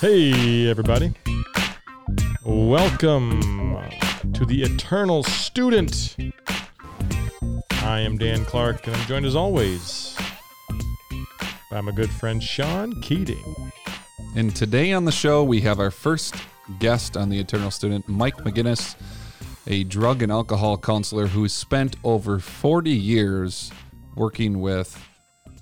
Hey, 0.00 0.68
everybody. 0.68 1.14
Welcome 2.44 3.40
to 4.34 4.44
the 4.44 4.62
Eternal 4.62 5.22
Student. 5.22 6.16
I 7.82 8.00
am 8.00 8.18
Dan 8.18 8.44
Clark, 8.44 8.86
and 8.86 8.94
I'm 8.94 9.06
joined 9.06 9.24
as 9.24 9.34
always 9.34 10.14
by 11.70 11.80
my 11.80 11.92
good 11.92 12.10
friend 12.10 12.42
Sean 12.42 13.00
Keating. 13.00 13.72
And 14.34 14.54
today 14.54 14.92
on 14.92 15.06
the 15.06 15.12
show, 15.12 15.42
we 15.42 15.62
have 15.62 15.80
our 15.80 15.90
first 15.90 16.34
guest 16.78 17.16
on 17.16 17.30
the 17.30 17.38
Eternal 17.38 17.70
Student, 17.70 18.08
Mike 18.08 18.36
McGinnis, 18.38 18.96
a 19.66 19.84
drug 19.84 20.22
and 20.22 20.30
alcohol 20.30 20.78
counselor 20.78 21.26
who 21.26 21.48
spent 21.48 21.96
over 22.04 22.38
40 22.38 22.90
years 22.90 23.70
working 24.14 24.60
with 24.60 25.02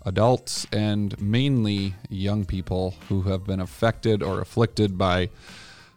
adults 0.07 0.67
and 0.73 1.19
mainly 1.21 1.95
young 2.11 2.45
people 2.45 2.95
who 3.09 3.23
have 3.23 3.45
been 3.45 3.61
affected 3.61 4.23
or 4.23 4.41
afflicted 4.41 4.99
by 4.99 5.31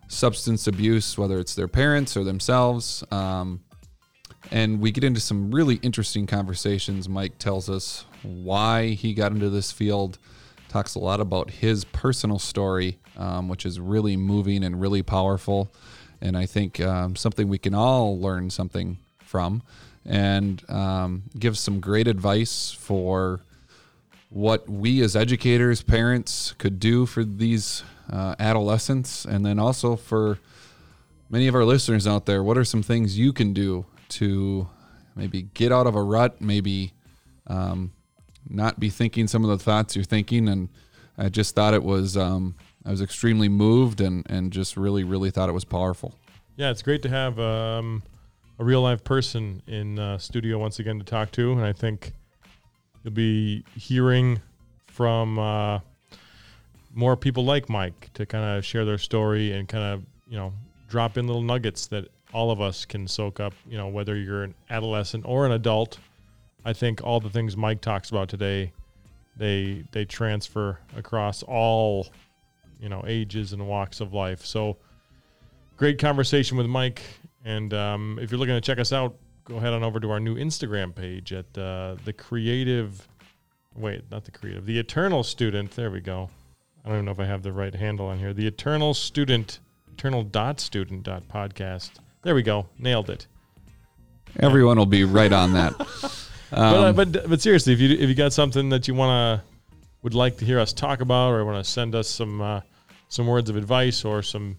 substance 0.08 0.68
abuse, 0.68 1.18
whether 1.18 1.38
it's 1.40 1.56
their 1.56 1.68
parents 1.68 2.16
or 2.16 2.24
themselves. 2.24 3.04
Um, 3.12 3.62
and 4.52 4.80
we 4.80 4.92
get 4.92 5.04
into 5.04 5.20
some 5.20 5.52
really 5.52 5.76
interesting 5.76 6.26
conversations. 6.26 7.10
Mike 7.10 7.38
tells 7.38 7.70
us 7.70 8.06
why 8.24 8.90
he 8.90 9.14
got 9.14 9.34
into 9.34 9.50
this 9.50 9.72
field, 9.72 10.18
talks 10.70 10.96
a 10.96 11.00
lot 11.00 11.20
about 11.20 11.50
his 11.50 11.84
personal 11.84 12.40
story, 12.40 13.00
um, 13.18 13.50
which 13.50 13.66
is 13.66 13.80
really 13.80 14.16
moving 14.16 14.64
and 14.64 14.80
really 14.80 15.04
powerful. 15.04 15.70
And 16.22 16.38
I 16.38 16.46
think 16.46 16.80
um, 16.80 17.16
something 17.16 17.48
we 17.48 17.58
can 17.58 17.74
all 17.74 18.20
learn 18.20 18.50
something 18.50 18.98
from, 19.20 19.62
and 20.06 20.64
um, 20.70 21.24
gives 21.38 21.60
some 21.60 21.80
great 21.80 22.08
advice 22.08 22.72
for 22.72 23.42
what 24.30 24.70
we 24.70 25.02
as 25.02 25.16
educators, 25.16 25.82
parents 25.82 26.54
could 26.58 26.80
do 26.80 27.06
for 27.06 27.24
these 27.24 27.84
uh, 28.12 28.36
adolescents, 28.40 29.26
and 29.26 29.46
then 29.46 29.60
also 29.60 29.96
for 29.96 30.40
many 31.30 31.48
of 31.48 31.56
our 31.56 31.66
listeners 31.66 32.08
out 32.08 32.26
there, 32.26 32.44
what 32.44 32.58
are 32.58 32.66
some 32.66 32.84
things 32.84 33.18
you 33.18 33.34
can 33.34 33.54
do 33.54 33.86
to 34.10 34.68
maybe 35.16 35.44
get 35.54 35.72
out 35.72 35.88
of 35.88 35.96
a 35.96 36.02
rut, 36.02 36.42
maybe 36.42 36.94
um, 37.48 37.92
not 38.50 38.80
be 38.80 38.90
thinking 38.90 39.28
some 39.28 39.44
of 39.44 39.50
the 39.50 39.64
thoughts 39.64 39.96
you're 39.96 40.06
thinking? 40.06 40.48
And 40.48 40.70
I 41.18 41.30
just 41.30 41.56
thought 41.56 41.74
it 41.74 41.84
was, 41.84 42.16
um, 42.16 42.56
I 42.88 42.92
was 42.92 43.02
extremely 43.02 43.50
moved 43.50 44.00
and, 44.00 44.26
and 44.30 44.52
just 44.52 44.78
really, 44.78 45.04
really 45.04 45.30
thought 45.30 45.50
it 45.50 45.54
was 45.54 45.66
powerful. 45.66 46.16
Yeah, 46.56 46.72
it's 46.72 46.82
great 46.82 47.02
to 47.02 47.10
have 47.10 47.38
um, 47.38 48.02
a 48.60 48.64
real 48.64 48.82
live 48.82 49.04
person 49.04 49.62
in 49.68 50.00
uh, 50.00 50.18
studio 50.18 50.58
once 50.58 50.80
again 50.80 50.98
to 50.98 51.04
talk 51.04 51.32
to, 51.32 51.52
and 51.52 51.62
I 51.62 51.74
think 51.74 52.14
you'll 53.04 53.14
be 53.14 53.66
hearing 53.76 54.42
from 54.88 55.38
uh, 55.38 55.80
more 56.96 57.18
people 57.18 57.44
like 57.44 57.68
Mike 57.68 58.10
to 58.14 58.26
kind 58.26 58.58
of 58.58 58.64
share 58.64 58.86
their 58.86 58.98
story 58.98 59.52
and 59.52 59.68
kind 59.68 59.84
of 59.84 60.04
you 60.30 60.38
know 60.38 60.54
drop 60.88 61.18
in 61.18 61.28
little 61.28 61.42
nuggets 61.42 61.88
that 61.88 62.08
all 62.34 62.52
of 62.52 62.62
us 62.62 62.86
can 62.86 63.06
soak 63.06 63.42
up. 63.42 63.54
You 63.70 63.78
know, 63.78 63.90
whether 63.90 64.16
you're 64.16 64.44
an 64.44 64.56
adolescent 64.70 65.26
or 65.28 65.46
an 65.46 65.52
adult, 65.52 66.00
I 66.64 66.72
think 66.72 67.04
all 67.04 67.20
the 67.20 67.30
things 67.30 67.58
Mike 67.58 67.82
talks 67.82 68.12
about 68.12 68.30
today, 68.30 68.72
they 69.36 69.84
they 69.92 70.06
transfer 70.06 70.80
across 70.96 71.44
all 71.44 72.08
you 72.80 72.90
know 72.90 73.04
ages 73.08 73.54
and 73.54 73.68
walks 73.68 74.00
of 74.00 74.14
life. 74.14 74.46
So 74.46 74.78
great 75.78 76.00
conversation 76.00 76.58
with 76.58 76.68
Mike. 76.68 77.02
And 77.46 77.74
um, 77.74 78.20
if 78.22 78.32
you're 78.32 78.40
looking 78.40 78.56
to 78.56 78.62
check 78.62 78.80
us 78.80 78.92
out, 78.92 79.16
go 79.46 79.56
ahead 79.58 79.74
on 79.74 79.84
over 79.84 80.00
to 80.00 80.12
our 80.12 80.20
new 80.20 80.36
Instagram 80.36 80.94
page 80.94 81.32
at 81.32 81.46
uh, 81.58 81.96
the 82.04 82.14
creative. 82.14 83.08
Wait, 83.76 84.04
not 84.12 84.26
the 84.26 84.32
creative, 84.32 84.66
the 84.66 84.78
eternal 84.80 85.24
student. 85.24 85.72
There 85.72 85.92
we 85.92 86.02
go. 86.02 86.30
I 86.84 86.90
don't 86.90 86.98
even 86.98 87.06
know 87.06 87.12
if 87.12 87.20
I 87.20 87.26
have 87.26 87.44
the 87.44 87.54
right 87.54 87.74
handle 87.74 88.08
on 88.08 88.18
here. 88.18 88.34
The 88.34 88.48
eternal 88.48 88.94
student, 88.94 89.60
eternal 89.94 90.24
dot 90.24 90.60
student 90.60 91.04
dot 91.04 91.28
podcast. 91.28 91.92
There 92.24 92.36
we 92.36 92.44
go. 92.44 92.68
Nailed 92.80 93.10
it. 93.10 93.28
Everyone 94.40 94.78
will 94.78 94.86
be 94.86 95.04
right 95.04 95.32
on 95.32 95.54
that. 95.54 95.78
but, 96.50 96.58
uh, 96.58 96.90
Um, 96.90 96.96
but 96.96 97.30
but 97.30 97.42
seriously, 97.42 97.74
if 97.74 97.80
you 97.80 97.90
if 97.90 98.10
you 98.10 98.16
got 98.16 98.34
something 98.34 98.70
that 98.70 98.88
you 98.88 98.94
want 98.94 99.42
to 99.42 99.57
would 100.08 100.14
like 100.14 100.38
to 100.38 100.46
hear 100.46 100.58
us 100.58 100.72
talk 100.72 101.02
about, 101.02 101.34
or 101.34 101.44
want 101.44 101.62
to 101.62 101.70
send 101.70 101.94
us 101.94 102.08
some 102.08 102.40
uh, 102.40 102.62
some 103.10 103.28
words 103.28 103.50
of 103.50 103.58
advice 103.58 104.06
or 104.06 104.24
some 104.24 104.58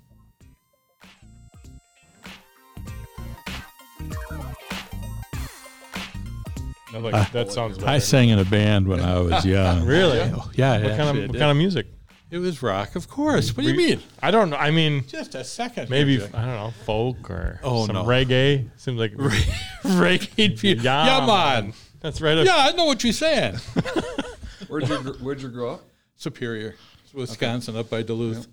Like, 6.92 7.32
that 7.32 7.50
sounds 7.50 7.76
better. 7.76 7.90
I 7.90 7.98
sang 7.98 8.28
in 8.28 8.38
a 8.38 8.44
band 8.44 8.86
when 8.86 9.00
I 9.00 9.18
was 9.18 9.44
young. 9.46 9.84
Really? 9.84 10.18
Yeah, 10.54 10.80
What 10.80 10.96
kind 10.96 11.18
of 11.18 11.28
what 11.28 11.38
kind 11.38 11.50
of 11.50 11.56
music? 11.56 11.88
It 12.34 12.38
was 12.38 12.62
rock, 12.64 12.96
of 12.96 13.08
course. 13.08 13.56
What 13.56 13.62
do 13.62 13.70
you 13.70 13.76
mean? 13.76 14.02
I 14.20 14.32
don't 14.32 14.50
know. 14.50 14.56
I 14.56 14.72
mean, 14.72 15.06
Just 15.06 15.36
a 15.36 15.44
second. 15.44 15.88
maybe 15.88 16.16
here, 16.18 16.28
I 16.34 16.40
don't 16.44 16.54
know, 16.56 16.72
folk 16.84 17.30
or 17.30 17.60
Oh, 17.62 17.86
some 17.86 17.94
no. 17.94 18.04
reggae. 18.04 18.68
Seems 18.76 18.98
like 18.98 19.12
Reggae. 19.84 20.58
pe- 20.60 20.74
Yeah, 20.74 21.20
Yeah, 21.20 21.26
man. 21.26 21.74
that's 22.00 22.20
right. 22.20 22.36
Up. 22.36 22.44
Yeah, 22.44 22.56
I 22.56 22.72
know 22.72 22.86
what 22.86 23.04
you're 23.04 23.12
saying. 23.12 23.54
Where'd 24.68 24.88
you, 24.88 24.96
where'd 25.22 25.42
you 25.42 25.48
grow 25.48 25.74
up? 25.74 25.84
Superior, 26.16 26.74
Wisconsin, 27.12 27.76
up 27.76 27.88
by 27.88 28.02
Duluth. 28.02 28.48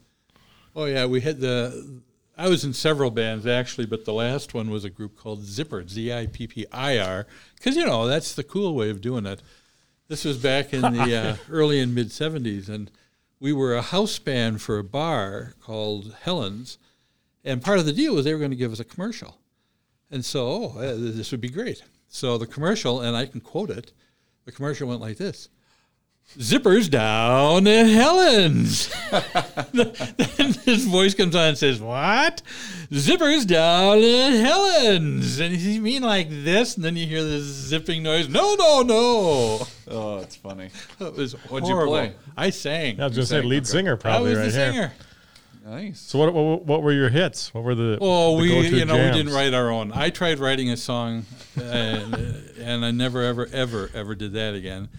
Oh 0.75 0.85
yeah, 0.85 1.07
we 1.07 1.21
had 1.21 1.39
the. 1.39 2.01
I 2.37 2.49
was 2.49 2.63
in 2.63 2.73
several 2.73 3.09
bands 3.09 3.47
actually, 3.47 3.87
but 3.87 4.05
the 4.05 4.13
last 4.13 4.53
one 4.53 4.69
was 4.69 4.83
a 4.85 4.89
group 4.91 5.17
called 5.17 5.43
Zipper, 5.43 5.87
Z-I-P-P-I-R, 5.87 7.25
because 7.55 7.75
you 7.75 7.85
know 7.85 8.05
that's 8.07 8.33
the 8.35 8.43
cool 8.43 8.75
way 8.75 8.89
of 8.91 9.01
doing 9.01 9.25
it. 9.25 9.41
This 10.07 10.23
was 10.25 10.37
back 10.37 10.71
in 10.73 10.81
the 10.81 11.15
uh, 11.17 11.35
early 11.49 11.79
and 11.79 11.95
mid 11.95 12.07
'70s, 12.09 12.67
and 12.69 12.91
we 13.41 13.51
were 13.51 13.75
a 13.75 13.81
house 13.81 14.19
band 14.19 14.61
for 14.61 14.77
a 14.77 14.83
bar 14.83 15.55
called 15.59 16.15
Helen's, 16.21 16.77
and 17.43 17.61
part 17.61 17.79
of 17.79 17.87
the 17.87 17.91
deal 17.91 18.13
was 18.13 18.23
they 18.23 18.33
were 18.33 18.39
going 18.39 18.51
to 18.51 18.55
give 18.55 18.71
us 18.71 18.79
a 18.79 18.85
commercial, 18.85 19.39
and 20.09 20.23
so 20.23 20.73
oh, 20.77 20.95
this 20.95 21.31
would 21.31 21.41
be 21.41 21.49
great. 21.49 21.83
So 22.07 22.37
the 22.37 22.45
commercial, 22.45 23.01
and 23.01 23.17
I 23.17 23.25
can 23.25 23.41
quote 23.41 23.71
it. 23.71 23.91
The 24.45 24.51
commercial 24.51 24.87
went 24.87 25.01
like 25.01 25.17
this. 25.17 25.49
Zippers 26.37 26.89
down 26.89 27.67
at 27.67 27.87
Helen's. 27.87 28.87
then 29.73 30.53
his 30.63 30.85
voice 30.85 31.13
comes 31.13 31.35
on 31.35 31.49
and 31.49 31.57
says, 31.57 31.81
What? 31.81 32.41
Zippers 32.89 33.45
down 33.45 33.97
at 33.97 34.31
Helen's. 34.31 35.39
And 35.39 35.55
you 35.55 35.81
mean 35.81 36.03
like 36.03 36.29
this? 36.29 36.75
And 36.75 36.85
then 36.85 36.95
you 36.95 37.05
hear 37.05 37.23
this 37.23 37.43
zipping 37.43 38.01
noise. 38.03 38.29
No, 38.29 38.55
no, 38.55 38.81
no. 38.81 39.67
Oh, 39.89 40.19
it's 40.19 40.37
funny. 40.37 40.69
It 41.01 41.13
was 41.15 41.33
What'd 41.49 41.67
you 41.67 41.75
play? 41.85 42.13
I 42.37 42.49
sang. 42.49 43.01
I 43.01 43.07
was 43.07 43.15
going 43.17 43.23
to 43.23 43.25
say 43.25 43.41
lead 43.41 43.63
okay. 43.63 43.65
singer 43.65 43.93
I 43.93 43.97
probably 43.97 44.29
was 44.29 44.39
right 44.39 44.51
the 44.51 44.51
here. 44.51 44.71
singer. 44.71 44.93
Nice. 45.65 45.99
So 45.99 46.17
what, 46.17 46.33
what 46.33 46.65
what 46.65 46.81
were 46.81 46.91
your 46.91 47.09
hits? 47.09 47.53
What 47.53 47.63
were 47.63 47.75
the 47.75 47.97
Oh, 48.01 48.35
the 48.35 48.41
we 48.41 48.47
go-to 48.49 48.77
you 48.77 48.85
know 48.85 48.95
jams? 48.95 49.15
we 49.15 49.21
didn't 49.23 49.35
write 49.35 49.53
our 49.53 49.69
own. 49.69 49.91
I 49.93 50.09
tried 50.09 50.39
writing 50.39 50.71
a 50.71 50.77
song, 50.77 51.25
uh, 51.57 51.61
and, 51.61 52.15
uh, 52.15 52.19
and 52.59 52.83
I 52.85 52.89
never 52.89 53.21
ever 53.21 53.47
ever 53.53 53.91
ever 53.93 54.15
did 54.15 54.33
that 54.33 54.55
again. 54.55 54.89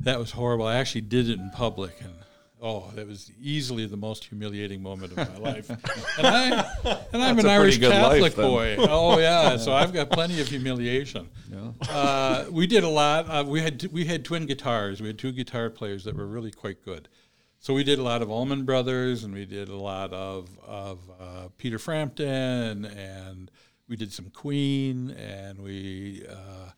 That 0.00 0.18
was 0.18 0.30
horrible. 0.30 0.66
I 0.66 0.76
actually 0.76 1.02
did 1.02 1.28
it 1.28 1.38
in 1.38 1.50
public, 1.50 2.00
and 2.00 2.14
oh, 2.62 2.90
that 2.94 3.06
was 3.06 3.30
easily 3.40 3.86
the 3.86 3.96
most 3.96 4.24
humiliating 4.24 4.82
moment 4.82 5.12
of 5.12 5.18
my 5.18 5.38
life. 5.52 5.70
And 6.18 6.26
I 6.26 7.04
and 7.12 7.22
I'm 7.22 7.38
an 7.38 7.46
Irish 7.46 7.78
good 7.78 7.90
life, 7.90 8.22
Catholic 8.22 8.36
boy. 8.36 8.76
Oh 8.78 9.18
yeah, 9.18 9.56
so 9.56 9.72
I've 9.72 9.92
got 9.92 10.10
plenty 10.10 10.40
of 10.40 10.48
humiliation. 10.48 11.28
Yeah. 11.50 11.72
Uh, 11.88 12.46
we 12.50 12.66
did 12.66 12.84
a 12.84 12.88
lot. 12.88 13.28
Uh, 13.28 13.44
we 13.46 13.60
had 13.60 13.84
we 13.92 14.04
had 14.04 14.24
twin 14.24 14.46
guitars. 14.46 15.00
We 15.00 15.08
had 15.08 15.18
two 15.18 15.32
guitar 15.32 15.70
players 15.70 16.04
that 16.04 16.16
were 16.16 16.26
really 16.26 16.50
quite 16.50 16.84
good. 16.84 17.08
So 17.58 17.74
we 17.74 17.84
did 17.84 17.98
a 17.98 18.02
lot 18.02 18.22
of 18.22 18.30
Allman 18.30 18.64
Brothers, 18.64 19.22
and 19.22 19.34
we 19.34 19.44
did 19.44 19.68
a 19.68 19.76
lot 19.76 20.14
of 20.14 20.48
of 20.66 20.98
uh, 21.20 21.48
Peter 21.58 21.78
Frampton, 21.78 22.86
and 22.86 23.50
we 23.86 23.96
did 23.96 24.12
some 24.12 24.30
Queen, 24.30 25.10
and 25.10 25.60
we 25.60 26.24
uh, 26.26 26.70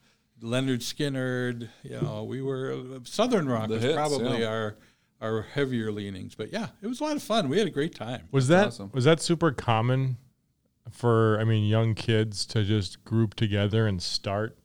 Lynyrd 0.42 0.80
Skynyrd. 0.80 1.68
You 1.82 2.00
know, 2.00 2.24
we 2.24 2.42
were 2.42 3.00
Southern 3.04 3.48
rock 3.48 3.68
The 3.68 3.74
was 3.74 3.82
hits, 3.84 3.94
probably 3.94 4.40
yeah. 4.40 4.48
our 4.48 4.76
our 5.20 5.42
heavier 5.42 5.92
leanings. 5.92 6.34
But 6.34 6.52
yeah, 6.52 6.68
it 6.82 6.86
was 6.86 7.00
a 7.00 7.04
lot 7.04 7.16
of 7.16 7.22
fun. 7.22 7.48
We 7.48 7.58
had 7.58 7.66
a 7.66 7.70
great 7.70 7.94
time. 7.94 8.28
Was 8.32 8.48
that 8.48 8.68
awesome. 8.68 8.90
was 8.92 9.04
that 9.04 9.20
super 9.20 9.52
common 9.52 10.16
for 10.90 11.38
I 11.40 11.44
mean 11.44 11.64
young 11.64 11.94
kids 11.94 12.44
to 12.46 12.64
just 12.64 13.04
group 13.04 13.34
together 13.34 13.86
and 13.86 14.02
start? 14.02 14.58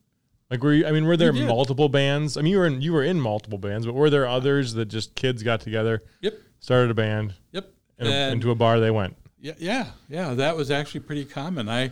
Like 0.50 0.64
were 0.64 0.74
you, 0.74 0.88
I 0.88 0.92
mean 0.92 1.06
were 1.06 1.18
there 1.18 1.34
multiple 1.34 1.90
bands? 1.90 2.38
I 2.38 2.42
mean 2.42 2.52
you 2.54 2.58
were 2.60 2.68
in 2.68 2.82
you 2.82 2.94
were 2.94 3.04
in 3.04 3.20
multiple 3.20 3.58
bands, 3.60 3.86
but 3.86 3.94
were 3.94 4.10
there 4.10 4.28
others 4.28 4.74
that 4.76 4.86
just 4.86 5.14
kids 5.16 5.44
got 5.44 5.60
together, 5.62 6.04
Yep. 6.22 6.34
started 6.60 6.90
a 6.92 6.94
band, 6.94 7.36
Yep. 7.52 7.72
and 8.00 8.08
And- 8.10 8.34
into 8.34 8.52
a 8.52 8.56
bar 8.56 8.80
they 8.80 8.92
went? 8.92 9.16
Yeah, 9.40 9.54
yeah, 9.60 9.88
yeah. 10.10 10.34
That 10.34 10.58
was 10.58 10.72
actually 10.72 11.02
pretty 11.02 11.24
common. 11.24 11.70
I, 11.70 11.92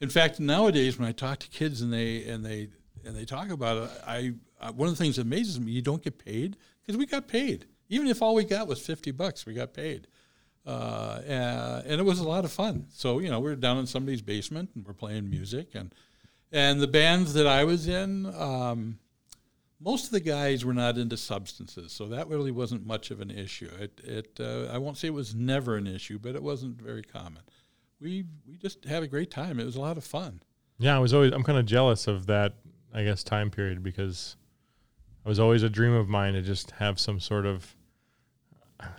in 0.00 0.08
fact, 0.08 0.40
nowadays 0.40 0.98
when 0.98 1.06
I 1.06 1.12
talk 1.12 1.40
to 1.40 1.48
kids 1.48 1.82
and 1.82 1.92
they 1.92 2.24
and 2.26 2.42
they 2.44 2.68
and 3.06 3.16
they 3.16 3.24
talk 3.24 3.50
about 3.50 3.84
it, 3.84 3.90
I, 4.06 4.32
I 4.60 4.70
one 4.70 4.88
of 4.88 4.96
the 4.96 5.02
things 5.02 5.16
that 5.16 5.22
amazes 5.22 5.58
me, 5.60 5.72
you 5.72 5.82
don't 5.82 6.02
get 6.02 6.18
paid 6.24 6.56
because 6.82 6.98
we 6.98 7.06
got 7.06 7.28
paid. 7.28 7.66
Even 7.88 8.08
if 8.08 8.20
all 8.20 8.34
we 8.34 8.44
got 8.44 8.66
was 8.66 8.80
fifty 8.80 9.10
bucks, 9.10 9.46
we 9.46 9.54
got 9.54 9.72
paid, 9.72 10.08
uh, 10.66 11.20
and, 11.26 11.86
and 11.86 12.00
it 12.00 12.04
was 12.04 12.18
a 12.18 12.28
lot 12.28 12.44
of 12.44 12.52
fun. 12.52 12.86
So 12.90 13.20
you 13.20 13.30
know, 13.30 13.40
we 13.40 13.50
were 13.50 13.56
down 13.56 13.78
in 13.78 13.86
somebody's 13.86 14.22
basement 14.22 14.70
and 14.74 14.86
we're 14.86 14.94
playing 14.94 15.30
music 15.30 15.74
and 15.74 15.94
and 16.52 16.80
the 16.80 16.88
bands 16.88 17.34
that 17.34 17.46
I 17.46 17.64
was 17.64 17.88
in. 17.88 18.26
Um, 18.34 18.98
most 19.78 20.06
of 20.06 20.10
the 20.10 20.20
guys 20.20 20.64
were 20.64 20.72
not 20.72 20.96
into 20.96 21.16
substances, 21.16 21.92
so 21.92 22.06
that 22.06 22.28
really 22.28 22.50
wasn't 22.50 22.86
much 22.86 23.10
of 23.10 23.20
an 23.20 23.30
issue. 23.30 23.70
It, 23.78 24.00
it 24.02 24.40
uh, 24.40 24.72
I 24.72 24.78
won't 24.78 24.96
say 24.96 25.08
it 25.08 25.14
was 25.14 25.34
never 25.34 25.76
an 25.76 25.86
issue, 25.86 26.18
but 26.18 26.34
it 26.34 26.42
wasn't 26.42 26.80
very 26.80 27.02
common. 27.02 27.42
We 28.00 28.24
we 28.48 28.56
just 28.56 28.84
had 28.84 29.02
a 29.02 29.06
great 29.06 29.30
time. 29.30 29.60
It 29.60 29.64
was 29.64 29.76
a 29.76 29.80
lot 29.80 29.96
of 29.96 30.04
fun. 30.04 30.40
Yeah, 30.78 30.96
I 30.96 30.98
was 30.98 31.14
always 31.14 31.32
I'm 31.32 31.42
kind 31.42 31.58
of 31.58 31.66
jealous 31.66 32.06
of 32.06 32.26
that 32.26 32.54
I 32.96 33.04
guess 33.04 33.22
time 33.22 33.50
period 33.50 33.82
because 33.82 34.36
it 35.24 35.28
was 35.28 35.38
always 35.38 35.62
a 35.62 35.68
dream 35.68 35.92
of 35.92 36.08
mine 36.08 36.32
to 36.32 36.40
just 36.40 36.70
have 36.72 36.98
some 36.98 37.20
sort 37.20 37.44
of 37.44 37.76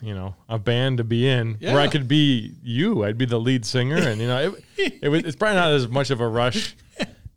you 0.02 0.14
know 0.14 0.36
a 0.48 0.60
band 0.60 0.98
to 0.98 1.04
be 1.04 1.28
in 1.28 1.56
where 1.62 1.80
I 1.80 1.88
could 1.88 2.08
be 2.08 2.54
you. 2.62 3.04
I'd 3.04 3.18
be 3.18 3.26
the 3.26 3.40
lead 3.40 3.66
singer, 3.66 3.98
and 3.98 4.22
you 4.22 4.28
know 4.28 4.54
it, 4.78 5.00
it 5.02 5.10
was, 5.10 5.24
it's 5.24 5.36
probably 5.36 5.56
not 5.56 5.72
as 5.72 5.88
much 5.88 6.12
of 6.12 6.22
a 6.22 6.28
rush, 6.28 6.76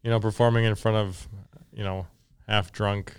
you 0.03 0.11
know, 0.11 0.21
performing 0.21 0.65
in 0.65 0.75
front 0.75 0.99
of 0.99 1.29
you 1.73 1.83
know 1.83 2.07
half 2.47 2.73
drunk 2.73 3.19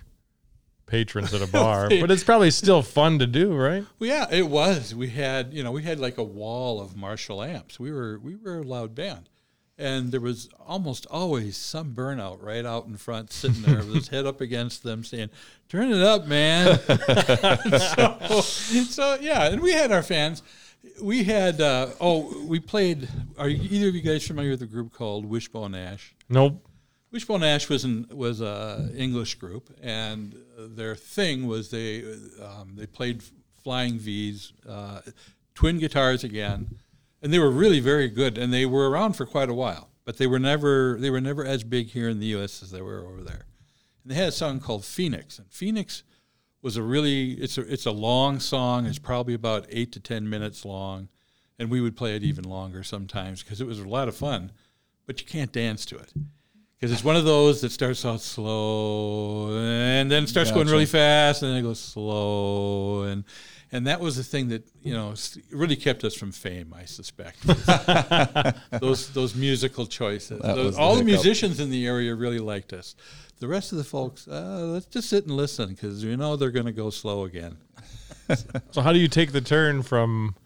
patrons 0.86 1.34
at 1.34 1.42
a 1.42 1.46
bar, 1.52 1.88
but 1.88 2.12
it's 2.12 2.24
probably 2.24 2.50
still 2.52 2.82
fun 2.82 3.18
to 3.18 3.26
do, 3.26 3.54
right? 3.54 3.84
Well, 3.98 4.08
yeah, 4.08 4.26
it 4.30 4.48
was. 4.48 4.94
We 4.94 5.08
had 5.08 5.52
you 5.52 5.64
know 5.64 5.72
we 5.72 5.82
had 5.82 5.98
like 5.98 6.18
a 6.18 6.24
wall 6.24 6.80
of 6.80 6.96
Marshall 6.96 7.42
amps. 7.42 7.80
We 7.80 7.90
were 7.90 8.20
we 8.20 8.36
were 8.36 8.58
a 8.58 8.62
loud 8.62 8.94
band, 8.94 9.28
and 9.78 10.12
there 10.12 10.20
was 10.20 10.48
almost 10.66 11.06
always 11.10 11.56
some 11.56 11.94
burnout 11.94 12.42
right 12.42 12.64
out 12.64 12.86
in 12.86 12.96
front, 12.96 13.32
sitting 13.32 13.62
there 13.62 13.78
with 13.78 13.94
his 13.94 14.08
head 14.08 14.26
up 14.26 14.40
against 14.40 14.82
them, 14.82 15.04
saying, 15.04 15.30
"Turn 15.68 15.92
it 15.92 16.02
up, 16.02 16.26
man." 16.26 16.78
so, 17.78 18.40
so 18.40 19.18
yeah, 19.20 19.46
and 19.46 19.60
we 19.60 19.72
had 19.72 19.92
our 19.92 20.02
fans. 20.02 20.42
We 21.00 21.24
had 21.24 21.60
uh, 21.60 21.90
oh, 22.00 22.44
we 22.46 22.60
played. 22.60 23.08
Are 23.38 23.48
you, 23.48 23.68
either 23.70 23.88
of 23.88 23.94
you 23.94 24.02
guys 24.02 24.26
familiar 24.26 24.50
with 24.50 24.62
a 24.62 24.66
group 24.66 24.92
called 24.92 25.24
Wishbone 25.24 25.74
Ash? 25.74 26.14
Nope. 26.28 26.66
Wishbone 27.10 27.42
Ash 27.42 27.68
was 27.68 27.84
an 27.84 28.06
was 28.10 28.40
a 28.40 28.90
English 28.96 29.34
group, 29.36 29.70
and 29.82 30.34
their 30.58 30.94
thing 30.94 31.46
was 31.46 31.70
they 31.70 32.02
um, 32.42 32.74
they 32.76 32.86
played 32.86 33.22
flying 33.62 33.98
V's, 33.98 34.52
uh, 34.68 35.00
twin 35.54 35.78
guitars 35.78 36.24
again, 36.24 36.78
and 37.22 37.32
they 37.32 37.38
were 37.38 37.50
really 37.50 37.80
very 37.80 38.08
good, 38.08 38.36
and 38.36 38.52
they 38.52 38.66
were 38.66 38.90
around 38.90 39.14
for 39.14 39.24
quite 39.24 39.48
a 39.48 39.54
while, 39.54 39.90
but 40.04 40.18
they 40.18 40.26
were 40.26 40.38
never 40.38 40.96
they 40.98 41.10
were 41.10 41.20
never 41.20 41.44
as 41.44 41.64
big 41.64 41.88
here 41.88 42.08
in 42.08 42.18
the 42.18 42.26
U.S. 42.26 42.62
as 42.62 42.70
they 42.70 42.82
were 42.82 43.06
over 43.06 43.22
there. 43.22 43.46
And 44.02 44.10
they 44.10 44.16
had 44.16 44.28
a 44.28 44.32
song 44.32 44.60
called 44.60 44.84
Phoenix, 44.84 45.38
and 45.38 45.50
Phoenix 45.50 46.02
was 46.60 46.76
a 46.76 46.82
really 46.82 47.32
it's 47.32 47.56
a 47.56 47.72
it's 47.72 47.86
a 47.86 47.92
long 47.92 48.40
song. 48.40 48.86
It's 48.86 48.98
probably 48.98 49.34
about 49.34 49.66
eight 49.68 49.92
to 49.92 50.00
ten 50.00 50.28
minutes 50.28 50.64
long, 50.64 51.08
and 51.58 51.70
we 51.70 51.80
would 51.80 51.96
play 51.96 52.16
it 52.16 52.22
even 52.24 52.44
longer 52.44 52.82
sometimes 52.82 53.42
because 53.42 53.60
it 53.60 53.66
was 53.66 53.78
a 53.78 53.88
lot 53.88 54.08
of 54.08 54.16
fun, 54.16 54.52
but 55.06 55.20
you 55.20 55.26
can't 55.26 55.52
dance 55.52 55.86
to 55.86 55.96
it 55.96 56.12
because 56.82 56.92
it's 56.92 57.04
one 57.04 57.14
of 57.14 57.24
those 57.24 57.60
that 57.60 57.70
starts 57.70 58.04
out 58.04 58.20
slow 58.20 59.56
and 59.56 60.10
then 60.10 60.26
starts 60.26 60.50
going 60.50 60.66
really 60.66 60.84
fast 60.84 61.44
and 61.44 61.52
then 61.52 61.58
it 61.58 61.62
goes 61.62 61.78
slow 61.78 63.02
and 63.02 63.22
and 63.72 63.86
that 63.86 63.98
was 64.00 64.16
the 64.16 64.22
thing 64.22 64.48
that 64.48 64.62
you 64.82 64.92
know 64.94 65.14
really 65.50 65.76
kept 65.76 66.04
us 66.04 66.14
from 66.14 66.30
fame 66.30 66.72
i 66.76 66.84
suspect 66.84 67.38
those 68.80 69.08
those 69.10 69.34
musical 69.34 69.86
choices 69.86 70.40
Those- 70.40 70.56
was 70.66 70.76
the 70.76 70.82
all 70.82 70.94
the 70.96 71.04
musicians 71.04 71.58
in 71.58 71.70
the 71.70 71.86
area 71.86 72.14
really 72.14 72.38
liked 72.38 72.72
us 72.72 72.94
the 73.40 73.48
rest 73.48 73.72
of 73.72 73.78
the 73.78 73.84
folks 73.84 74.28
uh, 74.28 74.60
let's 74.72 74.86
just 74.86 75.08
sit 75.08 75.24
and 75.24 75.36
listen 75.36 75.70
because 75.70 76.04
you 76.04 76.16
know 76.16 76.36
they're 76.36 76.50
going 76.50 76.66
to 76.66 76.72
go 76.72 76.90
slow 76.90 77.24
again 77.24 77.56
So 78.70 78.80
how 78.80 78.92
do 78.92 78.98
you 78.98 79.08
take 79.08 79.32
the 79.32 79.40
turn 79.40 79.82
from 79.82 80.36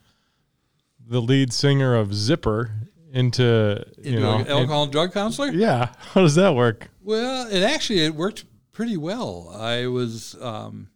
the 1.07 1.21
lead 1.21 1.53
singer 1.53 1.95
of 1.95 2.13
Zipper 2.13 2.71
into 3.13 3.85
you 3.97 4.09
Into 4.11 4.19
know 4.19 4.37
an 4.39 4.47
alcohol 4.47 4.83
and 4.83 4.91
drug 4.91 5.13
counselor 5.13 5.49
yeah? 5.51 5.93
How 5.97 6.21
does 6.21 6.35
that 6.35 6.53
work? 6.55 6.89
Well, 7.01 7.47
it 7.47 7.63
actually 7.63 8.01
it 8.03 8.15
worked 8.15 8.43
pretty 8.73 8.97
well. 8.97 9.55
I 9.57 9.87
was 9.87 10.35
um, 10.41 10.89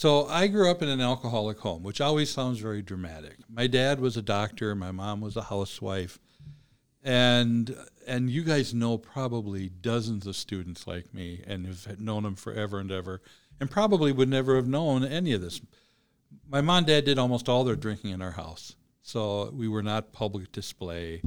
so 0.00 0.26
I 0.28 0.46
grew 0.46 0.70
up 0.70 0.80
in 0.80 0.88
an 0.88 1.02
alcoholic 1.02 1.58
home, 1.58 1.82
which 1.82 2.00
always 2.00 2.30
sounds 2.30 2.58
very 2.58 2.80
dramatic. 2.80 3.36
My 3.50 3.66
dad 3.66 4.00
was 4.00 4.16
a 4.16 4.22
doctor, 4.22 4.74
my 4.74 4.92
mom 4.92 5.20
was 5.20 5.36
a 5.36 5.42
housewife, 5.42 6.18
and 7.04 7.76
and 8.06 8.30
you 8.30 8.42
guys 8.42 8.72
know 8.72 8.96
probably 8.96 9.68
dozens 9.68 10.26
of 10.26 10.36
students 10.36 10.86
like 10.86 11.12
me 11.12 11.44
and 11.46 11.66
have 11.66 12.00
known 12.00 12.22
them 12.22 12.34
forever 12.34 12.78
and 12.78 12.90
ever, 12.90 13.20
and 13.60 13.70
probably 13.70 14.10
would 14.10 14.30
never 14.30 14.56
have 14.56 14.66
known 14.66 15.04
any 15.04 15.34
of 15.34 15.42
this. 15.42 15.60
My 16.48 16.62
mom 16.62 16.78
and 16.78 16.86
dad 16.86 17.04
did 17.04 17.18
almost 17.18 17.50
all 17.50 17.64
their 17.64 17.76
drinking 17.76 18.12
in 18.12 18.22
our 18.22 18.30
house, 18.30 18.76
so 19.02 19.50
we 19.52 19.68
were 19.68 19.82
not 19.82 20.14
public 20.14 20.50
display. 20.50 21.20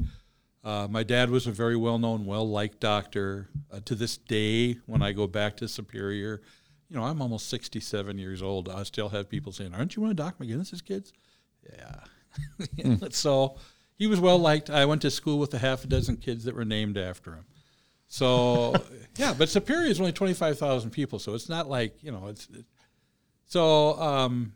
Uh, 0.64 0.88
my 0.90 1.04
dad 1.04 1.30
was 1.30 1.46
a 1.46 1.52
very 1.52 1.76
well 1.76 1.98
known, 2.00 2.26
well 2.26 2.48
liked 2.48 2.80
doctor. 2.80 3.50
Uh, 3.70 3.78
to 3.84 3.94
this 3.94 4.16
day, 4.16 4.78
when 4.86 5.00
I 5.00 5.12
go 5.12 5.28
back 5.28 5.58
to 5.58 5.68
Superior, 5.68 6.42
you 6.94 7.00
know, 7.00 7.06
I'm 7.06 7.20
almost 7.20 7.48
67 7.48 8.18
years 8.18 8.40
old. 8.40 8.68
I 8.68 8.84
still 8.84 9.08
have 9.08 9.28
people 9.28 9.50
saying, 9.50 9.74
Aren't 9.74 9.96
you 9.96 10.02
one 10.02 10.12
of 10.12 10.16
Doc 10.16 10.38
McGinnis's 10.38 10.80
kids? 10.80 11.12
Yeah. 11.68 12.98
so 13.10 13.56
he 13.96 14.06
was 14.06 14.20
well 14.20 14.38
liked. 14.38 14.70
I 14.70 14.84
went 14.84 15.02
to 15.02 15.10
school 15.10 15.40
with 15.40 15.52
a 15.54 15.58
half 15.58 15.82
a 15.82 15.88
dozen 15.88 16.18
kids 16.18 16.44
that 16.44 16.54
were 16.54 16.64
named 16.64 16.96
after 16.96 17.32
him. 17.32 17.46
So, 18.06 18.76
yeah, 19.16 19.34
but 19.36 19.48
Superior 19.48 19.90
is 19.90 19.98
only 19.98 20.12
25,000 20.12 20.92
people, 20.92 21.18
so 21.18 21.34
it's 21.34 21.48
not 21.48 21.68
like, 21.68 22.00
you 22.00 22.12
know, 22.12 22.28
it's. 22.28 22.46
It, 22.46 22.64
so, 23.46 24.00
um, 24.00 24.52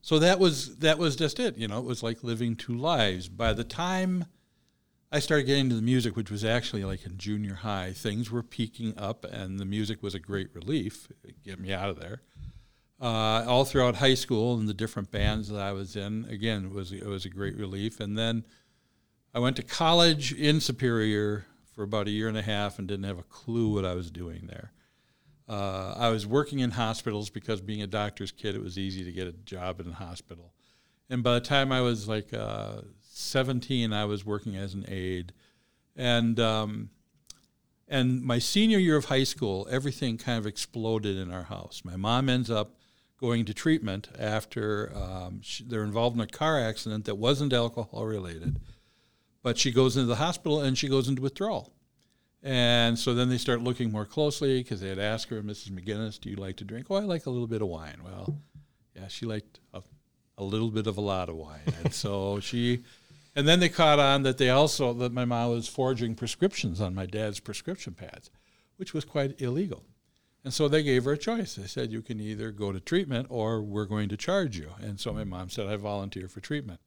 so 0.00 0.18
that 0.18 0.38
was 0.38 0.76
that 0.78 0.98
was 0.98 1.14
just 1.14 1.38
it. 1.38 1.58
You 1.58 1.68
know, 1.68 1.78
it 1.78 1.84
was 1.84 2.02
like 2.02 2.24
living 2.24 2.56
two 2.56 2.76
lives. 2.76 3.28
By 3.28 3.52
the 3.52 3.64
time 3.64 4.24
I 5.12 5.20
started 5.20 5.44
getting 5.44 5.66
into 5.66 5.76
the 5.76 5.82
music, 5.82 6.16
which 6.16 6.30
was 6.30 6.44
actually 6.44 6.84
like 6.84 7.06
in 7.06 7.16
junior 7.16 7.54
high. 7.54 7.92
Things 7.92 8.30
were 8.30 8.42
peaking 8.42 8.94
up, 8.98 9.24
and 9.24 9.58
the 9.58 9.64
music 9.64 10.02
was 10.02 10.14
a 10.14 10.18
great 10.18 10.52
relief. 10.54 11.08
It 11.22 11.42
get 11.44 11.60
me 11.60 11.72
out 11.72 11.90
of 11.90 12.00
there. 12.00 12.22
Uh, 13.00 13.44
all 13.46 13.64
throughout 13.64 13.96
high 13.96 14.14
school 14.14 14.58
and 14.58 14.68
the 14.68 14.74
different 14.74 15.10
bands 15.10 15.48
that 15.48 15.60
I 15.60 15.72
was 15.72 15.96
in, 15.96 16.24
again, 16.30 16.64
it 16.64 16.72
was 16.72 16.92
it 16.92 17.06
was 17.06 17.24
a 17.24 17.28
great 17.28 17.56
relief. 17.56 18.00
And 18.00 18.18
then 18.18 18.44
I 19.34 19.38
went 19.38 19.56
to 19.56 19.62
college 19.62 20.32
in 20.32 20.60
Superior 20.60 21.46
for 21.74 21.82
about 21.82 22.08
a 22.08 22.10
year 22.10 22.26
and 22.26 22.38
a 22.38 22.42
half 22.42 22.78
and 22.78 22.88
didn't 22.88 23.04
have 23.04 23.18
a 23.18 23.24
clue 23.24 23.74
what 23.74 23.84
I 23.84 23.94
was 23.94 24.10
doing 24.10 24.46
there. 24.46 24.72
Uh, 25.48 25.94
I 25.96 26.08
was 26.08 26.26
working 26.26 26.58
in 26.58 26.72
hospitals 26.72 27.30
because 27.30 27.60
being 27.60 27.82
a 27.82 27.86
doctor's 27.86 28.32
kid, 28.32 28.56
it 28.56 28.62
was 28.62 28.78
easy 28.78 29.04
to 29.04 29.12
get 29.12 29.28
a 29.28 29.32
job 29.32 29.78
in 29.78 29.88
a 29.88 29.94
hospital. 29.94 30.52
And 31.08 31.22
by 31.22 31.34
the 31.34 31.40
time 31.40 31.70
I 31.70 31.82
was 31.82 32.08
like 32.08 32.34
uh, 32.34 32.80
17, 33.16 33.92
I 33.92 34.04
was 34.04 34.26
working 34.26 34.56
as 34.56 34.74
an 34.74 34.84
aide. 34.88 35.32
And, 35.96 36.38
um, 36.38 36.90
and 37.88 38.22
my 38.22 38.38
senior 38.38 38.78
year 38.78 38.96
of 38.96 39.06
high 39.06 39.24
school, 39.24 39.66
everything 39.70 40.18
kind 40.18 40.38
of 40.38 40.46
exploded 40.46 41.16
in 41.16 41.32
our 41.32 41.44
house. 41.44 41.82
My 41.84 41.96
mom 41.96 42.28
ends 42.28 42.50
up 42.50 42.76
going 43.18 43.46
to 43.46 43.54
treatment 43.54 44.08
after 44.18 44.92
um, 44.94 45.40
she, 45.42 45.64
they're 45.64 45.84
involved 45.84 46.16
in 46.16 46.20
a 46.20 46.26
car 46.26 46.60
accident 46.60 47.06
that 47.06 47.14
wasn't 47.14 47.54
alcohol 47.54 48.04
related. 48.04 48.60
But 49.42 49.56
she 49.56 49.72
goes 49.72 49.96
into 49.96 50.08
the 50.08 50.16
hospital 50.16 50.60
and 50.60 50.76
she 50.76 50.88
goes 50.88 51.08
into 51.08 51.22
withdrawal. 51.22 51.72
And 52.42 52.98
so 52.98 53.14
then 53.14 53.30
they 53.30 53.38
start 53.38 53.62
looking 53.62 53.90
more 53.90 54.04
closely 54.04 54.62
because 54.62 54.80
they 54.80 54.90
had 54.90 54.98
asked 54.98 55.30
her, 55.30 55.42
Mrs. 55.42 55.70
McGinnis, 55.70 56.20
do 56.20 56.28
you 56.28 56.36
like 56.36 56.56
to 56.56 56.64
drink? 56.64 56.88
Oh, 56.90 56.96
I 56.96 57.00
like 57.00 57.24
a 57.24 57.30
little 57.30 57.46
bit 57.46 57.62
of 57.62 57.68
wine. 57.68 58.00
Well, 58.04 58.38
yeah, 58.94 59.08
she 59.08 59.24
liked 59.24 59.60
a, 59.72 59.82
a 60.36 60.44
little 60.44 60.70
bit 60.70 60.86
of 60.86 60.98
a 60.98 61.00
lot 61.00 61.30
of 61.30 61.36
wine. 61.36 61.72
And 61.82 61.94
so 61.94 62.40
she, 62.40 62.84
and 63.36 63.46
then 63.46 63.60
they 63.60 63.68
caught 63.68 64.00
on 64.00 64.22
that 64.22 64.38
they 64.38 64.50
also, 64.50 64.92
that 64.94 65.12
my 65.12 65.24
mom 65.24 65.50
was 65.50 65.68
forging 65.68 66.14
prescriptions 66.16 66.80
on 66.80 66.94
my 66.94 67.06
dad's 67.06 67.38
prescription 67.38 67.92
pads, 67.92 68.30
which 68.78 68.94
was 68.94 69.04
quite 69.04 69.40
illegal. 69.40 69.84
And 70.42 70.54
so 70.54 70.68
they 70.68 70.82
gave 70.82 71.04
her 71.04 71.12
a 71.12 71.18
choice. 71.18 71.56
They 71.56 71.66
said, 71.66 71.92
you 71.92 72.02
can 72.02 72.20
either 72.20 72.50
go 72.50 72.72
to 72.72 72.80
treatment 72.80 73.26
or 73.30 73.60
we're 73.60 73.84
going 73.84 74.08
to 74.08 74.16
charge 74.16 74.56
you. 74.56 74.70
And 74.80 74.98
so 74.98 75.12
my 75.12 75.24
mom 75.24 75.50
said, 75.50 75.66
I 75.66 75.76
volunteer 75.76 76.28
for 76.28 76.40
treatment, 76.40 76.80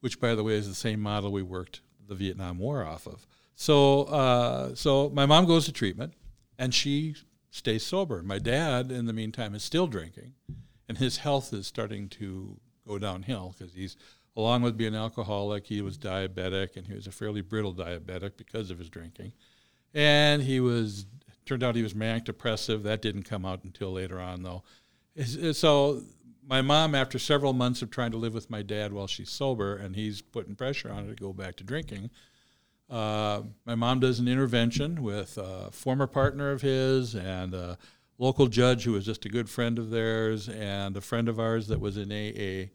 which, 0.00 0.20
by 0.20 0.34
the 0.34 0.42
way, 0.42 0.54
is 0.54 0.68
the 0.68 0.74
same 0.74 1.00
model 1.00 1.30
we 1.30 1.42
worked 1.42 1.80
the 2.06 2.14
Vietnam 2.14 2.58
War 2.58 2.84
off 2.84 3.06
of. 3.06 3.26
So, 3.54 4.04
uh, 4.04 4.74
so 4.74 5.10
my 5.10 5.26
mom 5.26 5.46
goes 5.46 5.64
to 5.66 5.72
treatment, 5.72 6.14
and 6.58 6.72
she 6.72 7.16
stays 7.50 7.84
sober. 7.84 8.22
My 8.22 8.38
dad, 8.38 8.90
in 8.90 9.06
the 9.06 9.12
meantime, 9.12 9.54
is 9.54 9.62
still 9.62 9.86
drinking, 9.86 10.34
and 10.88 10.98
his 10.98 11.18
health 11.18 11.52
is 11.52 11.66
starting 11.66 12.08
to 12.10 12.58
go 12.86 12.98
downhill 12.98 13.54
because 13.58 13.74
he's, 13.74 13.96
along 14.36 14.62
with 14.62 14.76
being 14.76 14.94
an 14.94 15.00
alcoholic, 15.00 15.66
he 15.66 15.80
was 15.82 15.96
diabetic, 15.96 16.76
and 16.76 16.86
he 16.86 16.94
was 16.94 17.06
a 17.06 17.12
fairly 17.12 17.40
brittle 17.40 17.74
diabetic 17.74 18.36
because 18.36 18.70
of 18.70 18.78
his 18.78 18.90
drinking, 18.90 19.32
and 19.92 20.42
he 20.42 20.60
was 20.60 21.06
turned 21.46 21.62
out 21.62 21.76
he 21.76 21.82
was 21.82 21.94
manic 21.94 22.24
depressive. 22.24 22.82
That 22.82 23.02
didn't 23.02 23.24
come 23.24 23.44
out 23.44 23.64
until 23.64 23.92
later 23.92 24.20
on, 24.20 24.42
though. 24.42 24.62
So 25.52 26.02
my 26.46 26.60
mom, 26.62 26.94
after 26.94 27.18
several 27.18 27.52
months 27.52 27.82
of 27.82 27.90
trying 27.90 28.10
to 28.10 28.16
live 28.16 28.34
with 28.34 28.50
my 28.50 28.62
dad 28.62 28.92
while 28.92 29.06
she's 29.06 29.30
sober, 29.30 29.76
and 29.76 29.94
he's 29.94 30.20
putting 30.22 30.54
pressure 30.54 30.90
on 30.90 31.04
her 31.04 31.14
to 31.14 31.22
go 31.22 31.32
back 31.32 31.56
to 31.56 31.64
drinking, 31.64 32.10
uh, 32.90 33.42
my 33.64 33.74
mom 33.74 34.00
does 34.00 34.18
an 34.18 34.28
intervention 34.28 35.02
with 35.02 35.38
a 35.38 35.70
former 35.70 36.06
partner 36.06 36.50
of 36.50 36.62
his 36.62 37.14
and 37.14 37.54
a 37.54 37.78
local 38.18 38.46
judge 38.46 38.84
who 38.84 38.92
was 38.92 39.06
just 39.06 39.24
a 39.24 39.28
good 39.28 39.48
friend 39.48 39.78
of 39.78 39.90
theirs 39.90 40.48
and 40.48 40.96
a 40.96 41.00
friend 41.00 41.28
of 41.28 41.40
ours 41.40 41.68
that 41.68 41.80
was 41.80 41.96
in 41.96 42.12
AA. 42.12 42.70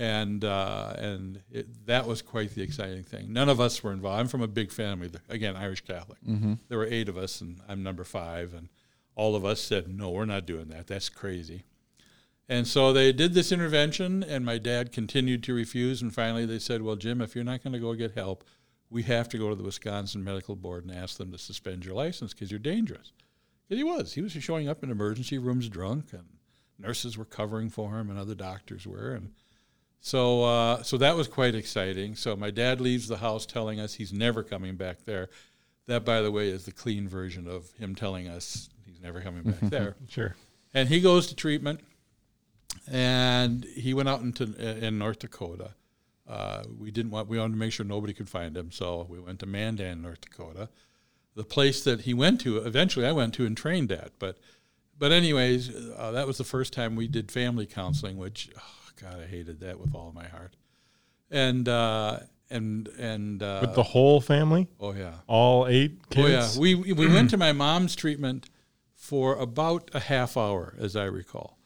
And 0.00 0.46
uh, 0.46 0.94
and 0.96 1.42
it, 1.50 1.86
that 1.86 2.06
was 2.06 2.22
quite 2.22 2.54
the 2.54 2.62
exciting 2.62 3.04
thing. 3.04 3.34
None 3.34 3.50
of 3.50 3.60
us 3.60 3.82
were 3.82 3.92
involved. 3.92 4.18
I'm 4.18 4.28
from 4.28 4.40
a 4.40 4.48
big 4.48 4.72
family, 4.72 5.10
again, 5.28 5.56
Irish 5.56 5.82
Catholic. 5.82 6.18
Mm-hmm. 6.26 6.54
There 6.68 6.78
were 6.78 6.86
eight 6.86 7.10
of 7.10 7.18
us, 7.18 7.42
and 7.42 7.60
I'm 7.68 7.82
number 7.82 8.04
five. 8.04 8.54
And 8.54 8.70
all 9.14 9.36
of 9.36 9.44
us 9.44 9.60
said, 9.60 9.94
no, 9.94 10.08
we're 10.08 10.24
not 10.24 10.46
doing 10.46 10.68
that. 10.68 10.86
That's 10.86 11.10
crazy. 11.10 11.64
And 12.48 12.66
so 12.66 12.94
they 12.94 13.12
did 13.12 13.34
this 13.34 13.52
intervention, 13.52 14.24
and 14.24 14.44
my 14.44 14.56
dad 14.56 14.90
continued 14.90 15.42
to 15.44 15.54
refuse. 15.54 16.00
And 16.00 16.12
finally, 16.12 16.46
they 16.46 16.58
said, 16.58 16.82
Well, 16.82 16.96
Jim, 16.96 17.20
if 17.20 17.34
you're 17.34 17.44
not 17.44 17.62
going 17.62 17.74
to 17.74 17.78
go 17.78 17.94
get 17.94 18.12
help, 18.12 18.42
we 18.90 19.04
have 19.04 19.28
to 19.28 19.38
go 19.38 19.50
to 19.50 19.54
the 19.54 19.62
Wisconsin 19.62 20.24
Medical 20.24 20.56
Board 20.56 20.84
and 20.84 20.92
ask 20.92 21.16
them 21.16 21.30
to 21.30 21.38
suspend 21.38 21.84
your 21.84 21.94
license 21.94 22.32
because 22.32 22.50
you're 22.50 22.58
dangerous. 22.58 23.12
Because 23.68 23.78
he 23.78 23.84
was. 23.84 24.14
He 24.14 24.20
was 24.20 24.32
showing 24.32 24.68
up 24.68 24.82
in 24.82 24.90
emergency 24.90 25.38
rooms 25.38 25.68
drunk, 25.68 26.12
and 26.12 26.24
nurses 26.76 27.16
were 27.16 27.24
covering 27.24 27.68
for 27.70 28.00
him, 28.00 28.10
and 28.10 28.18
other 28.18 28.34
doctors 28.34 28.84
were. 28.84 29.12
And 29.12 29.30
so, 30.00 30.44
uh, 30.44 30.82
so 30.82 30.96
that 30.98 31.16
was 31.16 31.28
quite 31.28 31.54
exciting. 31.54 32.14
So 32.16 32.34
my 32.36 32.50
dad 32.50 32.80
leaves 32.80 33.08
the 33.08 33.18
house 33.18 33.46
telling 33.46 33.78
us 33.78 33.94
he's 33.94 34.12
never 34.12 34.42
coming 34.42 34.76
back 34.76 35.04
there. 35.04 35.28
That, 35.86 36.04
by 36.04 36.20
the 36.20 36.30
way, 36.30 36.48
is 36.48 36.64
the 36.64 36.72
clean 36.72 37.08
version 37.08 37.48
of 37.48 37.70
him 37.72 37.94
telling 37.94 38.28
us 38.28 38.70
he's 38.86 39.00
never 39.00 39.20
coming 39.20 39.42
back 39.42 39.60
there. 39.60 39.96
Sure. 40.08 40.36
And 40.72 40.88
he 40.88 41.00
goes 41.00 41.26
to 41.26 41.34
treatment, 41.34 41.80
and 42.88 43.64
he 43.64 43.92
went 43.92 44.08
out 44.08 44.20
into 44.20 44.44
in 44.84 44.98
North 44.98 45.18
Dakota. 45.18 45.72
Uh, 46.28 46.62
we 46.78 46.92
didn't 46.92 47.10
want 47.10 47.28
we 47.28 47.40
wanted 47.40 47.54
to 47.54 47.58
make 47.58 47.72
sure 47.72 47.84
nobody 47.84 48.12
could 48.12 48.28
find 48.28 48.56
him, 48.56 48.70
so 48.70 49.04
we 49.10 49.18
went 49.18 49.40
to 49.40 49.46
Mandan, 49.46 50.00
North 50.00 50.20
Dakota, 50.20 50.68
the 51.34 51.42
place 51.42 51.82
that 51.82 52.02
he 52.02 52.14
went 52.14 52.40
to. 52.42 52.58
Eventually, 52.58 53.04
I 53.04 53.10
went 53.10 53.34
to 53.34 53.46
and 53.46 53.56
trained 53.56 53.90
at. 53.90 54.12
But, 54.20 54.38
but 54.96 55.10
anyways, 55.10 55.74
uh, 55.96 56.12
that 56.12 56.28
was 56.28 56.38
the 56.38 56.44
first 56.44 56.72
time 56.72 56.94
we 56.94 57.08
did 57.08 57.32
family 57.32 57.66
counseling, 57.66 58.16
which 58.16 58.48
oh, 58.56 58.62
God, 59.00 59.20
I 59.22 59.26
hated 59.26 59.60
that 59.60 59.78
with 59.80 59.94
all 59.94 60.12
my 60.14 60.26
heart. 60.26 60.56
And 61.30 61.68
uh, 61.68 62.20
and 62.50 62.88
and 62.98 63.42
uh, 63.42 63.60
With 63.62 63.74
the 63.74 63.82
whole 63.82 64.20
family, 64.20 64.68
oh 64.80 64.92
yeah, 64.92 65.14
all 65.26 65.66
eight 65.68 66.08
kids. 66.10 66.58
Oh 66.58 66.64
yeah, 66.64 66.74
we 66.74 66.92
we 66.92 67.06
went 67.06 67.30
to 67.30 67.36
my 67.46 67.52
mom's 67.52 67.94
treatment 67.94 68.50
for 68.94 69.36
about 69.36 69.90
a 69.94 70.00
half 70.00 70.36
hour, 70.36 70.74
as 70.78 70.96
I 70.96 71.04
recall. 71.04 71.56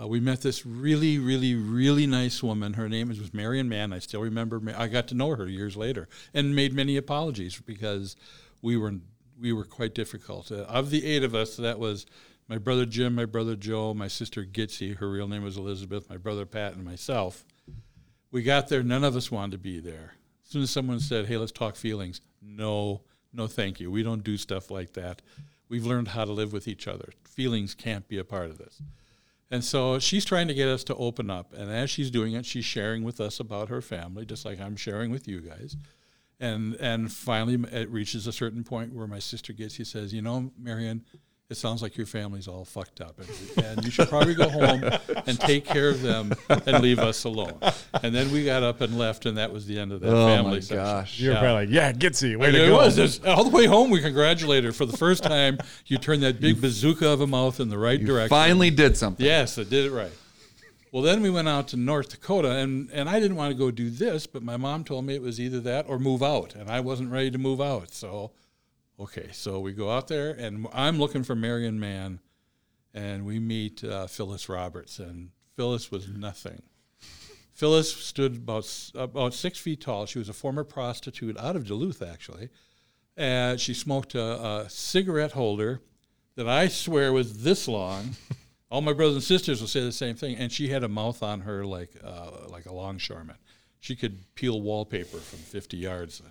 Uh, 0.00 0.06
we 0.06 0.20
met 0.20 0.42
this 0.42 0.64
really, 0.64 1.18
really, 1.18 1.56
really 1.56 2.06
nice 2.06 2.40
woman. 2.40 2.74
Her 2.74 2.88
name 2.88 3.08
was 3.08 3.34
Marion 3.34 3.68
Mann. 3.68 3.92
I 3.92 3.98
still 3.98 4.20
remember. 4.20 4.62
I 4.76 4.86
got 4.86 5.08
to 5.08 5.14
know 5.14 5.34
her 5.34 5.48
years 5.48 5.76
later, 5.76 6.08
and 6.32 6.54
made 6.54 6.72
many 6.72 6.96
apologies 6.96 7.60
because 7.60 8.14
we 8.62 8.76
were 8.76 8.94
we 9.40 9.52
were 9.52 9.64
quite 9.64 9.94
difficult. 9.94 10.52
Uh, 10.52 10.62
of 10.62 10.90
the 10.90 11.04
eight 11.04 11.24
of 11.24 11.34
us, 11.34 11.56
that 11.56 11.80
was 11.80 12.06
my 12.48 12.58
brother 12.58 12.86
Jim, 12.86 13.14
my 13.14 13.26
brother 13.26 13.54
Joe, 13.54 13.94
my 13.94 14.08
sister 14.08 14.44
Gitsy. 14.44 14.96
Her 14.96 15.10
real 15.10 15.28
name 15.28 15.44
was 15.44 15.56
Elizabeth. 15.56 16.08
My 16.08 16.16
brother 16.16 16.46
Pat, 16.46 16.74
and 16.74 16.84
myself. 16.84 17.44
We 18.30 18.42
got 18.42 18.68
there. 18.68 18.82
None 18.82 19.04
of 19.04 19.16
us 19.16 19.30
wanted 19.30 19.52
to 19.52 19.58
be 19.58 19.80
there. 19.80 20.14
As 20.44 20.50
soon 20.50 20.62
as 20.62 20.70
someone 20.70 21.00
said, 21.00 21.26
"Hey, 21.26 21.36
let's 21.36 21.52
talk 21.52 21.76
feelings," 21.76 22.20
no, 22.40 23.02
no, 23.32 23.46
thank 23.46 23.80
you. 23.80 23.90
We 23.90 24.02
don't 24.02 24.24
do 24.24 24.36
stuff 24.36 24.70
like 24.70 24.94
that. 24.94 25.22
We've 25.68 25.84
learned 25.84 26.08
how 26.08 26.24
to 26.24 26.32
live 26.32 26.52
with 26.52 26.66
each 26.66 26.88
other. 26.88 27.12
Feelings 27.24 27.74
can't 27.74 28.08
be 28.08 28.16
a 28.18 28.24
part 28.24 28.46
of 28.46 28.58
this. 28.58 28.80
And 29.50 29.64
so 29.64 29.98
she's 29.98 30.24
trying 30.24 30.48
to 30.48 30.54
get 30.54 30.68
us 30.68 30.84
to 30.84 30.94
open 30.96 31.30
up. 31.30 31.52
And 31.54 31.70
as 31.70 31.90
she's 31.90 32.10
doing 32.10 32.34
it, 32.34 32.44
she's 32.44 32.64
sharing 32.64 33.02
with 33.02 33.20
us 33.20 33.40
about 33.40 33.68
her 33.68 33.80
family, 33.80 34.26
just 34.26 34.44
like 34.44 34.60
I'm 34.60 34.76
sharing 34.76 35.10
with 35.10 35.26
you 35.28 35.40
guys. 35.40 35.76
And 36.40 36.74
and 36.76 37.12
finally, 37.12 37.62
it 37.72 37.90
reaches 37.90 38.26
a 38.26 38.32
certain 38.32 38.64
point 38.64 38.94
where 38.94 39.06
my 39.06 39.18
sister 39.18 39.52
gets. 39.52 39.74
He 39.76 39.84
says, 39.84 40.14
"You 40.14 40.22
know, 40.22 40.52
Marion, 40.58 41.04
it 41.50 41.56
sounds 41.56 41.80
like 41.80 41.96
your 41.96 42.06
family's 42.06 42.46
all 42.46 42.62
fucked 42.64 43.00
up, 43.00 43.18
and, 43.18 43.64
and 43.64 43.84
you 43.84 43.90
should 43.90 44.06
probably 44.08 44.34
go 44.34 44.48
home 44.50 44.82
and 45.26 45.40
take 45.40 45.64
care 45.64 45.88
of 45.88 46.02
them 46.02 46.32
and 46.48 46.82
leave 46.82 46.98
us 46.98 47.24
alone." 47.24 47.58
And 48.02 48.14
then 48.14 48.30
we 48.30 48.44
got 48.44 48.62
up 48.62 48.82
and 48.82 48.98
left, 48.98 49.24
and 49.24 49.38
that 49.38 49.50
was 49.50 49.66
the 49.66 49.78
end 49.78 49.92
of 49.92 50.00
that 50.00 50.10
Oh 50.12 50.26
family 50.26 50.50
my 50.56 50.60
section. 50.60 50.76
gosh. 50.76 51.18
You're 51.18 51.32
Yeah. 51.32 51.40
probably 51.40 51.66
like, 51.66 51.74
yeah, 51.74 51.92
Gitsy, 51.92 52.36
way 52.36 52.48
And 52.48 52.54
to 52.56 52.64
it 52.64 52.68
go. 52.68 52.76
was. 52.76 52.98
It's- 52.98 53.20
all 53.26 53.44
the 53.44 53.50
way 53.50 53.64
home, 53.64 53.88
we 53.90 54.00
congratulated 54.02 54.64
her 54.66 54.72
for 54.72 54.84
the 54.84 54.96
first 54.96 55.22
time. 55.22 55.58
You 55.86 55.96
turned 55.96 56.22
that 56.22 56.38
big 56.38 56.60
bazooka 56.60 57.08
of 57.08 57.22
a 57.22 57.26
mouth 57.26 57.60
in 57.60 57.70
the 57.70 57.78
right 57.78 57.98
You 57.98 58.06
direction. 58.06 58.28
finally 58.28 58.70
did 58.70 58.96
something. 58.98 59.24
Yes, 59.24 59.58
I 59.58 59.64
did 59.64 59.86
it 59.86 59.90
right. 59.90 60.12
Well, 60.92 61.02
then 61.02 61.22
we 61.22 61.30
went 61.30 61.48
out 61.48 61.68
to 61.68 61.76
North 61.78 62.10
Dakota, 62.10 62.50
and, 62.50 62.90
and 62.92 63.08
I 63.08 63.20
didn't 63.20 63.36
want 63.36 63.52
to 63.52 63.58
go 63.58 63.70
do 63.70 63.88
this, 63.88 64.26
but 64.26 64.42
my 64.42 64.56
mom 64.58 64.84
told 64.84 65.04
me 65.06 65.14
it 65.14 65.22
was 65.22 65.38
either 65.40 65.60
that 65.60 65.86
or 65.88 65.98
move 65.98 66.22
out, 66.22 66.54
and 66.54 66.70
I 66.70 66.80
wasn't 66.80 67.10
ready 67.10 67.30
to 67.30 67.38
move 67.38 67.60
out. 67.60 67.92
So, 67.94 68.30
okay, 69.00 69.28
so 69.32 69.60
we 69.60 69.72
go 69.72 69.90
out 69.90 70.08
there, 70.08 70.30
and 70.30 70.66
I'm 70.72 70.98
looking 70.98 71.22
for 71.22 71.34
Marion 71.34 71.78
Mann, 71.78 72.20
and 72.94 73.24
we 73.24 73.38
meet 73.38 73.84
uh, 73.84 74.06
Phyllis 74.06 74.48
Roberts, 74.48 74.98
and 74.98 75.30
Phyllis 75.56 75.90
was 75.90 76.08
nothing. 76.08 76.62
Phyllis 77.58 77.92
stood 77.92 78.36
about 78.36 78.92
about 78.94 79.34
six 79.34 79.58
feet 79.58 79.80
tall. 79.80 80.06
She 80.06 80.20
was 80.20 80.28
a 80.28 80.32
former 80.32 80.62
prostitute 80.62 81.36
out 81.36 81.56
of 81.56 81.66
Duluth, 81.66 82.02
actually. 82.02 82.50
And 83.16 83.58
she 83.58 83.74
smoked 83.74 84.14
a, 84.14 84.40
a 84.40 84.66
cigarette 84.70 85.32
holder 85.32 85.80
that 86.36 86.48
I 86.48 86.68
swear 86.68 87.12
was 87.12 87.42
this 87.42 87.66
long. 87.66 88.10
All 88.70 88.80
my 88.80 88.92
brothers 88.92 89.16
and 89.16 89.24
sisters 89.24 89.60
will 89.60 89.66
say 89.66 89.80
the 89.80 89.90
same 89.90 90.14
thing. 90.14 90.36
And 90.36 90.52
she 90.52 90.68
had 90.68 90.84
a 90.84 90.88
mouth 90.88 91.20
on 91.20 91.40
her 91.40 91.66
like 91.66 91.90
uh, 92.04 92.46
like 92.48 92.66
a 92.66 92.72
longshoreman. 92.72 93.38
She 93.80 93.96
could 93.96 94.32
peel 94.36 94.60
wallpaper 94.60 95.18
from 95.18 95.40
50 95.40 95.78
yards. 95.78 96.22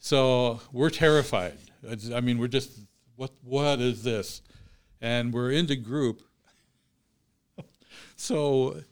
So 0.00 0.60
we're 0.72 0.90
terrified. 0.90 1.58
It's- 1.84 2.10
I 2.10 2.20
mean, 2.20 2.38
we're 2.38 2.48
just 2.48 2.70
what 3.16 3.30
what 3.44 3.80
is 3.80 4.02
this? 4.02 4.42
And 5.00 5.32
we're 5.32 5.52
into 5.52 5.76
group. 5.76 6.22
so, 8.16 8.82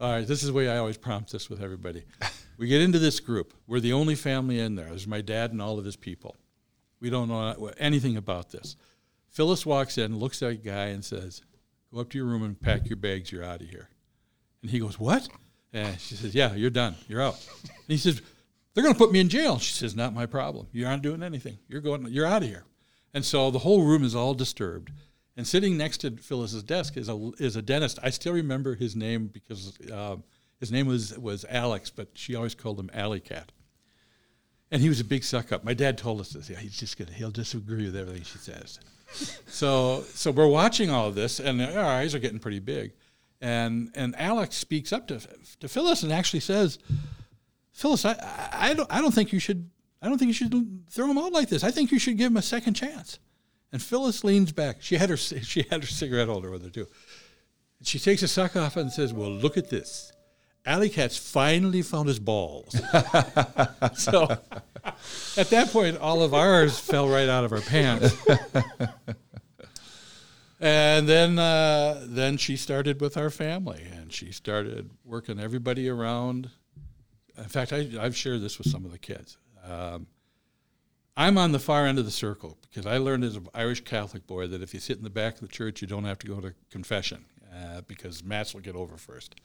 all 0.00 0.12
right, 0.12 0.26
this 0.26 0.42
is 0.42 0.48
the 0.48 0.52
way 0.54 0.68
I 0.68 0.78
always 0.78 0.98
prompt 0.98 1.32
this 1.32 1.50
with 1.50 1.62
everybody. 1.62 2.04
We 2.56 2.68
get 2.68 2.82
into 2.82 3.00
this 3.00 3.18
group. 3.18 3.52
We're 3.66 3.80
the 3.80 3.92
only 3.94 4.14
family 4.14 4.60
in 4.60 4.76
there. 4.76 4.86
There's 4.86 5.08
my 5.08 5.20
dad 5.22 5.50
and 5.50 5.60
all 5.60 5.76
of 5.76 5.84
his 5.84 5.96
people. 5.96 6.36
We 7.00 7.10
don't 7.10 7.26
know 7.28 7.72
anything 7.78 8.16
about 8.16 8.50
this. 8.50 8.76
Phyllis 9.28 9.66
walks 9.66 9.98
in, 9.98 10.16
looks 10.18 10.40
at 10.40 10.50
a 10.52 10.54
guy, 10.54 10.86
and 10.86 11.04
says, 11.04 11.42
Go 11.92 12.00
up 12.00 12.10
to 12.10 12.18
your 12.18 12.28
room 12.28 12.44
and 12.44 12.60
pack 12.60 12.88
your 12.88 12.96
bags. 12.96 13.32
You're 13.32 13.42
out 13.42 13.60
of 13.60 13.68
here. 13.68 13.88
And 14.62 14.70
he 14.70 14.78
goes, 14.78 15.00
What? 15.00 15.28
And 15.72 15.98
she 15.98 16.14
says, 16.14 16.32
Yeah, 16.32 16.54
you're 16.54 16.70
done. 16.70 16.94
You're 17.08 17.22
out. 17.22 17.44
And 17.64 17.72
he 17.88 17.96
says, 17.96 18.22
They're 18.74 18.82
going 18.82 18.94
to 18.94 18.98
put 18.98 19.12
me 19.12 19.20
in 19.20 19.28
jail. 19.28 19.58
She 19.58 19.72
says, 19.72 19.94
Not 19.94 20.14
my 20.14 20.26
problem. 20.26 20.66
You're 20.72 20.88
not 20.88 21.02
doing 21.02 21.22
anything. 21.22 21.58
You're 21.68 21.80
going. 21.80 22.06
You're 22.08 22.26
out 22.26 22.42
of 22.42 22.48
here. 22.48 22.64
And 23.14 23.24
so 23.24 23.50
the 23.50 23.60
whole 23.60 23.84
room 23.84 24.04
is 24.04 24.14
all 24.14 24.34
disturbed. 24.34 24.90
And 25.36 25.46
sitting 25.46 25.76
next 25.76 25.98
to 25.98 26.10
Phyllis's 26.10 26.62
desk 26.62 26.96
is 26.96 27.08
a 27.08 27.30
is 27.38 27.56
a 27.56 27.62
dentist. 27.62 27.98
I 28.02 28.10
still 28.10 28.32
remember 28.32 28.74
his 28.74 28.94
name 28.94 29.28
because 29.28 29.78
uh, 29.90 30.16
his 30.60 30.70
name 30.70 30.86
was 30.86 31.16
was 31.18 31.44
Alex, 31.48 31.90
but 31.90 32.08
she 32.14 32.34
always 32.34 32.54
called 32.54 32.78
him 32.78 32.90
Alley 32.92 33.20
Cat. 33.20 33.52
And 34.70 34.82
he 34.82 34.88
was 34.88 34.98
a 34.98 35.04
big 35.04 35.22
suck 35.22 35.52
up. 35.52 35.62
My 35.62 35.74
dad 35.74 35.96
told 35.98 36.20
us 36.20 36.30
this. 36.30 36.50
Yeah, 36.50 36.58
he's 36.58 36.76
just 36.76 36.98
gonna 36.98 37.12
he'll 37.12 37.30
disagree 37.30 37.84
with 37.86 37.96
everything 37.96 38.24
she 38.24 38.38
says. 38.38 38.80
so 39.46 40.04
so 40.14 40.30
we're 40.30 40.48
watching 40.48 40.90
all 40.90 41.08
of 41.08 41.14
this, 41.14 41.38
and 41.40 41.62
our 41.62 41.84
eyes 41.84 42.14
are 42.14 42.20
getting 42.20 42.40
pretty 42.40 42.60
big. 42.60 42.92
And 43.40 43.90
and 43.94 44.14
Alex 44.18 44.56
speaks 44.56 44.92
up 44.92 45.08
to 45.08 45.20
to 45.60 45.68
Phyllis 45.68 46.02
and 46.04 46.12
actually 46.12 46.40
says, 46.40 46.78
Phyllis, 47.74 48.04
I, 48.04 48.48
I, 48.52 48.72
don't 48.72 48.90
I 48.90 49.00
don't 49.00 49.12
think 49.12 49.32
you 49.32 49.40
should 49.40 49.68
I 50.00 50.08
don't 50.08 50.16
think 50.16 50.28
you 50.28 50.34
should 50.34 50.84
throw 50.88 51.10
him 51.10 51.18
out 51.18 51.32
like 51.32 51.48
this. 51.48 51.64
I 51.64 51.72
think 51.72 51.90
you 51.90 51.98
should 51.98 52.16
give 52.16 52.30
him 52.30 52.36
a 52.36 52.42
second 52.42 52.74
chance. 52.74 53.18
And 53.72 53.82
Phyllis 53.82 54.22
leans 54.22 54.52
back. 54.52 54.80
She 54.80 54.96
had 54.96 55.10
her 55.10 55.16
she 55.16 55.66
had 55.68 55.82
her 55.82 55.88
cigarette 55.88 56.28
holder 56.28 56.50
with 56.50 56.62
her 56.62 56.70
too. 56.70 56.86
She 57.82 57.98
takes 57.98 58.22
a 58.22 58.28
suck 58.28 58.54
off 58.54 58.76
and 58.76 58.92
says, 58.92 59.12
"Well, 59.12 59.30
look 59.30 59.56
at 59.56 59.70
this. 59.70 60.12
Alley 60.64 60.88
Cat's 60.88 61.16
finally 61.16 61.82
found 61.82 62.08
his 62.08 62.20
balls." 62.20 62.72
so 63.94 64.30
at 65.36 65.50
that 65.50 65.70
point, 65.70 65.98
all 65.98 66.22
of 66.22 66.32
ours 66.32 66.78
fell 66.78 67.08
right 67.08 67.28
out 67.28 67.44
of 67.44 67.52
our 67.52 67.60
pants. 67.60 68.16
and 70.60 71.08
then 71.08 71.40
uh, 71.40 72.04
then 72.06 72.36
she 72.36 72.56
started 72.56 73.00
with 73.00 73.16
our 73.16 73.30
family, 73.30 73.84
and 73.90 74.12
she 74.12 74.30
started 74.30 74.90
working 75.04 75.40
everybody 75.40 75.88
around. 75.88 76.50
In 77.38 77.44
fact, 77.44 77.72
I, 77.72 77.88
I've 78.00 78.16
shared 78.16 78.40
this 78.42 78.58
with 78.58 78.68
some 78.68 78.84
of 78.84 78.92
the 78.92 78.98
kids. 78.98 79.38
Um, 79.68 80.06
I'm 81.16 81.38
on 81.38 81.52
the 81.52 81.58
far 81.58 81.86
end 81.86 81.98
of 81.98 82.04
the 82.04 82.10
circle 82.10 82.58
because 82.62 82.86
I 82.86 82.98
learned 82.98 83.24
as 83.24 83.36
an 83.36 83.46
Irish 83.54 83.82
Catholic 83.84 84.26
boy 84.26 84.46
that 84.48 84.62
if 84.62 84.74
you 84.74 84.80
sit 84.80 84.96
in 84.98 85.04
the 85.04 85.10
back 85.10 85.34
of 85.34 85.40
the 85.40 85.48
church, 85.48 85.80
you 85.80 85.86
don't 85.88 86.04
have 86.04 86.18
to 86.20 86.26
go 86.26 86.40
to 86.40 86.54
confession. 86.70 87.24
uh, 87.54 87.82
because 87.86 88.24
Matt's 88.24 88.52
will 88.52 88.60
get 88.62 88.74
over 88.74 88.96
first. 88.96 89.36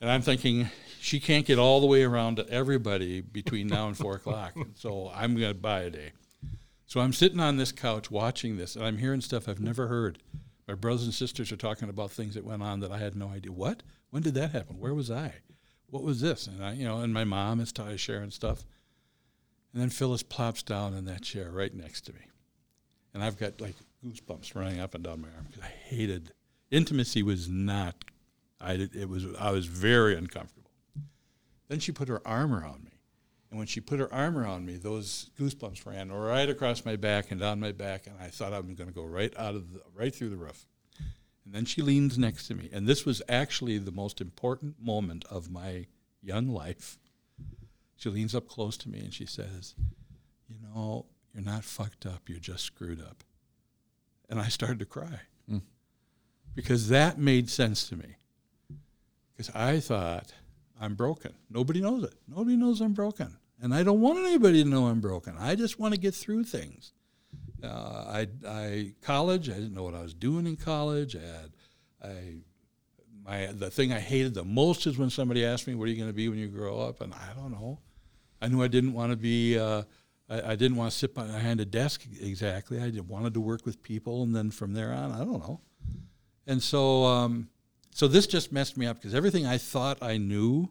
And 0.00 0.10
I'm 0.10 0.22
thinking 0.22 0.68
she 1.00 1.18
can't 1.18 1.44
get 1.46 1.58
all 1.58 1.80
the 1.80 1.86
way 1.86 2.02
around 2.04 2.36
to 2.36 2.48
everybody 2.48 3.20
between 3.20 3.66
now 3.66 3.88
and 3.88 3.96
four 3.96 4.14
o'clock. 4.20 4.52
So 4.74 5.10
I'm 5.14 5.34
going 5.34 5.48
to 5.52 5.54
buy 5.58 5.80
a 5.80 5.90
day. 5.90 6.12
So 6.86 7.00
I'm 7.00 7.12
sitting 7.12 7.40
on 7.40 7.56
this 7.56 7.72
couch 7.72 8.10
watching 8.10 8.56
this, 8.58 8.76
and 8.76 8.84
I'm 8.84 8.98
hearing 8.98 9.20
stuff 9.20 9.48
I've 9.48 9.58
never 9.60 9.88
heard. 9.88 10.18
My 10.68 10.74
brothers 10.74 11.04
and 11.04 11.14
sisters 11.14 11.50
are 11.50 11.56
talking 11.56 11.88
about 11.88 12.10
things 12.12 12.34
that 12.34 12.44
went 12.44 12.62
on 12.62 12.78
that 12.80 12.92
I 12.92 12.98
had 12.98 13.16
no 13.16 13.28
idea. 13.28 13.50
What? 13.50 13.82
When 14.10 14.22
did 14.22 14.34
that 14.34 14.52
happen? 14.52 14.78
Where 14.78 14.94
was 14.94 15.10
I? 15.10 15.32
What 15.90 16.02
was 16.02 16.20
this? 16.20 16.46
And 16.46 16.64
I, 16.64 16.72
you 16.72 16.84
know, 16.84 16.98
and 16.98 17.14
my 17.14 17.24
mom 17.24 17.60
is 17.60 17.72
t- 17.72 17.96
sharing 17.96 18.30
stuff. 18.30 18.64
And 19.72 19.82
then 19.82 19.90
Phyllis 19.90 20.22
plops 20.22 20.62
down 20.62 20.94
in 20.94 21.04
that 21.04 21.22
chair 21.22 21.50
right 21.50 21.74
next 21.74 22.02
to 22.06 22.12
me, 22.12 22.20
and 23.12 23.22
I've 23.22 23.38
got 23.38 23.60
like 23.60 23.74
goosebumps 24.04 24.54
running 24.54 24.80
up 24.80 24.94
and 24.94 25.04
down 25.04 25.20
my 25.20 25.28
arm 25.28 25.46
because 25.48 25.64
I 25.64 25.68
hated 25.68 26.32
intimacy. 26.70 27.22
Was 27.22 27.48
not. 27.48 27.94
I 28.58 28.78
did, 28.78 28.96
it 28.96 29.08
was. 29.08 29.26
I 29.38 29.50
was 29.50 29.66
very 29.66 30.16
uncomfortable. 30.16 30.70
Then 31.68 31.78
she 31.78 31.92
put 31.92 32.08
her 32.08 32.26
arm 32.26 32.54
around 32.54 32.84
me, 32.84 32.92
and 33.50 33.58
when 33.58 33.66
she 33.66 33.80
put 33.80 34.00
her 34.00 34.12
arm 34.14 34.38
around 34.38 34.64
me, 34.64 34.76
those 34.76 35.30
goosebumps 35.38 35.84
ran 35.84 36.10
right 36.10 36.48
across 36.48 36.86
my 36.86 36.96
back 36.96 37.30
and 37.30 37.40
down 37.40 37.60
my 37.60 37.72
back, 37.72 38.06
and 38.06 38.16
I 38.18 38.28
thought 38.28 38.54
I 38.54 38.60
was 38.60 38.74
going 38.76 38.88
to 38.88 38.94
go 38.94 39.04
right 39.04 39.34
out 39.36 39.54
of 39.54 39.74
the, 39.74 39.82
right 39.94 40.14
through 40.14 40.30
the 40.30 40.36
roof. 40.36 40.66
And 41.46 41.54
then 41.54 41.64
she 41.64 41.80
leans 41.80 42.18
next 42.18 42.48
to 42.48 42.56
me, 42.56 42.68
and 42.72 42.88
this 42.88 43.06
was 43.06 43.22
actually 43.28 43.78
the 43.78 43.92
most 43.92 44.20
important 44.20 44.82
moment 44.82 45.24
of 45.30 45.48
my 45.48 45.86
young 46.20 46.48
life. 46.48 46.98
She 47.94 48.08
leans 48.10 48.34
up 48.34 48.48
close 48.48 48.76
to 48.78 48.88
me 48.88 48.98
and 48.98 49.14
she 49.14 49.26
says, 49.26 49.76
"You 50.48 50.56
know, 50.60 51.06
you're 51.32 51.44
not 51.44 51.62
fucked 51.64 52.04
up. 52.04 52.28
You're 52.28 52.40
just 52.40 52.64
screwed 52.64 53.00
up." 53.00 53.22
And 54.28 54.40
I 54.40 54.48
started 54.48 54.80
to 54.80 54.86
cry 54.86 55.20
Mm. 55.48 55.62
because 56.56 56.88
that 56.88 57.16
made 57.16 57.48
sense 57.48 57.88
to 57.90 57.96
me. 57.96 58.16
Because 59.32 59.54
I 59.54 59.78
thought 59.78 60.32
I'm 60.80 60.96
broken. 60.96 61.32
Nobody 61.48 61.80
knows 61.80 62.02
it. 62.02 62.14
Nobody 62.26 62.56
knows 62.56 62.80
I'm 62.80 62.92
broken, 62.92 63.38
and 63.60 63.72
I 63.72 63.84
don't 63.84 64.00
want 64.00 64.18
anybody 64.18 64.64
to 64.64 64.68
know 64.68 64.88
I'm 64.88 65.00
broken. 65.00 65.36
I 65.38 65.54
just 65.54 65.78
want 65.78 65.94
to 65.94 66.00
get 66.00 66.14
through 66.14 66.42
things. 66.44 66.92
Uh, 67.62 67.66
I, 67.68 68.28
I 68.46 68.92
college. 69.02 69.48
I 69.48 69.54
didn't 69.54 69.74
know 69.74 69.84
what 69.84 69.94
I 69.94 70.02
was 70.02 70.14
doing 70.14 70.46
in 70.46 70.56
college. 70.56 71.16
I 71.16 71.20
had, 71.20 71.50
I, 72.02 72.34
my 73.24 73.46
the 73.52 73.70
thing 73.70 73.92
I 73.92 74.00
hated 74.00 74.34
the 74.34 74.44
most 74.44 74.86
is 74.86 74.98
when 74.98 75.10
somebody 75.10 75.44
asked 75.44 75.66
me, 75.66 75.74
"What 75.74 75.88
are 75.88 75.90
you 75.90 75.96
going 75.96 76.10
to 76.10 76.14
be 76.14 76.28
when 76.28 76.38
you 76.38 76.48
grow 76.48 76.80
up?" 76.80 77.00
And 77.00 77.14
I 77.14 77.32
don't 77.34 77.52
know. 77.52 77.80
I 78.40 78.48
knew 78.48 78.62
I 78.62 78.68
didn't 78.68 78.92
want 78.92 79.12
to 79.12 79.16
be. 79.16 79.58
Uh, 79.58 79.82
I, 80.28 80.52
I 80.52 80.56
didn't 80.56 80.76
want 80.76 80.92
to 80.92 80.96
sit 80.96 81.14
behind 81.14 81.60
a 81.60 81.64
desk 81.64 82.04
exactly. 82.20 82.80
I 82.80 82.92
wanted 83.00 83.34
to 83.34 83.40
work 83.40 83.64
with 83.64 83.82
people, 83.82 84.22
and 84.22 84.34
then 84.34 84.50
from 84.50 84.74
there 84.74 84.92
on, 84.92 85.12
I 85.12 85.18
don't 85.18 85.40
know. 85.40 85.60
And 86.46 86.62
so, 86.62 87.04
um, 87.04 87.48
so 87.92 88.06
this 88.06 88.26
just 88.26 88.52
messed 88.52 88.76
me 88.76 88.86
up 88.86 88.96
because 88.96 89.14
everything 89.14 89.46
I 89.46 89.58
thought 89.58 89.98
I 90.02 90.16
knew, 90.16 90.68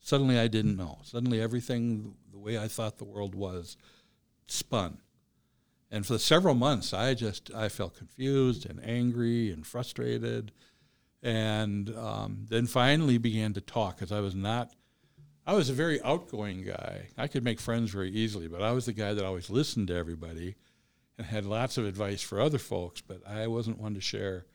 suddenly 0.00 0.38
I 0.38 0.48
didn't 0.48 0.76
know. 0.76 0.98
Suddenly, 1.02 1.40
everything 1.40 2.14
the 2.30 2.38
way 2.38 2.58
I 2.58 2.68
thought 2.68 2.98
the 2.98 3.04
world 3.04 3.34
was, 3.34 3.76
spun. 4.46 4.98
And 5.92 6.06
for 6.06 6.18
several 6.18 6.54
months, 6.54 6.94
I 6.94 7.12
just 7.12 7.52
I 7.54 7.68
felt 7.68 7.98
confused 7.98 8.68
and 8.68 8.82
angry 8.82 9.52
and 9.52 9.66
frustrated, 9.66 10.50
and 11.22 11.94
um, 11.94 12.46
then 12.48 12.66
finally 12.66 13.18
began 13.18 13.52
to 13.52 13.60
talk 13.60 13.96
because 13.96 14.10
I 14.10 14.20
was 14.20 14.34
not. 14.34 14.72
I 15.46 15.52
was 15.52 15.68
a 15.68 15.74
very 15.74 16.00
outgoing 16.02 16.62
guy. 16.64 17.08
I 17.18 17.26
could 17.26 17.44
make 17.44 17.60
friends 17.60 17.90
very 17.90 18.10
easily, 18.10 18.48
but 18.48 18.62
I 18.62 18.72
was 18.72 18.86
the 18.86 18.94
guy 18.94 19.12
that 19.12 19.24
always 19.24 19.50
listened 19.50 19.88
to 19.88 19.94
everybody, 19.94 20.54
and 21.18 21.26
had 21.26 21.44
lots 21.44 21.76
of 21.76 21.84
advice 21.84 22.22
for 22.22 22.40
other 22.40 22.58
folks. 22.58 23.02
But 23.02 23.20
I 23.28 23.46
wasn't 23.46 23.78
one 23.78 23.92
to 23.92 24.00
share. 24.00 24.46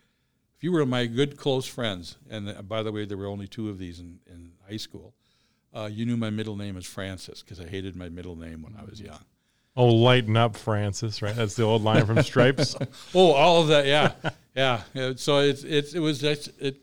If 0.55 0.63
you 0.63 0.71
were 0.71 0.87
my 0.87 1.05
good 1.05 1.37
close 1.37 1.67
friends, 1.67 2.17
and 2.31 2.49
uh, 2.49 2.63
by 2.63 2.81
the 2.81 2.91
way, 2.91 3.05
there 3.05 3.15
were 3.15 3.27
only 3.27 3.47
two 3.47 3.69
of 3.69 3.77
these 3.77 3.99
in, 3.99 4.21
in 4.25 4.53
high 4.67 4.77
school, 4.77 5.13
uh, 5.71 5.87
you 5.91 6.03
knew 6.03 6.17
my 6.17 6.31
middle 6.31 6.55
name 6.55 6.77
is 6.77 6.87
Francis 6.87 7.43
because 7.43 7.59
I 7.59 7.67
hated 7.67 7.95
my 7.95 8.09
middle 8.09 8.35
name 8.35 8.63
when 8.63 8.75
I 8.75 8.83
was 8.83 8.99
young. 8.99 9.23
Oh, 9.77 9.85
lighten 9.85 10.35
up, 10.35 10.57
Francis. 10.57 11.21
Right, 11.21 11.35
that's 11.35 11.55
the 11.55 11.61
old 11.61 11.83
line 11.83 12.05
from 12.07 12.21
Stripes. 12.23 12.75
Oh, 13.13 13.31
all 13.31 13.61
of 13.61 13.67
that, 13.67 13.85
yeah, 13.85 14.31
yeah. 14.55 15.13
So 15.15 15.39
it's 15.39 15.63
it's 15.63 15.93
it 15.93 15.99
was 15.99 16.23
it. 16.23 16.77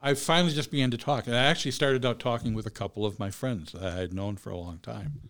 I 0.00 0.14
finally 0.14 0.52
just 0.54 0.70
began 0.70 0.90
to 0.90 0.96
talk, 0.96 1.26
and 1.26 1.36
I 1.36 1.44
actually 1.44 1.70
started 1.72 2.04
out 2.06 2.18
talking 2.18 2.54
with 2.54 2.66
a 2.66 2.70
couple 2.70 3.04
of 3.04 3.18
my 3.18 3.30
friends 3.30 3.72
that 3.72 3.82
I 3.82 3.94
had 3.96 4.14
known 4.14 4.36
for 4.36 4.50
a 4.50 4.56
long 4.56 4.78
time, 4.78 5.28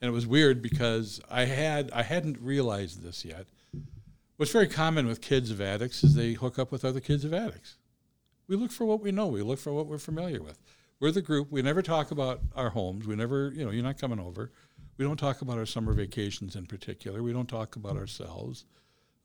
and 0.00 0.08
it 0.08 0.12
was 0.12 0.26
weird 0.26 0.60
because 0.60 1.20
I 1.30 1.44
had 1.44 1.90
I 1.92 2.02
hadn't 2.02 2.38
realized 2.40 3.02
this 3.02 3.24
yet. 3.24 3.46
What's 4.36 4.52
very 4.52 4.68
common 4.68 5.06
with 5.06 5.20
kids 5.20 5.50
of 5.52 5.60
addicts 5.60 6.02
is 6.02 6.14
they 6.14 6.32
hook 6.32 6.58
up 6.58 6.72
with 6.72 6.84
other 6.84 7.00
kids 7.00 7.24
of 7.24 7.32
addicts. 7.32 7.76
We 8.48 8.56
look 8.56 8.72
for 8.72 8.86
what 8.86 9.00
we 9.00 9.12
know. 9.12 9.28
We 9.28 9.42
look 9.42 9.60
for 9.60 9.72
what 9.72 9.86
we're 9.86 9.98
familiar 9.98 10.42
with. 10.42 10.58
We're 10.98 11.12
the 11.12 11.22
group. 11.22 11.50
We 11.50 11.62
never 11.62 11.80
talk 11.80 12.10
about 12.10 12.40
our 12.56 12.70
homes. 12.70 13.06
We 13.06 13.16
never, 13.16 13.52
you 13.54 13.64
know, 13.64 13.70
you're 13.70 13.84
not 13.84 13.98
coming 13.98 14.18
over. 14.18 14.50
We 15.00 15.06
don't 15.06 15.16
talk 15.16 15.40
about 15.40 15.56
our 15.56 15.64
summer 15.64 15.94
vacations 15.94 16.56
in 16.56 16.66
particular. 16.66 17.22
We 17.22 17.32
don't 17.32 17.48
talk 17.48 17.74
about 17.74 17.96
ourselves. 17.96 18.66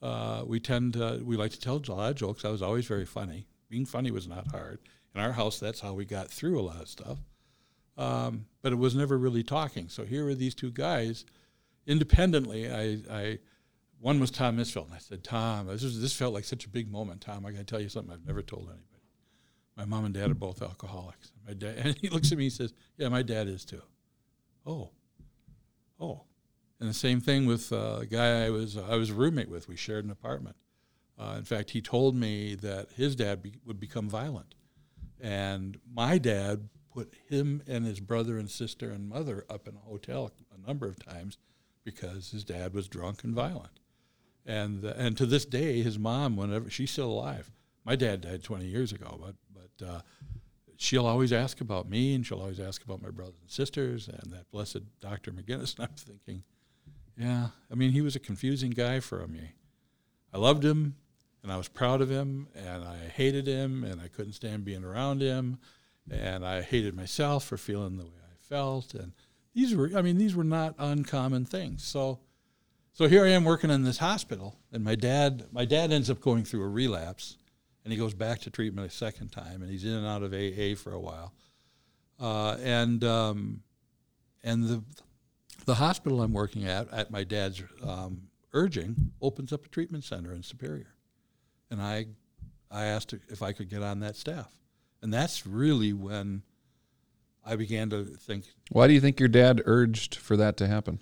Uh, 0.02 0.44
we 0.48 0.58
tend 0.58 0.94
to, 0.94 1.20
we 1.22 1.36
like 1.36 1.52
to 1.52 1.60
tell 1.60 1.82
a 1.86 1.92
lot 1.92 2.12
of 2.12 2.16
jokes. 2.16 2.46
I 2.46 2.50
was 2.50 2.62
always 2.62 2.86
very 2.86 3.04
funny. 3.04 3.46
Being 3.68 3.86
funny 3.86 4.10
was 4.10 4.26
not 4.26 4.48
hard. 4.48 4.80
In 5.14 5.20
our 5.20 5.34
house, 5.34 5.60
that's 5.60 5.82
how 5.82 5.92
we 5.92 6.06
got 6.06 6.30
through 6.30 6.62
a 6.62 6.64
lot 6.64 6.82
of 6.82 6.88
stuff. 6.88 7.18
Um, 7.98 8.46
but 8.62 8.72
it 8.72 8.78
was 8.78 8.96
never 8.96 9.18
really 9.18 9.44
talking. 9.44 9.90
So 9.90 10.06
here 10.06 10.24
were 10.24 10.34
these 10.34 10.56
two 10.56 10.72
guys, 10.72 11.26
independently. 11.86 12.72
I, 12.72 13.00
I 13.12 13.40
one 14.00 14.22
was 14.22 14.32
Tom 14.32 14.56
Misfeld, 14.56 14.86
and 14.86 14.96
I 14.96 15.00
said, 15.00 15.26
Tom, 15.26 15.68
this 15.68 15.84
was, 15.84 16.02
this 16.02 16.16
felt 16.16 16.34
like 16.34 16.46
such 16.46 16.64
a 16.64 16.70
big 16.70 16.90
moment. 16.90 17.20
Tom, 17.20 17.46
I 17.46 17.52
got 17.52 17.58
to 17.58 17.64
tell 17.66 17.82
you 17.82 17.90
something 17.90 18.14
I've 18.14 18.26
never 18.26 18.42
told 18.42 18.70
anybody. 18.70 19.04
My 19.76 19.84
mom 19.84 20.06
and 20.06 20.14
dad 20.14 20.32
are 20.32 20.36
both 20.36 20.62
alcoholics. 20.62 21.34
My 21.46 21.54
dad, 21.54 21.76
and 21.84 21.98
he 21.98 22.08
looks 22.08 22.32
at 22.32 22.38
me 22.38 22.46
and 22.46 22.54
says, 22.54 22.74
Yeah, 22.96 23.10
my 23.10 23.24
dad 23.24 23.50
is 23.50 23.66
too. 23.66 23.82
Oh, 24.66 24.92
oh. 26.00 26.24
And 26.80 26.90
the 26.90 26.94
same 26.94 27.22
thing 27.22 27.46
with 27.46 27.72
uh, 27.72 28.00
a 28.02 28.06
guy 28.06 28.46
I 28.46 28.50
was 28.50 28.78
I 28.78 28.96
was 28.96 29.10
a 29.10 29.14
roommate 29.14 29.50
with. 29.50 29.70
We 29.70 29.78
shared 29.78 30.04
an 30.04 30.12
apartment. 30.12 30.58
Uh, 31.18 31.36
in 31.38 31.46
fact, 31.46 31.72
he 31.72 31.82
told 31.82 32.16
me 32.16 32.56
that 32.56 32.92
his 32.92 33.16
dad 33.16 33.42
be, 33.42 33.54
would 33.66 33.80
become 33.80 34.10
violent, 34.10 34.56
and 35.22 35.80
my 35.90 36.18
dad 36.18 36.68
put 36.94 37.14
him 37.30 37.62
and 37.68 37.86
his 37.86 38.00
brother 38.00 38.38
and 38.38 38.50
sister 38.50 38.90
and 38.90 39.08
mother 39.08 39.46
up 39.50 39.68
in 39.68 39.76
a 39.76 39.80
hotel 39.80 40.32
a 40.54 40.68
number 40.68 40.88
of 40.88 40.98
times 40.98 41.38
because 41.84 42.32
his 42.32 42.44
dad 42.44 42.74
was 42.74 42.88
drunk 42.88 43.24
and 43.24 43.34
violent. 43.34 43.80
And 44.46 44.84
uh, 44.84 44.94
and 44.98 45.16
to 45.18 45.26
this 45.26 45.46
day, 45.46 45.82
his 45.82 45.98
mom, 45.98 46.36
whenever 46.36 46.70
she's 46.70 46.92
still 46.92 47.12
alive, 47.12 47.52
my 47.86 47.96
dad 47.96 48.22
died 48.22 48.44
20 48.44 48.66
years 48.66 48.92
ago, 48.92 49.18
but 49.22 49.36
but 49.54 49.88
uh, 49.88 50.02
she'll 50.78 51.06
always 51.06 51.34
ask 51.34 51.62
about 51.62 51.90
me, 51.90 52.14
and 52.16 52.26
she'll 52.26 52.40
always 52.40 52.60
ask 52.60 52.84
about 52.84 53.02
my 53.02 53.10
brothers 53.10 53.40
and 53.42 53.50
sisters, 53.50 54.08
and 54.08 54.32
that 54.32 54.50
blessed 54.52 55.00
Dr. 55.00 55.32
McGinnis. 55.32 55.76
And 55.80 55.88
I'm 55.90 55.96
thinking, 55.96 56.44
yeah, 57.18 57.48
I 57.72 57.76
mean, 57.76 57.92
he 57.92 58.02
was 58.02 58.16
a 58.16 58.20
confusing 58.20 58.72
guy 58.72 59.00
for 59.00 59.26
me. 59.28 59.54
I 60.34 60.38
loved 60.38 60.66
him, 60.66 60.96
and 61.44 61.52
I 61.52 61.58
was 61.58 61.68
proud 61.68 62.02
of 62.02 62.10
him, 62.10 62.48
and 62.56 62.84
I 62.84 62.98
hated 63.08 63.48
him, 63.48 63.84
and 63.84 64.02
I 64.02 64.08
couldn't 64.08 64.34
stand 64.34 64.66
being 64.66 64.84
around 64.84 65.22
him, 65.22 65.60
and 66.10 66.46
I 66.46 66.62
hated 66.62 66.96
myself 66.96 67.46
for 67.46 67.58
feeling 67.58 67.98
the 67.98 68.06
way 68.06 68.12
I 68.30 68.36
felt, 68.42 68.94
and 68.94 69.14
these 69.54 69.74
were, 69.74 69.92
I 69.96 70.02
mean, 70.02 70.18
these 70.18 70.36
were 70.36 70.44
not 70.44 70.76
uncommon 70.78 71.46
things. 71.46 71.84
So, 71.84 72.20
so 72.92 73.08
here 73.08 73.24
I 73.24 73.30
am 73.30 73.46
working 73.46 73.70
in 73.70 73.84
this 73.84 74.00
hospital, 74.00 74.58
and 74.72 74.84
my 74.84 74.96
dad, 74.96 75.46
my 75.52 75.64
dad 75.66 75.94
ends 75.94 76.10
up 76.10 76.20
going 76.20 76.44
through 76.44 76.64
a 76.64 76.68
relapse, 76.68 77.38
and 77.86 77.94
he 77.94 78.00
goes 78.00 78.16
back 78.16 78.42
to 78.42 78.50
treatment 78.50 78.88
a 78.88 78.94
second 78.94 79.32
time, 79.32 79.62
and 79.62 79.72
he's 79.72 79.86
in 79.86 79.94
and 79.94 80.08
out 80.08 80.24
of 80.24 80.34
AA 80.34 80.76
for 80.76 80.92
a 80.92 81.00
while, 81.00 81.34
uh, 82.20 82.58
and 82.62 83.04
um, 83.04 83.62
and 84.44 84.66
the 84.66 84.84
the 85.66 85.76
hospital 85.76 86.22
I'm 86.22 86.34
working 86.34 86.66
at, 86.66 86.92
at 86.92 87.12
my 87.12 87.24
dad's 87.24 87.64
um, 87.84 88.24
urging, 88.54 89.12
opens 89.22 89.54
up 89.54 89.66
a 89.66 89.70
treatment 89.70 90.04
center 90.04 90.34
in 90.34 90.44
Superior, 90.44 90.96
and 91.70 91.82
I 91.82 92.08
I 92.72 92.86
asked 92.86 93.14
if 93.30 93.42
I 93.42 93.54
could 93.54 93.70
get 93.70 93.84
on 93.84 94.00
that 94.00 94.16
staff, 94.16 94.52
and 95.02 95.14
that's 95.14 95.46
really 95.46 95.94
when 95.94 96.42
I 97.46 97.56
began 97.56 97.92
to 97.92 98.04
think. 98.04 98.46
Why 98.72 98.88
do 98.88 98.94
you 98.94 99.02
think 99.02 99.20
your 99.20 99.30
dad 99.30 99.62
urged 99.66 100.16
for 100.16 100.36
that 100.38 100.58
to 100.58 100.68
happen? 100.68 101.00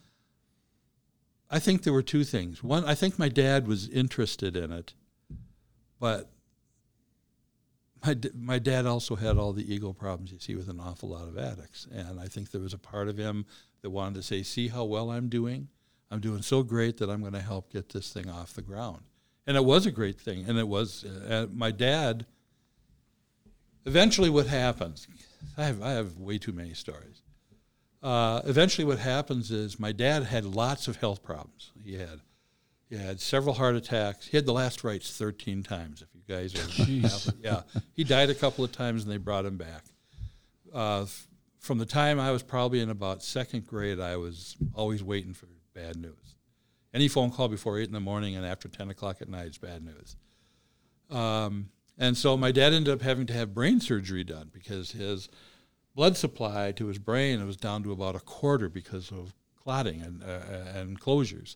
I 1.49 1.59
think 1.59 1.83
there 1.83 1.93
were 1.93 2.03
two 2.03 2.23
things. 2.23 2.63
One, 2.63 2.83
I 2.83 2.95
think 2.95 3.17
my 3.17 3.29
dad 3.29 3.67
was 3.67 3.87
interested 3.87 4.57
in 4.57 4.71
it, 4.71 4.95
but 5.99 6.32
my 8.05 8.17
my 8.35 8.59
dad 8.59 8.85
also 8.85 9.15
had 9.15 9.37
all 9.37 9.53
the 9.53 9.73
ego 9.73 9.93
problems 9.93 10.31
you 10.31 10.39
see 10.39 10.55
with 10.55 10.69
an 10.69 10.79
awful 10.79 11.09
lot 11.09 11.27
of 11.27 11.37
addicts, 11.37 11.87
and 11.93 12.19
I 12.19 12.27
think 12.27 12.51
there 12.51 12.61
was 12.61 12.73
a 12.73 12.77
part 12.77 13.07
of 13.07 13.17
him 13.17 13.45
that 13.81 13.89
wanted 13.89 14.15
to 14.15 14.23
say, 14.23 14.43
"See 14.43 14.67
how 14.67 14.83
well 14.83 15.11
I'm 15.11 15.29
doing? 15.29 15.69
I'm 16.11 16.19
doing 16.19 16.41
so 16.41 16.63
great 16.63 16.97
that 16.97 17.09
I'm 17.09 17.21
going 17.21 17.33
to 17.33 17.41
help 17.41 17.71
get 17.71 17.89
this 17.89 18.11
thing 18.11 18.29
off 18.29 18.53
the 18.53 18.61
ground." 18.61 19.03
And 19.45 19.57
it 19.57 19.65
was 19.65 19.85
a 19.85 19.91
great 19.91 20.19
thing, 20.19 20.45
and 20.47 20.57
it 20.57 20.67
was. 20.67 21.03
Uh, 21.05 21.47
my 21.51 21.71
dad. 21.71 22.25
Eventually, 23.85 24.29
what 24.29 24.47
happens? 24.47 25.07
I 25.57 25.65
have 25.65 25.81
I 25.81 25.91
have 25.91 26.17
way 26.17 26.37
too 26.37 26.53
many 26.53 26.73
stories. 26.73 27.21
Uh, 28.01 28.41
eventually, 28.45 28.85
what 28.85 28.99
happens 28.99 29.51
is 29.51 29.79
my 29.79 29.91
dad 29.91 30.23
had 30.23 30.45
lots 30.45 30.87
of 30.87 30.97
health 30.97 31.23
problems. 31.23 31.71
He 31.83 31.95
had 31.95 32.21
he 32.89 32.97
had 32.97 33.19
several 33.19 33.55
heart 33.55 33.75
attacks. 33.75 34.27
He 34.27 34.37
had 34.37 34.45
the 34.45 34.53
last 34.53 34.83
rites 34.83 35.17
13 35.17 35.63
times, 35.63 36.01
if 36.01 36.12
guys 36.33 36.53
yeah. 37.41 37.61
He 37.93 38.03
died 38.03 38.29
a 38.29 38.35
couple 38.35 38.63
of 38.63 38.71
times, 38.71 39.03
and 39.03 39.11
they 39.11 39.17
brought 39.17 39.45
him 39.45 39.57
back. 39.57 39.83
Uh, 40.73 41.03
f- 41.03 41.27
from 41.59 41.77
the 41.77 41.85
time 41.85 42.19
I 42.19 42.31
was 42.31 42.43
probably 42.43 42.79
in 42.79 42.89
about 42.89 43.23
second 43.23 43.67
grade, 43.67 43.99
I 43.99 44.17
was 44.17 44.55
always 44.73 45.03
waiting 45.03 45.33
for 45.33 45.47
bad 45.73 45.95
news. 45.95 46.35
Any 46.93 47.07
phone 47.07 47.31
call 47.31 47.47
before 47.47 47.79
eight 47.79 47.87
in 47.87 47.93
the 47.93 47.99
morning 47.99 48.35
and 48.35 48.45
after 48.45 48.67
ten 48.67 48.89
o'clock 48.89 49.21
at 49.21 49.29
night 49.29 49.47
is 49.47 49.57
bad 49.57 49.83
news. 49.83 50.15
Um, 51.09 51.69
and 51.97 52.17
so 52.17 52.35
my 52.35 52.51
dad 52.51 52.73
ended 52.73 52.93
up 52.93 53.01
having 53.01 53.25
to 53.27 53.33
have 53.33 53.53
brain 53.53 53.79
surgery 53.79 54.23
done 54.23 54.49
because 54.51 54.91
his 54.91 55.29
blood 55.95 56.17
supply 56.17 56.71
to 56.73 56.87
his 56.87 56.97
brain 56.97 57.45
was 57.45 57.57
down 57.57 57.83
to 57.83 57.91
about 57.91 58.15
a 58.15 58.19
quarter 58.19 58.67
because 58.67 59.11
of 59.11 59.33
clotting 59.55 60.01
and, 60.01 60.23
uh, 60.23 60.39
and 60.75 60.99
closures. 60.99 61.55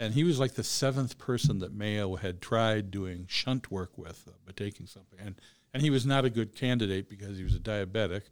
And 0.00 0.14
he 0.14 0.24
was 0.24 0.40
like 0.40 0.54
the 0.54 0.64
seventh 0.64 1.18
person 1.18 1.58
that 1.58 1.74
Mayo 1.74 2.16
had 2.16 2.40
tried 2.40 2.90
doing 2.90 3.26
shunt 3.28 3.70
work 3.70 3.98
with, 3.98 4.24
uh, 4.26 4.32
but 4.46 4.56
taking 4.56 4.86
something. 4.86 5.18
And, 5.22 5.34
and 5.74 5.82
he 5.82 5.90
was 5.90 6.06
not 6.06 6.24
a 6.24 6.30
good 6.30 6.54
candidate 6.54 7.06
because 7.10 7.36
he 7.36 7.44
was 7.44 7.54
a 7.54 7.58
diabetic. 7.58 8.22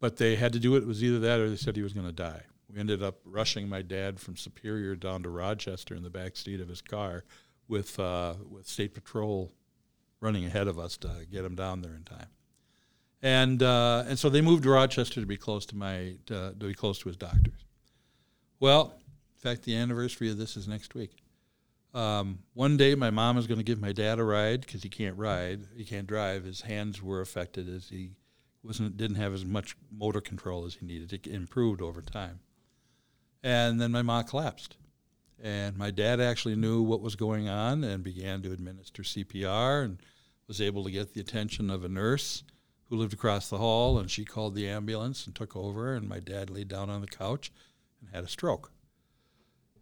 But 0.00 0.16
they 0.16 0.34
had 0.34 0.52
to 0.52 0.58
do 0.58 0.74
it. 0.74 0.82
It 0.82 0.88
was 0.88 1.04
either 1.04 1.20
that 1.20 1.38
or 1.38 1.48
they 1.48 1.54
said 1.54 1.76
he 1.76 1.82
was 1.82 1.92
going 1.92 2.08
to 2.08 2.12
die. 2.12 2.42
We 2.68 2.80
ended 2.80 3.04
up 3.04 3.20
rushing 3.24 3.68
my 3.68 3.82
dad 3.82 4.18
from 4.18 4.36
Superior 4.36 4.96
down 4.96 5.22
to 5.22 5.28
Rochester 5.28 5.94
in 5.94 6.02
the 6.02 6.10
back 6.10 6.36
seat 6.36 6.60
of 6.60 6.68
his 6.68 6.82
car 6.82 7.22
with, 7.68 8.00
uh, 8.00 8.34
with 8.50 8.66
State 8.66 8.92
Patrol 8.92 9.52
running 10.18 10.44
ahead 10.44 10.66
of 10.66 10.76
us 10.76 10.96
to 10.98 11.24
get 11.30 11.44
him 11.44 11.54
down 11.54 11.82
there 11.82 11.94
in 11.94 12.02
time. 12.02 12.26
And, 13.22 13.62
uh, 13.62 14.04
and 14.08 14.18
so 14.18 14.28
they 14.28 14.40
moved 14.40 14.64
to 14.64 14.70
Rochester 14.70 15.20
to 15.20 15.26
be 15.26 15.36
close 15.36 15.66
to 15.66 15.76
my 15.76 16.16
to, 16.26 16.54
to 16.58 16.66
be 16.66 16.74
close 16.74 16.98
to 17.00 17.08
his 17.08 17.16
doctors. 17.16 17.64
Well, 18.58 18.94
in 19.40 19.50
fact, 19.50 19.64
the 19.64 19.74
anniversary 19.74 20.30
of 20.30 20.36
this 20.36 20.54
is 20.54 20.68
next 20.68 20.94
week. 20.94 21.16
Um, 21.94 22.40
one 22.52 22.76
day, 22.76 22.94
my 22.94 23.10
mom 23.10 23.38
is 23.38 23.46
going 23.46 23.58
to 23.58 23.64
give 23.64 23.80
my 23.80 23.92
dad 23.92 24.18
a 24.18 24.24
ride 24.24 24.60
because 24.60 24.82
he 24.82 24.90
can't 24.90 25.16
ride, 25.16 25.62
he 25.74 25.84
can't 25.84 26.06
drive. 26.06 26.44
His 26.44 26.60
hands 26.60 27.02
were 27.02 27.22
affected 27.22 27.68
as 27.68 27.88
he 27.88 28.10
wasn't 28.62 28.98
didn't 28.98 29.16
have 29.16 29.32
as 29.32 29.44
much 29.46 29.76
motor 29.90 30.20
control 30.20 30.66
as 30.66 30.74
he 30.74 30.86
needed. 30.86 31.12
It 31.12 31.26
improved 31.26 31.80
over 31.80 32.02
time, 32.02 32.40
and 33.42 33.80
then 33.80 33.92
my 33.92 34.02
mom 34.02 34.24
collapsed, 34.24 34.76
and 35.42 35.76
my 35.76 35.90
dad 35.90 36.20
actually 36.20 36.54
knew 36.54 36.82
what 36.82 37.00
was 37.00 37.16
going 37.16 37.48
on 37.48 37.82
and 37.82 38.04
began 38.04 38.42
to 38.42 38.52
administer 38.52 39.02
CPR 39.02 39.84
and 39.84 39.98
was 40.46 40.60
able 40.60 40.84
to 40.84 40.90
get 40.90 41.14
the 41.14 41.20
attention 41.20 41.70
of 41.70 41.82
a 41.82 41.88
nurse 41.88 42.44
who 42.90 42.96
lived 42.96 43.14
across 43.14 43.48
the 43.48 43.58
hall, 43.58 43.98
and 43.98 44.10
she 44.10 44.24
called 44.24 44.54
the 44.54 44.68
ambulance 44.68 45.24
and 45.24 45.34
took 45.34 45.56
over, 45.56 45.94
and 45.94 46.08
my 46.08 46.20
dad 46.20 46.50
laid 46.50 46.68
down 46.68 46.90
on 46.90 47.00
the 47.00 47.06
couch 47.06 47.50
and 48.00 48.14
had 48.14 48.22
a 48.22 48.28
stroke. 48.28 48.70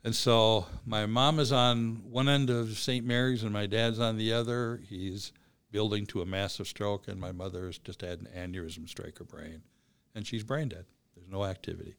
And 0.09 0.17
so 0.17 0.65
my 0.87 1.05
mom 1.05 1.39
is 1.39 1.53
on 1.53 2.01
one 2.11 2.31
end 2.31 2.49
of 2.49 2.79
St. 2.79 3.05
Mary's 3.05 3.43
and 3.43 3.53
my 3.53 3.67
dad's 3.67 3.99
on 3.99 4.17
the 4.17 4.33
other. 4.33 4.81
He's 4.89 5.35
building 5.71 6.07
to 6.07 6.23
a 6.23 6.25
massive 6.25 6.67
stroke, 6.67 7.09
and 7.09 7.21
my 7.21 7.31
mother 7.31 7.67
has 7.67 7.77
just 7.77 8.01
had 8.01 8.21
an 8.21 8.29
aneurysm 8.35 8.89
strike 8.89 9.19
her 9.19 9.27
brain, 9.27 9.61
and 10.15 10.27
she's 10.27 10.43
brain 10.43 10.71
dead. 10.71 10.87
There's 11.15 11.29
no 11.29 11.45
activity. 11.45 11.95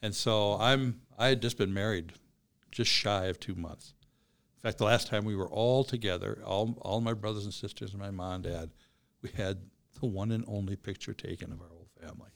And 0.00 0.14
so 0.14 0.56
I'm 0.58 1.02
I 1.18 1.26
had 1.26 1.42
just 1.42 1.58
been 1.58 1.74
married 1.74 2.14
just 2.70 2.90
shy 2.90 3.26
of 3.26 3.38
two 3.38 3.56
months. 3.56 3.92
In 4.56 4.62
fact, 4.62 4.78
the 4.78 4.84
last 4.84 5.08
time 5.08 5.26
we 5.26 5.36
were 5.36 5.50
all 5.50 5.84
together, 5.84 6.42
all 6.46 6.78
all 6.80 7.02
my 7.02 7.12
brothers 7.12 7.44
and 7.44 7.52
sisters 7.52 7.90
and 7.92 8.00
my 8.00 8.10
mom 8.10 8.36
and 8.36 8.44
dad, 8.44 8.70
we 9.20 9.28
had 9.36 9.58
the 10.00 10.06
one 10.06 10.32
and 10.32 10.46
only 10.48 10.76
picture 10.76 11.12
taken 11.12 11.52
of 11.52 11.60
our 11.60 11.68
whole 11.68 11.88
family. 12.00 12.30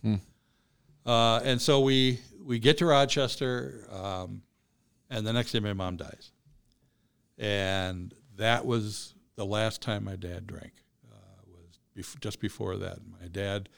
Uh, 1.07 1.41
and 1.45 1.63
so 1.63 1.81
we 1.81 2.19
we 2.45 2.59
get 2.59 2.77
to 2.79 2.85
Rochester, 2.85 3.89
um, 3.91 4.43
and 5.11 5.27
the 5.27 5.33
next 5.33 5.53
day 5.53 5.61
my 5.61 5.73
mom 5.73 5.97
dies, 5.97 6.33
and 7.39 8.15
that 8.37 8.67
was 8.67 9.15
the 9.37 9.47
last 9.47 9.81
time 9.83 10.05
my 10.05 10.17
dad 10.17 10.47
drank. 10.47 10.73
Uh, 11.11 11.43
was 11.47 11.79
bef- 11.97 12.21
just 12.21 12.41
before 12.41 12.77
that. 12.77 12.99
My 13.21 13.29
dad, 13.29 13.69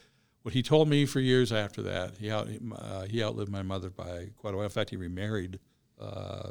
what 0.42 0.54
he 0.54 0.62
told 0.62 0.88
me 0.88 1.04
for 1.06 1.20
years 1.20 1.52
after 1.52 1.82
that, 1.82 2.16
he 2.18 2.30
out 2.30 2.48
uh, 2.76 3.02
he 3.02 3.22
outlived 3.22 3.50
my 3.50 3.62
mother 3.62 3.90
by 3.90 4.30
quite 4.36 4.54
a 4.54 4.56
while. 4.56 4.64
In 4.64 4.70
fact, 4.70 4.90
he 4.90 4.96
remarried 4.96 5.58
uh, 6.00 6.50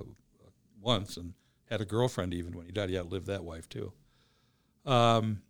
once 0.81 1.17
and 1.17 1.33
had 1.69 1.81
a 1.81 1.85
girlfriend 1.85 2.33
even 2.33 2.55
when 2.55 2.65
he 2.65 2.71
died. 2.71 2.89
He 2.89 2.97
outlived 2.97 3.27
that 3.27 3.43
wife 3.43 3.67
too. 3.69 3.91
Um, 4.85 5.41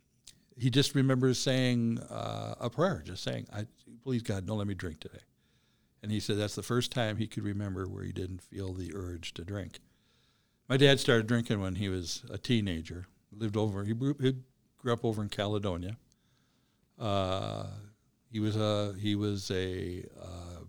he 0.56 0.70
just 0.70 0.94
remembers 0.94 1.38
saying 1.38 2.00
uh, 2.10 2.54
a 2.60 2.70
prayer, 2.70 3.02
just 3.04 3.22
saying, 3.22 3.46
"I 3.52 3.66
please 4.02 4.22
God, 4.22 4.46
don't 4.46 4.58
let 4.58 4.66
me 4.66 4.74
drink 4.74 5.00
today." 5.00 5.20
And 6.02 6.12
he 6.12 6.20
said 6.20 6.38
that's 6.38 6.54
the 6.54 6.62
first 6.62 6.92
time 6.92 7.16
he 7.16 7.26
could 7.26 7.44
remember 7.44 7.86
where 7.86 8.04
he 8.04 8.12
didn't 8.12 8.42
feel 8.42 8.72
the 8.72 8.92
urge 8.94 9.34
to 9.34 9.44
drink. 9.44 9.80
My 10.68 10.76
dad 10.76 11.00
started 11.00 11.26
drinking 11.26 11.60
when 11.60 11.76
he 11.76 11.88
was 11.88 12.22
a 12.30 12.38
teenager. 12.38 13.06
Lived 13.32 13.56
over. 13.56 13.84
He 13.84 13.94
grew, 13.94 14.14
he 14.20 14.34
grew 14.78 14.92
up 14.92 15.04
over 15.04 15.22
in 15.22 15.28
Caledonia. 15.28 15.96
Uh, 16.98 17.66
he 18.30 18.40
was 18.40 18.56
a 18.56 18.94
he 18.98 19.14
was 19.14 19.50
a. 19.50 20.04
Uh, 20.20 20.64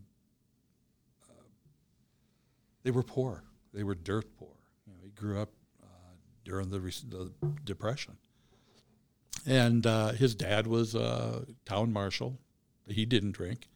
they 2.83 2.91
were 2.91 3.03
poor. 3.03 3.43
They 3.73 3.83
were 3.83 3.95
dirt 3.95 4.25
poor. 4.37 4.55
You 4.87 4.93
know, 4.93 4.99
he 5.03 5.09
grew 5.11 5.39
up 5.39 5.49
uh, 5.83 6.15
during 6.43 6.69
the, 6.69 6.79
the 6.79 7.31
depression, 7.63 8.17
and 9.45 9.85
uh, 9.85 10.13
his 10.13 10.35
dad 10.35 10.67
was 10.67 10.95
a 10.95 11.45
town 11.65 11.91
marshal. 11.91 12.39
He 12.87 13.05
didn't 13.05 13.33
drink. 13.33 13.67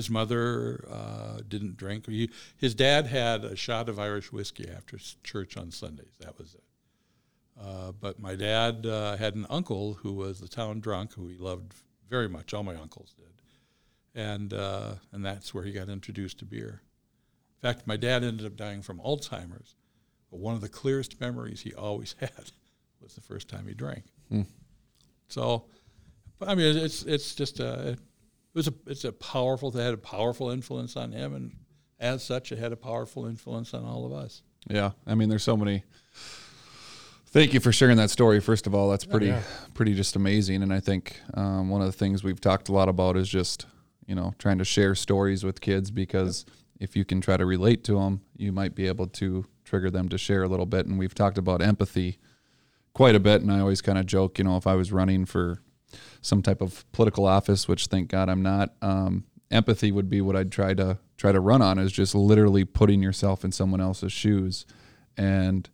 His 0.00 0.08
mother 0.08 0.82
uh, 0.90 1.40
didn't 1.46 1.76
drink. 1.76 2.06
He, 2.06 2.30
his 2.56 2.74
dad 2.74 3.06
had 3.06 3.44
a 3.44 3.54
shot 3.54 3.86
of 3.90 3.98
Irish 3.98 4.32
whiskey 4.32 4.66
after 4.66 4.98
church 5.22 5.58
on 5.58 5.70
Sundays. 5.70 6.16
That 6.20 6.38
was 6.38 6.54
it. 6.54 6.62
Uh, 7.62 7.92
but 7.92 8.18
my 8.18 8.34
dad 8.34 8.86
uh, 8.86 9.18
had 9.18 9.34
an 9.34 9.44
uncle 9.50 9.92
who 9.92 10.14
was 10.14 10.40
the 10.40 10.48
town 10.48 10.80
drunk, 10.80 11.12
who 11.12 11.28
he 11.28 11.36
loved 11.36 11.74
very 12.08 12.30
much. 12.30 12.54
All 12.54 12.62
my 12.62 12.76
uncles 12.76 13.14
did, 13.18 14.18
and 14.18 14.54
uh, 14.54 14.94
and 15.12 15.22
that's 15.22 15.52
where 15.52 15.64
he 15.64 15.70
got 15.70 15.90
introduced 15.90 16.38
to 16.38 16.46
beer. 16.46 16.80
In 17.62 17.68
fact, 17.68 17.86
my 17.86 17.98
dad 17.98 18.24
ended 18.24 18.46
up 18.46 18.56
dying 18.56 18.80
from 18.80 19.00
Alzheimer's, 19.00 19.76
but 20.30 20.40
one 20.40 20.54
of 20.54 20.62
the 20.62 20.68
clearest 20.70 21.20
memories 21.20 21.60
he 21.60 21.74
always 21.74 22.14
had 22.20 22.52
was 23.02 23.14
the 23.16 23.20
first 23.20 23.50
time 23.50 23.66
he 23.68 23.74
drank. 23.74 24.04
So, 25.28 25.66
I 26.40 26.54
mean, 26.54 26.74
it's 26.78 27.02
it's 27.02 27.34
just 27.34 27.60
a 27.60 27.98
it 28.52 28.58
was 28.58 28.68
a 28.68 28.74
it's 28.86 29.04
a 29.04 29.12
powerful. 29.12 29.70
that 29.70 29.82
had 29.82 29.94
a 29.94 29.98
powerful 29.98 30.50
influence 30.50 30.96
on 30.96 31.12
him, 31.12 31.34
and 31.34 31.56
as 31.98 32.24
such, 32.24 32.50
it 32.50 32.58
had 32.58 32.72
a 32.72 32.76
powerful 32.76 33.26
influence 33.26 33.74
on 33.74 33.84
all 33.84 34.04
of 34.04 34.12
us. 34.12 34.42
Yeah, 34.68 34.90
I 35.06 35.14
mean, 35.14 35.28
there's 35.28 35.44
so 35.44 35.56
many. 35.56 35.84
Thank 37.26 37.54
you 37.54 37.60
for 37.60 37.70
sharing 37.70 37.96
that 37.98 38.10
story. 38.10 38.40
First 38.40 38.66
of 38.66 38.74
all, 38.74 38.90
that's 38.90 39.04
pretty, 39.04 39.26
yeah. 39.26 39.42
pretty 39.72 39.94
just 39.94 40.16
amazing. 40.16 40.64
And 40.64 40.72
I 40.74 40.80
think 40.80 41.20
um, 41.34 41.68
one 41.68 41.80
of 41.80 41.86
the 41.86 41.92
things 41.92 42.24
we've 42.24 42.40
talked 42.40 42.68
a 42.68 42.72
lot 42.72 42.88
about 42.88 43.16
is 43.16 43.28
just, 43.28 43.66
you 44.04 44.16
know, 44.16 44.34
trying 44.38 44.58
to 44.58 44.64
share 44.64 44.96
stories 44.96 45.44
with 45.44 45.60
kids 45.60 45.92
because 45.92 46.44
if 46.80 46.96
you 46.96 47.04
can 47.04 47.20
try 47.20 47.36
to 47.36 47.46
relate 47.46 47.84
to 47.84 47.94
them, 47.94 48.22
you 48.36 48.50
might 48.50 48.74
be 48.74 48.88
able 48.88 49.06
to 49.06 49.46
trigger 49.64 49.92
them 49.92 50.08
to 50.08 50.18
share 50.18 50.42
a 50.42 50.48
little 50.48 50.66
bit. 50.66 50.86
And 50.86 50.98
we've 50.98 51.14
talked 51.14 51.38
about 51.38 51.62
empathy 51.62 52.18
quite 52.94 53.14
a 53.14 53.20
bit. 53.20 53.42
And 53.42 53.52
I 53.52 53.60
always 53.60 53.80
kind 53.80 53.98
of 53.98 54.06
joke, 54.06 54.38
you 54.38 54.44
know, 54.44 54.56
if 54.56 54.66
I 54.66 54.74
was 54.74 54.90
running 54.90 55.24
for 55.24 55.62
some 56.20 56.42
type 56.42 56.60
of 56.60 56.84
political 56.92 57.26
office, 57.26 57.68
which 57.68 57.86
thank 57.86 58.08
God 58.08 58.28
I'm 58.28 58.42
not, 58.42 58.74
um, 58.82 59.24
empathy 59.50 59.92
would 59.92 60.08
be 60.08 60.20
what 60.20 60.36
I'd 60.36 60.52
try 60.52 60.74
to 60.74 60.98
try 61.16 61.32
to 61.32 61.40
run 61.40 61.60
on 61.60 61.78
is 61.78 61.92
just 61.92 62.14
literally 62.14 62.64
putting 62.64 63.02
yourself 63.02 63.44
in 63.44 63.52
someone 63.52 63.80
else's 63.80 64.12
shoes. 64.12 64.64
And 65.16 65.68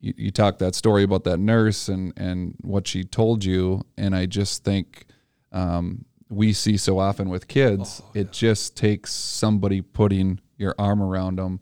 you, 0.00 0.14
you 0.16 0.30
talk 0.30 0.58
that 0.58 0.74
story 0.74 1.04
about 1.04 1.24
that 1.24 1.38
nurse 1.38 1.88
and, 1.88 2.12
and 2.16 2.56
what 2.62 2.88
she 2.88 3.04
told 3.04 3.44
you. 3.44 3.84
And 3.96 4.14
I 4.14 4.26
just 4.26 4.64
think, 4.64 5.04
um, 5.52 6.04
we 6.30 6.52
see 6.52 6.76
so 6.76 6.98
often 6.98 7.30
with 7.30 7.48
kids, 7.48 8.02
it 8.12 8.32
just 8.32 8.76
takes 8.76 9.12
somebody 9.12 9.80
putting 9.80 10.40
your 10.56 10.74
arm 10.78 11.00
around 11.00 11.36
them 11.36 11.60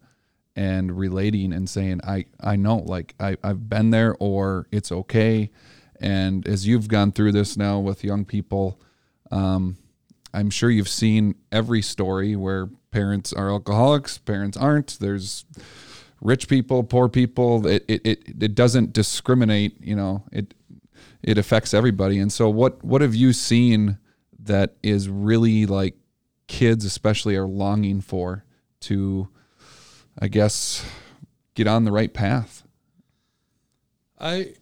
and 0.57 0.97
relating 0.99 1.53
and 1.53 1.69
saying, 1.69 2.01
I, 2.03 2.25
I 2.41 2.57
know, 2.57 2.79
like 2.79 3.15
I, 3.21 3.37
I've 3.45 3.69
been 3.69 3.91
there 3.91 4.17
or 4.19 4.67
it's 4.73 4.91
okay. 4.91 5.51
And 6.01 6.47
as 6.47 6.67
you've 6.67 6.89
gone 6.89 7.13
through 7.13 7.33
this 7.33 7.57
now 7.57 7.79
with 7.79 8.05
young 8.05 8.25
people, 8.25 8.81
um, 9.31 9.77
I'm 10.33 10.51
sure 10.51 10.71
you've 10.71 10.89
seen 10.89 11.35
every 11.51 11.83
story 11.83 12.37
where 12.37 12.69
parents 12.91 13.33
are 13.33 13.49
alcoholics, 13.51 14.19
parents 14.19 14.57
aren't. 14.57 14.99
There's 15.01 15.45
rich 16.21 16.49
people, 16.49 16.83
poor 16.83 17.09
people. 17.09 17.67
It, 17.67 17.85
it, 17.89 18.07
it, 18.07 18.43
it 18.43 18.55
doesn't 18.55 18.93
discriminate, 18.93 19.81
you 19.81 19.97
know, 19.97 20.25
it, 20.33 20.55
it 21.23 21.39
affects 21.39 21.73
everybody. 21.73 22.19
And 22.19 22.33
so 22.33 22.49
what, 22.49 22.85
what 22.85 23.01
have 23.01 23.15
you 23.15 23.33
seen 23.33 23.99
that 24.41 24.75
is 24.83 25.09
really 25.09 25.67
like 25.67 25.95
kids 26.47 26.85
especially 26.85 27.37
are 27.37 27.47
longing 27.47 28.01
for 28.01 28.45
to, 28.81 29.29
I 30.19 30.29
guess, 30.29 30.85
get 31.55 31.67
on 31.67 31.85
the 31.85 31.93
right 31.93 32.13
path? 32.13 32.63
I, 34.19 34.55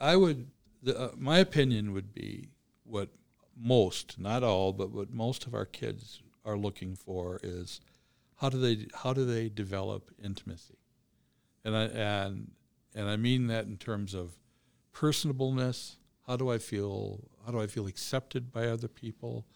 I 0.00 0.16
would, 0.16 0.46
the, 0.84 1.00
uh, 1.00 1.10
my 1.16 1.38
opinion 1.38 1.92
would 1.92 2.12
be 2.14 2.50
what 2.84 3.08
most, 3.56 4.18
not 4.18 4.42
all, 4.42 4.72
but 4.72 4.90
what 4.90 5.12
most 5.12 5.46
of 5.46 5.54
our 5.54 5.64
kids 5.64 6.22
are 6.44 6.56
looking 6.56 6.94
for 6.94 7.40
is 7.42 7.80
how 8.36 8.48
do 8.50 8.58
they 8.58 8.86
how 8.94 9.12
do 9.12 9.24
they 9.24 9.48
develop 9.48 10.10
intimacy, 10.22 10.76
and 11.64 11.74
I 11.74 11.84
and 11.84 12.50
and 12.94 13.08
I 13.08 13.16
mean 13.16 13.46
that 13.46 13.66
in 13.66 13.76
terms 13.76 14.14
of 14.14 14.32
personableness. 14.92 15.96
How 16.26 16.36
do 16.36 16.50
I 16.50 16.58
feel? 16.58 17.20
How 17.44 17.52
do 17.52 17.60
I 17.60 17.66
feel 17.66 17.86
accepted 17.86 18.52
by 18.52 18.66
other 18.66 18.88
people? 18.88 19.46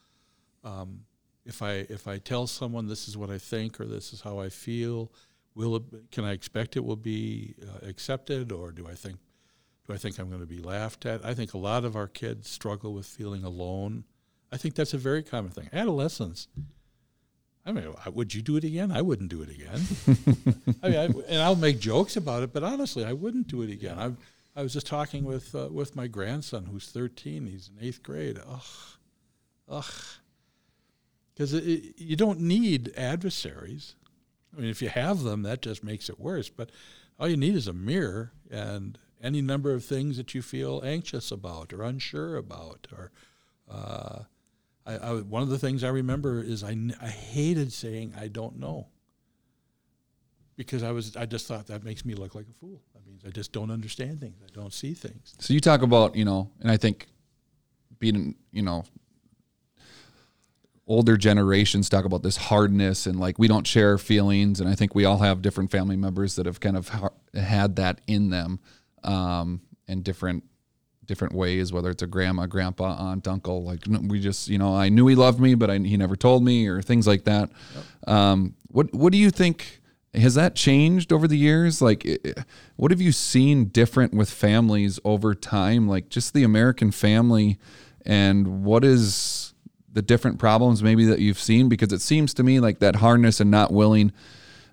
Um, 0.65 1.01
if 1.45 1.63
I 1.63 1.87
if 1.91 2.07
I 2.07 2.19
tell 2.19 2.47
someone 2.47 2.87
this 2.87 3.09
is 3.09 3.17
what 3.17 3.31
I 3.31 3.39
think 3.39 3.81
or 3.81 3.85
this 3.85 4.13
is 4.13 4.21
how 4.21 4.39
I 4.39 4.49
feel, 4.49 5.13
will 5.55 5.77
it, 5.77 5.83
can 6.13 6.25
I 6.25 6.33
expect 6.33 6.77
it 6.77 6.85
will 6.85 6.97
be 6.97 7.55
uh, 7.63 7.87
accepted 7.87 8.53
or 8.53 8.71
do 8.71 8.87
I 8.87 8.95
think 8.95 9.19
do 9.89 9.95
I 9.95 9.97
think 9.97 10.19
I'm 10.19 10.29
going 10.29 10.41
to 10.41 10.47
be 10.47 10.61
laughed 10.61 11.07
at? 11.07 11.25
I 11.25 11.35
think 11.35 11.55
a 11.55 11.59
lot 11.59 11.85
of 11.85 11.97
our 11.97 12.07
kids 12.07 12.49
struggle 12.49 12.93
with 12.93 13.07
feeling 13.07 13.43
alone. 13.43 14.05
I 14.53 14.57
think 14.57 14.77
that's 14.77 14.95
a 14.95 14.99
very 14.99 15.23
common 15.23 15.51
thing. 15.51 15.69
Adolescence. 15.73 16.47
I 17.67 17.73
mean, 17.73 17.93
would 18.13 18.33
you 18.33 18.43
do 18.43 18.57
it 18.57 18.65
again? 18.65 18.93
I 18.93 19.03
wouldn't 19.03 19.31
do 19.31 19.43
it 19.43 19.51
again. 19.51 19.81
I 20.83 20.89
mean, 20.89 20.99
I, 20.99 21.05
and 21.29 21.43
I'll 21.43 21.57
make 21.57 21.81
jokes 21.81 22.17
about 22.17 22.43
it, 22.43 22.53
but 22.53 22.63
honestly, 22.63 23.05
I 23.05 23.13
wouldn't 23.13 23.49
do 23.49 23.63
it 23.63 23.71
again. 23.71 23.99
I, 23.99 24.13
I 24.59 24.63
was 24.63 24.73
just 24.73 24.87
talking 24.87 25.25
with 25.25 25.55
uh, 25.55 25.69
with 25.71 25.97
my 25.97 26.07
grandson, 26.07 26.67
who's 26.67 26.91
13. 26.91 27.47
He's 27.47 27.69
in 27.69 27.87
eighth 27.87 28.03
grade. 28.03 28.39
Ugh, 28.47 28.63
ugh 29.69 29.93
because 31.39 31.53
you 31.53 32.17
don't 32.17 32.41
need 32.41 32.93
adversaries. 32.97 33.95
I 34.57 34.61
mean, 34.61 34.71
if 34.71 34.83
you 34.83 34.89
have 34.89 35.23
them, 35.23 35.43
that 35.43 35.63
just 35.63 35.85
makes 35.85 36.09
it 36.09 36.19
worse. 36.19 36.49
But 36.49 36.71
all 37.19 37.29
you 37.29 37.37
need 37.37 37.55
is 37.55 37.69
a 37.69 37.73
mirror 37.73 38.33
and 38.51 38.99
any 39.23 39.43
number 39.43 39.73
of 39.73 39.85
things 39.85 40.17
that 40.17 40.35
you 40.35 40.43
feel 40.43 40.83
anxious 40.85 41.31
about 41.31 41.73
or 41.73 41.83
unsure 41.83 42.37
about. 42.37 42.87
Or 42.93 43.11
uh, 43.71 44.21
I, 44.87 44.95
I, 44.97 45.15
one 45.21 45.43
of 45.43 45.49
the 45.49 45.59
things 45.59 45.85
I 45.85 45.89
remember 45.89 46.43
is 46.43 46.63
I, 46.63 46.77
I 47.01 47.09
hated 47.09 47.73
saying 47.73 48.15
I 48.19 48.29
don't 48.29 48.59
know 48.59 48.89
because 50.57 50.83
I 50.83 50.91
was 50.91 51.17
I 51.17 51.27
just 51.27 51.47
thought 51.47 51.67
that 51.69 51.85
makes 51.85 52.05
me 52.05 52.15
look 52.15 52.35
like 52.35 52.47
a 52.49 52.55
fool. 52.55 52.83
That 52.95 53.07
means 53.07 53.23
I 53.27 53.31
just 53.31 53.53
don't 53.53 53.71
understand 53.71 54.21
things. 54.21 54.41
I 54.43 54.51
don't 54.53 54.73
see 54.73 54.95
things. 54.95 55.35
So 55.39 55.55
you 55.55 55.61
talk 55.61 55.83
about 55.83 56.17
you 56.17 56.25
know, 56.25 56.51
and 56.61 56.71
I 56.71 56.77
think 56.77 57.07
being 57.99 58.35
you 58.53 58.63
know 58.63 58.85
older 60.87 61.19
generations 61.19 61.89
talk 61.89 62.05
about 62.07 62.23
this 62.23 62.37
hardness 62.37 63.07
and 63.07 63.21
like 63.21 63.39
we 63.39 63.47
don't 63.47 63.67
share 63.67 63.99
feelings 63.99 64.59
and 64.59 64.71
i 64.71 64.75
think 64.75 64.95
we 64.95 65.05
all 65.05 65.19
have 65.19 65.43
different 65.43 65.71
family 65.71 65.97
members 65.97 66.37
that 66.37 66.47
have 66.47 66.61
kind 66.61 66.77
of 66.79 66.89
ha- 66.89 67.11
had 67.35 67.77
that 67.77 68.01
in 68.07 68.31
them 68.31 68.59
um, 69.05 69.61
in 69.87 70.03
different 70.03 70.45
different 71.07 71.35
ways 71.35 71.73
whether 71.73 71.89
it's 71.89 72.03
a 72.03 72.07
grandma 72.07 72.45
grandpa 72.45 72.95
aunt 72.99 73.27
uncle 73.27 73.65
like 73.65 73.81
we 74.09 74.21
just 74.21 74.47
you 74.49 74.59
know 74.59 74.77
i 74.77 74.91
knew 74.91 75.07
he 75.07 75.15
loved 75.15 75.41
me 75.41 75.55
but 75.55 75.71
I, 75.71 75.79
he 75.79 75.97
never 75.97 76.17
told 76.17 76.45
me 76.45 76.67
or 76.67 76.83
things 76.83 77.07
like 77.07 77.25
that 77.25 77.51
yep. 77.75 78.09
um, 78.15 78.55
what 78.69 78.93
what 78.93 79.11
do 79.11 79.19
you 79.19 79.31
think 79.31 79.81
has 80.13 80.35
that 80.35 80.55
changed 80.55 81.11
over 81.11 81.27
the 81.27 81.39
years 81.39 81.81
like 81.81 82.07
what 82.77 82.91
have 82.91 83.01
you 83.01 83.13
seen 83.13 83.67
different 83.67 84.13
with 84.13 84.29
families 84.29 85.01
over 85.03 85.35
time 85.35 85.89
like 85.89 86.11
just 86.11 86.35
the 86.35 86.45
american 86.45 86.91
family 86.91 87.59
and 88.05 88.65
what 88.65 88.85
is 88.85 89.55
the 89.93 90.03
different 90.03 90.39
problems 90.39 90.83
maybe 90.83 91.05
that 91.07 91.19
you've 91.19 91.39
seen? 91.39 91.69
Because 91.69 91.93
it 91.93 92.01
seems 92.01 92.33
to 92.35 92.43
me 92.43 92.61
like 92.61 92.79
that 92.79 92.97
hardness 92.97 93.41
and 93.41 93.51
not 93.51 93.73
willing 93.73 94.13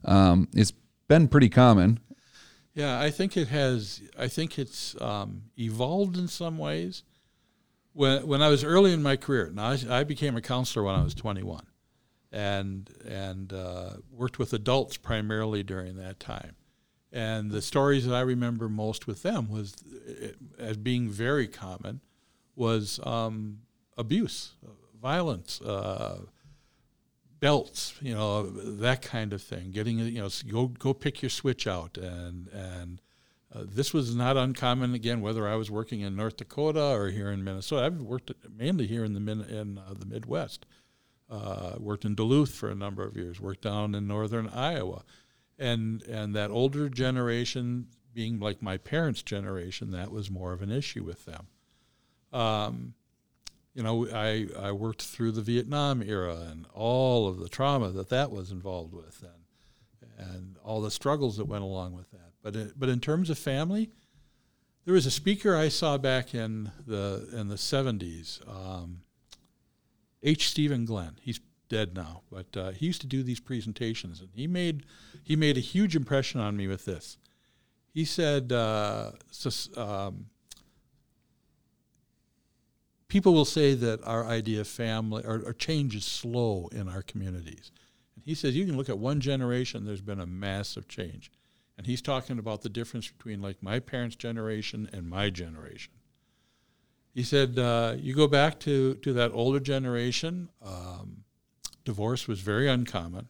um, 0.04 0.48
has 0.56 0.72
been 1.08 1.28
pretty 1.28 1.50
common. 1.50 2.00
Yeah, 2.76 3.00
I 3.00 3.10
think 3.10 3.38
it 3.38 3.48
has. 3.48 4.02
I 4.20 4.28
think 4.28 4.60
it's 4.60 5.00
um, 5.02 5.44
evolved 5.58 6.18
in 6.18 6.28
some 6.28 6.58
ways. 6.58 7.04
When 7.94 8.28
when 8.28 8.42
I 8.42 8.50
was 8.50 8.66
early 8.66 8.92
in 8.92 9.02
my 9.02 9.16
career, 9.16 9.50
now 9.54 9.68
I, 9.68 9.80
I 9.90 10.04
became 10.04 10.36
a 10.36 10.42
counselor 10.42 10.84
when 10.86 10.94
I 10.94 11.02
was 11.02 11.16
21, 11.16 11.66
and 12.34 12.90
and 13.08 13.54
uh, 13.54 13.92
worked 14.12 14.38
with 14.40 14.52
adults 14.52 14.98
primarily 14.98 15.64
during 15.64 15.96
that 15.96 16.20
time. 16.20 16.56
And 17.14 17.50
the 17.50 17.62
stories 17.62 18.06
that 18.06 18.14
I 18.14 18.20
remember 18.20 18.68
most 18.68 19.08
with 19.08 19.24
them 19.24 19.48
was, 19.50 19.74
uh, 20.06 20.28
as 20.60 20.76
being 20.76 21.10
very 21.10 21.48
common, 21.48 22.02
was 22.58 23.00
um, 23.04 23.60
abuse, 23.98 24.52
violence, 25.02 25.62
uh, 25.62 26.18
belts, 27.40 27.96
you 28.02 28.14
know, 28.14 28.44
that 28.44 29.02
kind 29.02 29.34
of 29.34 29.42
thing. 29.42 29.72
Getting, 29.72 30.00
you 30.00 30.22
know, 30.22 30.30
go 30.50 30.68
go 30.68 30.94
pick 30.94 31.22
your 31.22 31.30
switch 31.30 31.68
out, 31.68 31.98
and 31.98 32.48
and 32.50 33.02
uh, 33.54 33.64
this 33.66 33.94
was 33.94 34.16
not 34.16 34.38
uncommon. 34.38 34.94
Again, 34.94 35.22
whether 35.22 35.48
I 35.48 35.56
was 35.56 35.72
working 35.72 36.02
in 36.02 36.16
North 36.16 36.38
Dakota 36.38 36.82
or 36.82 37.10
here 37.10 37.32
in 37.32 37.44
Minnesota, 37.44 37.86
I've 37.86 38.02
worked 38.02 38.32
mainly 38.50 38.88
here 38.88 39.04
in 39.04 39.14
the 39.14 39.20
min, 39.20 39.42
in 39.42 39.78
uh, 39.78 39.94
the 39.98 40.06
Midwest. 40.06 40.66
Uh, 41.30 41.74
worked 41.80 42.06
in 42.06 42.14
Duluth 42.14 42.54
for 42.54 42.70
a 42.70 42.76
number 42.76 43.04
of 43.04 43.16
years. 43.16 43.40
Worked 43.40 43.64
down 43.64 43.96
in 43.96 44.08
northern 44.08 44.48
Iowa, 44.50 45.04
and 45.58 46.04
and 46.04 46.36
that 46.36 46.52
older 46.52 46.90
generation, 46.90 47.88
being 48.14 48.40
like 48.40 48.62
my 48.62 48.78
parents' 48.78 49.24
generation, 49.24 49.92
that 49.92 50.12
was 50.12 50.30
more 50.30 50.54
of 50.54 50.62
an 50.62 50.72
issue 50.72 51.04
with 51.04 51.26
them. 51.26 51.48
Um, 52.32 52.94
you 53.76 53.84
know, 53.84 54.08
I, 54.10 54.48
I 54.58 54.72
worked 54.72 55.02
through 55.02 55.34
the 55.34 55.42
Vietnam 55.42 56.02
era 56.02 56.38
and 56.50 56.66
all 56.74 57.28
of 57.28 57.40
the 57.40 57.50
trauma 57.50 57.90
that 57.90 58.10
that 58.10 58.32
was 58.32 58.50
involved 58.50 58.94
with 58.94 59.22
and, 59.22 60.30
and 60.32 60.56
all 60.64 60.82
the 60.82 60.90
struggles 60.90 61.38
that 61.38 61.46
went 61.46 61.64
along 61.64 61.94
with 61.94 62.10
that. 62.12 62.32
But, 62.42 62.56
it, 62.56 62.80
but 62.80 62.88
in 62.88 63.02
terms 63.02 63.30
of 63.30 63.38
family, 63.38 63.92
there 64.86 64.94
was 64.94 65.06
a 65.06 65.12
speaker 65.12 65.58
I 65.58 65.68
saw 65.68 65.98
back 65.98 66.34
in 66.34 66.72
the, 66.88 67.28
in 67.34 67.50
the 67.50 67.56
70s, 67.56 68.48
um, 68.48 69.02
H. 70.24 70.50
Stephen 70.50 70.86
Glenn. 70.86 71.18
He's 71.20 71.42
dead 71.68 71.96
now, 71.96 72.22
but 72.32 72.56
uh, 72.56 72.72
he 72.72 72.86
used 72.86 73.02
to 73.02 73.08
do 73.08 73.24
these 73.24 73.42
presentations, 73.42 74.22
and 74.22 74.30
he 74.34 74.48
made, 74.48 74.86
he 75.22 75.36
made 75.36 75.58
a 75.58 75.62
huge 75.62 75.98
impression 75.98 76.40
on 76.40 76.56
me 76.56 76.68
with 76.68 76.86
this. 76.86 77.18
He 77.94 78.06
said, 78.06 78.54
uh, 78.54 79.12
so, 79.32 79.50
um, 79.82 80.28
people 83.08 83.34
will 83.34 83.46
say 83.46 83.74
that 83.74 84.04
our 84.04 84.26
idea 84.26 84.62
of 84.62 84.68
family 84.68 85.24
or, 85.24 85.42
or, 85.46 85.54
change 85.54 85.96
is 85.96 86.06
slow 86.06 86.70
in 86.72 86.90
our 86.90 87.02
communities. 87.02 87.72
And 88.16 88.24
he 88.26 88.34
says 88.34 88.56
you 88.56 88.66
can 88.66 88.78
look 88.78 88.90
at 88.90 88.98
one 88.98 89.20
generation, 89.20 89.86
there's 89.86 90.02
been 90.02 90.20
a 90.20 90.26
massive 90.26 90.88
change. 90.88 91.32
And 91.78 91.86
he's 91.86 92.02
talking 92.02 92.40
about 92.40 92.62
the 92.62 92.70
difference 92.70 93.10
between 93.10 93.42
like 93.42 93.62
my 93.62 93.80
parents' 93.80 94.16
generation 94.16 94.90
and 94.94 95.10
my 95.10 95.30
generation. 95.30 95.94
He 97.14 97.24
said, 97.24 97.58
uh, 97.58 97.96
you 97.98 98.14
go 98.14 98.28
back 98.28 98.60
to, 98.62 98.96
to 98.96 99.14
that 99.14 99.32
older 99.34 99.60
generation, 99.60 100.50
um, 100.62 101.24
divorce 101.86 102.28
was 102.28 102.42
very 102.42 102.68
uncommon. 102.68 103.28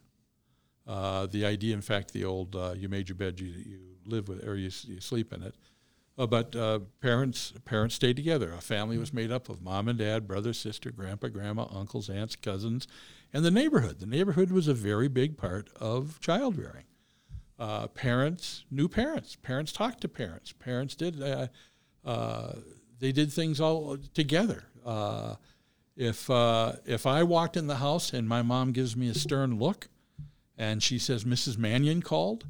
Uh, 0.88 1.28
the 1.28 1.46
idea, 1.46 1.74
in 1.74 1.82
fact, 1.82 2.14
the 2.14 2.26
old 2.26 2.56
uh, 2.56 2.74
you 2.76 2.88
made 2.88 3.10
your 3.10 3.16
bed, 3.16 3.40
you, 3.40 3.48
you 3.48 3.80
live 4.06 4.28
with, 4.28 4.48
or 4.48 4.56
you, 4.56 4.72
you 4.86 5.02
sleep 5.02 5.34
in 5.34 5.44
it. 5.44 5.56
Uh, 6.18 6.26
but 6.26 6.56
uh, 6.56 6.80
parents 7.02 7.54
parents 7.66 7.96
stayed 7.96 8.16
together. 8.16 8.54
A 8.54 8.62
family 8.62 8.98
was 8.98 9.14
made 9.14 9.32
up 9.32 9.50
of 9.50 9.62
mom 9.62 9.90
and 9.90 10.00
dad, 10.00 10.28
brother, 10.28 10.54
sister, 10.54 10.90
grandpa, 10.92 11.28
grandma, 11.28 11.68
uncles, 11.70 12.10
aunts, 12.10 12.36
cousins, 12.38 12.88
and 13.34 13.44
the 13.44 13.52
neighborhood. 13.52 14.00
The 14.00 14.06
neighborhood 14.06 14.50
was 14.50 14.68
a 14.68 14.74
very 14.74 15.10
big 15.10 15.38
part 15.38 15.70
of 15.76 16.20
child 16.22 16.58
rearing. 16.58 16.86
Uh, 17.60 17.88
parents 17.88 18.64
knew 18.72 18.88
parents. 18.88 19.36
Parents 19.36 19.72
talked 19.72 20.02
to 20.02 20.08
parents. 20.08 20.54
Parents 20.54 20.96
did 20.96 21.22
uh, 21.22 21.48
uh, 22.06 22.54
they 23.00 23.12
did 23.12 23.32
things 23.32 23.60
all 23.60 23.98
together. 24.14 24.64
Uh, 24.86 25.36
if 25.98 26.30
if 26.30 27.06
I 27.06 27.24
walked 27.24 27.58
in 27.58 27.68
the 27.68 27.78
house 27.78 28.14
and 28.14 28.28
my 28.28 28.42
mom 28.42 28.72
gives 28.72 28.96
me 28.96 29.10
a 29.10 29.14
stern 29.14 29.60
look, 29.60 29.90
and 30.58 30.82
she 30.82 30.98
says 30.98 31.26
Mrs. 31.26 31.58
Mannion 31.58 32.02
called 32.02 32.46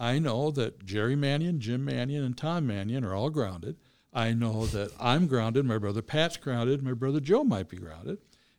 I 0.00 0.18
know 0.18 0.50
that 0.52 0.86
Jerry 0.86 1.14
Mannion, 1.14 1.60
Jim 1.60 1.84
Mannion, 1.84 2.24
and 2.24 2.34
Tom 2.34 2.66
Mannion 2.66 3.04
are 3.04 3.14
all 3.14 3.28
grounded. 3.28 3.76
I 4.14 4.32
know 4.32 4.64
that 4.66 4.92
I'm 4.98 5.26
grounded. 5.26 5.66
My 5.66 5.76
brother 5.76 6.00
Pat's 6.00 6.38
grounded. 6.38 6.82
My 6.82 6.94
brother 6.94 7.20
Joe 7.20 7.44
might 7.44 7.68
be 7.68 7.76
grounded. 7.76 8.16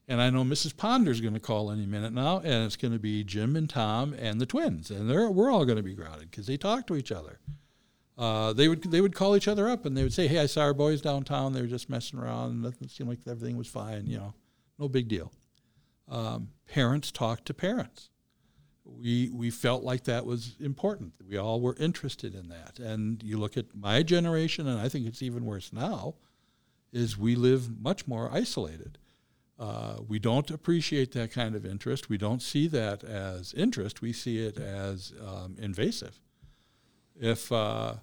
And 0.08 0.22
I 0.22 0.30
know 0.30 0.44
Mrs. 0.44 0.78
Ponder's 0.78 1.20
going 1.20 1.34
to 1.34 1.40
call 1.40 1.72
any 1.72 1.88
minute 1.88 2.14
now, 2.14 2.40
and 2.40 2.66
it's 2.66 2.76
going 2.76 2.94
to 2.94 3.00
be 3.00 3.24
Jim 3.24 3.56
and 3.56 3.68
Tom 3.68 4.14
and 4.14 4.40
the 4.40 4.46
twins, 4.46 4.92
and 4.92 5.10
we're 5.10 5.52
all 5.52 5.66
going 5.66 5.78
to 5.78 5.84
be 5.84 5.96
grounded 5.96 6.30
because 6.30 6.46
they 6.46 6.58
talk 6.58 6.86
to 6.88 6.96
each 6.96 7.12
other. 7.12 7.40
Uh, 8.18 8.54
they 8.54 8.68
would 8.68 8.84
they 8.92 9.02
would 9.02 9.16
call 9.16 9.36
each 9.36 9.48
other 9.48 9.68
up 9.68 9.86
and 9.86 9.98
they 9.98 10.04
would 10.04 10.14
say, 10.14 10.28
"Hey, 10.28 10.40
I 10.40 10.46
saw 10.46 10.62
our 10.62 10.74
boys 10.76 11.02
downtown. 11.02 11.54
They 11.54 11.62
were 11.62 11.68
just 11.68 11.90
messing 11.90 12.20
around. 12.20 12.62
Nothing 12.62 12.88
seemed 12.88 13.10
like 13.10 13.20
everything 13.28 13.58
was 13.58 13.68
fine. 13.68 14.06
You 14.06 14.18
know, 14.18 14.34
no 14.78 14.88
big 14.88 15.08
deal." 15.08 15.32
Um, 16.08 16.50
parents 16.68 17.12
talk 17.12 17.46
to 17.46 17.54
parents 17.54 18.10
we 19.00 19.30
we 19.30 19.50
felt 19.50 19.84
like 19.84 20.04
that 20.06 20.26
was 20.26 20.56
important. 20.60 21.14
We 21.28 21.38
all 21.38 21.62
were 21.62 21.76
interested 21.80 22.36
in 22.36 22.50
that. 22.50 22.80
And 22.80 23.22
you 23.24 23.38
look 23.38 23.58
at 23.58 23.76
my 23.76 24.04
generation, 24.04 24.68
and 24.68 24.80
I 24.80 24.90
think 24.90 25.06
it's 25.08 25.22
even 25.22 25.46
worse 25.46 25.72
now, 25.74 26.16
is 26.92 27.18
we 27.18 27.36
live 27.36 27.82
much 27.82 28.08
more 28.08 28.30
isolated. 28.32 28.98
Uh, 29.60 29.98
we 30.08 30.18
don't 30.18 30.50
appreciate 30.50 31.12
that 31.12 31.32
kind 31.32 31.56
of 31.56 31.66
interest. 31.66 32.10
We 32.10 32.18
don't 32.18 32.42
see 32.42 32.68
that 32.70 33.04
as 33.04 33.54
interest. 33.54 34.02
We 34.02 34.12
see 34.12 34.40
it 34.40 34.58
as 34.58 35.14
um, 35.24 35.56
invasive. 35.60 36.20
If 37.20 37.52
uh, 37.52 37.96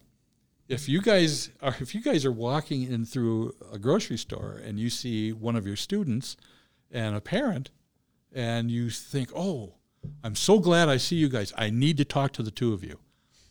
if 0.69 0.89
you 0.89 1.01
guys 1.01 1.51
are 1.63 1.75
if 1.81 1.95
you 1.95 2.03
guys 2.03 2.25
are 2.25 2.33
walking 2.33 2.83
in 2.85 3.05
through 3.05 3.55
a 3.73 3.79
grocery 3.79 4.19
store 4.19 4.61
and 4.65 4.79
you 4.79 4.91
see 4.91 5.33
one 5.33 5.57
of 5.57 5.67
your 5.67 5.77
students 5.77 6.37
and 6.91 7.17
a 7.17 7.21
parent, 7.21 7.71
and 8.33 8.71
you 8.71 8.91
think, 8.91 9.31
oh 9.35 9.75
I'm 10.23 10.35
so 10.35 10.59
glad 10.59 10.89
I 10.89 10.97
see 10.97 11.17
you 11.17 11.29
guys. 11.29 11.53
I 11.57 11.71
need 11.71 11.97
to 11.99 12.05
talk 12.05 12.33
to 12.35 12.43
the 12.43 12.51
two 12.51 12.73
of 12.73 12.83
you. 12.85 12.99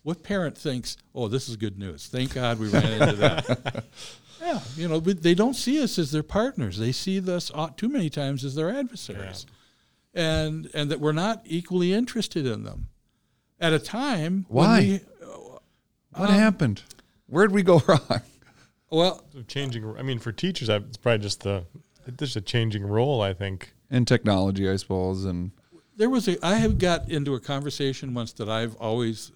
What 0.03 0.23
parent 0.23 0.57
thinks, 0.57 0.95
"Oh, 1.13 1.27
this 1.27 1.49
is 1.49 1.55
good 1.57 1.77
news. 1.77 2.07
Thank 2.07 2.33
God 2.33 2.60
we 2.60 2.69
ran 2.69 3.01
into 3.01 3.15
that." 3.17 3.83
yeah, 4.41 4.60
you 4.75 4.88
know, 4.88 5.01
but 5.01 5.21
they 5.23 5.33
don't 5.36 5.55
see 5.55 5.81
us 5.83 5.99
as 5.99 6.12
their 6.12 6.23
partners. 6.23 6.77
They 6.77 6.91
see 6.93 7.19
us 7.29 7.51
uh, 7.53 7.69
too 7.75 7.89
many 7.89 8.10
times 8.10 8.45
as 8.45 8.55
their 8.55 8.69
adversaries, 8.69 9.45
and 10.13 10.69
and 10.73 10.89
that 10.91 10.99
we're 10.99 11.12
not 11.12 11.41
equally 11.45 11.93
interested 11.93 12.45
in 12.45 12.63
them. 12.63 12.88
At 13.60 13.73
a 13.73 13.79
time, 13.79 14.45
when 14.47 14.65
Why? 14.65 14.79
we- 14.79 14.99
What 16.19 16.29
happened? 16.29 16.83
Where'd 17.27 17.51
we 17.51 17.63
go 17.63 17.81
wrong? 17.88 18.21
well, 18.89 19.23
So 19.33 19.41
changing. 19.41 19.97
I 19.97 20.03
mean, 20.03 20.19
for 20.19 20.31
teachers, 20.31 20.69
I- 20.69 20.77
it's 20.77 20.97
probably 20.97 21.19
just 21.23 21.41
the 21.43 21.65
there's 22.05 22.36
a 22.38 22.41
changing 22.41 22.86
role. 22.86 23.21
I 23.21 23.33
think. 23.33 23.73
and 23.89 24.07
technology, 24.07 24.69
I 24.69 24.75
suppose, 24.77 25.25
and 25.25 25.51
there 25.97 26.10
was 26.10 26.27
a 26.27 26.43
I 26.45 26.55
have 26.55 26.77
got 26.77 27.10
into 27.10 27.33
a 27.33 27.39
conversation 27.39 28.13
once 28.13 28.31
that 28.33 28.47
I've 28.47 28.75
always 28.75 29.31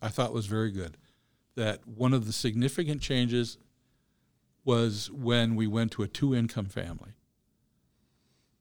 I 0.00 0.08
thought 0.08 0.32
was 0.32 0.46
very 0.46 0.70
good. 0.70 0.96
That 1.56 1.86
one 1.86 2.14
of 2.14 2.26
the 2.26 2.32
significant 2.32 3.02
changes 3.02 3.58
was 4.64 5.10
when 5.10 5.56
we 5.56 5.66
went 5.66 5.92
to 5.92 6.02
a 6.02 6.08
two 6.08 6.34
income 6.34 6.66
family. 6.66 7.12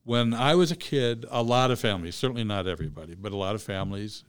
When 0.04 0.34
I 0.34 0.54
was 0.56 0.72
a 0.72 0.76
kid, 0.76 1.26
a 1.32 1.42
lot 1.42 1.72
of 1.72 1.80
families, 1.80 2.16
certainly 2.16 2.44
not 2.44 2.68
everybody, 2.68 3.16
but 3.16 3.32
a 3.32 3.38
lot 3.38 3.56
of 3.56 3.62
families, 3.62 4.24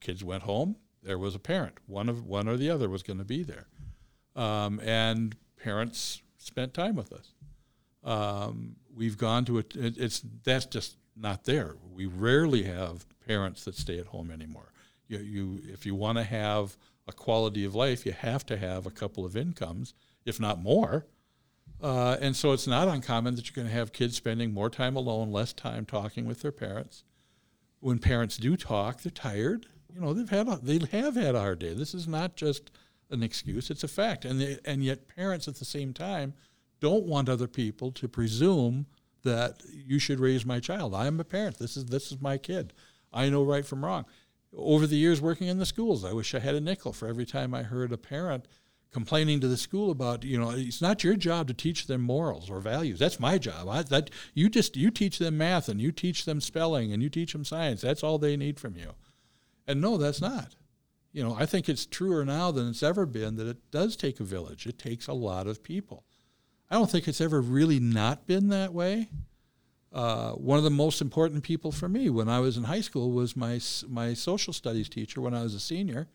kids 0.00 0.22
went 0.22 0.44
home, 0.44 0.76
there 1.02 1.18
was 1.18 1.34
a 1.34 1.40
parent. 1.40 1.78
One 1.86 2.08
of 2.08 2.24
one 2.24 2.48
or 2.48 2.56
the 2.56 2.70
other 2.70 2.88
was 2.88 3.02
going 3.02 3.18
to 3.18 3.24
be 3.24 3.42
there. 3.42 3.66
Um, 4.36 4.80
and 4.80 5.36
parents 5.56 6.22
spent 6.36 6.74
time 6.74 6.94
with 6.94 7.12
us. 7.12 7.34
Um, 8.04 8.76
we've 8.94 9.18
gone 9.18 9.44
to 9.46 9.58
a, 9.58 9.64
it, 9.74 9.98
it's 9.98 10.22
that's 10.44 10.66
just 10.66 10.96
not 11.20 11.44
there. 11.44 11.76
We 11.92 12.06
rarely 12.06 12.64
have 12.64 13.06
parents 13.26 13.64
that 13.64 13.74
stay 13.74 13.98
at 13.98 14.06
home 14.06 14.30
anymore. 14.30 14.72
You, 15.08 15.18
you 15.18 15.60
if 15.64 15.86
you 15.86 15.94
want 15.94 16.18
to 16.18 16.24
have 16.24 16.76
a 17.06 17.12
quality 17.12 17.64
of 17.64 17.74
life, 17.74 18.04
you 18.04 18.12
have 18.12 18.44
to 18.46 18.56
have 18.56 18.86
a 18.86 18.90
couple 18.90 19.24
of 19.24 19.36
incomes, 19.36 19.94
if 20.24 20.38
not 20.38 20.60
more. 20.60 21.06
Uh, 21.80 22.16
and 22.20 22.34
so 22.34 22.52
it's 22.52 22.66
not 22.66 22.88
uncommon 22.88 23.34
that 23.36 23.46
you're 23.46 23.54
going 23.54 23.68
to 23.68 23.78
have 23.78 23.92
kids 23.92 24.16
spending 24.16 24.52
more 24.52 24.68
time 24.68 24.96
alone, 24.96 25.30
less 25.30 25.52
time 25.52 25.86
talking 25.86 26.26
with 26.26 26.42
their 26.42 26.52
parents. 26.52 27.04
When 27.80 27.98
parents 27.98 28.36
do 28.36 28.56
talk, 28.56 29.02
they're 29.02 29.10
tired. 29.10 29.66
You 29.94 30.00
know, 30.00 30.12
they've 30.12 30.28
had 30.28 30.48
a, 30.48 30.56
they 30.56 30.80
have 30.90 31.14
had 31.14 31.34
a 31.34 31.40
hard 31.40 31.60
day. 31.60 31.74
This 31.74 31.94
is 31.94 32.08
not 32.08 32.36
just 32.36 32.70
an 33.10 33.22
excuse; 33.22 33.70
it's 33.70 33.84
a 33.84 33.88
fact. 33.88 34.24
And 34.24 34.40
they, 34.40 34.58
and 34.64 34.84
yet, 34.84 35.08
parents 35.08 35.48
at 35.48 35.56
the 35.56 35.64
same 35.64 35.92
time 35.92 36.34
don't 36.80 37.06
want 37.06 37.28
other 37.28 37.46
people 37.46 37.92
to 37.92 38.08
presume 38.08 38.86
that 39.24 39.62
you 39.72 39.98
should 39.98 40.20
raise 40.20 40.46
my 40.46 40.60
child. 40.60 40.94
I 40.94 41.06
am 41.06 41.20
a 41.20 41.24
parent. 41.24 41.58
This 41.58 41.76
is 41.76 41.86
this 41.86 42.12
is 42.12 42.20
my 42.20 42.38
kid. 42.38 42.72
I 43.12 43.28
know 43.28 43.42
right 43.42 43.66
from 43.66 43.84
wrong. 43.84 44.04
Over 44.56 44.86
the 44.86 44.96
years 44.96 45.20
working 45.20 45.48
in 45.48 45.58
the 45.58 45.66
schools, 45.66 46.04
I 46.04 46.12
wish 46.12 46.34
I 46.34 46.38
had 46.38 46.54
a 46.54 46.60
nickel 46.60 46.92
for 46.92 47.06
every 47.06 47.26
time 47.26 47.54
I 47.54 47.62
heard 47.62 47.92
a 47.92 47.98
parent 47.98 48.46
complaining 48.90 49.40
to 49.40 49.48
the 49.48 49.56
school 49.56 49.90
about, 49.90 50.24
you 50.24 50.38
know, 50.38 50.50
it's 50.50 50.80
not 50.80 51.04
your 51.04 51.14
job 51.14 51.46
to 51.48 51.54
teach 51.54 51.86
them 51.86 52.00
morals 52.00 52.48
or 52.48 52.60
values. 52.60 52.98
That's 52.98 53.20
my 53.20 53.36
job. 53.36 53.68
I, 53.68 53.82
that 53.82 54.10
you 54.34 54.48
just 54.48 54.76
you 54.76 54.90
teach 54.90 55.18
them 55.18 55.36
math 55.36 55.68
and 55.68 55.80
you 55.80 55.92
teach 55.92 56.24
them 56.24 56.40
spelling 56.40 56.92
and 56.92 57.02
you 57.02 57.10
teach 57.10 57.32
them 57.32 57.44
science. 57.44 57.82
That's 57.82 58.02
all 58.02 58.18
they 58.18 58.36
need 58.36 58.58
from 58.58 58.76
you. 58.76 58.92
And 59.66 59.80
no, 59.80 59.98
that's 59.98 60.20
not. 60.20 60.56
You 61.12 61.22
know, 61.22 61.34
I 61.38 61.46
think 61.46 61.68
it's 61.68 61.86
truer 61.86 62.24
now 62.24 62.50
than 62.50 62.68
it's 62.68 62.82
ever 62.82 63.04
been 63.04 63.36
that 63.36 63.46
it 63.46 63.70
does 63.70 63.96
take 63.96 64.20
a 64.20 64.24
village. 64.24 64.66
It 64.66 64.78
takes 64.78 65.06
a 65.06 65.12
lot 65.12 65.46
of 65.46 65.62
people. 65.62 66.04
I 66.70 66.74
don't 66.74 66.90
think 66.90 67.08
it's 67.08 67.20
ever 67.20 67.40
really 67.40 67.80
not 67.80 68.26
been 68.26 68.48
that 68.48 68.72
way. 68.72 69.08
Uh, 69.92 70.32
one 70.32 70.58
of 70.58 70.64
the 70.64 70.70
most 70.70 71.00
important 71.00 71.42
people 71.42 71.72
for 71.72 71.88
me 71.88 72.10
when 72.10 72.28
I 72.28 72.40
was 72.40 72.58
in 72.58 72.64
high 72.64 72.82
school 72.82 73.10
was 73.10 73.34
my 73.34 73.58
my 73.88 74.12
social 74.14 74.52
studies 74.52 74.88
teacher 74.88 75.20
when 75.20 75.34
I 75.34 75.42
was 75.42 75.54
a 75.54 75.60
senior, 75.60 76.08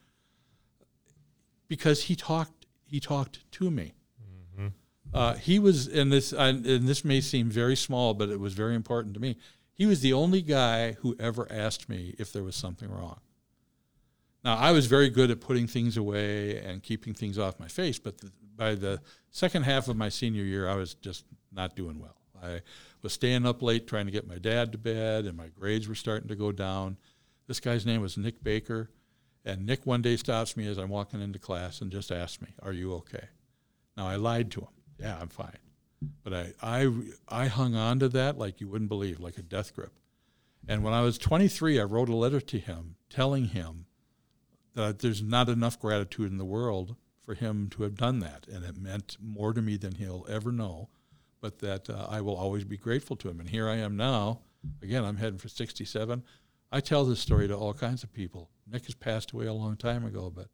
because 1.67 2.03
he 2.03 2.15
talked 2.15 2.67
he 2.85 2.99
talked 2.99 3.49
to 3.53 3.71
me. 3.71 3.93
Uh, 5.13 5.35
he 5.35 5.59
was, 5.59 5.87
and 5.87 6.11
this 6.11 6.33
and 6.33 6.65
and 6.65 6.87
this 6.87 7.03
may 7.03 7.21
seem 7.21 7.49
very 7.49 7.75
small, 7.75 8.13
but 8.13 8.29
it 8.29 8.39
was 8.39 8.53
very 8.53 8.75
important 8.75 9.13
to 9.15 9.19
me. 9.19 9.37
He 9.73 9.85
was 9.87 10.01
the 10.01 10.13
only 10.13 10.41
guy 10.41 10.93
who 10.93 11.15
ever 11.19 11.47
asked 11.51 11.89
me 11.89 12.15
if 12.19 12.31
there 12.31 12.43
was 12.43 12.55
something 12.55 12.89
wrong. 12.91 13.19
Now, 14.43 14.55
I 14.55 14.71
was 14.71 14.87
very 14.87 15.09
good 15.09 15.31
at 15.31 15.39
putting 15.39 15.67
things 15.67 15.97
away 15.97 16.59
and 16.59 16.83
keeping 16.83 17.13
things 17.13 17.39
off 17.39 17.59
my 17.59 17.67
face, 17.67 17.97
but 17.97 18.19
the, 18.19 18.31
by 18.55 18.75
the 18.75 19.01
second 19.31 19.63
half 19.63 19.87
of 19.87 19.95
my 19.95 20.09
senior 20.09 20.43
year, 20.43 20.67
I 20.69 20.75
was 20.75 20.93
just 20.93 21.25
not 21.51 21.75
doing 21.75 21.99
well. 21.99 22.17
I 22.41 22.61
was 23.01 23.13
staying 23.13 23.45
up 23.45 23.61
late 23.61 23.87
trying 23.87 24.05
to 24.05 24.11
get 24.11 24.27
my 24.27 24.37
dad 24.37 24.71
to 24.73 24.77
bed, 24.77 25.25
and 25.25 25.37
my 25.37 25.47
grades 25.47 25.87
were 25.87 25.95
starting 25.95 26.27
to 26.27 26.35
go 26.35 26.51
down. 26.51 26.97
This 27.47 27.59
guy's 27.59 27.85
name 27.85 28.01
was 28.01 28.17
Nick 28.17 28.43
Baker, 28.43 28.89
and 29.45 29.65
Nick 29.65 29.85
one 29.85 30.01
day 30.01 30.17
stops 30.17 30.57
me 30.57 30.67
as 30.67 30.77
I'm 30.77 30.89
walking 30.89 31.21
into 31.21 31.39
class 31.39 31.81
and 31.81 31.91
just 31.91 32.11
asks 32.11 32.41
me, 32.41 32.49
"Are 32.61 32.73
you 32.73 32.93
okay?" 32.95 33.27
Now 33.95 34.07
I 34.07 34.15
lied 34.15 34.51
to 34.51 34.61
him. 34.61 34.69
Yeah, 34.99 35.17
I'm 35.19 35.29
fine, 35.29 35.57
but 36.23 36.33
I 36.33 36.53
I 36.61 36.91
I 37.27 37.47
hung 37.47 37.75
on 37.75 37.99
to 37.99 38.09
that 38.09 38.37
like 38.37 38.61
you 38.61 38.67
wouldn't 38.67 38.89
believe, 38.89 39.19
like 39.19 39.37
a 39.37 39.43
death 39.43 39.73
grip. 39.73 39.93
And 40.67 40.83
when 40.83 40.93
I 40.93 41.01
was 41.01 41.17
23, 41.17 41.79
I 41.79 41.83
wrote 41.83 42.09
a 42.09 42.15
letter 42.15 42.39
to 42.39 42.57
him 42.57 42.95
telling 43.09 43.45
him 43.45 43.85
that 44.75 44.99
there's 44.99 45.21
not 45.21 45.49
enough 45.49 45.79
gratitude 45.79 46.31
in 46.31 46.37
the 46.37 46.45
world 46.45 46.95
for 47.25 47.33
him 47.33 47.69
to 47.71 47.83
have 47.83 47.95
done 47.95 48.19
that, 48.19 48.47
and 48.47 48.63
it 48.63 48.77
meant 48.77 49.17
more 49.21 49.53
to 49.53 49.61
me 49.61 49.77
than 49.77 49.95
he'll 49.95 50.25
ever 50.29 50.51
know. 50.51 50.89
But 51.41 51.59
that 51.59 51.89
uh, 51.89 52.07
I 52.09 52.21
will 52.21 52.35
always 52.35 52.63
be 52.63 52.77
grateful 52.77 53.15
to 53.17 53.29
him. 53.29 53.39
And 53.39 53.49
here 53.49 53.67
I 53.67 53.75
am 53.75 53.97
now. 53.97 54.41
Again, 54.81 55.03
I'm 55.03 55.17
heading 55.17 55.39
for 55.39 55.49
67. 55.49 56.23
I 56.71 56.79
tell 56.79 57.03
this 57.03 57.19
story 57.19 57.47
to 57.49 57.55
all 57.55 57.73
kinds 57.73 58.03
of 58.03 58.13
people. 58.13 58.49
Nick 58.65 58.85
has 58.85 58.95
passed 58.95 59.31
away 59.31 59.45
a 59.47 59.53
long 59.53 59.75
time 59.75 60.05
ago, 60.05 60.31
but 60.33 60.47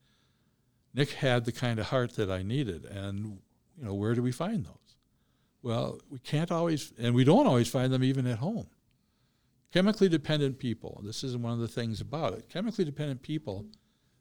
Nick 0.95 1.11
had 1.11 1.45
the 1.45 1.51
kind 1.51 1.79
of 1.79 1.87
heart 1.87 2.15
that 2.15 2.31
I 2.31 2.41
needed. 2.41 2.85
And 2.85 3.39
you 3.77 3.85
know, 3.85 3.93
where 3.93 4.15
do 4.15 4.23
we 4.23 4.31
find 4.31 4.65
those? 4.65 4.73
Well, 5.61 5.99
we 6.09 6.17
can't 6.19 6.51
always, 6.51 6.91
and 6.97 7.13
we 7.13 7.23
don't 7.23 7.45
always 7.45 7.69
find 7.69 7.93
them 7.93 8.03
even 8.03 8.25
at 8.25 8.39
home. 8.39 8.67
Chemically 9.71 10.09
dependent 10.09 10.57
people. 10.57 11.01
This 11.05 11.23
is 11.23 11.37
one 11.37 11.53
of 11.53 11.59
the 11.59 11.67
things 11.67 12.01
about 12.01 12.33
it. 12.33 12.49
Chemically 12.49 12.85
dependent 12.85 13.21
people 13.21 13.67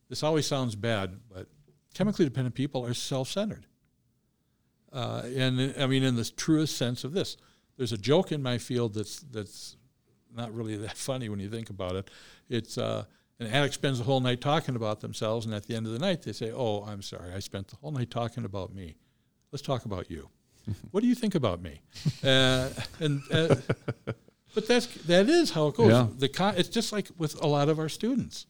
this 0.09 0.23
always 0.23 0.47
sounds 0.47 0.75
bad, 0.75 1.21
but 1.33 1.49
chemically 1.95 2.25
dependent 2.25 2.55
people 2.55 2.85
are 2.85 2.95
self-centered. 2.95 3.67
Uh, 4.93 5.23
and 5.37 5.75
I 5.79 5.87
mean, 5.87 6.03
in 6.03 6.17
the 6.17 6.25
truest 6.25 6.77
sense 6.77 7.05
of 7.05 7.13
this, 7.13 7.37
there's 7.77 7.93
a 7.93 7.99
joke 7.99 8.33
in 8.33 8.43
my 8.43 8.59
field 8.59 8.95
that's 8.95 9.21
that's 9.21 9.77
not 10.35 10.55
really 10.55 10.77
that 10.77 10.97
funny 10.97 11.29
when 11.29 11.41
you 11.41 11.49
think 11.49 11.71
about 11.71 11.97
it. 11.97 12.11
It's 12.49 12.79
uh, 12.79 13.05
an 13.39 13.47
addict 13.49 13.75
spends 13.75 13.99
the 13.99 14.05
whole 14.05 14.21
night 14.21 14.41
talking 14.41 14.77
about 14.77 15.01
themselves, 15.01 15.47
and 15.47 15.55
at 15.55 15.67
the 15.67 15.75
end 15.75 15.87
of 15.87 15.93
the 15.93 15.99
night, 15.99 16.23
they 16.23 16.33
say, 16.33 16.51
"Oh, 16.51 16.85
I'm 16.85 17.03
sorry, 17.03 17.33
I 17.33 17.39
spent 17.41 17.69
the 17.69 17.77
whole 17.77 17.93
night 17.93 18.11
talking 18.11 18.45
about 18.45 18.75
me. 18.75 18.97
Let's 19.53 19.63
talk 19.63 19.85
about 19.85 20.11
you. 20.11 20.29
what 20.91 21.03
do 21.03 21.07
you 21.07 21.15
think 21.15 21.35
about 21.35 21.63
me?" 21.63 21.81
Uh, 22.25 22.71
and 23.01 23.23
uh, 23.31 23.57
but 24.55 24.67
that's 24.67 24.87
that 24.87 25.29
is 25.29 25.51
how 25.51 25.69
it 25.69 25.77
goes. 25.77 25.93
Yeah. 25.93 26.07
The 26.17 26.29
con- 26.29 26.55
it's 26.57 26.69
just 26.69 26.93
like 26.93 27.09
with 27.19 27.41
a 27.43 27.47
lot 27.47 27.69
of 27.69 27.79
our 27.79 27.89
students 27.89 28.47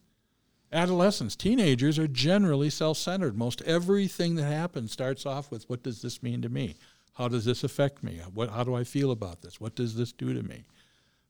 adolescents, 0.71 1.35
teenagers 1.35 1.97
are 1.97 2.07
generally 2.07 2.69
self-centered. 2.69 3.37
Most 3.37 3.61
everything 3.63 4.35
that 4.35 4.45
happens 4.45 4.91
starts 4.91 5.25
off 5.25 5.51
with, 5.51 5.69
"What 5.69 5.83
does 5.83 6.01
this 6.01 6.21
mean 6.21 6.41
to 6.41 6.49
me? 6.49 6.75
How 7.13 7.27
does 7.27 7.45
this 7.45 7.63
affect 7.63 8.03
me? 8.03 8.21
What, 8.33 8.49
how 8.49 8.63
do 8.63 8.75
I 8.75 8.83
feel 8.83 9.11
about 9.11 9.41
this? 9.41 9.59
What 9.59 9.75
does 9.75 9.95
this 9.95 10.11
do 10.11 10.33
to 10.33 10.43
me?" 10.43 10.65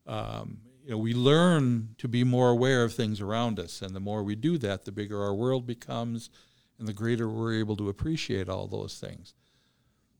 Um, 0.05 0.61
you 0.83 0.91
know, 0.91 0.97
we 0.97 1.13
learn 1.13 1.95
to 1.99 2.07
be 2.07 2.23
more 2.23 2.49
aware 2.49 2.83
of 2.83 2.93
things 2.93 3.21
around 3.21 3.59
us, 3.59 3.81
and 3.81 3.95
the 3.95 3.99
more 3.99 4.23
we 4.23 4.35
do 4.35 4.57
that, 4.57 4.85
the 4.85 4.91
bigger 4.91 5.21
our 5.21 5.33
world 5.33 5.67
becomes, 5.67 6.29
and 6.77 6.87
the 6.87 6.93
greater 6.93 7.29
we're 7.29 7.59
able 7.59 7.75
to 7.77 7.89
appreciate 7.89 8.49
all 8.49 8.67
those 8.67 8.97
things. 8.99 9.33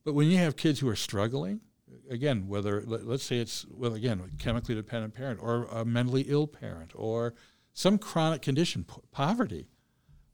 But 0.04 0.14
when 0.14 0.30
you 0.30 0.38
have 0.38 0.56
kids 0.56 0.80
who 0.80 0.90
are 0.90 0.96
struggling, 0.96 1.62
again, 2.10 2.48
whether 2.48 2.84
let- 2.86 3.08
let's 3.08 3.24
say 3.24 3.40
it's 3.40 3.66
well, 3.68 3.94
again, 3.94 4.20
a 4.20 4.30
chemically 4.38 4.76
dependent 4.76 5.14
parent 5.14 5.40
or 5.42 5.66
a 5.66 5.84
mentally 5.86 6.26
ill 6.28 6.48
parent 6.48 6.92
or 6.94 7.34
some 7.80 7.98
chronic 7.98 8.42
condition, 8.42 8.84
po- 8.84 9.02
poverty, 9.10 9.70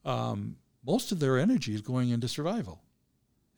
um, 0.03 0.55
most 0.83 1.11
of 1.11 1.19
their 1.19 1.37
energy 1.37 1.75
is 1.75 1.81
going 1.81 2.09
into 2.09 2.27
survival. 2.27 2.81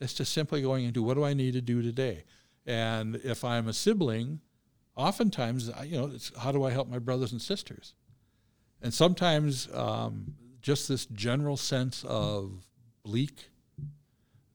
It's 0.01 0.13
just 0.13 0.33
simply 0.33 0.61
going 0.61 0.83
into 0.83 1.01
what 1.01 1.13
do 1.13 1.23
I 1.23 1.33
need 1.33 1.53
to 1.53 1.61
do 1.61 1.81
today, 1.81 2.25
and 2.65 3.15
if 3.23 3.45
I'm 3.45 3.69
a 3.69 3.73
sibling, 3.73 4.41
oftentimes 4.97 5.71
you 5.85 5.97
know 5.97 6.11
it's 6.13 6.33
how 6.37 6.51
do 6.51 6.65
I 6.65 6.71
help 6.71 6.89
my 6.89 6.99
brothers 6.99 7.31
and 7.31 7.41
sisters, 7.41 7.95
and 8.81 8.93
sometimes 8.93 9.69
um, 9.73 10.35
just 10.61 10.89
this 10.89 11.05
general 11.05 11.55
sense 11.55 12.03
of 12.05 12.67
bleak 13.03 13.49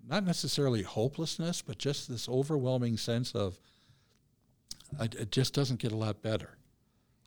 not 0.07 0.25
necessarily 0.25 0.83
hopelessness, 0.83 1.63
but 1.63 1.79
just 1.79 2.07
this 2.07 2.29
overwhelming 2.29 2.99
sense 2.99 3.33
of 3.35 3.59
I- 5.01 5.05
it 5.05 5.31
just 5.33 5.55
doesn't 5.55 5.81
get 5.81 5.93
a 5.93 5.97
lot 5.97 6.21
better. 6.21 6.59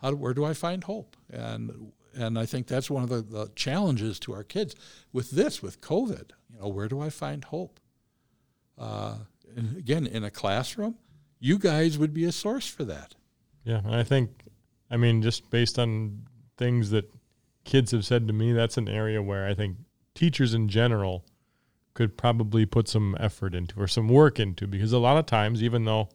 How 0.05 0.13
where 0.13 0.35
do 0.35 0.45
I 0.45 0.53
find 0.53 0.83
hope? 0.83 1.17
And 1.31 1.91
and 2.13 2.37
I 2.37 2.45
think 2.45 2.67
that's 2.67 2.89
one 2.89 3.03
of 3.03 3.09
the, 3.09 3.21
the 3.21 3.51
challenges 3.55 4.19
to 4.19 4.33
our 4.33 4.43
kids 4.43 4.75
with 5.11 5.31
this, 5.31 5.61
with 5.63 5.81
COVID. 5.81 6.31
You 6.53 6.59
know, 6.59 6.67
where 6.67 6.87
do 6.87 7.01
I 7.01 7.09
find 7.09 7.43
hope? 7.43 7.79
Uh, 8.77 9.15
and 9.55 9.75
again, 9.77 10.05
in 10.05 10.23
a 10.23 10.29
classroom, 10.29 10.95
you 11.39 11.57
guys 11.57 11.97
would 11.97 12.13
be 12.13 12.23
a 12.23 12.31
source 12.31 12.67
for 12.67 12.83
that. 12.85 13.15
Yeah, 13.63 13.81
and 13.83 13.95
I 13.95 14.03
think, 14.03 14.29
I 14.91 14.97
mean, 14.97 15.21
just 15.21 15.49
based 15.49 15.79
on 15.79 16.21
things 16.57 16.91
that 16.91 17.11
kids 17.63 17.91
have 17.91 18.05
said 18.05 18.27
to 18.27 18.33
me, 18.33 18.53
that's 18.53 18.77
an 18.77 18.87
area 18.87 19.21
where 19.21 19.47
I 19.47 19.55
think 19.55 19.77
teachers 20.13 20.53
in 20.53 20.69
general 20.69 21.25
could 21.95 22.15
probably 22.15 22.65
put 22.65 22.87
some 22.87 23.17
effort 23.19 23.55
into 23.55 23.81
or 23.81 23.87
some 23.87 24.07
work 24.07 24.39
into 24.39 24.67
because 24.67 24.93
a 24.93 24.99
lot 24.99 25.17
of 25.17 25.25
times, 25.25 25.63
even 25.63 25.85
though 25.85 26.09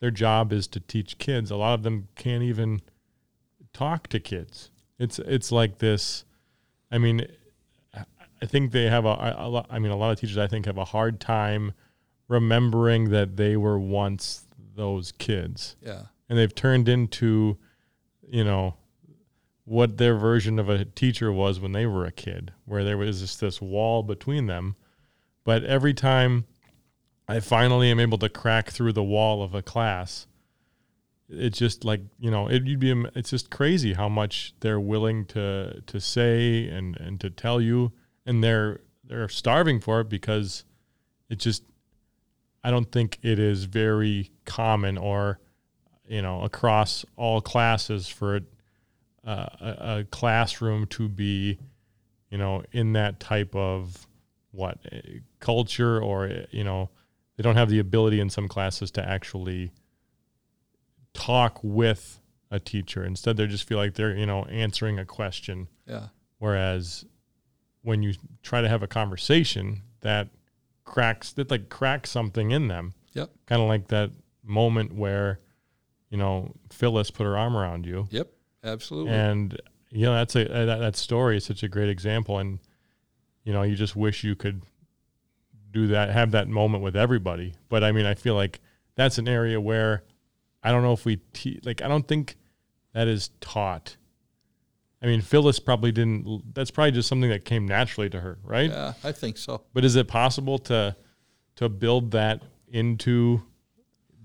their 0.00 0.10
job 0.10 0.52
is 0.52 0.66
to 0.68 0.80
teach 0.80 1.18
kids, 1.18 1.50
a 1.50 1.56
lot 1.56 1.74
of 1.74 1.82
them 1.82 2.08
can't 2.16 2.42
even 2.42 2.80
talk 3.74 4.08
to 4.08 4.20
kids. 4.20 4.70
It's 4.98 5.18
it's 5.18 5.52
like 5.52 5.78
this. 5.78 6.24
I 6.90 6.98
mean, 6.98 7.26
I 7.94 8.46
think 8.46 8.72
they 8.72 8.84
have 8.84 9.04
a, 9.04 9.34
a 9.38 9.48
lot. 9.48 9.70
Mean, 9.72 9.90
a 9.90 9.96
lot 9.96 10.12
of 10.12 10.20
teachers 10.20 10.38
I 10.38 10.46
think 10.46 10.66
have 10.66 10.78
a 10.78 10.84
hard 10.84 11.20
time 11.20 11.72
remembering 12.28 13.10
that 13.10 13.36
they 13.36 13.56
were 13.56 13.78
once 13.78 14.46
those 14.76 15.12
kids. 15.12 15.76
Yeah. 15.82 16.02
And 16.28 16.38
they've 16.38 16.54
turned 16.54 16.88
into, 16.88 17.58
you 18.26 18.44
know, 18.44 18.76
what 19.64 19.98
their 19.98 20.16
version 20.16 20.58
of 20.58 20.68
a 20.68 20.84
teacher 20.84 21.32
was 21.32 21.60
when 21.60 21.72
they 21.72 21.86
were 21.86 22.04
a 22.04 22.12
kid, 22.12 22.52
where 22.64 22.84
there 22.84 22.98
was 22.98 23.20
just 23.20 23.40
this 23.40 23.60
wall 23.60 24.02
between 24.02 24.46
them. 24.46 24.76
But 25.44 25.64
every 25.64 25.94
time 25.94 26.46
I 27.28 27.40
finally 27.40 27.90
am 27.90 28.00
able 28.00 28.18
to 28.18 28.28
crack 28.28 28.70
through 28.70 28.92
the 28.92 29.02
wall 29.02 29.42
of 29.42 29.54
a 29.54 29.62
class, 29.62 30.26
it's 31.28 31.58
just 31.58 31.84
like 31.84 32.00
you 32.18 32.30
know 32.30 32.48
it, 32.48 32.64
would 32.64 32.78
be 32.80 33.04
it's 33.14 33.30
just 33.30 33.50
crazy 33.50 33.94
how 33.94 34.08
much 34.08 34.54
they're 34.60 34.80
willing 34.80 35.24
to 35.26 35.82
to 35.86 36.00
say 36.00 36.68
and 36.68 36.98
and 36.98 37.20
to 37.20 37.30
tell 37.30 37.60
you, 37.60 37.92
and 38.26 38.42
they're 38.42 38.80
they're 39.04 39.28
starving 39.28 39.80
for 39.80 40.00
it 40.00 40.08
because 40.08 40.64
it 41.28 41.38
just 41.38 41.64
I 42.62 42.70
don't 42.70 42.90
think 42.90 43.18
it 43.22 43.38
is 43.38 43.64
very 43.64 44.30
common 44.44 44.98
or 44.98 45.38
you 46.06 46.22
know 46.22 46.42
across 46.42 47.04
all 47.16 47.40
classes 47.40 48.08
for 48.08 48.40
uh, 49.26 49.46
a, 49.60 49.98
a, 50.00 50.04
classroom 50.10 50.86
to 50.86 51.08
be 51.08 51.58
you 52.30 52.38
know 52.38 52.62
in 52.72 52.92
that 52.92 53.20
type 53.20 53.54
of 53.54 54.06
what 54.50 54.78
culture 55.40 56.00
or 56.00 56.30
you 56.50 56.64
know 56.64 56.90
they 57.36 57.42
don't 57.42 57.56
have 57.56 57.70
the 57.70 57.78
ability 57.78 58.20
in 58.20 58.30
some 58.30 58.48
classes 58.48 58.90
to 58.92 59.06
actually 59.06 59.72
talk 61.14 61.58
with 61.62 62.20
a 62.50 62.60
teacher. 62.60 63.04
Instead 63.04 63.36
they 63.36 63.46
just 63.46 63.66
feel 63.66 63.78
like 63.78 63.94
they're 63.94 64.16
you 64.16 64.26
know 64.26 64.44
answering 64.44 64.98
a 64.98 65.04
question. 65.04 65.68
Yeah. 65.86 66.08
Whereas 66.38 67.04
when 67.82 68.02
you 68.02 68.14
try 68.42 68.60
to 68.60 68.68
have 68.68 68.82
a 68.82 68.86
conversation 68.86 69.82
that 70.00 70.28
cracks 70.84 71.32
that 71.32 71.50
like 71.50 71.68
cracks 71.68 72.10
something 72.10 72.50
in 72.50 72.68
them. 72.68 72.92
Yep. 73.12 73.30
Kind 73.46 73.62
of 73.62 73.68
like 73.68 73.88
that 73.88 74.10
moment 74.42 74.94
where 74.94 75.40
you 76.10 76.18
know 76.18 76.52
phyllis 76.70 77.10
put 77.10 77.24
her 77.24 77.36
arm 77.36 77.56
around 77.56 77.86
you. 77.86 78.06
Yep. 78.10 78.30
Absolutely. 78.62 79.12
And 79.12 79.60
you 79.90 80.06
know 80.06 80.14
that's 80.14 80.36
a 80.36 80.52
uh, 80.52 80.64
that, 80.66 80.78
that 80.78 80.96
story 80.96 81.36
is 81.36 81.44
such 81.44 81.62
a 81.62 81.68
great 81.68 81.88
example. 81.88 82.38
And 82.38 82.58
you 83.44 83.52
know 83.52 83.62
you 83.62 83.74
just 83.74 83.96
wish 83.96 84.24
you 84.24 84.34
could 84.34 84.62
do 85.70 85.88
that 85.88 86.10
have 86.10 86.30
that 86.32 86.48
moment 86.48 86.84
with 86.84 86.96
everybody. 86.96 87.54
But 87.68 87.82
i 87.82 87.90
mean 87.92 88.06
i 88.06 88.14
feel 88.14 88.34
like 88.34 88.60
that's 88.94 89.18
an 89.18 89.28
area 89.28 89.60
where 89.60 90.04
i 90.64 90.70
don't 90.72 90.82
know 90.82 90.92
if 90.92 91.04
we 91.04 91.16
te- 91.32 91.60
like 91.64 91.82
i 91.82 91.88
don't 91.88 92.08
think 92.08 92.36
that 92.92 93.08
is 93.08 93.30
taught. 93.40 93.96
I 95.02 95.06
mean 95.06 95.20
phyllis 95.20 95.58
probably 95.58 95.92
didn't 95.92 96.54
that's 96.54 96.70
probably 96.70 96.92
just 96.92 97.08
something 97.08 97.30
that 97.30 97.44
came 97.44 97.66
naturally 97.66 98.08
to 98.10 98.20
her 98.20 98.38
right? 98.42 98.70
Yeah 98.70 98.94
i 99.04 99.12
think 99.12 99.36
so. 99.36 99.62
But 99.72 99.84
is 99.84 99.96
it 99.96 100.08
possible 100.08 100.58
to 100.60 100.96
to 101.56 101.68
build 101.68 102.10
that 102.12 102.42
into 102.68 103.42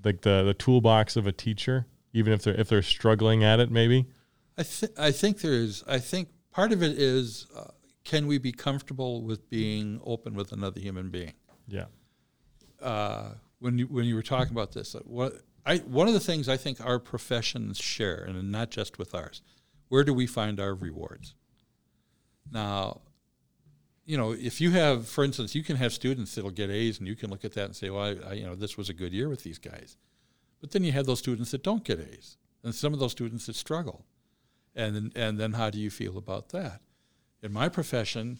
like 0.04 0.22
the 0.22 0.44
the 0.44 0.54
toolbox 0.54 1.16
of 1.16 1.28
a 1.28 1.32
teacher 1.32 1.86
even 2.14 2.34
if 2.34 2.44
they're 2.44 2.60
if 2.60 2.70
they're 2.70 2.82
struggling 2.82 3.44
at 3.44 3.60
it 3.60 3.70
maybe? 3.70 4.08
I 4.58 4.64
think 4.64 4.92
i 4.98 5.12
think 5.12 5.42
there's 5.42 5.84
i 5.88 6.00
think 6.00 6.30
part 6.52 6.72
of 6.72 6.82
it 6.84 6.98
is 6.98 7.48
uh, 7.56 7.72
can 8.04 8.26
we 8.28 8.38
be 8.38 8.52
comfortable 8.52 9.22
with 9.22 9.50
being 9.50 10.00
open 10.04 10.34
with 10.34 10.52
another 10.52 10.80
human 10.80 11.10
being? 11.10 11.34
Yeah. 11.68 11.86
Uh, 12.82 13.34
when 13.60 13.78
you 13.78 13.86
when 13.86 14.06
you 14.06 14.16
were 14.16 14.24
talking 14.24 14.52
about 14.52 14.72
this, 14.72 14.96
what 15.06 15.42
I 15.70 15.78
one 15.78 16.07
of 16.07 16.13
the 16.13 16.20
things 16.20 16.49
I 16.49 16.57
think 16.57 16.84
our 16.84 16.99
professions 16.99 17.78
share, 17.78 18.24
and 18.24 18.51
not 18.51 18.72
just 18.72 18.97
with 18.97 19.13
ours, 19.13 19.41
where 19.89 20.03
do 20.03 20.13
we 20.13 20.28
find 20.28 20.59
our 20.59 20.74
rewards? 20.74 21.36
Now, 22.51 23.01
you 24.05 24.17
know, 24.17 24.32
if 24.32 24.59
you 24.59 24.72
have, 24.72 25.07
for 25.07 25.24
instance, 25.24 25.53
you 25.53 25.63
can 25.63 25.76
have 25.76 25.93
students 25.93 26.34
that'll 26.34 26.49
get 26.49 26.72
A's, 26.72 26.97
and 26.97 27.07
you 27.07 27.15
can 27.15 27.30
look 27.30 27.45
at 27.45 27.53
that 27.53 27.65
and 27.65 27.76
say, 27.76 27.89
well, 27.89 28.03
I, 28.03 28.30
I, 28.30 28.34
you 28.34 28.45
know, 28.45 28.55
this 28.55 28.78
was 28.78 28.89
a 28.89 28.93
good 28.93 29.13
year 29.13 29.30
with 29.30 29.43
these 29.43 29.59
guys. 29.59 29.97
But 30.59 30.72
then 30.72 30.84
you 30.84 30.91
have 30.91 31.05
those 31.05 31.20
students 31.20 31.51
that 31.51 31.63
don't 31.63 31.84
get 31.84 31.99
A's, 31.99 32.38
and 32.63 32.74
some 32.74 32.93
of 32.93 32.99
those 32.99 33.11
students 33.11 33.45
that 33.45 33.55
struggle, 33.55 34.05
and 34.76 35.11
and 35.15 35.39
then 35.39 35.53
how 35.53 35.70
do 35.70 35.80
you 35.80 35.89
feel 35.89 36.17
about 36.17 36.49
that? 36.49 36.82
in 37.41 37.53
my 37.53 37.70
profession, 37.70 38.39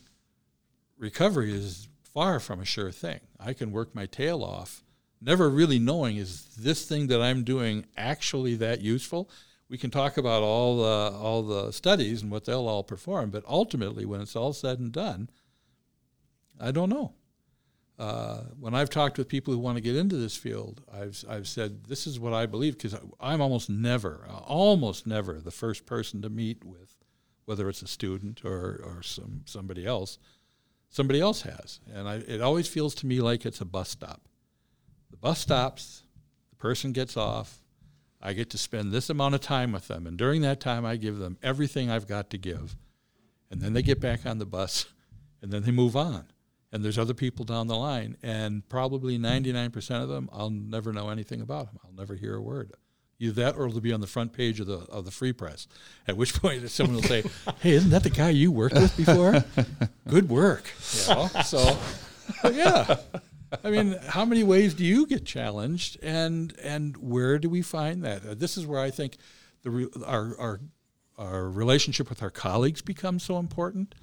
recovery 0.97 1.53
is 1.53 1.88
far 2.13 2.39
from 2.39 2.59
a 2.59 2.65
sure 2.65 2.91
thing. 2.91 3.19
I 3.39 3.53
can 3.53 3.71
work 3.71 3.95
my 3.95 4.05
tail 4.05 4.43
off, 4.43 4.84
never 5.22 5.49
really 5.49 5.80
knowing 5.80 6.17
is 6.17 6.45
this 6.55 6.86
thing 6.86 7.07
that 7.07 7.22
I'm 7.22 7.43
doing 7.43 7.86
actually 7.97 8.55
that 8.55 8.82
useful. 8.82 9.30
We 9.70 9.78
can 9.78 9.91
talk 9.91 10.17
about 10.17 10.41
all 10.41 10.78
the 10.78 11.17
all 11.17 11.43
the 11.43 11.72
studies 11.72 12.22
and 12.22 12.32
what 12.32 12.45
they'll 12.45 12.67
all 12.67 12.84
perform, 12.84 13.30
but 13.30 13.43
ultimately, 13.47 14.05
when 14.05 14.22
it's 14.22 14.36
all 14.36 14.53
said 14.53 14.80
and 14.80 14.91
done, 14.91 15.30
I 16.59 16.72
don't 16.72 16.89
know. 16.89 17.13
Uh, 17.99 18.43
when 18.57 18.74
I've 18.74 18.89
talked 18.89 19.17
with 19.17 19.28
people 19.28 19.53
who 19.53 19.59
want 19.59 19.76
to 19.76 19.82
get 19.82 19.97
into 19.97 20.15
this 20.15 20.38
field, 20.38 20.82
I've 20.91 21.24
I've 21.30 21.47
said 21.47 21.84
this 21.84 22.07
is 22.07 22.20
what 22.20 22.34
I 22.34 22.45
believe 22.45 22.78
because 22.78 22.95
I'm 23.20 23.41
almost 23.41 23.70
never, 23.70 24.26
almost 24.47 25.05
never, 25.05 25.39
the 25.41 25.51
first 25.51 25.86
person 25.86 26.22
to 26.22 26.30
meet 26.30 26.63
with 26.63 26.95
whether 27.49 27.67
it's 27.67 27.82
a 27.82 27.88
student 27.88 28.45
or, 28.45 28.80
or 28.84 29.01
some 29.03 29.41
somebody 29.45 29.86
else, 29.86 30.17
somebody 30.89 31.20
else 31.20 31.41
has. 31.41 31.80
And 31.93 32.07
I, 32.07 32.15
it 32.15 32.41
always 32.41 32.67
feels 32.67 32.95
to 32.95 33.05
me 33.05 33.22
like 33.22 33.45
it's 33.45 33.59
a 33.59 33.65
bus 33.65 33.89
stop. 33.89 34.22
The 35.12 35.18
bus 35.18 35.39
stops, 35.39 36.03
the 36.49 36.55
person 36.55 36.91
gets 36.91 37.18
off, 37.18 37.60
I 38.22 38.34
get 38.34 38.49
to 38.51 38.57
spend 38.57 38.91
this 38.91 39.10
amount 39.10 39.36
of 39.36 39.41
time 39.41 39.72
with 39.72 39.88
them, 39.88 40.05
and 40.05 40.18
during 40.18 40.41
that 40.41 40.60
time, 40.60 40.86
I 40.86 40.97
give 40.97 41.18
them 41.18 41.38
everything 41.41 41.89
I've 41.89 42.07
got 42.07 42.30
to 42.32 42.38
give. 42.38 42.76
And 43.49 43.62
then 43.62 43.74
they 43.74 43.82
get 43.82 43.99
back 43.99 44.26
on 44.26 44.38
the 44.38 44.45
bus, 44.45 44.88
and 45.41 45.51
then 45.51 45.64
they 45.64 45.72
move 45.72 45.95
on. 45.95 46.26
And 46.72 46.84
there's 46.84 46.99
other 46.99 47.16
people 47.16 47.45
down 47.45 47.68
the 47.68 47.78
line, 47.78 48.18
and 48.22 48.68
probably 48.70 49.18
99% 49.18 50.03
of 50.03 50.10
them, 50.10 50.30
I'll 50.32 50.51
never 50.51 50.93
know 50.93 51.10
anything 51.10 51.41
about 51.41 51.68
them. 51.68 51.80
I'll 51.84 51.93
never 51.93 52.16
hear 52.16 52.36
a 52.36 52.41
word. 52.41 52.74
Either 53.22 53.34
that 53.41 53.55
or 53.57 53.68
it'll 53.68 53.82
be 53.82 53.91
on 53.91 54.01
the 54.01 54.07
front 54.07 54.32
page 54.32 54.62
of 54.62 54.68
the 54.68 54.78
of 54.89 55.03
the 55.03 55.12
Free 55.12 55.34
Press. 55.34 55.68
At 56.07 56.16
which 56.16 56.34
point 56.41 56.70
someone 56.70 56.95
will 56.95 57.03
say, 57.03 57.24
"Hey, 57.60 57.72
isn't 57.72 57.89
that 57.89 58.03
the 58.03 58.10
guy 58.10 58.30
you 58.30 58.49
worked 58.49 58.76
with 58.76 58.95
before? 58.95 59.43
Good 60.07 60.30
work." 60.30 60.72
You 60.93 61.16
know? 61.16 61.28
So, 61.43 61.78
yeah. 62.49 62.95
I 63.64 63.72
mean, 63.72 63.97
how 64.08 64.26
many 64.26 64.43
ways 64.43 64.74
do 64.74 64.86
you 64.86 65.06
get 65.08 65.26
challenged, 65.26 65.97
and 66.04 66.54
and 66.62 66.97
where 66.97 67.39
do 67.39 67.50
we 67.50 67.62
find 67.62 68.04
that? 68.04 68.26
Uh, 68.26 68.34
this 68.36 68.58
is 68.58 68.66
where 68.66 68.80
I 68.80 68.91
think 68.91 69.18
the 69.64 69.89
our 70.06 70.36
our 70.39 70.60
our 71.18 71.50
relationship 71.50 72.10
with 72.10 72.22
our 72.22 72.30
colleagues 72.30 72.82
becomes 72.82 73.24
so 73.24 73.38
important. 73.38 73.95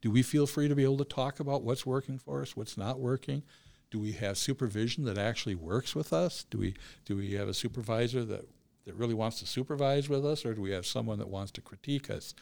Do 0.00 0.10
we 0.10 0.22
feel 0.22 0.46
free 0.46 0.68
to 0.68 0.74
be 0.74 0.84
able 0.84 0.98
to 0.98 1.04
talk 1.04 1.40
about 1.40 1.62
what's 1.62 1.86
working 1.86 2.18
for 2.18 2.42
us, 2.42 2.56
what's 2.56 2.76
not 2.76 2.98
working? 2.98 3.42
Do 3.90 3.98
we 3.98 4.12
have 4.12 4.36
supervision 4.36 5.04
that 5.04 5.18
actually 5.18 5.54
works 5.54 5.94
with 5.94 6.12
us? 6.12 6.44
Do 6.50 6.58
we 6.58 6.74
do 7.04 7.16
we 7.16 7.32
have 7.34 7.48
a 7.48 7.54
supervisor 7.54 8.24
that 8.24 8.48
that 8.86 8.94
really 8.94 9.14
wants 9.14 9.38
to 9.40 9.46
supervise 9.46 10.08
with 10.08 10.26
us, 10.26 10.44
or 10.44 10.54
do 10.54 10.60
we 10.60 10.72
have 10.72 10.86
someone 10.86 11.18
that 11.18 11.28
wants 11.28 11.52
to 11.52 11.60
critique 11.60 12.10
us? 12.10 12.34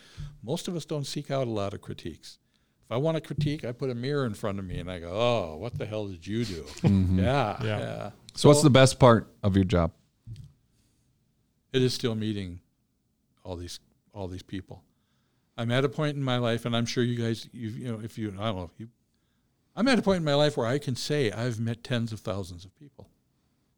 Most 0.42 0.66
of 0.66 0.74
us 0.76 0.84
don't 0.84 1.06
seek 1.06 1.30
out 1.30 1.46
a 1.46 1.50
lot 1.50 1.74
of 1.74 1.80
critiques. 1.80 2.38
If 2.92 2.96
I 2.96 2.98
want 2.98 3.16
to 3.16 3.22
critique, 3.22 3.64
I 3.64 3.72
put 3.72 3.88
a 3.88 3.94
mirror 3.94 4.26
in 4.26 4.34
front 4.34 4.58
of 4.58 4.66
me 4.66 4.78
and 4.78 4.90
I 4.90 4.98
go, 4.98 5.08
"Oh, 5.10 5.56
what 5.56 5.78
the 5.78 5.86
hell 5.86 6.08
did 6.08 6.26
you 6.26 6.44
do?" 6.44 6.62
Mm-hmm. 6.82 7.20
Yeah, 7.20 7.56
yeah, 7.62 7.78
yeah. 7.78 8.10
So, 8.34 8.34
so, 8.34 8.48
what's 8.50 8.62
the 8.62 8.68
best 8.68 8.98
part 9.00 9.32
of 9.42 9.56
your 9.56 9.64
job? 9.64 9.92
It 11.72 11.80
is 11.80 11.94
still 11.94 12.14
meeting 12.14 12.60
all 13.44 13.56
these 13.56 13.80
all 14.12 14.28
these 14.28 14.42
people. 14.42 14.82
I'm 15.56 15.70
at 15.70 15.86
a 15.86 15.88
point 15.88 16.18
in 16.18 16.22
my 16.22 16.36
life, 16.36 16.66
and 16.66 16.76
I'm 16.76 16.84
sure 16.84 17.02
you 17.02 17.16
guys, 17.16 17.48
you, 17.54 17.70
you 17.70 17.90
know, 17.90 17.98
if 18.04 18.18
you, 18.18 18.28
I 18.38 18.44
don't 18.44 18.56
know, 18.56 18.70
you, 18.76 18.88
I'm 19.74 19.88
at 19.88 19.98
a 19.98 20.02
point 20.02 20.18
in 20.18 20.24
my 20.24 20.34
life 20.34 20.58
where 20.58 20.66
I 20.66 20.76
can 20.76 20.94
say 20.94 21.32
I've 21.32 21.58
met 21.58 21.82
tens 21.82 22.12
of 22.12 22.20
thousands 22.20 22.66
of 22.66 22.78
people, 22.78 23.08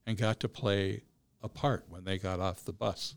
and 0.08 0.18
got 0.18 0.40
to 0.40 0.48
play 0.48 1.02
a 1.40 1.48
part 1.48 1.84
when 1.88 2.02
they 2.02 2.18
got 2.18 2.40
off 2.40 2.64
the 2.64 2.72
bus. 2.72 3.14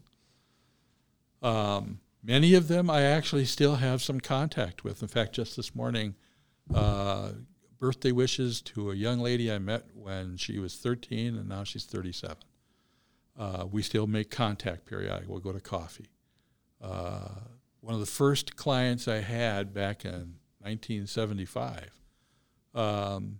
Um, 1.41 2.01
many 2.23 2.53
of 2.53 2.67
them 2.67 2.89
I 2.89 3.03
actually 3.03 3.45
still 3.45 3.75
have 3.75 4.01
some 4.01 4.19
contact 4.19 4.83
with. 4.83 5.01
In 5.01 5.07
fact, 5.07 5.33
just 5.33 5.55
this 5.55 5.75
morning, 5.75 6.15
uh, 6.73 7.31
birthday 7.79 8.11
wishes 8.11 8.61
to 8.61 8.91
a 8.91 8.95
young 8.95 9.19
lady 9.19 9.51
I 9.51 9.59
met 9.59 9.85
when 9.93 10.37
she 10.37 10.59
was 10.59 10.75
13 10.75 11.35
and 11.35 11.47
now 11.47 11.63
she's 11.63 11.85
37. 11.85 12.37
Uh, 13.37 13.65
we 13.71 13.81
still 13.81 14.07
make 14.07 14.31
contact 14.31 14.85
periodically. 14.85 15.27
We'll 15.27 15.39
go 15.39 15.51
to 15.51 15.59
coffee. 15.59 16.09
Uh, 16.81 17.29
one 17.81 17.93
of 17.93 17.99
the 17.99 18.05
first 18.05 18.55
clients 18.55 19.07
I 19.07 19.17
had 19.17 19.73
back 19.73 20.03
in 20.03 20.37
1975 20.61 21.91
um, 22.73 23.39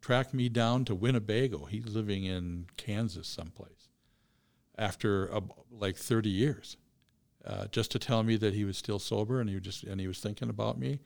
tracked 0.00 0.34
me 0.34 0.48
down 0.48 0.84
to 0.84 0.94
Winnebago. 0.94 1.64
He's 1.64 1.86
living 1.86 2.24
in 2.24 2.66
Kansas 2.76 3.26
someplace 3.26 3.88
after 4.76 5.30
like 5.70 5.96
30 5.96 6.28
years. 6.28 6.76
Uh, 7.48 7.66
just 7.68 7.90
to 7.92 7.98
tell 7.98 8.22
me 8.22 8.36
that 8.36 8.54
he 8.54 8.64
was 8.64 8.76
still 8.76 8.98
sober 8.98 9.40
and 9.40 9.48
he 9.48 9.58
just 9.58 9.82
and 9.82 10.00
he 10.00 10.06
was 10.06 10.20
thinking 10.20 10.50
about 10.50 10.78
me, 10.78 11.00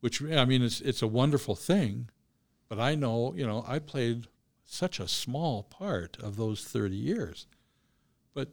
which 0.00 0.22
I 0.22 0.44
mean 0.46 0.62
it's 0.62 0.80
it's 0.80 1.02
a 1.02 1.06
wonderful 1.06 1.54
thing, 1.54 2.08
but 2.68 2.80
I 2.80 2.94
know 2.94 3.34
you 3.36 3.46
know 3.46 3.64
I 3.68 3.78
played 3.78 4.26
such 4.64 4.98
a 4.98 5.06
small 5.06 5.62
part 5.62 6.16
of 6.20 6.36
those 6.36 6.64
thirty 6.64 6.96
years, 6.96 7.46
but 8.32 8.48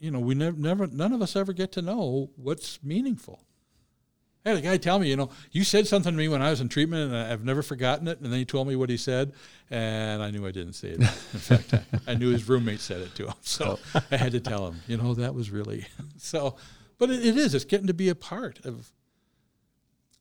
you 0.00 0.10
know 0.10 0.18
we 0.18 0.34
never 0.34 0.56
never 0.56 0.86
none 0.88 1.12
of 1.12 1.22
us 1.22 1.36
ever 1.36 1.52
get 1.52 1.70
to 1.72 1.82
know 1.82 2.30
what's 2.34 2.82
meaningful. 2.82 3.44
I 4.48 4.52
had 4.52 4.64
a 4.64 4.66
guy 4.66 4.78
tell 4.78 4.98
me, 4.98 5.10
you 5.10 5.16
know, 5.16 5.28
you 5.52 5.62
said 5.62 5.86
something 5.86 6.12
to 6.12 6.16
me 6.16 6.26
when 6.26 6.40
I 6.40 6.48
was 6.48 6.62
in 6.62 6.70
treatment, 6.70 7.12
and 7.12 7.16
I've 7.16 7.44
never 7.44 7.62
forgotten 7.62 8.08
it. 8.08 8.18
And 8.20 8.32
then 8.32 8.38
he 8.38 8.46
told 8.46 8.66
me 8.66 8.76
what 8.76 8.88
he 8.88 8.96
said, 8.96 9.32
and 9.70 10.22
I 10.22 10.30
knew 10.30 10.46
I 10.46 10.52
didn't 10.52 10.72
say 10.72 10.88
it. 10.88 11.00
In 11.00 11.04
fact, 11.04 11.74
I, 11.74 11.82
I, 12.06 12.14
knew 12.14 12.30
his 12.30 12.48
roommate 12.48 12.80
said 12.80 13.02
it 13.02 13.14
to 13.16 13.26
him, 13.26 13.34
so 13.42 13.78
oh. 13.94 14.02
I 14.10 14.16
had 14.16 14.32
to 14.32 14.40
tell 14.40 14.66
him. 14.66 14.80
You 14.86 14.96
know, 14.96 15.12
that 15.14 15.34
was 15.34 15.50
really 15.50 15.86
so. 16.16 16.56
But 16.96 17.10
it, 17.10 17.26
it 17.26 17.36
is. 17.36 17.54
It's 17.54 17.66
getting 17.66 17.88
to 17.88 17.94
be 17.94 18.08
a 18.08 18.14
part 18.14 18.64
of. 18.64 18.90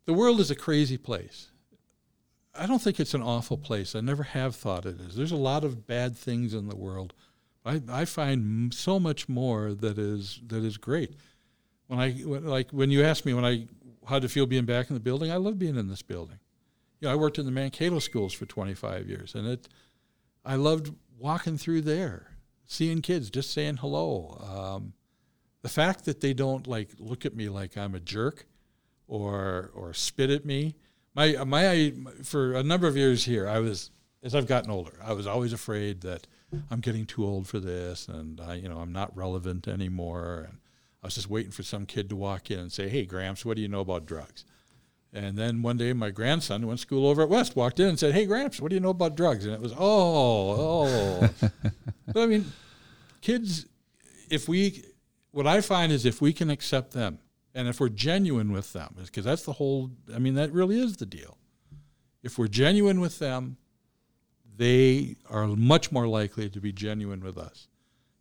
The 0.05 0.13
world 0.13 0.41
is 0.41 0.51
a 0.51 0.55
crazy 0.55 0.97
place. 0.97 1.47
I 2.53 2.65
don't 2.65 2.81
think 2.81 2.99
it's 2.99 3.13
an 3.13 3.21
awful 3.21 3.57
place. 3.57 3.95
I 3.95 4.01
never 4.01 4.23
have 4.23 4.57
thought 4.57 4.85
it 4.85 4.99
is. 4.99 5.15
There's 5.15 5.31
a 5.31 5.37
lot 5.37 5.63
of 5.63 5.87
bad 5.87 6.17
things 6.17 6.53
in 6.53 6.67
the 6.67 6.75
world. 6.75 7.13
I, 7.65 7.81
I 7.89 8.05
find 8.05 8.73
so 8.73 8.99
much 8.99 9.29
more 9.29 9.73
that 9.73 9.97
is 9.97 10.41
that 10.47 10.65
is 10.65 10.75
great. 10.77 11.15
When 11.87 11.99
I 11.99 12.11
when, 12.11 12.45
like 12.45 12.71
when 12.71 12.91
you 12.91 13.03
ask 13.03 13.25
me 13.25 13.33
when 13.33 13.45
I 13.45 13.67
how 14.07 14.19
to 14.19 14.29
feel 14.29 14.45
being 14.45 14.65
back 14.65 14.89
in 14.89 14.93
the 14.93 14.99
building. 14.99 15.31
I 15.31 15.37
love 15.37 15.59
being 15.59 15.77
in 15.77 15.87
this 15.87 16.01
building. 16.01 16.39
You 16.99 17.07
know, 17.07 17.13
I 17.13 17.15
worked 17.15 17.37
in 17.37 17.45
the 17.45 17.51
Mankato 17.51 17.99
schools 17.99 18.33
for 18.33 18.45
25 18.45 19.07
years, 19.07 19.35
and 19.35 19.47
it, 19.47 19.67
I 20.43 20.55
loved 20.55 20.93
walking 21.17 21.57
through 21.57 21.81
there, 21.81 22.31
seeing 22.65 23.01
kids, 23.01 23.29
just 23.29 23.51
saying 23.53 23.77
hello. 23.77 24.41
Um, 24.41 24.93
the 25.61 25.69
fact 25.69 26.05
that 26.05 26.21
they 26.21 26.33
don't 26.33 26.65
like 26.67 26.89
look 26.97 27.25
at 27.25 27.35
me 27.35 27.49
like 27.49 27.77
I'm 27.77 27.93
a 27.93 27.99
jerk, 27.99 28.47
or 29.07 29.71
or 29.73 29.93
spit 29.93 30.29
at 30.29 30.45
me. 30.45 30.75
My 31.13 31.43
my 31.43 31.93
for 32.23 32.53
a 32.53 32.63
number 32.63 32.87
of 32.87 32.95
years 32.95 33.25
here, 33.25 33.47
I 33.47 33.59
was 33.59 33.91
as 34.23 34.35
I've 34.35 34.47
gotten 34.47 34.71
older, 34.71 34.99
I 35.03 35.13
was 35.13 35.27
always 35.27 35.53
afraid 35.53 36.01
that 36.01 36.27
I'm 36.71 36.79
getting 36.79 37.05
too 37.05 37.25
old 37.25 37.47
for 37.47 37.59
this, 37.59 38.07
and 38.07 38.39
I, 38.39 38.55
you 38.55 38.69
know 38.69 38.79
I'm 38.79 38.91
not 38.91 39.15
relevant 39.15 39.67
anymore, 39.67 40.47
and 40.49 40.57
I 41.07 41.15
was 41.15 41.15
just 41.15 41.29
waiting 41.29 41.53
for 41.53 41.63
some 41.63 41.85
kid 41.85 42.09
to 42.09 42.17
walk 42.17 42.51
in 42.51 42.59
and 42.59 42.69
say, 42.69 42.89
"Hey, 42.89 43.05
Gramps, 43.05 43.45
what 43.45 43.55
do 43.55 43.61
you 43.61 43.69
know 43.69 43.79
about 43.79 44.05
drugs?" 44.05 44.43
And 45.13 45.37
then 45.37 45.61
one 45.61 45.77
day, 45.77 45.93
my 45.93 46.09
grandson 46.09 46.59
who 46.59 46.67
went 46.67 46.79
to 46.79 46.81
school 46.81 47.07
over 47.07 47.21
at 47.21 47.29
West 47.29 47.55
walked 47.55 47.79
in 47.79 47.87
and 47.87 47.97
said, 47.97 48.13
"Hey, 48.13 48.25
Gramps, 48.25 48.59
what 48.59 48.71
do 48.71 48.75
you 48.75 48.81
know 48.81 48.89
about 48.89 49.15
drugs?" 49.15 49.45
And 49.45 49.53
it 49.53 49.61
was, 49.61 49.71
"Oh, 49.71 49.79
oh." 49.79 51.29
but 52.13 52.23
I 52.23 52.25
mean, 52.25 52.51
kids, 53.21 53.67
if 54.29 54.49
we, 54.49 54.83
what 55.31 55.47
I 55.47 55.61
find 55.61 55.93
is 55.93 56.05
if 56.05 56.19
we 56.21 56.33
can 56.33 56.49
accept 56.49 56.91
them 56.91 57.19
and 57.55 57.69
if 57.69 57.79
we're 57.79 57.87
genuine 57.87 58.51
with 58.51 58.73
them, 58.73 58.93
because 58.97 59.23
that's 59.23 59.43
the 59.43 59.53
whole. 59.53 59.91
I 60.13 60.19
mean, 60.19 60.33
that 60.33 60.51
really 60.51 60.77
is 60.77 60.97
the 60.97 61.05
deal. 61.05 61.37
If 62.21 62.37
we're 62.37 62.49
genuine 62.49 62.99
with 62.99 63.19
them, 63.19 63.55
they 64.57 65.15
are 65.29 65.47
much 65.47 65.89
more 65.89 66.05
likely 66.05 66.49
to 66.49 66.59
be 66.59 66.73
genuine 66.73 67.21
with 67.21 67.37
us. 67.37 67.69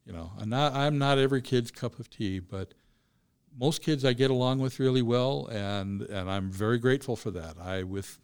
You 0.06 0.12
know, 0.12 0.32
I'm 0.38 0.48
not 0.48 0.72
I'm 0.72 0.98
not 0.98 1.18
every 1.18 1.42
kid's 1.42 1.72
cup 1.72 1.98
of 1.98 2.08
tea, 2.08 2.38
but 2.38 2.74
most 3.58 3.82
kids 3.82 4.04
I 4.04 4.12
get 4.12 4.30
along 4.30 4.60
with 4.60 4.78
really 4.78 5.02
well, 5.02 5.48
and 5.50 6.02
and 6.02 6.30
I'm 6.30 6.50
very 6.50 6.78
grateful 6.78 7.16
for 7.16 7.32
that. 7.32 7.56
I 7.60 7.82
with 7.82 8.20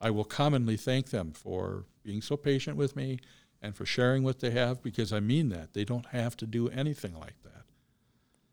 I 0.00 0.10
will 0.10 0.24
commonly 0.24 0.76
thank 0.76 1.10
them 1.10 1.32
for 1.32 1.86
being 2.02 2.20
so 2.20 2.36
patient 2.36 2.76
with 2.76 2.94
me 2.96 3.18
and 3.62 3.74
for 3.74 3.86
sharing 3.86 4.24
what 4.24 4.40
they 4.40 4.50
have 4.50 4.82
because 4.82 5.12
I 5.12 5.20
mean 5.20 5.48
that 5.50 5.72
they 5.72 5.84
don't 5.84 6.06
have 6.06 6.36
to 6.38 6.46
do 6.46 6.68
anything 6.68 7.14
like 7.14 7.40
that. 7.44 7.64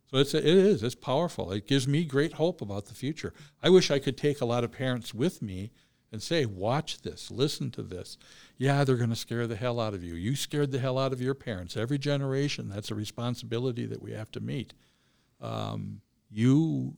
So 0.09 0.17
it's 0.17 0.33
it 0.33 0.45
is 0.45 0.81
it's 0.81 0.95
powerful. 0.95 1.51
It 1.51 1.67
gives 1.67 1.85
me 1.85 2.05
great 2.05 2.33
hope 2.33 2.61
about 2.61 2.85
the 2.85 2.95
future. 2.95 3.33
I 3.61 3.69
wish 3.69 3.91
I 3.91 3.99
could 3.99 4.17
take 4.17 4.39
a 4.39 4.45
lot 4.45 4.63
of 4.63 4.71
parents 4.71 5.13
with 5.13 5.41
me 5.41 5.71
and 6.11 6.21
say, 6.21 6.45
watch 6.45 7.01
this, 7.01 7.29
listen 7.29 7.71
to 7.71 7.83
this. 7.83 8.17
Yeah, 8.57 8.83
they're 8.83 8.95
going 8.95 9.09
to 9.11 9.15
scare 9.15 9.47
the 9.47 9.55
hell 9.55 9.79
out 9.79 9.93
of 9.93 10.03
you. 10.03 10.15
You 10.15 10.35
scared 10.35 10.71
the 10.71 10.79
hell 10.79 10.97
out 10.97 11.13
of 11.13 11.21
your 11.21 11.35
parents. 11.35 11.77
Every 11.77 11.97
generation, 11.97 12.69
that's 12.69 12.91
a 12.91 12.95
responsibility 12.95 13.85
that 13.85 14.01
we 14.01 14.11
have 14.13 14.31
to 14.31 14.39
meet. 14.39 14.73
Um, 15.41 16.01
you 16.29 16.97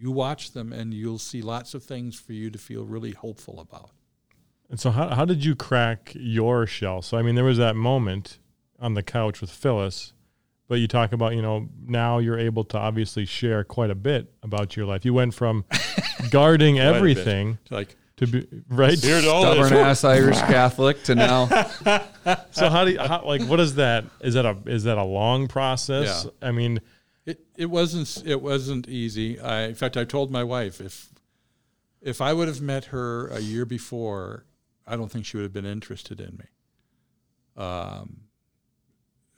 you 0.00 0.12
watch 0.12 0.52
them, 0.52 0.72
and 0.72 0.94
you'll 0.94 1.18
see 1.18 1.42
lots 1.42 1.74
of 1.74 1.82
things 1.82 2.18
for 2.18 2.32
you 2.32 2.50
to 2.50 2.58
feel 2.58 2.84
really 2.84 3.10
hopeful 3.10 3.58
about. 3.58 3.90
And 4.70 4.78
so, 4.78 4.90
how 4.90 5.08
how 5.14 5.24
did 5.24 5.44
you 5.44 5.56
crack 5.56 6.12
your 6.14 6.66
shell? 6.66 7.02
So, 7.02 7.16
I 7.16 7.22
mean, 7.22 7.34
there 7.34 7.44
was 7.44 7.58
that 7.58 7.74
moment 7.74 8.38
on 8.78 8.94
the 8.94 9.02
couch 9.02 9.40
with 9.40 9.50
Phyllis, 9.50 10.12
but 10.68 10.76
you 10.76 10.86
talk 10.86 11.12
about 11.12 11.34
you 11.34 11.42
know 11.42 11.68
now 11.84 12.18
you're 12.18 12.38
able 12.38 12.64
to 12.64 12.78
obviously 12.78 13.24
share 13.24 13.64
quite 13.64 13.90
a 13.90 13.94
bit 13.94 14.32
about 14.42 14.76
your 14.76 14.86
life. 14.86 15.04
You 15.04 15.14
went 15.14 15.34
from 15.34 15.64
guarding 16.30 16.78
everything 16.78 17.58
like 17.70 17.96
to 18.18 18.26
be 18.26 18.46
right 18.68 18.98
stubborn 18.98 19.72
ass 19.72 20.04
Irish 20.04 20.38
Catholic 20.40 21.02
to 21.04 21.14
now. 21.14 21.46
so 22.50 22.68
how 22.68 22.84
do 22.84 22.92
you, 22.92 22.98
how, 22.98 23.24
like 23.24 23.42
what 23.42 23.60
is 23.60 23.76
that? 23.76 24.04
Is 24.20 24.34
that 24.34 24.44
a 24.44 24.56
is 24.66 24.84
that 24.84 24.98
a 24.98 25.04
long 25.04 25.48
process? 25.48 26.24
Yeah. 26.24 26.48
I 26.48 26.52
mean, 26.52 26.80
it 27.24 27.40
it 27.56 27.66
wasn't 27.66 28.26
it 28.26 28.42
wasn't 28.42 28.88
easy. 28.88 29.38
I 29.40 29.62
in 29.62 29.74
fact 29.74 29.96
I 29.96 30.04
told 30.04 30.30
my 30.30 30.42
wife 30.44 30.80
if 30.80 31.10
if 32.00 32.20
I 32.20 32.32
would 32.32 32.48
have 32.48 32.60
met 32.60 32.86
her 32.86 33.28
a 33.28 33.40
year 33.40 33.64
before, 33.64 34.44
I 34.86 34.96
don't 34.96 35.10
think 35.10 35.24
she 35.24 35.36
would 35.36 35.44
have 35.44 35.52
been 35.52 35.66
interested 35.66 36.20
in 36.20 36.38
me. 36.38 37.62
Um, 37.62 38.22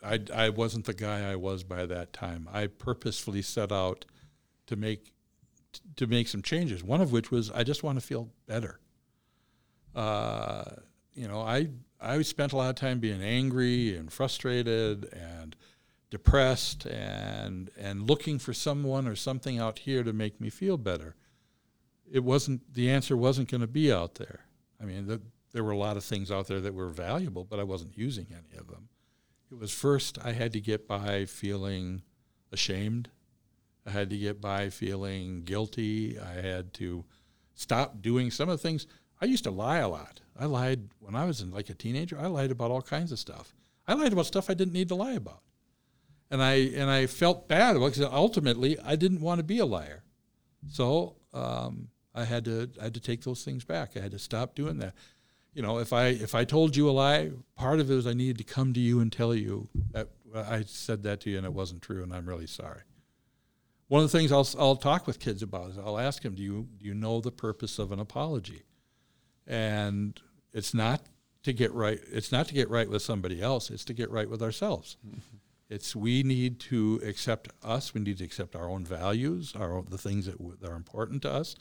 I 0.02 0.20
I 0.34 0.48
wasn't 0.48 0.86
the 0.86 0.94
guy 0.94 1.30
I 1.30 1.36
was 1.36 1.64
by 1.64 1.84
that 1.84 2.14
time. 2.14 2.48
I 2.50 2.66
purposefully 2.66 3.42
set 3.42 3.72
out 3.72 4.06
to 4.68 4.76
make 4.76 5.12
to 5.96 6.06
make 6.06 6.28
some 6.28 6.42
changes. 6.42 6.82
One 6.82 7.00
of 7.00 7.12
which 7.12 7.30
was 7.30 7.50
I 7.50 7.62
just 7.62 7.82
want 7.82 8.00
to 8.00 8.06
feel 8.06 8.30
better. 8.46 8.80
Uh, 9.94 10.64
you 11.14 11.28
know, 11.28 11.40
I 11.40 11.68
I 12.00 12.22
spent 12.22 12.52
a 12.52 12.56
lot 12.56 12.70
of 12.70 12.76
time 12.76 12.98
being 12.98 13.22
angry 13.22 13.96
and 13.96 14.12
frustrated 14.12 15.12
and 15.12 15.56
depressed 16.10 16.86
and 16.86 17.70
and 17.78 18.08
looking 18.08 18.38
for 18.38 18.52
someone 18.52 19.06
or 19.06 19.16
something 19.16 19.58
out 19.58 19.80
here 19.80 20.02
to 20.02 20.12
make 20.12 20.40
me 20.40 20.50
feel 20.50 20.76
better. 20.76 21.16
It 22.10 22.24
wasn't 22.24 22.74
the 22.74 22.90
answer 22.90 23.16
wasn't 23.16 23.50
going 23.50 23.60
to 23.60 23.66
be 23.66 23.92
out 23.92 24.16
there. 24.16 24.46
I 24.80 24.84
mean, 24.84 25.06
the, 25.06 25.20
there 25.52 25.62
were 25.62 25.72
a 25.72 25.78
lot 25.78 25.96
of 25.96 26.04
things 26.04 26.30
out 26.30 26.46
there 26.46 26.60
that 26.60 26.74
were 26.74 26.88
valuable, 26.88 27.44
but 27.44 27.60
I 27.60 27.64
wasn't 27.64 27.96
using 27.96 28.28
any 28.30 28.58
of 28.58 28.68
them. 28.68 28.88
It 29.50 29.58
was 29.58 29.72
first 29.72 30.18
I 30.24 30.32
had 30.32 30.52
to 30.52 30.60
get 30.60 30.88
by 30.88 31.24
feeling 31.26 32.02
ashamed 32.52 33.10
I 33.86 33.90
had 33.90 34.10
to 34.10 34.18
get 34.18 34.40
by 34.40 34.68
feeling 34.70 35.42
guilty. 35.42 36.18
I 36.18 36.40
had 36.40 36.74
to 36.74 37.04
stop 37.54 38.02
doing 38.02 38.30
some 38.30 38.48
of 38.48 38.58
the 38.58 38.62
things. 38.62 38.86
I 39.20 39.26
used 39.26 39.44
to 39.44 39.50
lie 39.50 39.78
a 39.78 39.88
lot. 39.88 40.20
I 40.38 40.46
lied 40.46 40.88
when 40.98 41.14
I 41.14 41.24
was 41.24 41.40
in 41.40 41.50
like 41.50 41.70
a 41.70 41.74
teenager. 41.74 42.18
I 42.18 42.26
lied 42.26 42.50
about 42.50 42.70
all 42.70 42.82
kinds 42.82 43.12
of 43.12 43.18
stuff. 43.18 43.54
I 43.86 43.94
lied 43.94 44.12
about 44.12 44.26
stuff 44.26 44.48
I 44.48 44.54
didn't 44.54 44.72
need 44.72 44.88
to 44.88 44.94
lie 44.94 45.12
about, 45.12 45.42
and 46.30 46.42
I 46.42 46.54
and 46.54 46.90
I 46.90 47.06
felt 47.06 47.48
bad 47.48 47.74
because 47.74 48.00
ultimately 48.00 48.78
I 48.80 48.96
didn't 48.96 49.20
want 49.20 49.38
to 49.38 49.44
be 49.44 49.58
a 49.58 49.66
liar. 49.66 50.04
So 50.68 51.16
um, 51.34 51.88
I 52.14 52.24
had 52.24 52.44
to 52.44 52.70
I 52.80 52.84
had 52.84 52.94
to 52.94 53.00
take 53.00 53.24
those 53.24 53.44
things 53.44 53.64
back. 53.64 53.96
I 53.96 54.00
had 54.00 54.12
to 54.12 54.18
stop 54.18 54.54
doing 54.54 54.78
that. 54.78 54.94
You 55.52 55.62
know, 55.62 55.78
if 55.78 55.92
I 55.92 56.06
if 56.06 56.34
I 56.34 56.44
told 56.44 56.76
you 56.76 56.88
a 56.88 56.92
lie, 56.92 57.30
part 57.56 57.80
of 57.80 57.90
it 57.90 57.94
was 57.94 58.06
I 58.06 58.12
needed 58.12 58.38
to 58.38 58.44
come 58.44 58.72
to 58.74 58.80
you 58.80 59.00
and 59.00 59.12
tell 59.12 59.34
you 59.34 59.68
that 59.90 60.08
I 60.34 60.62
said 60.62 61.02
that 61.02 61.20
to 61.22 61.30
you 61.30 61.36
and 61.36 61.44
it 61.44 61.52
wasn't 61.52 61.82
true, 61.82 62.02
and 62.02 62.14
I'm 62.14 62.26
really 62.26 62.46
sorry 62.46 62.82
one 63.90 64.04
of 64.04 64.12
the 64.12 64.16
things 64.16 64.30
I'll, 64.30 64.48
I'll 64.56 64.76
talk 64.76 65.08
with 65.08 65.18
kids 65.18 65.42
about 65.42 65.70
is 65.70 65.76
I'll 65.76 65.98
ask 65.98 66.22
them, 66.22 66.36
do 66.36 66.42
you, 66.44 66.68
do 66.78 66.86
you 66.86 66.94
know 66.94 67.20
the 67.20 67.32
purpose 67.32 67.76
of 67.80 67.90
an 67.90 67.98
apology? 67.98 68.62
And 69.48 70.18
it's 70.52 70.72
not 70.72 71.02
to 71.42 71.52
get 71.52 71.72
right. 71.74 71.98
It's 72.12 72.30
not 72.30 72.46
to 72.46 72.54
get 72.54 72.70
right 72.70 72.88
with 72.88 73.02
somebody 73.02 73.42
else. 73.42 73.68
It's 73.68 73.84
to 73.86 73.92
get 73.92 74.08
right 74.08 74.30
with 74.30 74.42
ourselves. 74.42 74.96
Mm-hmm. 75.04 75.18
It's 75.68 75.96
we 75.96 76.22
need 76.22 76.60
to 76.60 77.00
accept 77.04 77.48
us. 77.64 77.92
We 77.92 78.00
need 78.00 78.18
to 78.18 78.24
accept 78.24 78.54
our 78.54 78.70
own 78.70 78.84
values, 78.84 79.54
our 79.58 79.78
own, 79.78 79.88
the 79.90 79.98
things 79.98 80.26
that, 80.26 80.38
w- 80.38 80.56
that 80.60 80.70
are 80.70 80.76
important 80.76 81.22
to 81.22 81.32
us. 81.32 81.56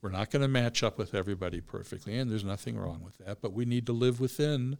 We're 0.00 0.08
not 0.08 0.30
going 0.30 0.42
to 0.42 0.48
match 0.48 0.82
up 0.82 0.96
with 0.96 1.14
everybody 1.14 1.60
perfectly, 1.60 2.18
and 2.18 2.30
there's 2.30 2.42
nothing 2.42 2.78
wrong 2.78 3.02
with 3.04 3.18
that. 3.18 3.42
But 3.42 3.52
we 3.52 3.66
need 3.66 3.84
to 3.84 3.92
live 3.92 4.18
within 4.18 4.78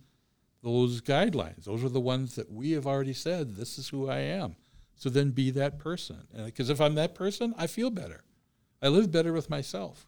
those 0.63 1.03
guidelines. 1.03 1.65
Those 1.65 1.85
are 1.85 1.91
the 1.91 2.01
ones 2.01 2.37
that 2.37 2.51
we 2.51 2.71
have 2.71 2.87
already 2.87 3.13
said. 3.13 3.57
This 3.57 3.77
is 3.77 3.91
who 3.91 4.09
I 4.09 4.21
am. 4.21 4.57
So 4.97 5.11
then 5.11 5.31
be 5.31 5.51
that 5.53 5.79
person. 5.79 6.27
Because 6.45 6.71
if 6.71 6.81
I'm 6.81 6.95
that 6.97 7.15
person, 7.15 7.55
I 7.57 7.67
feel 7.67 7.91
better. 7.91 8.25
I 8.83 8.89
live 8.89 9.13
better 9.13 9.33
with 9.33 9.49
myself. 9.49 10.07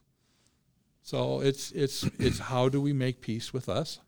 So 1.03 1.41
it's 1.41 1.71
it's 1.73 2.05
it's 2.19 2.39
how 2.39 2.69
do 2.69 2.81
we 2.81 2.93
make 2.93 3.21
peace 3.21 3.53
with 3.53 3.69
us? 3.69 4.01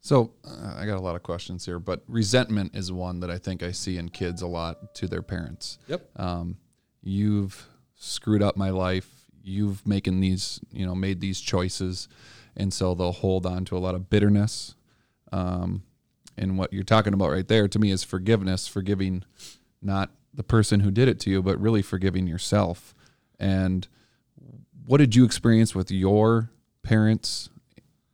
So 0.00 0.32
uh, 0.44 0.74
I 0.76 0.86
got 0.86 0.98
a 0.98 1.00
lot 1.00 1.16
of 1.16 1.22
questions 1.22 1.66
here, 1.66 1.78
but 1.80 2.02
resentment 2.06 2.76
is 2.76 2.92
one 2.92 3.20
that 3.20 3.30
I 3.30 3.38
think 3.38 3.62
I 3.62 3.72
see 3.72 3.98
in 3.98 4.08
kids 4.08 4.42
a 4.42 4.46
lot 4.46 4.94
to 4.96 5.08
their 5.08 5.22
parents. 5.22 5.78
Yep. 5.88 6.08
Um, 6.16 6.58
you've 7.02 7.68
screwed 7.96 8.42
up 8.42 8.56
my 8.56 8.70
life. 8.70 9.08
You've 9.42 9.84
making 9.86 10.20
these, 10.20 10.60
you 10.72 10.86
know, 10.86 10.94
made 10.94 11.20
these 11.20 11.40
choices, 11.40 12.08
and 12.56 12.72
so 12.72 12.94
they'll 12.94 13.12
hold 13.12 13.46
on 13.46 13.64
to 13.66 13.76
a 13.76 13.78
lot 13.78 13.94
of 13.94 14.10
bitterness. 14.10 14.74
Um, 15.32 15.82
and 16.36 16.58
what 16.58 16.72
you're 16.72 16.82
talking 16.82 17.14
about 17.14 17.30
right 17.30 17.46
there 17.46 17.68
to 17.68 17.78
me 17.78 17.90
is 17.90 18.02
forgiveness, 18.04 18.66
forgiving 18.66 19.24
not 19.86 20.10
the 20.34 20.42
person 20.42 20.80
who 20.80 20.90
did 20.90 21.08
it 21.08 21.18
to 21.20 21.30
you, 21.30 21.42
but 21.42 21.58
really 21.60 21.82
forgiving 21.82 22.26
yourself. 22.26 22.94
And 23.38 23.88
what 24.84 24.98
did 24.98 25.14
you 25.14 25.24
experience 25.24 25.74
with 25.74 25.90
your 25.90 26.50
parents? 26.82 27.48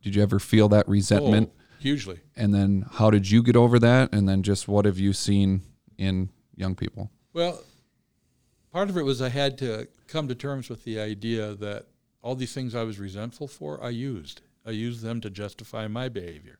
Did 0.01 0.15
you 0.15 0.23
ever 0.23 0.39
feel 0.39 0.69
that 0.69 0.87
resentment? 0.87 1.51
Oh, 1.53 1.75
hugely. 1.79 2.21
And 2.35 2.53
then 2.53 2.85
how 2.93 3.09
did 3.09 3.29
you 3.29 3.43
get 3.43 3.55
over 3.55 3.77
that? 3.79 4.13
And 4.13 4.27
then 4.27 4.43
just 4.43 4.67
what 4.67 4.85
have 4.85 4.97
you 4.97 5.13
seen 5.13 5.61
in 5.97 6.29
young 6.55 6.75
people? 6.75 7.11
Well, 7.33 7.61
part 8.71 8.89
of 8.89 8.97
it 8.97 9.03
was 9.03 9.21
I 9.21 9.29
had 9.29 9.57
to 9.59 9.87
come 10.07 10.27
to 10.27 10.35
terms 10.35 10.69
with 10.69 10.83
the 10.83 10.99
idea 10.99 11.55
that 11.55 11.87
all 12.21 12.35
these 12.35 12.53
things 12.53 12.73
I 12.73 12.83
was 12.83 12.99
resentful 12.99 13.47
for, 13.47 13.83
I 13.83 13.89
used. 13.89 14.41
I 14.65 14.71
used 14.71 15.01
them 15.01 15.19
to 15.21 15.29
justify 15.29 15.87
my 15.87 16.07
behavior. 16.07 16.59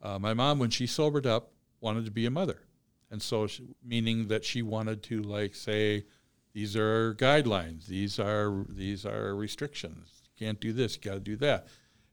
Uh, 0.00 0.18
my 0.18 0.32
mom, 0.32 0.58
when 0.58 0.70
she 0.70 0.86
sobered 0.86 1.26
up, 1.26 1.50
wanted 1.80 2.04
to 2.04 2.10
be 2.10 2.24
a 2.24 2.30
mother. 2.30 2.62
And 3.10 3.20
so, 3.20 3.46
she, 3.46 3.64
meaning 3.84 4.28
that 4.28 4.44
she 4.44 4.62
wanted 4.62 5.02
to, 5.04 5.22
like, 5.22 5.54
say, 5.54 6.04
these 6.52 6.76
are 6.76 7.14
guidelines, 7.14 7.86
these 7.86 8.18
are, 8.18 8.64
these 8.68 9.04
are 9.04 9.34
restrictions. 9.34 10.22
You 10.24 10.46
can't 10.46 10.60
do 10.60 10.72
this, 10.72 10.96
you 10.96 11.02
got 11.02 11.14
to 11.14 11.20
do 11.20 11.36
that. 11.36 11.66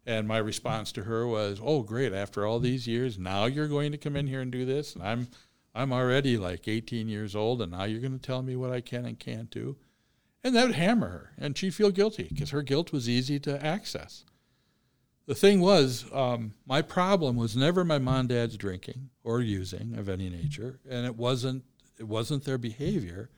And 0.07 0.25
my 0.25 0.37
response 0.37 0.93
to 0.93 1.03
her 1.03 1.27
was, 1.27 1.59
"Oh, 1.61 1.83
great! 1.83 2.13
After 2.13 2.45
all 2.45 2.59
these 2.59 2.87
years, 2.87 3.19
now 3.19 3.43
you're 3.43 3.67
going 3.67 3.91
to 3.91 3.97
come 3.97 4.15
in 4.15 4.27
here 4.27 4.39
and 4.39 4.49
do 4.49 4.63
this, 4.63 4.95
and 4.95 5.03
I'm, 5.03 5.27
I'm 5.75 5.91
already 5.91 6.37
like 6.37 6.65
18 6.65 7.09
years 7.09 7.35
old, 7.35 7.61
and 7.61 7.73
now 7.73 7.83
you're 7.83 7.99
going 7.99 8.17
to 8.17 8.25
tell 8.25 8.41
me 8.41 8.55
what 8.55 8.71
I 8.71 8.79
can 8.79 9.05
and 9.05 9.19
can't 9.19 9.51
do." 9.51 9.75
And 10.45 10.55
that 10.55 10.67
would 10.67 10.75
hammer 10.75 11.09
her, 11.09 11.33
and 11.37 11.57
she'd 11.57 11.75
feel 11.75 11.91
guilty 11.91 12.29
because 12.29 12.51
her 12.51 12.61
guilt 12.61 12.93
was 12.93 13.09
easy 13.09 13.37
to 13.41 13.63
access. 13.63 14.23
The 15.27 15.35
thing 15.35 15.59
was, 15.59 16.05
um, 16.13 16.53
my 16.65 16.81
problem 16.81 17.35
was 17.35 17.55
never 17.55 17.83
my 17.83 17.99
mom 17.99 18.21
and 18.21 18.29
dad's 18.29 18.55
drinking 18.55 19.09
or 19.25 19.41
using 19.41 19.95
of 19.97 20.07
any 20.07 20.29
nature, 20.29 20.79
and 20.89 21.05
it 21.05 21.17
wasn't 21.17 21.63
it 21.99 22.07
wasn't 22.07 22.45
their 22.45 22.57
behavior. 22.57 23.29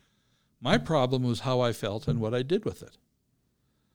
My 0.61 0.77
problem 0.77 1.23
was 1.23 1.41
how 1.41 1.61
I 1.61 1.73
felt 1.73 2.07
and 2.07 2.19
what 2.19 2.35
I 2.35 2.43
did 2.43 2.63
with 2.63 2.83
it. 2.83 2.97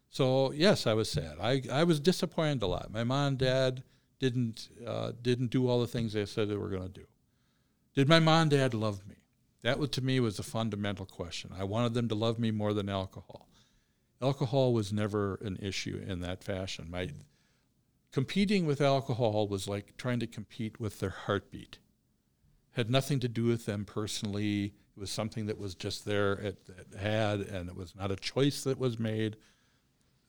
So 0.08 0.50
yes, 0.52 0.86
I 0.86 0.94
was 0.94 1.10
sad. 1.10 1.36
I, 1.40 1.62
I 1.70 1.84
was 1.84 2.00
disappointed 2.00 2.62
a 2.62 2.66
lot. 2.66 2.92
My 2.92 3.04
mom 3.04 3.28
and 3.28 3.38
dad 3.38 3.84
didn't 4.18 4.70
uh, 4.84 5.12
didn't 5.22 5.50
do 5.50 5.68
all 5.68 5.80
the 5.80 5.86
things 5.86 6.12
they 6.12 6.26
said 6.26 6.48
they 6.48 6.56
were 6.56 6.70
going 6.70 6.82
to 6.82 7.00
do. 7.00 7.06
Did 7.94 8.08
my 8.08 8.18
mom 8.18 8.42
and 8.42 8.50
dad 8.50 8.74
love 8.74 9.06
me? 9.06 9.16
That 9.62 9.92
to 9.92 10.02
me 10.02 10.18
was 10.18 10.38
a 10.38 10.42
fundamental 10.42 11.06
question. 11.06 11.52
I 11.56 11.64
wanted 11.64 11.94
them 11.94 12.08
to 12.08 12.14
love 12.14 12.38
me 12.40 12.50
more 12.50 12.74
than 12.74 12.88
alcohol. 12.88 13.48
Alcohol 14.20 14.72
was 14.72 14.92
never 14.92 15.36
an 15.36 15.58
issue 15.62 16.02
in 16.06 16.20
that 16.20 16.42
fashion. 16.42 16.88
My 16.90 17.10
competing 18.14 18.64
with 18.64 18.80
alcohol 18.80 19.48
was 19.48 19.66
like 19.66 19.96
trying 19.96 20.20
to 20.20 20.26
compete 20.28 20.78
with 20.78 21.00
their 21.00 21.10
heartbeat. 21.10 21.78
Had 22.74 22.88
nothing 22.88 23.18
to 23.18 23.28
do 23.28 23.46
with 23.46 23.66
them 23.66 23.84
personally. 23.84 24.66
It 24.96 25.00
was 25.00 25.10
something 25.10 25.46
that 25.46 25.58
was 25.58 25.74
just 25.74 26.04
there. 26.04 26.34
It, 26.34 26.58
it 26.68 26.96
had, 26.96 27.40
and 27.40 27.68
it 27.68 27.74
was 27.74 27.96
not 27.96 28.12
a 28.12 28.16
choice 28.16 28.62
that 28.62 28.78
was 28.78 29.00
made. 29.00 29.36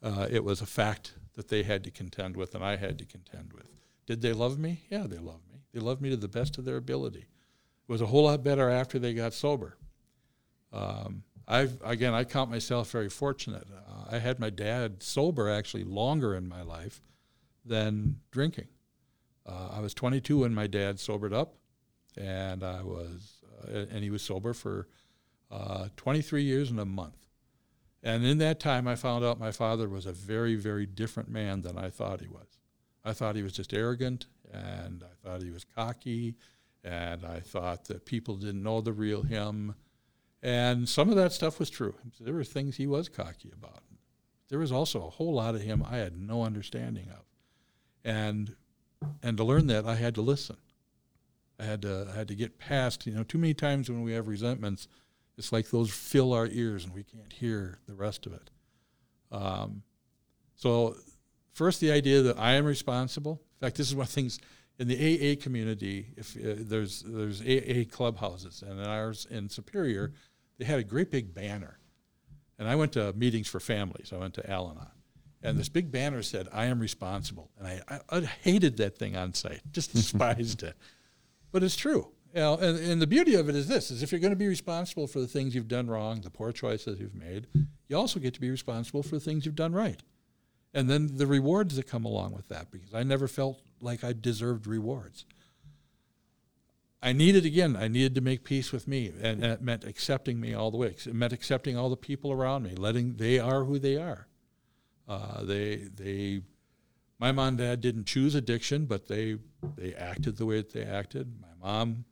Uh, 0.02 0.26
it 0.32 0.44
was 0.44 0.62
a 0.62 0.66
fact 0.66 1.14
that 1.36 1.50
they 1.50 1.62
had 1.62 1.84
to 1.84 1.92
contend 1.92 2.36
with, 2.36 2.56
and 2.56 2.64
I 2.64 2.76
had 2.76 2.98
to 2.98 3.06
contend 3.06 3.54
with. 3.54 3.70
Did 4.08 4.24
they 4.24 4.34
love 4.34 4.58
me? 4.58 4.82
Yeah, 4.90 5.06
they 5.06 5.20
loved 5.20 5.48
me. 5.54 5.62
They 5.72 5.80
loved 5.80 6.02
me 6.02 6.10
to 6.10 6.18
the 6.18 6.28
best 6.28 6.58
of 6.58 6.66
their 6.66 6.78
ability. 6.78 7.28
It 7.88 7.92
was 7.92 8.02
a 8.02 8.08
whole 8.08 8.24
lot 8.24 8.44
better 8.44 8.68
after 8.68 8.98
they 8.98 9.14
got 9.14 9.36
sober. 9.36 9.78
Um, 10.74 11.22
I've 11.48 11.80
again, 11.84 12.16
I 12.16 12.24
count 12.24 12.50
myself 12.50 12.90
very 12.90 13.10
fortunate. 13.10 13.68
Uh, 13.72 14.16
I 14.16 14.18
had 14.18 14.40
my 14.40 14.50
dad 14.50 15.04
sober 15.04 15.52
actually 15.52 15.84
longer 15.84 16.34
in 16.34 16.50
my 16.50 16.64
life 16.64 17.04
than 17.66 18.18
drinking. 18.32 18.68
Uh, 19.46 19.70
I 19.74 19.80
was 19.80 19.94
22 19.94 20.40
when 20.40 20.54
my 20.54 20.68
dad 20.68 21.00
sobered 21.00 21.34
up, 21.34 21.56
and 22.18 22.64
I 22.64 22.82
was, 22.82 23.44
uh, 23.68 23.86
and 23.92 24.04
he 24.04 24.10
was 24.10 24.22
sober 24.22 24.54
for 24.54 24.88
uh, 25.52 25.90
23 25.98 26.44
years 26.44 26.72
and 26.72 26.80
a 26.80 26.86
month. 26.86 27.28
And 28.02 28.24
in 28.24 28.38
that 28.38 28.60
time, 28.60 28.88
I 28.88 28.96
found 28.96 29.26
out 29.26 29.40
my 29.40 29.52
father 29.52 29.90
was 29.90 30.06
a 30.06 30.12
very, 30.12 30.56
very 30.56 30.86
different 30.86 31.30
man 31.30 31.62
than 31.62 31.78
I 31.78 31.90
thought 31.90 32.22
he 32.22 32.28
was. 32.28 32.60
I 33.04 33.14
thought 33.14 33.36
he 33.36 33.44
was 33.44 33.54
just 33.54 33.74
arrogant, 33.74 34.28
and 34.52 35.04
I 35.04 35.28
thought 35.28 35.42
he 35.42 35.52
was 35.52 35.64
cocky, 35.64 36.36
and 36.84 37.26
I 37.26 37.40
thought 37.40 37.86
that 37.86 38.06
people 38.06 38.36
didn't 38.36 38.64
know 38.64 38.82
the 38.82 38.94
real 38.94 39.24
him. 39.24 39.76
And 40.42 40.88
some 40.88 41.10
of 41.10 41.16
that 41.16 41.34
stuff 41.34 41.60
was 41.60 41.70
true. 41.72 41.96
There 42.20 42.34
were 42.34 42.44
things 42.44 42.78
he 42.78 42.88
was 42.88 43.10
cocky 43.10 43.52
about. 43.52 43.82
There 44.50 44.60
was 44.60 44.72
also 44.72 45.06
a 45.06 45.10
whole 45.10 45.34
lot 45.34 45.56
of 45.56 45.62
him 45.62 45.84
I 45.84 45.98
had 45.98 46.18
no 46.18 46.44
understanding 46.44 47.10
of. 47.10 47.26
And 48.06 48.56
and 49.22 49.36
to 49.36 49.44
learn 49.44 49.68
that 49.68 49.86
I 49.86 49.96
had 49.96 50.16
to 50.16 50.22
listen. 50.22 50.56
I 51.60 51.64
had 51.64 51.82
to 51.82 52.08
I 52.10 52.16
had 52.16 52.30
to 52.30 52.36
get 52.36 52.58
past, 52.58 53.06
you 53.06 53.14
know, 53.14 53.24
too 53.24 53.38
many 53.38 53.54
times 53.54 53.90
when 53.90 54.04
we 54.04 54.14
have 54.14 54.28
resentments, 54.28 54.88
it's 55.38 55.52
like 55.52 55.70
those 55.70 55.92
fill 55.92 56.32
our 56.34 56.48
ears 56.48 56.86
and 56.86 56.94
we 56.94 57.04
can't 57.04 57.34
hear 57.34 57.80
the 57.88 57.96
rest 57.96 58.26
of 58.26 58.34
it. 58.34 58.50
Um, 59.32 59.84
so, 60.56 60.96
first, 61.54 61.82
the 61.82 61.92
idea 61.92 62.22
that 62.22 62.40
I 62.40 62.54
am 62.54 62.66
responsible. 62.66 63.42
In 63.60 63.68
fact, 63.68 63.78
this 63.78 63.88
is 63.88 63.96
one 63.96 64.04
of 64.04 64.10
the 64.10 64.14
things 64.14 64.40
in 64.80 64.88
the 64.88 64.96
AA 64.96 65.42
community. 65.42 66.14
If 66.16 66.36
uh, 66.38 66.56
there's 66.58 67.04
there's 67.06 67.42
AA 67.42 67.84
clubhouses, 67.90 68.62
and 68.62 68.80
in 68.80 68.86
ours 68.86 69.28
in 69.30 69.50
Superior, 69.50 70.14
they 70.58 70.66
had 70.66 70.80
a 70.80 70.84
great 70.84 71.12
big 71.12 71.34
banner. 71.34 71.80
And 72.58 72.70
I 72.70 72.76
went 72.76 72.94
to 72.94 73.12
meetings 73.14 73.50
for 73.50 73.60
families. 73.60 74.14
I 74.14 74.18
went 74.18 74.34
to 74.36 74.50
Al-Anon. 74.50 74.88
And 75.46 75.60
this 75.60 75.70
big 75.70 75.92
banner 75.92 76.24
said, 76.24 76.48
I 76.52 76.66
am 76.66 76.80
responsible. 76.80 77.52
And 77.60 77.68
I, 77.68 77.82
I, 77.88 78.00
I 78.10 78.22
hated 78.22 78.78
that 78.78 78.98
thing 78.98 79.16
on 79.16 79.34
sight, 79.34 79.62
just 79.72 79.94
despised 79.94 80.64
it. 80.64 80.76
But 81.52 81.64
it's 81.64 81.76
true. 81.76 82.12
You 82.34 82.42
know, 82.42 82.58
and, 82.58 82.78
and 82.78 83.02
the 83.02 83.08
beauty 83.08 83.36
of 83.36 83.48
it 83.48 83.56
is 83.56 83.68
this, 83.68 83.92
is 83.92 84.04
if 84.04 84.12
you're 84.12 84.20
going 84.20 84.34
to 84.34 84.38
be 84.38 84.48
responsible 84.48 85.08
for 85.08 85.22
the 85.22 85.28
things 85.28 85.56
you've 85.56 85.70
done 85.70 85.88
wrong, 85.88 86.20
the 86.22 86.30
poor 86.30 86.52
choices 86.52 87.00
you've 87.00 87.16
made, 87.16 87.48
you 87.88 87.96
also 87.96 88.20
get 88.20 88.34
to 88.34 88.42
be 88.42 88.50
responsible 88.50 89.04
for 89.04 89.16
the 89.16 89.22
things 89.22 89.46
you've 89.46 89.56
done 89.56 89.72
right. 89.72 90.02
And 90.74 90.90
then 90.90 91.16
the 91.16 91.28
rewards 91.28 91.78
that 91.78 91.88
come 91.88 92.04
along 92.04 92.34
with 92.34 92.50
that, 92.50 92.72
because 92.72 92.94
I 92.94 93.04
never 93.04 93.30
felt 93.30 93.62
like 93.80 94.04
I 94.04 94.12
deserved 94.12 94.68
rewards. 94.68 95.26
I 97.02 97.14
needed, 97.14 97.46
again, 97.46 97.78
I 97.78 97.88
needed 97.88 98.16
to 98.16 98.22
make 98.22 98.44
peace 98.44 98.74
with 98.74 98.88
me. 98.88 99.08
And, 99.08 99.44
and 99.44 99.46
it 99.46 99.62
meant 99.62 99.86
accepting 99.86 100.42
me 100.42 100.54
all 100.54 100.72
the 100.72 100.78
way. 100.78 100.88
It 100.88 101.14
meant 101.14 101.32
accepting 101.32 101.78
all 101.78 101.90
the 101.90 101.96
people 101.96 102.32
around 102.32 102.64
me, 102.64 102.76
letting 102.76 103.16
they 103.18 103.40
are 103.40 103.64
who 103.64 103.80
they 103.80 103.96
are. 103.96 104.28
Uh, 105.08 105.44
they, 105.44 105.76
they, 105.96 106.42
my 107.20 107.32
mom 107.32 107.50
and 107.50 107.58
dad 107.58 107.82
didn't 107.82 108.06
choose 108.06 108.36
addiction, 108.36 108.86
but 108.86 109.08
they, 109.08 109.38
they 109.78 109.94
acted 109.94 110.38
the 110.38 110.46
way 110.46 110.58
that 110.58 110.74
they 110.74 110.84
acted. 110.84 111.40
My 111.42 111.68
mom, 111.68 112.06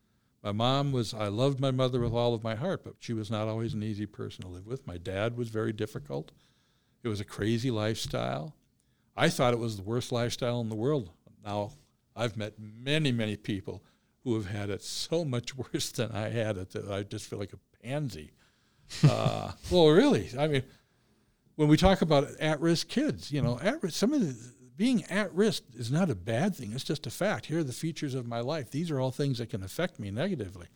my 0.43 0.51
mom 0.51 0.91
was, 0.91 1.13
I 1.13 1.27
loved 1.27 1.59
my 1.59 1.71
mother 1.71 1.99
with 1.99 2.13
all 2.13 2.33
of 2.33 2.43
my 2.43 2.55
heart, 2.55 2.83
but 2.83 2.95
she 2.99 3.13
was 3.13 3.31
not 3.31 3.47
always 3.47 3.73
an 3.73 3.83
easy 3.83 4.05
person 4.05 4.43
to 4.43 4.49
live 4.49 4.67
with. 4.67 4.85
My 4.85 4.97
dad 4.97 5.37
was 5.37 5.49
very 5.49 5.73
difficult. 5.73 6.31
It 7.03 7.07
was 7.07 7.19
a 7.19 7.25
crazy 7.25 7.71
lifestyle. 7.71 8.55
I 9.15 9.29
thought 9.29 9.53
it 9.53 9.59
was 9.59 9.77
the 9.77 9.83
worst 9.83 10.11
lifestyle 10.11 10.61
in 10.61 10.69
the 10.69 10.75
world. 10.75 11.09
Now, 11.43 11.71
I've 12.15 12.37
met 12.37 12.53
many, 12.59 13.11
many 13.11 13.35
people 13.35 13.83
who 14.23 14.35
have 14.35 14.45
had 14.45 14.69
it 14.69 14.81
so 14.81 15.25
much 15.25 15.55
worse 15.73 15.91
than 15.91 16.11
I 16.11 16.29
had 16.29 16.57
it 16.57 16.71
that 16.71 16.89
I 16.89 17.03
just 17.03 17.25
feel 17.25 17.39
like 17.39 17.53
a 17.53 17.85
pansy. 17.85 18.31
Uh, 19.07 19.51
well, 19.71 19.89
really, 19.89 20.29
I 20.37 20.47
mean, 20.47 20.63
when 21.55 21.67
we 21.67 21.77
talk 21.77 22.01
about 22.01 22.29
at-risk 22.39 22.87
kids, 22.87 23.31
you 23.31 23.41
know, 23.41 23.59
at 23.61 23.81
risk, 23.83 23.95
some 23.95 24.13
of 24.13 24.21
the, 24.21 24.53
being 24.75 25.03
at 25.05 25.33
risk 25.33 25.63
is 25.75 25.91
not 25.91 26.09
a 26.09 26.15
bad 26.15 26.55
thing. 26.55 26.71
It's 26.73 26.83
just 26.83 27.05
a 27.05 27.11
fact. 27.11 27.45
Here 27.45 27.59
are 27.59 27.63
the 27.63 27.73
features 27.73 28.15
of 28.15 28.25
my 28.25 28.39
life. 28.39 28.71
These 28.71 28.89
are 28.89 28.99
all 28.99 29.11
things 29.11 29.37
that 29.37 29.49
can 29.49 29.63
affect 29.63 29.99
me 29.99 30.09
negatively. 30.09 30.67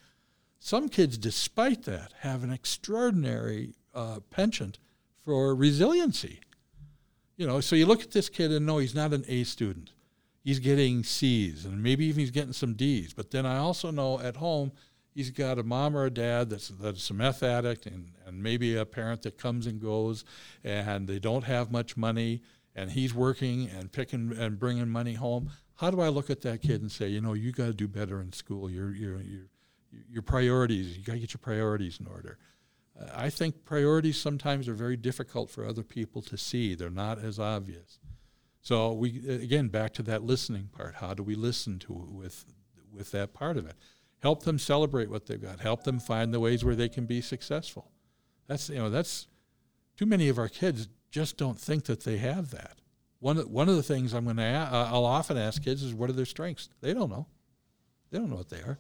Some 0.59 0.89
kids, 0.89 1.17
despite 1.17 1.83
that, 1.83 2.13
have 2.19 2.43
an 2.43 2.51
extraordinary 2.51 3.73
uh, 3.93 4.19
penchant 4.29 4.79
for 5.25 5.55
resiliency. 5.55 6.39
You 7.37 7.47
know, 7.47 7.59
so 7.59 7.75
you 7.75 7.85
look 7.85 8.01
at 8.01 8.11
this 8.11 8.29
kid 8.29 8.51
and 8.51 8.65
know 8.65 8.77
he's 8.77 8.95
not 8.95 9.13
an 9.13 9.23
A 9.27 9.43
student. 9.43 9.91
He's 10.43 10.59
getting 10.59 11.03
C's 11.03 11.65
and 11.65 11.83
maybe 11.83 12.05
even 12.05 12.19
he's 12.19 12.31
getting 12.31 12.53
some 12.53 12.73
D's. 12.73 13.13
But 13.13 13.31
then 13.31 13.45
I 13.45 13.57
also 13.57 13.91
know 13.91 14.19
at 14.19 14.37
home 14.37 14.71
he's 15.17 15.31
got 15.31 15.57
a 15.57 15.63
mom 15.63 15.97
or 15.97 16.05
a 16.05 16.11
dad 16.11 16.47
that's 16.47 16.67
that's 16.67 17.09
a 17.09 17.13
meth 17.13 17.41
addict 17.41 17.87
and, 17.87 18.11
and 18.27 18.43
maybe 18.43 18.77
a 18.77 18.85
parent 18.85 19.23
that 19.23 19.35
comes 19.35 19.65
and 19.65 19.81
goes 19.81 20.23
and 20.63 21.07
they 21.07 21.17
don't 21.17 21.43
have 21.43 21.71
much 21.71 21.97
money 21.97 22.39
and 22.75 22.91
he's 22.91 23.15
working 23.15 23.67
and 23.67 23.91
picking 23.91 24.31
and 24.37 24.59
bringing 24.59 24.87
money 24.87 25.15
home. 25.15 25.49
How 25.77 25.89
do 25.89 26.01
i 26.01 26.09
look 26.09 26.29
at 26.29 26.41
that 26.41 26.61
kid 26.61 26.81
and 26.81 26.91
say 26.91 27.07
you 27.07 27.19
know 27.19 27.33
you 27.33 27.51
got 27.51 27.65
to 27.65 27.73
do 27.73 27.87
better 27.87 28.21
in 28.21 28.31
school. 28.31 28.69
Your 28.69 28.93
your 28.93 29.19
your 29.21 29.45
your 30.07 30.21
priorities 30.21 30.95
you 30.95 31.03
got 31.03 31.13
to 31.13 31.19
get 31.19 31.33
your 31.33 31.39
priorities 31.41 31.99
in 31.99 32.05
order. 32.05 32.37
Uh, 32.99 33.09
i 33.15 33.29
think 33.31 33.65
priorities 33.65 34.21
sometimes 34.21 34.67
are 34.67 34.75
very 34.75 34.97
difficult 34.97 35.49
for 35.49 35.65
other 35.65 35.83
people 35.83 36.21
to 36.21 36.37
see. 36.37 36.75
They're 36.75 36.91
not 36.91 37.17
as 37.17 37.39
obvious. 37.39 37.97
So 38.61 38.93
we 38.93 39.27
again 39.27 39.69
back 39.69 39.93
to 39.93 40.03
that 40.03 40.21
listening 40.21 40.69
part. 40.71 40.95
How 40.95 41.15
do 41.15 41.23
we 41.23 41.33
listen 41.33 41.79
to 41.79 41.93
with 41.93 42.45
with 42.93 43.09
that 43.11 43.33
part 43.33 43.57
of 43.57 43.65
it 43.65 43.75
help 44.19 44.43
them 44.43 44.59
celebrate 44.59 45.09
what 45.09 45.25
they've 45.25 45.41
got. 45.41 45.59
Help 45.59 45.83
them 45.83 45.99
find 45.99 46.33
the 46.33 46.39
ways 46.39 46.63
where 46.63 46.75
they 46.75 46.89
can 46.89 47.05
be 47.05 47.21
successful. 47.21 47.91
That's 48.47 48.69
you 48.69 48.77
know 48.77 48.89
that's 48.89 49.27
too 49.95 50.05
many 50.05 50.29
of 50.29 50.37
our 50.37 50.49
kids 50.49 50.87
just 51.11 51.37
don't 51.37 51.59
think 51.59 51.85
that 51.85 52.03
they 52.03 52.17
have 52.17 52.51
that. 52.51 52.77
One 53.19 53.37
one 53.37 53.69
of 53.69 53.75
the 53.75 53.83
things 53.83 54.13
i'm 54.13 54.25
going 54.25 54.37
to 54.37 54.43
uh, 54.43 54.89
i'll 54.91 55.05
often 55.05 55.37
ask 55.37 55.63
kids 55.63 55.81
is 55.81 55.93
what 55.93 56.09
are 56.09 56.13
their 56.13 56.25
strengths? 56.25 56.69
They 56.81 56.93
don't 56.93 57.09
know. 57.09 57.27
They 58.11 58.19
don't 58.19 58.29
know 58.29 58.37
what 58.37 58.49
they 58.49 58.59
are. 58.59 58.79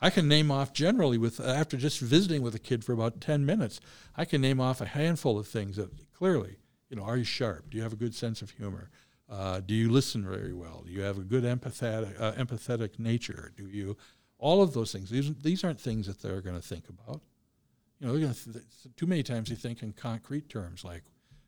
I 0.00 0.10
can 0.10 0.28
name 0.28 0.50
off 0.50 0.72
generally 0.72 1.18
with 1.18 1.40
after 1.40 1.76
just 1.76 2.00
visiting 2.00 2.42
with 2.42 2.54
a 2.54 2.60
kid 2.60 2.84
for 2.84 2.92
about 2.92 3.20
10 3.20 3.44
minutes, 3.44 3.80
I 4.16 4.24
can 4.24 4.40
name 4.40 4.60
off 4.60 4.80
a 4.80 4.86
handful 4.86 5.38
of 5.38 5.48
things 5.48 5.76
that 5.76 5.90
clearly, 6.12 6.56
you 6.88 6.96
know, 6.96 7.02
are 7.02 7.16
you 7.16 7.24
sharp? 7.24 7.70
Do 7.70 7.76
you 7.76 7.82
have 7.82 7.92
a 7.92 7.96
good 7.96 8.14
sense 8.14 8.40
of 8.40 8.52
humor? 8.52 8.90
Uh, 9.30 9.60
do 9.60 9.74
you 9.74 9.90
listen 9.90 10.24
very 10.26 10.52
well? 10.52 10.82
Do 10.86 10.92
you 10.92 11.02
have 11.02 11.18
a 11.18 11.22
good 11.22 11.44
empathetic 11.44 12.18
uh, 12.20 12.32
empathetic 12.32 12.98
nature? 12.98 13.52
Do 13.56 13.68
you 13.68 13.96
all 14.38 14.62
of 14.62 14.72
those 14.72 14.92
things? 14.92 15.10
These 15.10 15.34
these 15.36 15.64
aren't 15.64 15.80
things 15.80 16.06
that 16.06 16.22
they're 16.22 16.40
going 16.40 16.56
to 16.56 16.66
think 16.66 16.88
about. 16.88 17.20
You 18.00 18.06
know, 18.06 18.12
they're 18.12 18.22
going 18.22 18.34
to 18.34 18.52
th- 18.52 18.64
too 18.96 19.06
many 19.06 19.22
times 19.22 19.48
they 19.48 19.56
think 19.56 19.82
in 19.82 19.92
concrete 19.92 20.48
terms 20.48 20.84
like, 20.84 21.02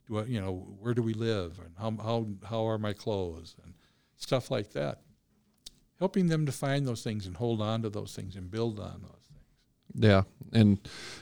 do 0.09 0.19
I, 0.19 0.25
you 0.25 0.41
know, 0.41 0.53
where 0.81 0.95
do 0.95 1.03
we 1.03 1.15
live 1.15 1.59
and 1.59 1.75
how 1.79 2.03
how 2.03 2.27
how 2.49 2.69
are 2.69 2.79
my 2.79 2.93
clothes 2.93 3.55
and 3.65 3.75
stuff 4.17 4.51
like 4.51 4.73
that 4.73 5.01
helping 6.01 6.29
them 6.29 6.47
to 6.47 6.53
find 6.53 6.87
those 6.87 7.03
things 7.03 7.27
and 7.27 7.37
hold 7.37 7.61
on 7.61 7.83
to 7.83 7.91
those 7.91 8.17
things 8.17 8.35
and 8.35 8.51
build 8.51 8.81
on 8.81 9.03
those. 9.03 9.20
Yeah, 9.95 10.23
and 10.53 10.79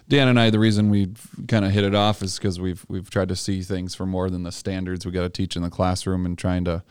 Dan 0.09 0.29
and 0.29 0.39
I, 0.39 0.51
the 0.51 0.59
reason 0.59 0.91
we 0.91 1.12
kind 1.47 1.64
of 1.64 1.71
hit 1.71 1.85
it 1.85 1.95
off 1.95 2.23
is 2.23 2.39
because 2.39 2.61
we've 2.61 2.85
we've 2.89 3.11
tried 3.11 3.29
to 3.29 3.37
see 3.37 3.62
things 3.62 3.95
for 3.95 4.07
more 4.07 4.31
than 4.31 4.43
the 4.43 4.53
standards 4.53 5.05
we 5.07 5.12
got 5.12 5.23
to 5.23 5.29
teach 5.29 5.57
in 5.57 5.62
the 5.62 5.71
classroom, 5.71 6.27
and 6.27 6.37
trying 6.37 6.64
to 6.64 6.83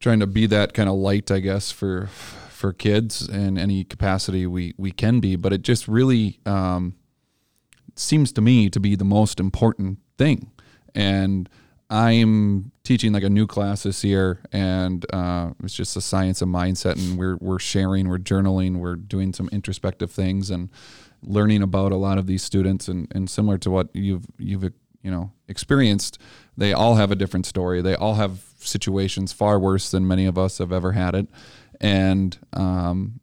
trying 0.00 0.20
to 0.20 0.26
be 0.26 0.46
that 0.46 0.74
kind 0.74 0.88
of 0.88 0.96
light, 0.96 1.30
I 1.30 1.40
guess, 1.40 1.70
for 1.70 2.06
for 2.06 2.72
kids 2.72 3.28
in 3.28 3.58
any 3.58 3.84
capacity 3.84 4.46
we 4.46 4.74
we 4.76 4.90
can 4.90 5.20
be. 5.20 5.36
But 5.36 5.52
it 5.52 5.62
just 5.62 5.88
really 5.88 6.40
um, 6.46 6.94
seems 7.96 8.32
to 8.32 8.40
me 8.40 8.70
to 8.70 8.80
be 8.80 8.96
the 8.96 9.04
most 9.04 9.40
important 9.40 9.98
thing, 10.18 10.50
and 10.94 11.48
I'm 11.94 12.72
teaching 12.82 13.12
like 13.12 13.22
a 13.22 13.30
new 13.30 13.46
class 13.46 13.84
this 13.84 14.02
year, 14.02 14.40
and 14.50 15.06
uh, 15.12 15.50
it's 15.62 15.74
just 15.74 15.94
the 15.94 16.00
science 16.00 16.42
of 16.42 16.48
mindset, 16.48 16.96
and 16.96 17.16
we're 17.16 17.36
we're 17.36 17.60
sharing, 17.60 18.08
we're 18.08 18.18
journaling, 18.18 18.78
we're 18.78 18.96
doing 18.96 19.32
some 19.32 19.48
introspective 19.52 20.10
things, 20.10 20.50
and 20.50 20.70
learning 21.22 21.62
about 21.62 21.92
a 21.92 21.96
lot 21.96 22.18
of 22.18 22.26
these 22.26 22.42
students, 22.42 22.88
and, 22.88 23.06
and 23.14 23.30
similar 23.30 23.58
to 23.58 23.70
what 23.70 23.90
you've 23.92 24.24
you've 24.38 24.64
you 24.64 25.10
know 25.12 25.30
experienced, 25.46 26.18
they 26.56 26.72
all 26.72 26.96
have 26.96 27.12
a 27.12 27.14
different 27.14 27.46
story. 27.46 27.80
They 27.80 27.94
all 27.94 28.16
have 28.16 28.42
situations 28.58 29.32
far 29.32 29.60
worse 29.60 29.92
than 29.92 30.08
many 30.08 30.26
of 30.26 30.36
us 30.36 30.58
have 30.58 30.72
ever 30.72 30.92
had 30.92 31.14
it, 31.14 31.28
and 31.80 32.36
um, 32.54 33.20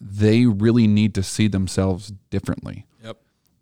they 0.00 0.46
really 0.46 0.86
need 0.86 1.14
to 1.16 1.22
see 1.22 1.48
themselves 1.48 2.14
differently 2.30 2.86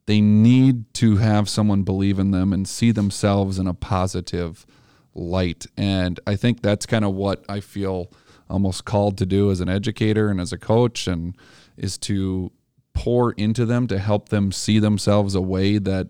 they 0.06 0.20
need 0.20 0.92
to 0.94 1.16
have 1.16 1.48
someone 1.48 1.82
believe 1.82 2.18
in 2.18 2.30
them 2.30 2.52
and 2.52 2.68
see 2.68 2.90
themselves 2.90 3.58
in 3.58 3.66
a 3.66 3.74
positive 3.74 4.66
light. 5.14 5.66
And 5.76 6.20
I 6.26 6.36
think 6.36 6.60
that's 6.60 6.86
kind 6.86 7.04
of 7.04 7.14
what 7.14 7.44
I 7.48 7.60
feel 7.60 8.10
almost 8.50 8.84
called 8.84 9.16
to 9.18 9.26
do 9.26 9.50
as 9.50 9.60
an 9.60 9.68
educator 9.68 10.28
and 10.28 10.40
as 10.40 10.52
a 10.52 10.58
coach 10.58 11.06
and 11.06 11.36
is 11.76 11.96
to 11.98 12.52
pour 12.92 13.32
into 13.32 13.64
them 13.64 13.86
to 13.88 13.98
help 13.98 14.28
them 14.28 14.52
see 14.52 14.78
themselves 14.78 15.34
a 15.34 15.40
way 15.40 15.78
that 15.78 16.08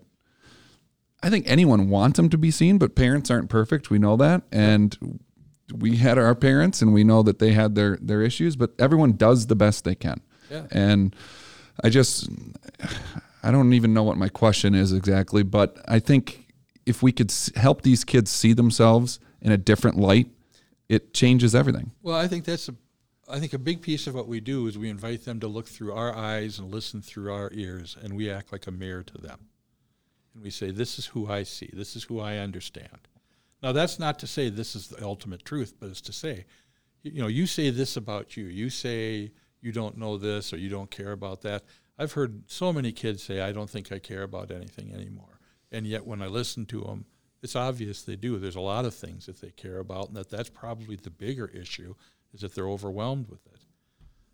I 1.23 1.29
think 1.29 1.45
anyone 1.47 1.89
wants 1.89 2.17
them 2.17 2.29
to 2.29 2.37
be 2.37 2.51
seen, 2.51 2.77
but 2.77 2.95
parents 2.95 3.31
aren't 3.31 3.49
perfect. 3.49 3.89
We 3.89 3.97
know 3.97 4.15
that. 4.17 4.43
And 4.51 5.19
we 5.73 5.95
had 5.95 6.17
our 6.17 6.35
parents 6.35 6.81
and 6.81 6.93
we 6.93 7.03
know 7.03 7.23
that 7.23 7.39
they 7.39 7.53
had 7.53 7.73
their 7.73 7.97
their 8.01 8.21
issues, 8.21 8.55
but 8.55 8.73
everyone 8.77 9.13
does 9.13 9.47
the 9.47 9.55
best 9.55 9.83
they 9.83 9.95
can. 9.95 10.21
Yeah. 10.51 10.67
And 10.71 11.15
I 11.83 11.89
just 11.89 12.29
I 13.45 13.51
don't 13.51 13.73
even 13.73 13.93
know 13.93 14.03
what 14.03 14.17
my 14.17 14.29
question 14.29 14.73
is 14.73 14.91
exactly, 14.91 15.43
but 15.43 15.77
I 15.87 15.99
think 15.99 16.47
if 16.85 17.03
we 17.03 17.11
could 17.11 17.31
help 17.55 17.83
these 17.83 18.03
kids 18.03 18.31
see 18.31 18.53
themselves 18.53 19.19
in 19.39 19.51
a 19.51 19.57
different 19.57 19.97
light, 19.97 20.27
it 20.89 21.13
changes 21.13 21.53
everything. 21.53 21.91
Well, 22.01 22.17
I 22.17 22.27
think 22.27 22.45
that's 22.45 22.69
a 22.69 22.75
I 23.27 23.39
think 23.39 23.53
a 23.53 23.59
big 23.59 23.81
piece 23.81 24.05
of 24.05 24.13
what 24.13 24.27
we 24.27 24.39
do 24.39 24.67
is 24.67 24.77
we 24.77 24.89
invite 24.89 25.25
them 25.25 25.39
to 25.39 25.47
look 25.47 25.67
through 25.67 25.93
our 25.93 26.15
eyes 26.15 26.59
and 26.59 26.71
listen 26.71 27.01
through 27.01 27.33
our 27.33 27.49
ears, 27.53 27.97
and 27.99 28.15
we 28.15 28.29
act 28.29 28.51
like 28.51 28.67
a 28.67 28.71
mirror 28.71 29.01
to 29.01 29.17
them. 29.17 29.47
And 30.33 30.43
we 30.43 30.51
say, 30.51 30.69
This 30.69 30.99
is 30.99 31.07
who 31.07 31.27
I 31.27 31.41
see, 31.41 31.71
this 31.73 31.95
is 31.95 32.03
who 32.03 32.19
I 32.19 32.37
understand. 32.37 33.07
Now, 33.63 33.71
that's 33.71 33.97
not 33.97 34.19
to 34.19 34.27
say 34.27 34.49
this 34.49 34.75
is 34.75 34.89
the 34.89 35.03
ultimate 35.03 35.43
truth, 35.43 35.73
but 35.79 35.89
it's 35.89 36.01
to 36.01 36.13
say, 36.13 36.45
you 37.01 37.21
know, 37.21 37.27
you 37.27 37.47
say 37.47 37.71
this 37.71 37.97
about 37.97 38.37
you. 38.37 38.45
You 38.45 38.69
say 38.69 39.31
you 39.61 39.71
don't 39.71 39.97
know 39.97 40.17
this 40.17 40.53
or 40.53 40.57
you 40.57 40.69
don't 40.69 40.91
care 40.91 41.13
about 41.13 41.41
that. 41.41 41.63
I've 41.97 42.13
heard 42.13 42.43
so 42.47 42.73
many 42.73 42.91
kids 42.91 43.23
say, 43.23 43.39
I 43.41 43.51
don't 43.51 43.69
think 43.69 43.91
I 43.91 43.99
care 43.99 44.23
about 44.23 44.51
anything 44.51 44.93
anymore. 44.93 45.39
And 45.71 45.87
yet, 45.87 46.05
when 46.05 46.21
I 46.21 46.27
listen 46.27 46.65
to 46.67 46.81
them, 46.81 47.05
it's 47.41 47.55
obvious 47.55 48.01
they 48.01 48.15
do. 48.15 48.37
There's 48.37 48.55
a 48.55 48.61
lot 48.61 48.85
of 48.85 48.93
things 48.93 49.25
that 49.27 49.41
they 49.41 49.51
care 49.51 49.79
about, 49.79 50.07
and 50.07 50.17
that 50.17 50.29
that's 50.29 50.49
probably 50.49 50.95
the 50.95 51.09
bigger 51.09 51.47
issue 51.47 51.95
is 52.33 52.41
that 52.41 52.55
they're 52.55 52.67
overwhelmed 52.67 53.29
with 53.29 53.45
it. 53.47 53.61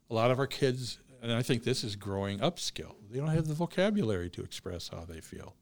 A 0.09 0.14
lot 0.14 0.32
of 0.32 0.39
our 0.39 0.47
kids, 0.47 0.99
and 1.22 1.32
I 1.32 1.41
think 1.41 1.64
this 1.64 1.84
is 1.84 1.95
growing 1.95 2.41
up 2.41 2.59
skill, 2.59 2.95
they 3.09 3.20
don't 3.20 3.30
have 3.30 3.47
the 3.47 3.53
vocabulary 3.53 4.30
to 4.32 4.43
express 4.43 4.89
how 4.89 5.05
they 5.07 5.22
feel. 5.22 5.55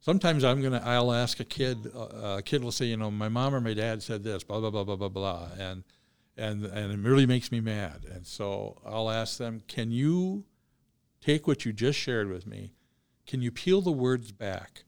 Sometimes 0.00 0.44
I'm 0.44 0.62
gonna, 0.62 0.82
I'll 0.84 1.12
ask 1.12 1.40
a 1.40 1.44
kid, 1.44 1.90
uh, 1.94 2.36
a 2.38 2.42
kid 2.42 2.62
will 2.62 2.72
say, 2.72 2.86
you 2.86 2.96
know, 2.96 3.10
my 3.10 3.28
mom 3.28 3.54
or 3.54 3.60
my 3.60 3.74
dad 3.74 4.02
said 4.02 4.22
this, 4.24 4.44
blah 4.44 4.60
blah 4.60 4.70
blah 4.70 4.84
blah 4.84 4.96
blah 4.96 5.08
blah, 5.08 5.48
and 5.58 5.84
and 6.36 6.64
and 6.64 6.92
it 6.92 6.98
really 7.08 7.26
makes 7.26 7.50
me 7.50 7.60
mad. 7.60 8.04
And 8.12 8.26
so 8.26 8.80
I'll 8.84 9.10
ask 9.10 9.38
them, 9.38 9.62
can 9.66 9.90
you 9.90 10.44
take 11.26 11.48
what 11.48 11.64
you 11.64 11.72
just 11.72 11.98
shared 11.98 12.30
with 12.30 12.46
me. 12.46 12.72
Can 13.26 13.42
you 13.42 13.50
peel 13.50 13.80
the 13.80 13.90
words 13.90 14.30
back? 14.30 14.84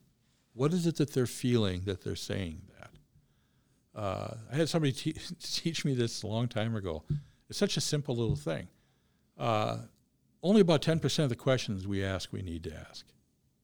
What 0.55 0.73
is 0.73 0.87
it 0.87 0.97
that 0.97 1.13
they're 1.13 1.27
feeling 1.27 1.83
that 1.87 2.05
they're 2.05 2.15
saying 2.15 2.63
that? 2.79 4.01
Uh, 4.01 4.35
I 4.53 4.57
had 4.57 4.69
somebody 4.69 4.93
te- 4.93 5.17
teach 5.43 5.85
me 5.85 5.95
this 5.95 6.23
a 6.23 6.29
long 6.29 6.47
time 6.47 6.77
ago. 6.77 7.03
It's 7.49 7.59
such 7.59 7.77
a 7.77 7.81
simple 7.81 8.15
little 8.15 8.37
thing. 8.37 8.69
Uh, 9.37 9.79
only 10.41 10.61
about 10.61 10.81
10% 10.81 11.25
of 11.25 11.29
the 11.29 11.35
questions 11.37 11.89
we 11.89 12.05
ask, 12.05 12.33
we 12.33 12.43
need 12.43 12.63
to 12.65 12.87
ask. 12.89 13.05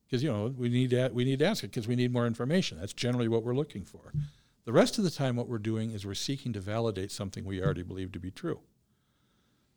Because, 0.05 0.25
you 0.25 0.33
know, 0.33 0.53
we 0.57 0.69
need, 0.69 0.91
to, 0.91 1.11
we 1.13 1.25
need 1.25 1.39
to 1.39 1.47
ask 1.47 1.63
it 1.63 1.69
because 1.69 1.87
we 1.87 1.95
need 1.95 2.13
more 2.13 2.27
information. 2.27 2.81
That's 2.81 2.93
generally 2.93 3.29
what 3.29 3.45
we're 3.45 3.55
looking 3.55 3.85
for. 3.85 4.13
The 4.65 4.73
rest 4.73 4.99
of 4.99 5.05
the 5.05 5.11
time, 5.11 5.37
what 5.37 5.49
we're 5.49 5.59
doing 5.59 5.93
is 5.93 6.05
we're 6.05 6.15
seeking 6.15 6.53
to 6.55 6.61
validate 6.61 7.13
something 7.13 7.45
we 7.45 7.63
already 7.63 7.83
believe 7.85 8.11
to 8.13 8.19
be 8.19 8.33
true. 8.33 8.61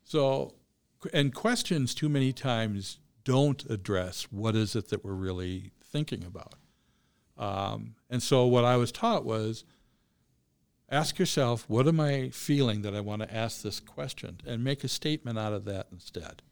So 0.02 0.54
and 1.12 1.34
questions 1.34 1.94
too 1.94 2.08
many 2.08 2.32
times 2.32 2.98
don't 3.24 3.64
address 3.70 4.24
what 4.30 4.56
is 4.56 4.74
it 4.74 4.88
that 4.88 5.04
we're 5.04 5.12
really 5.12 5.72
thinking 5.84 6.24
about. 6.24 6.54
Um, 7.36 7.94
and 8.10 8.22
so 8.22 8.46
what 8.46 8.64
I 8.64 8.76
was 8.76 8.90
taught 8.90 9.24
was 9.24 9.64
ask 10.90 11.18
yourself, 11.18 11.64
what 11.68 11.86
am 11.86 12.00
I 12.00 12.30
feeling 12.30 12.82
that 12.82 12.94
I 12.94 13.00
want 13.00 13.22
to 13.22 13.34
ask 13.34 13.62
this 13.62 13.80
question? 13.80 14.40
And 14.46 14.64
make 14.64 14.82
a 14.82 14.88
statement 14.88 15.38
out 15.38 15.52
of 15.52 15.64
that 15.66 15.88
instead. 15.92 16.42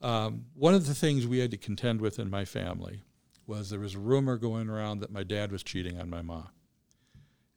Um, 0.00 0.46
one 0.54 0.74
of 0.74 0.86
the 0.86 0.94
things 0.94 1.26
we 1.26 1.38
had 1.38 1.52
to 1.52 1.56
contend 1.56 2.00
with 2.00 2.18
in 2.18 2.28
my 2.28 2.44
family 2.44 3.02
was 3.46 3.70
there 3.70 3.78
was 3.78 3.94
a 3.94 4.00
rumor 4.00 4.36
going 4.36 4.68
around 4.68 5.00
that 5.00 5.12
my 5.12 5.22
dad 5.22 5.52
was 5.52 5.62
cheating 5.62 6.00
on 6.00 6.10
my 6.10 6.22
mom. 6.22 6.48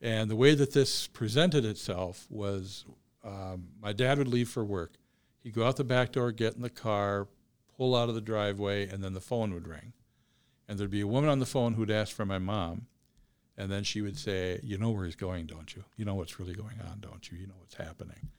And 0.01 0.29
the 0.29 0.35
way 0.35 0.53
that 0.53 0.73
this 0.73 1.07
presented 1.07 1.65
itself 1.65 2.27
was 2.29 2.85
um, 3.23 3.69
my 3.81 3.93
dad 3.93 4.19
would 4.19 4.27
leave 4.27 4.49
for 4.49 4.63
work 4.63 4.97
He'd 5.45 5.53
go 5.53 5.67
out 5.67 5.77
the 5.77 5.83
back 5.83 6.11
door, 6.11 6.31
get 6.31 6.55
in 6.55 6.63
the 6.63 6.71
car, 6.71 7.27
pull 7.77 7.95
out 7.95 8.09
of 8.09 8.15
the 8.15 8.21
driveway, 8.21 8.89
and 8.89 9.03
then 9.03 9.13
the 9.13 9.21
phone 9.21 9.53
would 9.53 9.67
ring. 9.67 9.93
And 10.67 10.79
there'd 10.79 10.89
be 10.89 11.01
a 11.01 11.07
woman 11.07 11.29
on 11.29 11.37
the 11.37 11.45
phone 11.45 11.75
who'd 11.75 11.91
ask 11.91 12.15
for 12.15 12.25
my 12.25 12.39
mom. 12.39 12.87
And 13.55 13.71
then 13.71 13.83
she 13.83 14.01
would 14.01 14.17
say, 14.17 14.59
You 14.63 14.79
know 14.79 14.89
where 14.89 15.05
he's 15.05 15.15
going, 15.15 15.45
don't 15.45 15.75
you? 15.75 15.83
You 15.97 16.03
know 16.03 16.15
what's 16.15 16.39
really 16.39 16.55
going 16.55 16.79
on, 16.89 16.99
don't 16.99 17.31
you? 17.31 17.37
You 17.37 17.45
know 17.45 17.59
what's 17.59 17.75
happening. 17.75 18.29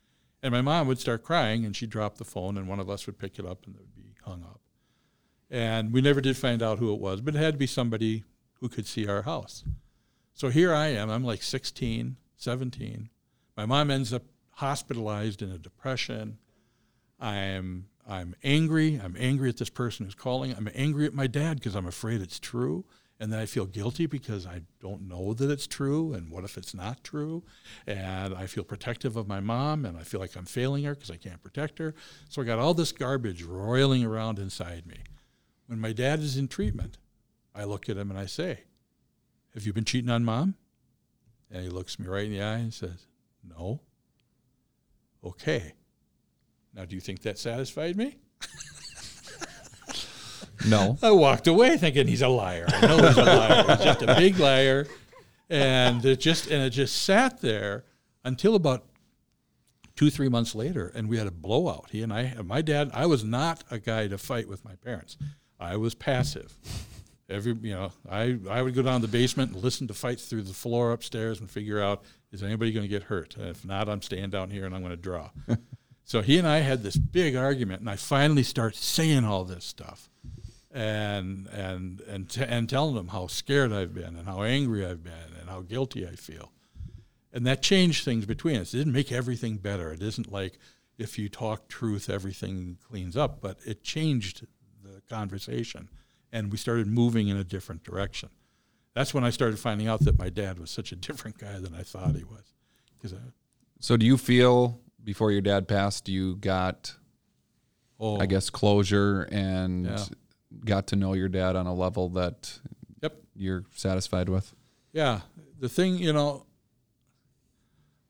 And 0.42 0.50
my 0.50 0.62
mom 0.62 0.88
would 0.88 0.98
start 0.98 1.22
crying, 1.22 1.64
and 1.64 1.76
she'd 1.76 1.90
drop 1.90 2.18
the 2.18 2.24
phone, 2.24 2.58
and 2.58 2.66
one 2.66 2.80
of 2.80 2.90
us 2.90 3.06
would 3.06 3.20
pick 3.20 3.38
it 3.38 3.46
up, 3.46 3.66
and 3.66 3.76
it 3.76 3.82
would 3.82 3.94
be 3.94 4.16
hung 4.24 4.42
up. 4.42 4.60
And 5.48 5.92
we 5.92 6.00
never 6.00 6.20
did 6.20 6.36
find 6.36 6.60
out 6.60 6.80
who 6.80 6.92
it 6.92 6.98
was, 6.98 7.20
but 7.20 7.36
it 7.36 7.38
had 7.38 7.54
to 7.54 7.58
be 7.58 7.68
somebody 7.68 8.24
who 8.54 8.68
could 8.68 8.86
see 8.88 9.06
our 9.06 9.22
house. 9.22 9.62
So 10.34 10.48
here 10.48 10.74
I 10.74 10.88
am. 10.88 11.08
I'm 11.08 11.22
like 11.22 11.44
16, 11.44 12.16
17. 12.36 13.10
My 13.56 13.64
mom 13.64 13.92
ends 13.92 14.12
up 14.12 14.24
hospitalized 14.54 15.40
in 15.40 15.52
a 15.52 15.58
depression. 15.58 16.38
I'm 17.18 17.86
I'm 18.08 18.34
angry. 18.44 19.00
I'm 19.02 19.16
angry 19.18 19.48
at 19.48 19.56
this 19.56 19.70
person 19.70 20.06
who's 20.06 20.14
calling. 20.14 20.54
I'm 20.54 20.68
angry 20.74 21.06
at 21.06 21.14
my 21.14 21.26
dad 21.26 21.58
because 21.58 21.74
I'm 21.74 21.86
afraid 21.86 22.20
it's 22.20 22.38
true. 22.38 22.84
And 23.18 23.32
then 23.32 23.40
I 23.40 23.46
feel 23.46 23.64
guilty 23.64 24.06
because 24.06 24.46
I 24.46 24.60
don't 24.80 25.08
know 25.08 25.32
that 25.32 25.50
it's 25.50 25.66
true. 25.66 26.12
And 26.12 26.30
what 26.30 26.44
if 26.44 26.58
it's 26.58 26.74
not 26.74 27.02
true? 27.02 27.42
And 27.86 28.34
I 28.34 28.46
feel 28.46 28.62
protective 28.62 29.16
of 29.16 29.26
my 29.26 29.40
mom 29.40 29.86
and 29.86 29.96
I 29.96 30.02
feel 30.02 30.20
like 30.20 30.36
I'm 30.36 30.44
failing 30.44 30.84
her 30.84 30.94
because 30.94 31.10
I 31.10 31.16
can't 31.16 31.42
protect 31.42 31.78
her. 31.78 31.94
So 32.28 32.42
I 32.42 32.44
got 32.44 32.58
all 32.58 32.74
this 32.74 32.92
garbage 32.92 33.42
roiling 33.42 34.04
around 34.04 34.38
inside 34.38 34.86
me. 34.86 34.98
When 35.66 35.80
my 35.80 35.92
dad 35.92 36.20
is 36.20 36.36
in 36.36 36.46
treatment, 36.46 36.98
I 37.54 37.64
look 37.64 37.88
at 37.88 37.96
him 37.96 38.10
and 38.10 38.18
I 38.18 38.26
say, 38.26 38.60
Have 39.54 39.64
you 39.64 39.72
been 39.72 39.84
cheating 39.84 40.10
on 40.10 40.24
mom? 40.24 40.54
And 41.50 41.64
he 41.64 41.70
looks 41.70 41.98
me 41.98 42.06
right 42.06 42.26
in 42.26 42.32
the 42.32 42.42
eye 42.42 42.58
and 42.58 42.74
says, 42.74 43.06
No. 43.42 43.80
Okay. 45.24 45.72
Now, 46.76 46.84
do 46.84 46.94
you 46.94 47.00
think 47.00 47.22
that 47.22 47.38
satisfied 47.38 47.96
me? 47.96 48.16
no. 50.68 50.98
I 51.02 51.10
walked 51.10 51.46
away 51.46 51.78
thinking 51.78 52.06
he's 52.06 52.20
a 52.20 52.28
liar. 52.28 52.66
I 52.68 52.86
know 52.86 52.98
he's 52.98 53.16
a 53.16 53.24
liar. 53.24 53.64
He's 53.68 53.84
just 53.84 54.02
a 54.02 54.14
big 54.14 54.38
liar, 54.38 54.86
and 55.48 56.04
it 56.04 56.20
just 56.20 56.50
and 56.50 56.62
it 56.62 56.70
just 56.70 57.02
sat 57.02 57.40
there 57.40 57.84
until 58.24 58.54
about 58.54 58.84
two, 59.96 60.10
three 60.10 60.28
months 60.28 60.54
later, 60.54 60.92
and 60.94 61.08
we 61.08 61.16
had 61.16 61.26
a 61.26 61.32
blowout. 61.32 61.86
He 61.90 62.02
and 62.02 62.12
I, 62.12 62.34
my 62.44 62.60
dad, 62.60 62.90
I 62.92 63.06
was 63.06 63.24
not 63.24 63.64
a 63.70 63.78
guy 63.78 64.08
to 64.08 64.18
fight 64.18 64.46
with 64.46 64.62
my 64.62 64.74
parents. 64.76 65.16
I 65.58 65.76
was 65.76 65.94
passive. 65.94 66.54
Every, 67.28 67.54
you 67.54 67.72
know, 67.72 67.90
I, 68.08 68.38
I 68.48 68.62
would 68.62 68.74
go 68.74 68.82
down 68.82 69.00
to 69.00 69.06
the 69.06 69.10
basement 69.10 69.54
and 69.54 69.62
listen 69.62 69.88
to 69.88 69.94
fights 69.94 70.26
through 70.26 70.42
the 70.42 70.52
floor 70.52 70.92
upstairs 70.92 71.40
and 71.40 71.50
figure 71.50 71.82
out 71.82 72.04
is 72.30 72.42
anybody 72.42 72.70
going 72.70 72.84
to 72.84 72.88
get 72.88 73.04
hurt. 73.04 73.36
And 73.36 73.48
if 73.48 73.64
not, 73.64 73.88
I'm 73.88 74.02
staying 74.02 74.30
down 74.30 74.50
here 74.50 74.66
and 74.66 74.74
I'm 74.74 74.82
going 74.82 74.92
to 74.92 74.96
draw. 74.96 75.30
So 76.06 76.22
he 76.22 76.38
and 76.38 76.48
I 76.48 76.60
had 76.60 76.82
this 76.82 76.96
big 76.96 77.36
argument, 77.36 77.80
and 77.80 77.90
I 77.90 77.96
finally 77.96 78.42
start 78.42 78.74
saying 78.74 79.26
all 79.26 79.44
this 79.44 79.66
stuff, 79.66 80.08
and 80.72 81.46
and 81.48 82.00
and 82.00 82.30
t- 82.30 82.42
and 82.42 82.66
telling 82.66 82.96
him 82.96 83.08
how 83.08 83.26
scared 83.26 83.74
I've 83.74 83.92
been 83.92 84.16
and 84.16 84.26
how 84.26 84.42
angry 84.42 84.86
I've 84.86 85.04
been 85.04 85.36
and 85.38 85.50
how 85.50 85.60
guilty 85.60 86.06
I 86.06 86.12
feel 86.12 86.52
and 87.36 87.44
that 87.46 87.60
changed 87.60 88.02
things 88.02 88.24
between 88.24 88.56
us. 88.56 88.72
It 88.72 88.78
didn't 88.78 88.94
make 88.94 89.12
everything 89.12 89.58
better. 89.58 89.92
It 89.92 90.02
isn't 90.02 90.32
like 90.32 90.58
if 90.96 91.18
you 91.18 91.28
talk 91.28 91.68
truth, 91.68 92.08
everything 92.08 92.78
cleans 92.88 93.14
up, 93.14 93.42
but 93.42 93.58
it 93.66 93.82
changed 93.82 94.46
the 94.82 95.02
conversation, 95.10 95.90
and 96.32 96.50
we 96.50 96.56
started 96.56 96.86
moving 96.86 97.28
in 97.28 97.36
a 97.36 97.44
different 97.44 97.84
direction. 97.84 98.30
That's 98.94 99.12
when 99.12 99.22
I 99.22 99.28
started 99.28 99.58
finding 99.58 99.86
out 99.86 100.00
that 100.06 100.18
my 100.18 100.30
dad 100.30 100.58
was 100.58 100.70
such 100.70 100.92
a 100.92 100.96
different 100.96 101.36
guy 101.36 101.58
than 101.58 101.74
I 101.74 101.82
thought 101.82 102.16
he 102.16 102.24
was. 102.24 102.54
Because 102.96 103.18
So, 103.80 103.98
do 103.98 104.06
you 104.06 104.16
feel 104.16 104.80
before 105.06 105.30
your 105.30 105.40
dad 105.40 105.68
passed, 105.68 106.08
you 106.08 106.34
got, 106.36 106.94
oh, 108.00 108.18
I 108.18 108.26
guess, 108.26 108.50
closure 108.50 109.22
and 109.30 109.86
Yeah. 109.86 110.04
got 110.64 110.88
to 110.88 110.96
know 110.96 111.12
your 111.14 111.28
dad 111.28 111.54
on 111.56 111.66
a 111.66 111.72
level 111.74 112.08
that 112.10 112.58
Yep. 113.02 113.22
you're 113.36 113.64
satisfied 113.74 114.28
with? 114.28 114.52
Yeah, 114.92 115.20
the 115.60 115.68
thing 115.68 115.96
you 115.96 116.12
know, 116.12 116.44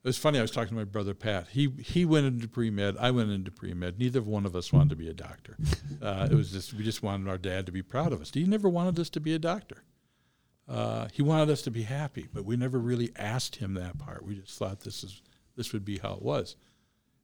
it 0.03 0.07
was 0.07 0.17
funny. 0.17 0.39
I 0.39 0.41
was 0.41 0.51
talking 0.51 0.69
to 0.69 0.75
my 0.75 0.85
brother 0.85 1.13
Pat. 1.13 1.49
He 1.49 1.69
he 1.83 2.03
went 2.05 2.25
into 2.25 2.47
pre 2.47 2.69
med. 2.71 2.97
I 2.97 3.11
went 3.11 3.29
into 3.29 3.51
pre 3.51 3.73
med. 3.73 3.99
Neither 3.99 4.21
one 4.21 4.45
of 4.45 4.55
us 4.55 4.73
wanted 4.73 4.89
to 4.89 4.95
be 4.95 5.07
a 5.07 5.13
doctor. 5.13 5.55
Uh, 5.99 6.27
it 6.29 6.35
was 6.35 6.51
just 6.51 6.73
we 6.75 6.83
just 6.83 7.01
wanted 7.01 7.27
our 7.27 7.39
dad 7.39 7.65
to 7.65 7.71
be 7.71 7.81
proud 7.81 8.13
of 8.13 8.21
us. 8.21 8.29
He 8.31 8.43
never 8.45 8.69
wanted 8.69 8.99
us 8.99 9.09
to 9.11 9.19
be 9.19 9.33
a 9.33 9.39
doctor. 9.39 9.83
Uh, 10.67 11.07
he 11.11 11.23
wanted 11.23 11.49
us 11.49 11.63
to 11.63 11.71
be 11.71 11.81
happy, 11.83 12.27
but 12.31 12.45
we 12.45 12.55
never 12.55 12.77
really 12.77 13.11
asked 13.15 13.55
him 13.55 13.73
that 13.73 13.97
part. 13.97 14.23
We 14.23 14.35
just 14.35 14.57
thought 14.59 14.81
this 14.81 15.03
is 15.03 15.21
this 15.55 15.73
would 15.73 15.83
be 15.83 15.97
how 15.97 16.13
it 16.13 16.21
was. 16.21 16.55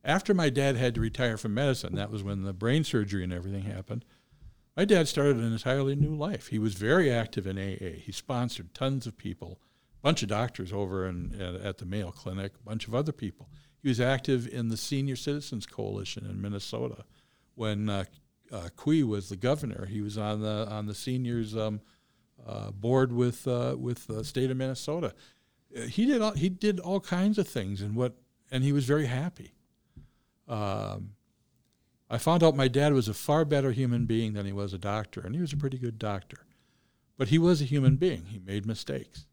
After 0.03 0.33
my 0.33 0.49
dad 0.49 0.75
had 0.75 0.95
to 0.95 1.01
retire 1.01 1.37
from 1.37 1.53
medicine, 1.53 1.95
that 1.95 2.11
was 2.11 2.23
when 2.23 2.43
the 2.43 2.53
brain 2.53 2.83
surgery 2.83 3.23
and 3.23 3.31
everything 3.31 3.63
happened. 3.63 4.03
My 4.75 4.85
dad 4.85 5.07
started 5.07 5.37
an 5.37 5.53
entirely 5.53 5.95
new 5.95 6.15
life. 6.15 6.47
He 6.47 6.59
was 6.59 6.73
very 6.73 7.11
active 7.11 7.45
in 7.47 7.57
AA. 7.57 7.99
He 8.01 8.11
sponsored 8.11 8.73
tons 8.73 9.05
of 9.05 9.17
people, 9.17 9.59
a 9.99 10.01
bunch 10.01 10.23
of 10.23 10.29
doctors 10.29 10.73
over 10.73 11.07
in, 11.07 11.39
at, 11.39 11.55
at 11.55 11.77
the 11.77 11.85
Mayo 11.85 12.11
Clinic, 12.11 12.53
a 12.55 12.63
bunch 12.63 12.87
of 12.87 12.95
other 12.95 13.11
people. 13.11 13.49
He 13.81 13.87
was 13.87 14.01
active 14.01 14.47
in 14.47 14.69
the 14.69 14.77
Senior 14.77 15.15
Citizens 15.15 15.65
Coalition 15.65 16.25
in 16.25 16.41
Minnesota. 16.41 17.05
When 17.55 17.87
uh, 17.87 18.05
uh, 18.51 18.69
Quie 18.75 19.03
was 19.03 19.29
the 19.29 19.35
governor, 19.37 19.85
he 19.85 20.01
was 20.01 20.17
on 20.17 20.41
the 20.41 20.67
on 20.69 20.87
the 20.87 20.95
seniors 20.95 21.55
um, 21.55 21.81
uh, 22.45 22.71
board 22.71 23.11
with 23.11 23.47
uh, 23.47 23.75
with 23.77 24.07
the 24.07 24.23
state 24.23 24.49
of 24.49 24.57
Minnesota. 24.57 25.13
He 25.89 26.05
did 26.05 26.21
all, 26.21 26.31
he 26.31 26.49
did 26.49 26.79
all 26.79 26.99
kinds 26.99 27.37
of 27.37 27.47
things, 27.47 27.81
and 27.81 27.95
what 27.95 28.15
and 28.51 28.63
he 28.63 28.71
was 28.71 28.85
very 28.85 29.05
happy. 29.05 29.53
Um, 30.47 31.11
I 32.09 32.17
found 32.17 32.43
out 32.43 32.55
my 32.55 32.67
dad 32.67 32.93
was 32.93 33.07
a 33.07 33.13
far 33.13 33.45
better 33.45 33.71
human 33.71 34.05
being 34.05 34.33
than 34.33 34.45
he 34.45 34.53
was 34.53 34.73
a 34.73 34.77
doctor, 34.77 35.21
and 35.21 35.33
he 35.33 35.41
was 35.41 35.53
a 35.53 35.57
pretty 35.57 35.77
good 35.77 35.97
doctor. 35.97 36.45
But 37.17 37.29
he 37.29 37.37
was 37.37 37.61
a 37.61 37.65
human 37.65 37.95
being. 37.95 38.25
He 38.25 38.39
made 38.39 38.65
mistakes. 38.65 39.25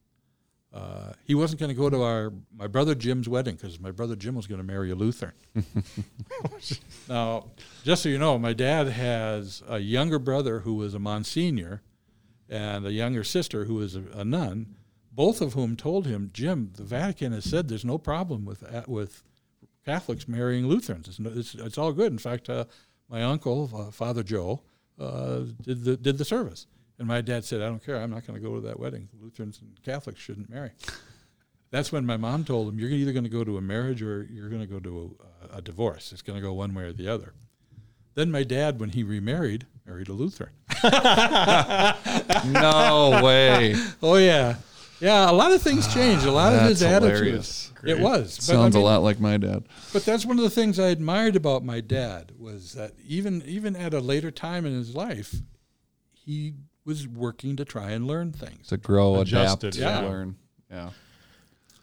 Uh, 0.73 1.15
he 1.25 1.35
wasn't 1.35 1.59
going 1.59 1.69
to 1.69 1.75
go 1.75 1.91
to 1.91 2.03
our 2.03 2.33
my 2.57 2.69
brother 2.69 2.95
Jim's 2.95 3.29
wedding 3.29 3.57
because 3.57 3.81
my 3.81 3.91
brother 3.91 4.15
Jim 4.15 4.37
was 4.37 4.47
going 4.47 4.61
to 4.61 4.67
marry 4.67 4.91
a 4.91 4.95
Lutheran. 4.95 5.33
now, 7.09 7.49
just 7.83 8.05
so 8.05 8.09
you 8.09 8.19
know, 8.19 8.39
my 8.39 8.53
dad 8.53 8.87
has 8.87 9.63
a 9.69 9.81
younger 9.81 10.21
brother 10.21 10.61
who 10.61 10.75
was 10.75 10.95
a 10.95 11.01
Monsignor, 11.01 11.83
and 12.49 12.87
a 12.87 12.93
younger 12.93 13.25
sister 13.25 13.65
who 13.65 13.75
was 13.75 13.97
a, 13.97 14.05
a 14.15 14.25
nun. 14.25 14.77
Both 15.13 15.41
of 15.41 15.55
whom 15.55 15.77
told 15.77 16.07
him, 16.07 16.31
Jim, 16.33 16.71
the 16.77 16.85
Vatican 16.85 17.33
has 17.33 17.45
said 17.45 17.69
there's 17.69 17.85
no 17.85 17.99
problem 17.99 18.45
with 18.45 18.63
with 18.87 19.25
Catholics 19.85 20.29
marrying 20.29 20.67
Lutherans. 20.67 21.09
It's, 21.09 21.19
it's, 21.19 21.55
it's 21.55 21.79
all 21.79 21.93
good. 21.93 22.13
In 22.13 22.19
fact, 22.19 22.49
uh, 22.49 22.65
my 23.09 23.23
uncle, 23.23 23.71
uh, 23.75 23.91
Father 23.91 24.23
Joe, 24.23 24.63
uh, 24.99 25.41
did 25.63 25.85
the 25.85 25.97
did 25.97 26.19
the 26.19 26.25
service, 26.25 26.67
and 26.99 27.09
my 27.09 27.21
dad 27.21 27.45
said, 27.45 27.63
"I 27.63 27.67
don't 27.67 27.85
care. 27.85 27.97
I'm 27.97 28.11
not 28.11 28.27
going 28.27 28.41
to 28.41 28.47
go 28.47 28.55
to 28.57 28.61
that 28.63 28.79
wedding. 28.79 29.09
Lutherans 29.19 29.61
and 29.61 29.83
Catholics 29.83 30.21
shouldn't 30.21 30.51
marry." 30.51 30.73
That's 31.71 31.93
when 31.93 32.05
my 32.05 32.17
mom 32.17 32.45
told 32.45 32.69
him, 32.69 32.79
"You're 32.79 32.91
either 32.91 33.13
going 33.13 33.25
to 33.25 33.31
go 33.31 33.45
to 33.45 33.57
a 33.57 33.63
marriage 33.63 34.03
or 34.03 34.29
you're 34.31 34.49
going 34.49 34.61
to 34.61 34.67
go 34.67 34.79
to 34.81 35.17
a, 35.53 35.59
a 35.59 35.63
divorce. 35.63 36.13
It's 36.13 36.23
going 36.23 36.37
to 36.37 36.43
go 36.43 36.53
one 36.53 36.75
way 36.75 36.85
or 36.85 36.93
the 36.93 37.09
other." 37.09 37.33
Then 38.15 38.31
my 38.31 38.43
dad, 38.43 38.81
when 38.81 38.91
he 38.91 39.03
remarried, 39.03 39.67
married 39.87 40.09
a 40.09 40.13
Lutheran. 40.13 40.53
No 42.45 43.21
way. 43.23 43.75
Oh 44.03 44.17
yeah, 44.17 44.57
yeah. 45.01 45.31
A 45.31 45.33
lot 45.33 45.53
of 45.53 45.63
things 45.63 45.87
ah, 45.89 45.95
changed. 45.95 46.27
A 46.27 46.33
lot 46.33 46.53
of 46.53 46.63
his 46.63 46.83
attitudes. 46.83 47.73
It 47.83 47.99
was. 47.99 48.37
But, 48.37 48.53
I 48.53 48.57
Sounds 48.57 48.75
mean, 48.75 48.83
a 48.83 48.87
lot 48.87 49.03
like 49.03 49.21
my 49.21 49.37
dad. 49.37 49.65
But 49.93 50.05
that's 50.05 50.27
one 50.27 50.39
of 50.39 50.45
the 50.45 50.51
things 50.51 50.79
I 50.79 50.89
admired 50.89 51.37
about 51.37 51.65
my 51.65 51.81
dad 51.81 52.33
was 52.39 52.75
that 52.75 52.93
even 53.05 53.43
even 53.47 53.77
at 53.77 53.95
a 53.95 54.01
later 54.01 54.31
time 54.31 54.67
in 54.67 54.73
his 54.73 54.95
life, 54.95 55.37
he 56.13 56.55
was 56.85 57.09
working 57.09 57.57
to 57.57 57.65
try 57.65 57.91
and 57.91 58.07
learn 58.07 58.33
things. 58.33 58.69
To 58.69 58.77
grow, 58.77 59.21
Adjusted, 59.21 59.77
adapt, 59.77 60.03
yeah. 60.03 60.09
learn. 60.09 60.37
Yeah. 60.71 60.91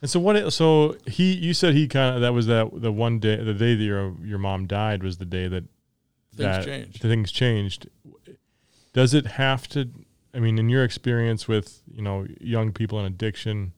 And 0.01 0.09
so 0.09 0.19
what? 0.19 0.53
So 0.53 0.95
he, 1.07 1.33
you 1.33 1.53
said 1.53 1.73
he 1.73 1.87
kind 1.87 2.15
of 2.15 2.21
that 2.21 2.33
was 2.33 2.45
that 2.47 2.69
the 2.73 2.91
one 2.91 3.19
day, 3.19 3.43
the 3.43 3.53
day 3.53 3.75
that 3.75 3.83
your 3.83 4.13
your 4.23 4.37
mom 4.37 4.67
died 4.67 5.03
was 5.03 5.17
the 5.17 5.25
day 5.25 5.47
that 5.47 5.63
Things 6.37 6.57
that 6.57 6.65
changed. 6.65 7.01
Things 7.01 7.31
changed. 7.31 7.89
Does 8.93 9.13
it 9.13 9.25
have 9.25 9.67
to? 9.69 9.89
I 10.37 10.39
mean, 10.39 10.59
in 10.59 10.69
your 10.69 10.83
experience 10.83 11.47
with 11.47 11.81
you 11.91 12.03
know 12.03 12.27
young 12.39 12.71
people 12.71 12.99
in 12.99 13.05
addiction, 13.07 13.73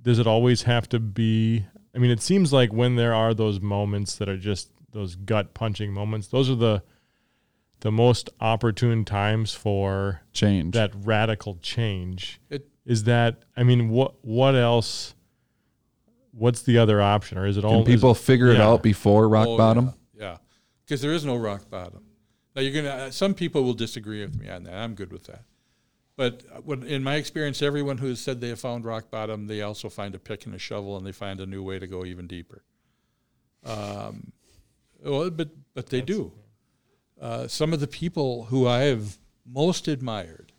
does 0.00 0.20
it 0.20 0.26
always 0.26 0.62
have 0.62 0.88
to 0.90 1.00
be? 1.00 1.66
I 1.94 1.98
mean, 1.98 2.12
it 2.12 2.22
seems 2.22 2.52
like 2.52 2.72
when 2.72 2.94
there 2.94 3.12
are 3.12 3.34
those 3.34 3.60
moments 3.60 4.14
that 4.16 4.28
are 4.28 4.36
just 4.38 4.70
those 4.92 5.16
gut 5.16 5.54
punching 5.54 5.92
moments, 5.92 6.28
those 6.28 6.48
are 6.48 6.54
the 6.54 6.82
the 7.80 7.90
most 7.92 8.30
opportune 8.40 9.04
times 9.04 9.52
for 9.54 10.20
Change. 10.32 10.74
that 10.74 10.92
radical 11.04 11.56
change 11.62 12.40
It- 12.50 12.66
is 12.84 13.04
that 13.04 13.42
i 13.56 13.62
mean 13.62 13.88
what 13.88 14.14
what 14.24 14.56
else 14.56 15.14
what's 16.32 16.62
the 16.62 16.76
other 16.78 17.00
option 17.00 17.38
or 17.38 17.46
is 17.46 17.56
it 17.56 17.60
Can 17.60 17.70
all 17.70 17.84
people 17.84 18.10
is, 18.12 18.18
figure 18.20 18.48
it 18.48 18.60
out 18.60 18.82
before 18.82 19.28
rock 19.28 19.46
Oh, 19.46 19.56
bottom? 19.56 19.94
Yeah, 20.18 20.38
because 20.84 21.02
there 21.02 21.12
is 21.12 21.24
no 21.24 21.36
rock 21.36 21.70
bottom. 21.70 22.02
Now 22.58 22.64
you're 22.64 22.82
gonna. 22.82 23.04
Uh, 23.04 23.10
some 23.12 23.34
people 23.34 23.62
will 23.62 23.72
disagree 23.72 24.20
with 24.20 24.34
me 24.34 24.48
on 24.48 24.64
that. 24.64 24.74
I'm 24.74 24.96
good 24.96 25.12
with 25.12 25.22
that. 25.26 25.44
But 26.16 26.42
uh, 26.52 26.58
when, 26.62 26.82
in 26.82 27.04
my 27.04 27.14
experience, 27.14 27.62
everyone 27.62 27.98
who 27.98 28.08
has 28.08 28.18
said 28.18 28.40
they 28.40 28.48
have 28.48 28.58
found 28.58 28.84
rock 28.84 29.12
bottom, 29.12 29.46
they 29.46 29.62
also 29.62 29.88
find 29.88 30.12
a 30.16 30.18
pick 30.18 30.44
and 30.44 30.56
a 30.56 30.58
shovel, 30.58 30.96
and 30.96 31.06
they 31.06 31.12
find 31.12 31.40
a 31.40 31.46
new 31.46 31.62
way 31.62 31.78
to 31.78 31.86
go 31.86 32.04
even 32.04 32.26
deeper. 32.26 32.64
Um, 33.64 34.32
well, 35.04 35.30
but 35.30 35.50
but 35.72 35.90
they 35.90 36.00
do. 36.00 36.32
Uh, 37.20 37.46
some 37.46 37.72
of 37.72 37.78
the 37.78 37.86
people 37.86 38.46
who 38.46 38.66
I 38.66 38.80
have 38.80 39.18
most 39.46 39.86
admired, 39.86 40.50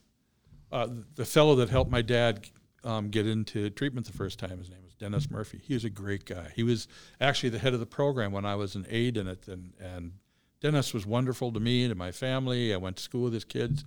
uh, 0.72 0.88
the 1.16 1.26
fellow 1.26 1.54
that 1.56 1.70
helped 1.70 1.91
my 1.91 2.02
dad 2.02 2.47
um, 2.86 3.10
get 3.10 3.28
into 3.28 3.70
treatment 3.72 4.08
the 4.08 4.14
first 4.14 4.39
time, 4.39 4.58
his 4.60 4.70
name 4.70 4.86
was 4.86 4.93
Dennis 4.93 5.30
Murphy. 5.30 5.60
He 5.62 5.74
was 5.74 5.84
a 5.84 5.89
great 5.89 6.24
guy. 6.24 6.54
He 6.56 6.64
was 6.64 6.88
actually 7.20 7.50
the 7.50 7.60
head 7.60 7.74
of 7.74 7.82
the 7.82 7.86
program 7.86 8.32
when 8.32 8.45
I 8.45 8.56
was 8.56 8.76
an 8.76 8.86
aide 8.89 9.18
in 9.18 9.28
it, 9.28 9.50
and, 9.50 9.74
and 9.82 10.14
Dennis 10.62 10.93
was 10.93 11.05
wonderful 11.05 11.51
to 11.53 11.60
me 11.60 11.84
and 11.84 11.91
to 11.91 11.95
my 11.95 12.12
family. 12.12 12.74
I 12.74 12.78
went 12.78 12.97
to 12.97 13.03
school 13.03 13.24
with 13.26 13.34
his 13.34 13.45
kids. 13.45 13.86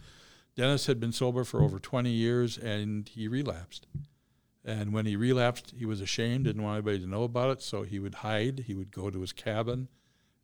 Dennis 0.56 0.86
had 0.86 1.00
been 1.00 1.12
sober 1.12 1.44
for 1.44 1.62
over 1.62 1.78
20 1.78 2.10
years, 2.10 2.58
and 2.58 3.08
he 3.08 3.28
relapsed. 3.28 3.86
And 4.64 4.92
when 4.92 5.06
he 5.06 5.16
relapsed, 5.16 5.74
he 5.76 5.84
was 5.84 6.00
ashamed, 6.00 6.44
didn't 6.44 6.62
want 6.62 6.76
anybody 6.76 7.00
to 7.00 7.06
know 7.06 7.24
about 7.24 7.50
it, 7.50 7.62
so 7.62 7.82
he 7.82 7.98
would 7.98 8.16
hide. 8.16 8.64
He 8.66 8.74
would 8.74 8.90
go 8.90 9.10
to 9.10 9.20
his 9.20 9.32
cabin, 9.32 9.88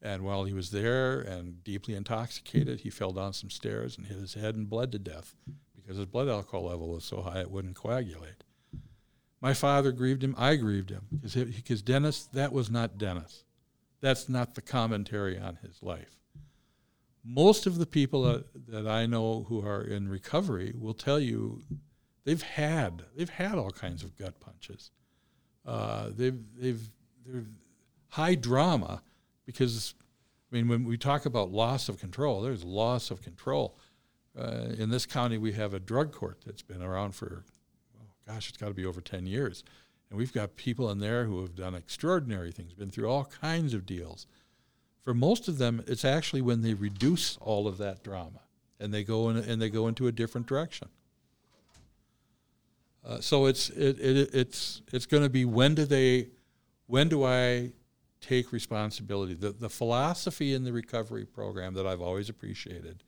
and 0.03 0.23
while 0.23 0.45
he 0.45 0.53
was 0.53 0.71
there 0.71 1.21
and 1.21 1.63
deeply 1.65 1.95
intoxicated, 1.95 2.81
he 2.81 2.91
fell 2.91 3.13
down 3.13 3.33
some 3.33 3.51
stairs 3.51 3.97
and 3.97 4.07
hit 4.07 4.19
his 4.19 4.35
head 4.35 4.55
and 4.55 4.69
bled 4.69 4.93
to 4.93 4.99
death 4.99 5.35
because 5.77 5.97
his 5.97 6.07
blood 6.07 6.29
alcohol 6.29 6.65
level 6.67 6.89
was 6.89 7.05
so 7.05 7.23
high 7.23 7.41
it 7.41 7.51
wouldn't 7.51 7.77
coagulate. 7.77 8.45
My 9.41 9.55
father 9.55 9.93
grieved 9.93 10.23
him. 10.23 10.35
I 10.37 10.57
grieved 10.57 10.91
him 10.91 11.07
because, 11.23 11.83
Dennis, 11.83 12.25
that 12.33 12.53
was 12.53 12.71
not 12.71 12.99
Dennis. 12.99 13.45
That's 14.01 14.29
not 14.29 14.55
the 14.55 14.63
commentary 14.63 15.39
on 15.39 15.59
his 15.63 15.83
life. 15.83 16.18
Most 17.25 17.67
of 17.67 17.79
the 17.79 17.87
people 17.87 18.23
that, 18.23 18.45
that 18.69 18.87
I 18.87 19.07
know 19.07 19.45
who 19.49 19.61
are 19.67 19.83
in 19.83 20.09
recovery 20.09 20.73
will 20.77 20.95
tell 20.95 21.21
you 21.21 21.63
they've 22.25 22.43
had 22.43 23.05
they've 23.17 23.29
had 23.29 23.57
all 23.59 23.71
kinds 23.71 24.03
of 24.03 24.17
gut 24.17 24.41
punches. 24.41 24.91
Uh, 25.67 26.11
they've 26.15 26.39
they've 26.57 26.91
they're 27.27 27.45
high 28.11 28.35
drama 28.35 29.03
because 29.45 29.95
I 30.51 30.57
mean 30.57 30.69
when 30.69 30.85
we 30.85 30.97
talk 30.97 31.27
about 31.27 31.51
loss 31.51 31.89
of 31.89 31.99
control, 31.99 32.41
there's 32.41 32.65
loss 32.65 33.11
of 33.11 33.23
control. 33.23 33.79
Uh, 34.39 34.69
in 34.79 34.91
this 34.91 35.05
county, 35.05 35.37
we 35.37 35.53
have 35.53 35.75
a 35.75 35.81
drug 35.81 36.13
court 36.13 36.39
that's 36.47 36.63
been 36.63 36.83
around 36.83 37.15
for 37.15 37.45
oh 38.01 38.07
gosh, 38.27 38.49
it's 38.49 38.59
got 38.59 38.69
to 38.69 38.75
be 38.75 38.87
over 38.87 39.01
ten 39.01 39.27
years, 39.27 39.65
And 40.11 40.19
we've 40.19 40.33
got 40.33 40.57
people 40.57 40.91
in 40.91 41.01
there 41.01 41.25
who 41.25 41.41
have 41.43 41.55
done 41.55 41.75
extraordinary 41.75 42.53
things, 42.53 42.73
been 42.73 42.91
through 42.91 43.11
all 43.11 43.25
kinds 43.25 43.75
of 43.75 43.85
deals. 43.85 44.27
For 45.09 45.15
most 45.15 45.49
of 45.49 45.57
them, 45.57 45.83
it's 45.87 46.05
actually 46.05 46.43
when 46.43 46.61
they 46.61 46.75
reduce 46.75 47.39
all 47.39 47.67
of 47.67 47.79
that 47.79 48.03
drama 48.03 48.41
and 48.79 48.93
they 48.93 49.05
go 49.05 49.31
in 49.31 49.39
and 49.39 49.59
they 49.59 49.71
go 49.71 49.89
into 49.89 50.07
a 50.07 50.13
different 50.13 50.47
direction. 50.47 50.89
Uh, 53.03 53.19
so 53.19 53.47
it's 53.47 53.71
it, 53.71 53.99
it 53.99 54.35
it's 54.35 54.83
it's 54.93 55.07
going 55.07 55.23
to 55.23 55.31
be 55.31 55.47
when 55.47 55.75
do 55.75 55.87
they 55.87 56.29
when 56.89 57.09
do 57.09 57.25
I 57.25 57.73
take 58.21 58.53
responsibility? 58.53 59.33
The 59.33 59.49
the 59.49 59.71
philosophy 59.71 60.53
in 60.53 60.65
the 60.65 60.75
recovery 60.75 61.25
program 61.25 61.73
that 61.73 61.87
I've 61.87 62.03
always 62.03 62.29
appreciated 62.29 63.03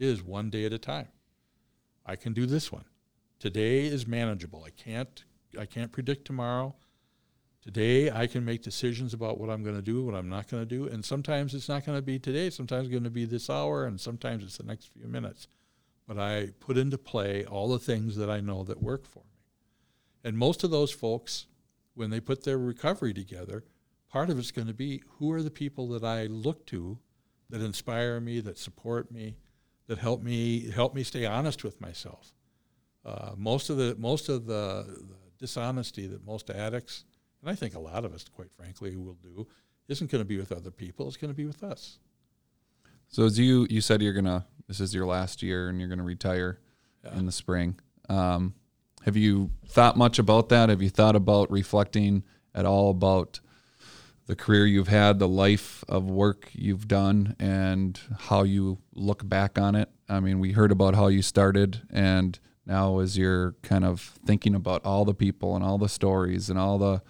is 0.00 0.24
one 0.24 0.50
day 0.50 0.64
at 0.64 0.72
a 0.72 0.78
time. 0.78 1.06
I 2.04 2.16
can 2.16 2.32
do 2.32 2.46
this 2.46 2.72
one. 2.72 2.86
Today 3.38 3.84
is 3.84 4.08
manageable. 4.08 4.64
I 4.66 4.70
can't 4.70 5.22
I 5.56 5.66
can't 5.66 5.92
predict 5.92 6.24
tomorrow. 6.24 6.74
Today 7.64 8.10
I 8.10 8.26
can 8.26 8.44
make 8.44 8.60
decisions 8.60 9.14
about 9.14 9.40
what 9.40 9.48
I'm 9.48 9.62
going 9.62 9.76
to 9.76 9.80
do, 9.82 10.04
what 10.04 10.14
I'm 10.14 10.28
not 10.28 10.48
going 10.48 10.62
to 10.62 10.68
do, 10.68 10.86
and 10.86 11.02
sometimes 11.02 11.54
it's 11.54 11.68
not 11.68 11.86
going 11.86 11.96
to 11.96 12.02
be 12.02 12.18
today, 12.18 12.50
sometimes 12.50 12.88
it's 12.88 12.92
going 12.92 13.04
to 13.04 13.10
be 13.10 13.24
this 13.24 13.48
hour 13.48 13.86
and 13.86 13.98
sometimes 13.98 14.44
it's 14.44 14.58
the 14.58 14.64
next 14.64 14.92
few 14.92 15.08
minutes. 15.08 15.48
But 16.06 16.18
I 16.18 16.50
put 16.60 16.76
into 16.76 16.98
play 16.98 17.46
all 17.46 17.68
the 17.68 17.78
things 17.78 18.16
that 18.16 18.28
I 18.28 18.40
know 18.40 18.64
that 18.64 18.82
work 18.82 19.06
for 19.06 19.20
me. 19.20 19.40
And 20.22 20.36
most 20.36 20.62
of 20.62 20.70
those 20.70 20.92
folks 20.92 21.46
when 21.94 22.10
they 22.10 22.20
put 22.20 22.44
their 22.44 22.58
recovery 22.58 23.14
together, 23.14 23.64
part 24.10 24.28
of 24.28 24.38
it's 24.38 24.50
going 24.50 24.68
to 24.68 24.74
be 24.74 25.02
who 25.18 25.32
are 25.32 25.42
the 25.42 25.50
people 25.50 25.88
that 25.88 26.04
I 26.04 26.26
look 26.26 26.66
to 26.66 26.98
that 27.48 27.62
inspire 27.62 28.20
me, 28.20 28.40
that 28.40 28.58
support 28.58 29.10
me, 29.10 29.36
that 29.86 29.98
help 29.98 30.22
me 30.22 30.70
help 30.70 30.94
me 30.94 31.02
stay 31.02 31.24
honest 31.24 31.64
with 31.64 31.80
myself. 31.80 32.34
Uh, 33.04 33.32
most 33.36 33.70
of 33.70 33.76
the 33.76 33.94
most 33.98 34.28
of 34.28 34.46
the, 34.46 34.84
the, 34.86 35.14
dishonesty 35.36 36.06
that 36.06 36.24
most 36.24 36.48
addicts, 36.48 37.04
and 37.44 37.52
I 37.52 37.54
think 37.54 37.74
a 37.74 37.78
lot 37.78 38.06
of 38.06 38.14
us, 38.14 38.24
quite 38.34 38.50
frankly, 38.56 38.96
will 38.96 39.18
do, 39.22 39.46
isn't 39.88 40.10
going 40.10 40.22
to 40.22 40.26
be 40.26 40.38
with 40.38 40.50
other 40.50 40.70
people. 40.70 41.06
It's 41.06 41.18
going 41.18 41.30
to 41.32 41.36
be 41.36 41.44
with 41.44 41.62
us. 41.62 41.98
So 43.08 43.24
as 43.24 43.38
you 43.38 43.66
you 43.68 43.80
said, 43.82 44.00
you're 44.02 44.14
gonna 44.14 44.46
this 44.66 44.80
is 44.80 44.94
your 44.94 45.06
last 45.06 45.42
year 45.42 45.68
and 45.68 45.78
you're 45.78 45.90
gonna 45.90 46.02
retire 46.02 46.58
Yeah. 47.04 47.16
in 47.18 47.26
the 47.26 47.32
spring. 47.32 47.78
Um, 48.08 48.54
have 49.04 49.16
you 49.16 49.50
thought 49.68 49.96
much 49.96 50.18
about 50.18 50.48
that? 50.48 50.70
Have 50.70 50.80
you 50.82 50.88
thought 50.88 51.14
about 51.14 51.50
reflecting 51.50 52.24
at 52.54 52.64
all 52.64 52.90
about 52.90 53.40
the 54.26 54.34
career 54.34 54.64
you've 54.64 54.88
had, 54.88 55.18
the 55.18 55.28
life 55.28 55.84
of 55.86 56.10
work 56.10 56.48
you've 56.54 56.88
done, 56.88 57.36
and 57.38 58.00
how 58.18 58.42
you 58.42 58.78
look 58.94 59.28
back 59.28 59.58
on 59.58 59.74
it? 59.74 59.90
I 60.08 60.18
mean, 60.20 60.40
we 60.40 60.52
heard 60.52 60.72
about 60.72 60.94
how 60.94 61.08
you 61.08 61.20
started, 61.20 61.82
and 61.90 62.38
now 62.66 62.98
as 63.00 63.18
you're 63.18 63.52
kind 63.62 63.84
of 63.84 64.00
thinking 64.24 64.54
about 64.54 64.84
all 64.86 65.04
the 65.04 65.14
people 65.14 65.54
and 65.54 65.62
all 65.62 65.76
the 65.76 65.90
stories 65.90 66.48
and 66.48 66.58
all 66.58 66.78
the 66.78 67.02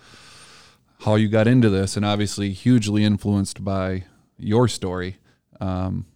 how 1.01 1.17
you 1.17 1.29
got 1.29 1.47
into 1.47 1.69
this, 1.71 1.97
and 1.97 2.05
obviously 2.05 2.53
hugely 2.53 3.05
influenced 3.05 3.65
by 3.65 4.05
your 4.39 4.69
story. 4.69 5.19
Um, 5.61 6.07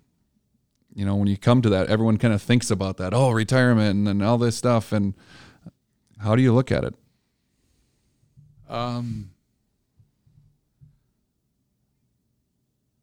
you 0.94 1.04
know, 1.04 1.14
when 1.14 1.28
you 1.28 1.36
come 1.36 1.62
to 1.62 1.68
that, 1.70 1.88
everyone 1.88 2.16
kind 2.16 2.34
of 2.34 2.42
thinks 2.42 2.70
about 2.70 2.96
that, 2.96 3.14
oh, 3.14 3.30
retirement 3.30 4.08
and, 4.08 4.22
all 4.22 4.38
this 4.38 4.56
stuff. 4.56 4.90
And 4.92 5.14
how 6.18 6.34
do 6.34 6.42
you 6.42 6.52
look 6.52 6.72
at 6.72 6.84
it? 6.84 6.94
Um, 8.68 9.30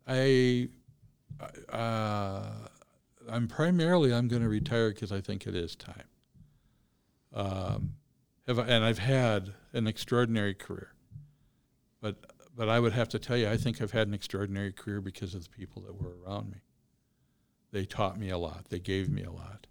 I, 0.08 0.70
uh, 1.70 2.50
I'm 3.30 3.48
primarily 3.48 4.14
I'm 4.14 4.28
going 4.28 4.42
to 4.42 4.50
retire 4.50 4.90
because 4.90 5.12
I 5.12 5.22
think 5.22 5.48
it 5.48 5.56
is 5.56 5.76
time. 5.76 6.04
Um, 7.34 7.94
have 8.48 8.60
I- 8.60 8.68
and 8.68 8.84
I've 8.84 9.00
had 9.00 9.54
an 9.74 9.88
extraordinary 9.88 10.54
career, 10.54 10.94
but 12.06 12.18
but 12.56 12.70
I 12.70 12.80
would 12.80 12.94
have 12.94 13.10
to 13.10 13.20
tell 13.20 13.36
you 13.36 13.50
I 13.50 13.58
think 13.58 13.82
I've 13.82 13.92
had 13.92 14.08
an 14.08 14.14
extraordinary 14.14 14.72
career 14.72 15.02
because 15.02 15.34
of 15.34 15.44
the 15.44 15.50
people 15.50 15.82
that 15.82 16.00
were 16.00 16.14
around 16.24 16.52
me. 16.52 16.58
They 17.72 17.86
taught 17.86 18.20
me 18.20 18.30
a 18.30 18.38
lot. 18.38 18.66
They 18.70 18.80
gave 18.80 19.10
me 19.10 19.24
a 19.24 19.32
lot. 19.32 19.66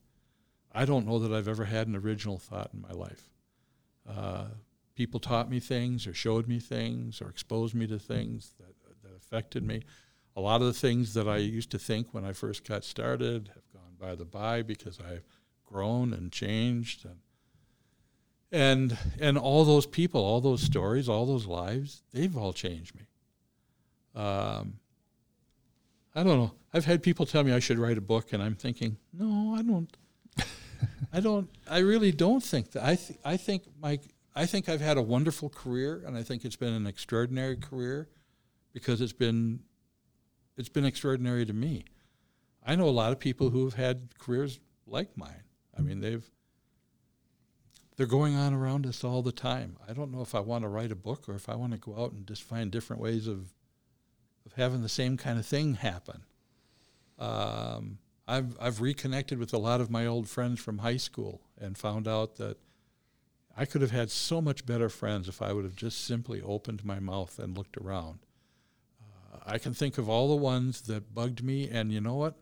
I 0.73 0.85
don't 0.85 1.07
know 1.07 1.21
that 1.21 1.33
I've 1.33 1.47
ever 1.47 1.65
had 1.65 1.87
an 1.87 1.95
original 1.95 2.39
thought 2.39 2.71
in 2.75 2.81
my 2.81 2.91
life. 2.91 3.31
Uh, 4.09 4.47
people 4.97 5.21
taught 5.21 5.49
me 5.49 5.61
things 5.61 6.09
or 6.09 6.13
showed 6.13 6.49
me 6.49 6.59
things 6.59 7.23
or 7.23 7.29
exposed 7.29 7.75
me 7.75 7.87
to 7.87 8.01
things 8.01 8.53
that, 8.59 8.75
that 9.05 9.17
affected 9.17 9.63
me. 9.63 9.83
A 10.35 10.41
lot 10.41 10.61
of 10.61 10.67
the 10.67 10.73
things 10.73 11.15
that 11.15 11.29
I 11.29 11.37
used 11.37 11.71
to 11.71 11.79
think 11.79 12.09
when 12.13 12.25
I 12.25 12.33
first 12.33 12.67
got 12.67 12.83
started 12.83 13.51
have 13.55 13.73
gone 13.73 13.95
by 13.97 14.17
the 14.17 14.25
by 14.25 14.63
because 14.63 14.99
I've 14.99 15.25
grown 15.65 16.13
and 16.13 16.33
changed 16.33 17.05
and 17.05 17.19
and 18.55 18.97
and 19.19 19.37
all 19.37 19.65
those 19.65 19.85
people, 19.85 20.25
all 20.25 20.41
those 20.41 20.63
stories, 20.63 21.09
all 21.09 21.27
those 21.27 21.45
lives, 21.47 22.03
they've 22.13 22.37
all 22.37 22.53
changed 22.53 22.95
me. 22.95 23.03
Um, 24.15 24.75
I 26.15 26.23
don't 26.23 26.39
know. 26.39 26.53
I've 26.73 26.85
had 26.85 27.03
people 27.03 27.27
tell 27.27 27.43
me 27.43 27.53
I 27.53 27.59
should 27.59 27.79
write 27.79 27.99
a 27.99 28.01
book, 28.01 28.33
and 28.33 28.41
I'm 28.41 28.55
thinking, 28.55 28.97
no, 29.13 29.57
I 29.59 29.63
don't. 29.63 29.95
I 31.13 31.21
don't. 31.21 31.51
I 31.69 31.79
really 31.79 32.13
don't 32.13 32.43
think 32.43 32.71
that. 32.73 32.85
I 32.85 32.95
th- 32.95 33.19
I 33.25 33.37
think 33.37 33.65
my 33.81 33.99
I 34.37 34.47
think 34.47 34.69
I've 34.69 34.81
had 34.81 34.99
a 34.99 35.03
wonderful 35.03 35.49
career, 35.49 36.05
and 36.07 36.17
I 36.17 36.23
think 36.23 36.45
it's 36.45 36.57
been 36.57 36.75
an 36.75 36.87
extraordinary 36.87 37.57
career 37.57 38.09
because 38.73 39.01
it's 39.01 39.13
been 39.13 39.61
it's 40.57 40.69
been 40.69 40.85
extraordinary 40.85 41.45
to 41.45 41.53
me. 41.53 41.85
I 42.65 42.77
know 42.77 42.89
a 42.89 42.91
lot 43.03 43.11
of 43.11 43.19
people 43.19 43.51
who 43.51 43.65
have 43.65 43.75
had 43.75 44.17
careers 44.19 44.61
like 44.87 45.17
mine. 45.17 45.43
I 45.77 45.83
mean, 45.83 46.01
they've 46.01 46.25
they're 47.97 48.07
going 48.07 48.35
on 48.35 48.53
around 48.53 48.87
us 48.87 49.05
all 49.05 49.23
the 49.23 49.33
time. 49.33 49.77
I 49.89 49.93
don't 49.93 50.11
know 50.11 50.23
if 50.23 50.35
I 50.35 50.41
want 50.41 50.65
to 50.65 50.69
write 50.69 50.91
a 50.91 50.97
book 50.97 51.29
or 51.29 51.35
if 51.35 51.49
I 51.49 51.55
want 51.55 51.73
to 51.73 51.79
go 51.79 51.97
out 51.97 52.13
and 52.13 52.27
just 52.27 52.43
find 52.43 52.71
different 52.71 53.01
ways 53.01 53.27
of 53.27 53.55
of 54.47 54.53
having 54.55 54.83
the 54.83 54.89
same 54.89 55.17
kind 55.17 55.39
of 55.39 55.47
thing 55.47 55.75
happen. 55.75 56.25
Um, 57.19 57.99
I've 58.27 58.57
I've 58.61 58.81
reconnected 58.81 59.39
with 59.39 59.53
a 59.53 59.59
lot 59.59 59.81
of 59.81 59.91
my 59.91 60.07
old 60.07 60.29
friends 60.29 60.61
from 60.61 60.79
high 60.79 60.97
school 60.97 61.43
and 61.59 61.79
found 61.79 62.09
out 62.09 62.37
that 62.37 62.59
I 63.57 63.65
could 63.65 63.83
have 63.83 63.93
had 63.93 64.11
so 64.11 64.41
much 64.41 64.67
better 64.67 64.89
friends 64.89 65.29
if 65.29 65.41
I 65.41 65.53
would 65.53 65.65
have 65.65 65.77
just 65.77 66.05
simply 66.05 66.43
opened 66.43 66.85
my 66.85 66.99
mouth 66.99 67.39
and 67.39 67.57
looked 67.57 67.77
around. 67.77 68.19
Uh, 69.01 69.39
I 69.47 69.59
can 69.59 69.73
think 69.73 69.97
of 69.97 70.09
all 70.09 70.29
the 70.29 70.43
ones 70.43 70.83
that 70.83 71.15
bugged 71.15 71.45
me, 71.45 71.69
and 71.69 71.93
you 71.93 72.01
know 72.01 72.17
what? 72.17 72.35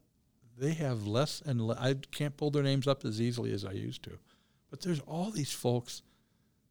They 0.57 0.73
have 0.75 1.07
less 1.07 1.43
and 1.45 1.61
le- 1.61 1.79
I 1.79 1.97
can't 2.11 2.37
pull 2.37 2.51
their 2.51 2.63
names 2.63 2.87
up 2.87 3.05
as 3.05 3.21
easily 3.21 3.53
as 3.53 3.65
I 3.65 3.73
used 3.73 4.03
to. 4.05 4.19
But 4.73 4.81
there's 4.81 5.01
all 5.01 5.31
these 5.31 5.53
folks 5.53 6.01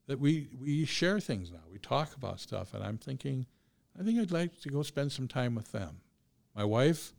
that 0.08 0.20
we 0.20 0.50
we 0.60 0.86
share 0.86 1.20
things 1.20 1.52
now. 1.52 1.62
We 1.72 1.78
talk 1.78 2.16
about 2.16 2.40
stuff, 2.40 2.74
and 2.74 2.84
I'm 2.84 2.98
thinking, 2.98 3.46
I 3.98 4.02
think 4.02 4.20
I'd 4.20 4.32
like 4.32 4.60
to 4.62 4.70
go 4.70 4.82
spend 4.82 5.12
some 5.12 5.28
time 5.28 5.54
with 5.54 5.72
them. 5.72 6.02
My 6.56 6.66
wife, 6.66 7.14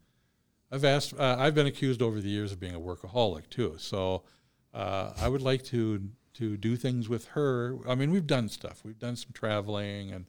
I've 0.72 0.85
asked, 0.85 1.14
uh, 1.16 1.37
I've 1.39 1.55
been 1.55 1.68
accused 1.68 2.03
over 2.03 2.20
the 2.20 2.28
years 2.28 2.51
of 2.51 2.59
being 2.59 2.74
a 2.74 2.80
workaholic 2.80 3.49
too. 3.49 3.76
So 3.78 4.24
uh, 4.74 5.12
I 5.16 5.28
would 5.28 5.41
like 5.41 5.64
to 5.66 6.09
to 6.35 6.57
do 6.57 6.74
things 6.74 7.09
with 7.09 7.26
her. 7.26 7.78
I 7.87 7.95
mean, 7.95 8.11
we've 8.11 8.26
done 8.26 8.49
stuff. 8.49 8.80
We've 8.85 8.99
done 8.99 9.14
some 9.14 9.30
traveling, 9.33 10.11
and 10.11 10.26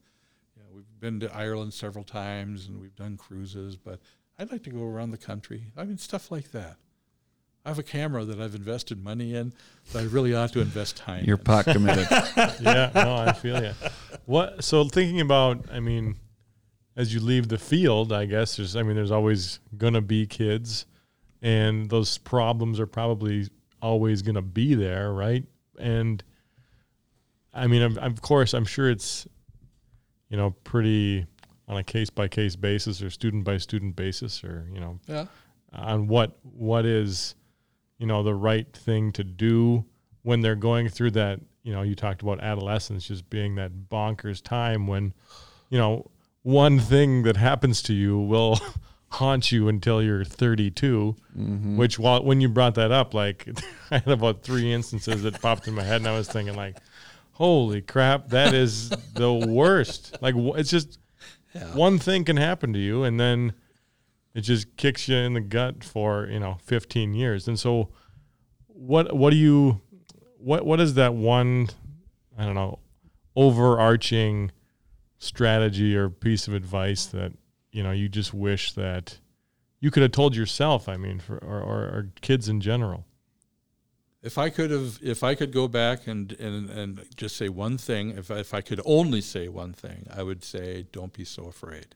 you 0.55 0.61
know, 0.61 0.69
we've 0.71 0.99
been 0.99 1.19
to 1.21 1.35
Ireland 1.35 1.73
several 1.73 2.03
times, 2.03 2.67
and 2.67 2.79
we've 2.79 2.95
done 2.95 3.17
cruises. 3.17 3.75
But 3.75 4.01
I'd 4.37 4.51
like 4.51 4.61
to 4.65 4.69
go 4.69 4.83
around 4.83 5.09
the 5.09 5.17
country. 5.17 5.71
I 5.75 5.85
mean, 5.85 5.97
stuff 5.97 6.29
like 6.29 6.51
that. 6.51 6.77
I 7.65 7.69
have 7.69 7.79
a 7.79 7.83
camera 7.83 8.25
that 8.25 8.41
I've 8.41 8.55
invested 8.55 9.01
money 9.01 9.35
in 9.35 9.53
that 9.91 9.99
I 9.99 10.03
really 10.03 10.35
ought 10.35 10.51
to 10.53 10.59
invest 10.59 10.97
time. 10.97 11.21
In. 11.21 11.25
You're 11.25 11.37
in. 11.37 11.43
pot 11.43 11.65
committed. 11.65 12.07
yeah, 12.61 12.91
no, 12.93 13.15
I 13.15 13.31
feel 13.31 13.63
you. 13.63 13.71
What? 14.25 14.63
So 14.63 14.83
thinking 14.83 15.21
about, 15.21 15.65
I 15.71 15.79
mean, 15.79 16.17
as 16.97 17.13
you 17.13 17.21
leave 17.21 17.47
the 17.47 17.57
field, 17.57 18.11
I 18.11 18.25
guess 18.25 18.57
there's, 18.57 18.75
I 18.75 18.83
mean, 18.83 18.95
there's 18.95 19.11
always 19.11 19.59
gonna 19.77 20.01
be 20.01 20.27
kids, 20.27 20.85
and 21.41 21.89
those 21.89 22.17
problems 22.17 22.79
are 22.79 22.87
probably 22.87 23.47
always 23.81 24.21
gonna 24.21 24.41
be 24.41 24.75
there, 24.75 25.13
right? 25.13 25.45
And 25.79 26.21
I 27.53 27.67
mean, 27.67 27.81
of, 27.81 27.97
of 27.97 28.21
course, 28.21 28.53
I'm 28.53 28.65
sure 28.65 28.89
it's, 28.89 29.25
you 30.29 30.35
know, 30.35 30.51
pretty 30.65 31.25
on 31.67 31.77
a 31.77 31.83
case 31.83 32.09
by 32.09 32.27
case 32.27 32.57
basis 32.57 33.01
or 33.01 33.09
student 33.09 33.45
by 33.45 33.57
student 33.57 33.95
basis, 33.95 34.43
or 34.43 34.67
you 34.73 34.81
know, 34.81 34.99
yeah. 35.07 35.25
on 35.71 36.07
what 36.07 36.37
what 36.43 36.85
is 36.85 37.35
you 38.03 38.07
know 38.07 38.21
the 38.21 38.35
right 38.35 38.67
thing 38.75 39.13
to 39.13 39.23
do 39.23 39.85
when 40.23 40.41
they're 40.41 40.57
going 40.57 40.89
through 40.89 41.11
that 41.11 41.39
you 41.63 41.71
know 41.71 41.83
you 41.83 41.95
talked 41.95 42.21
about 42.21 42.41
adolescence 42.41 43.07
just 43.07 43.29
being 43.29 43.55
that 43.55 43.71
bonkers 43.89 44.43
time 44.43 44.87
when 44.87 45.13
you 45.69 45.77
know 45.77 46.11
one 46.41 46.79
thing 46.81 47.23
that 47.23 47.37
happens 47.37 47.81
to 47.81 47.93
you 47.93 48.19
will 48.19 48.59
haunt 49.07 49.53
you 49.53 49.69
until 49.69 50.03
you're 50.03 50.25
32 50.25 51.15
mm-hmm. 51.37 51.77
which 51.77 51.97
while 51.97 52.21
when 52.21 52.41
you 52.41 52.49
brought 52.49 52.75
that 52.75 52.91
up 52.91 53.13
like 53.13 53.47
i 53.91 53.99
had 53.99 54.09
about 54.09 54.43
three 54.43 54.73
instances 54.73 55.23
that 55.23 55.41
popped 55.41 55.65
in 55.69 55.73
my 55.73 55.83
head 55.83 56.01
and 56.01 56.07
i 56.09 56.17
was 56.17 56.27
thinking 56.27 56.55
like 56.55 56.75
holy 57.31 57.81
crap 57.81 58.27
that 58.29 58.53
is 58.53 58.89
the 59.13 59.33
worst. 59.33 60.17
Like 60.21 60.35
it's 60.35 60.69
just 60.69 60.99
one 61.73 61.99
thing 61.99 62.25
can 62.25 62.37
happen 62.37 62.73
to 62.73 62.79
you 62.79 63.03
and 63.03 63.19
then 63.19 63.53
it 64.33 64.41
just 64.41 64.75
kicks 64.77 65.07
you 65.07 65.15
in 65.15 65.33
the 65.33 65.41
gut 65.41 65.83
for 65.83 66.27
you 66.27 66.39
know 66.39 66.57
15 66.63 67.13
years 67.13 67.47
and 67.47 67.59
so 67.59 67.89
what 68.67 69.15
what 69.15 69.29
do 69.29 69.37
you 69.37 69.81
what 70.37 70.65
what 70.65 70.79
is 70.79 70.95
that 70.95 71.13
one 71.13 71.69
i 72.37 72.45
don't 72.45 72.55
know 72.55 72.79
overarching 73.35 74.51
strategy 75.17 75.95
or 75.95 76.09
piece 76.09 76.47
of 76.47 76.53
advice 76.53 77.05
that 77.05 77.31
you 77.71 77.81
know 77.83 77.91
you 77.91 78.09
just 78.09 78.33
wish 78.33 78.73
that 78.73 79.19
you 79.83 79.91
could 79.91 80.01
have 80.01 80.13
told 80.13 80.33
yourself? 80.33 80.87
I 80.87 80.95
mean, 80.95 81.19
for 81.19 81.37
or, 81.39 81.59
or, 81.59 81.79
or 81.81 82.09
kids 82.21 82.47
in 82.47 82.61
general. 82.61 83.05
If 84.21 84.37
I 84.37 84.49
could 84.49 84.71
have, 84.71 84.97
if 85.01 85.25
I 85.25 85.35
could 85.35 85.51
go 85.51 85.67
back 85.67 86.07
and, 86.07 86.31
and, 86.39 86.69
and 86.69 87.05
just 87.17 87.35
say 87.35 87.49
one 87.49 87.77
thing, 87.77 88.11
if 88.11 88.31
if 88.31 88.53
I 88.53 88.61
could 88.61 88.79
only 88.85 89.19
say 89.19 89.49
one 89.49 89.73
thing, 89.73 90.07
I 90.09 90.23
would 90.23 90.41
say, 90.41 90.85
don't 90.93 91.11
be 91.11 91.25
so 91.25 91.47
afraid. 91.47 91.95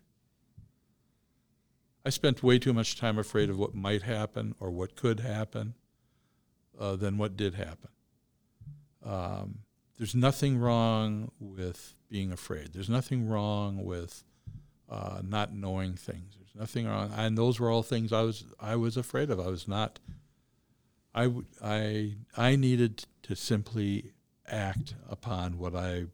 I 2.08 2.10
spent 2.10 2.42
way 2.42 2.58
too 2.58 2.72
much 2.72 2.96
time 2.96 3.20
afraid 3.20 3.50
of 3.50 3.60
what 3.60 3.76
might 3.76 4.04
happen 4.04 4.56
or 4.62 4.72
what 4.72 4.96
could 4.96 5.20
happen 5.20 5.74
uh, 6.80 6.96
than 6.96 7.18
what 7.18 7.36
did 7.36 7.56
happen. 7.56 7.90
Um, 9.04 9.60
there's 9.98 10.16
nothing 10.16 10.58
wrong 10.58 11.32
with 11.38 11.96
being 12.10 12.32
afraid. 12.32 12.72
There's 12.72 12.88
nothing 12.88 13.28
wrong 13.28 13.84
with 13.84 14.24
uh, 14.90 15.20
not 15.22 15.54
knowing 15.54 15.96
things. 15.96 16.38
There's 16.38 16.56
nothing 16.56 16.88
wrong, 16.88 17.12
and 17.14 17.38
those 17.38 17.60
were 17.60 17.70
all 17.70 17.84
things 17.84 18.14
I 18.14 18.22
was 18.22 18.46
I 18.58 18.78
was 18.78 18.96
afraid 18.96 19.30
of. 19.30 19.42
I 19.42 19.48
was 19.48 19.68
not 19.68 20.00
I, 21.14 21.30
I, 21.62 22.14
I 22.38 22.56
needed 22.56 23.04
to 23.24 23.36
simply 23.36 24.14
act 24.48 24.96
upon 25.10 25.58
what 25.58 25.76
I 25.76 26.06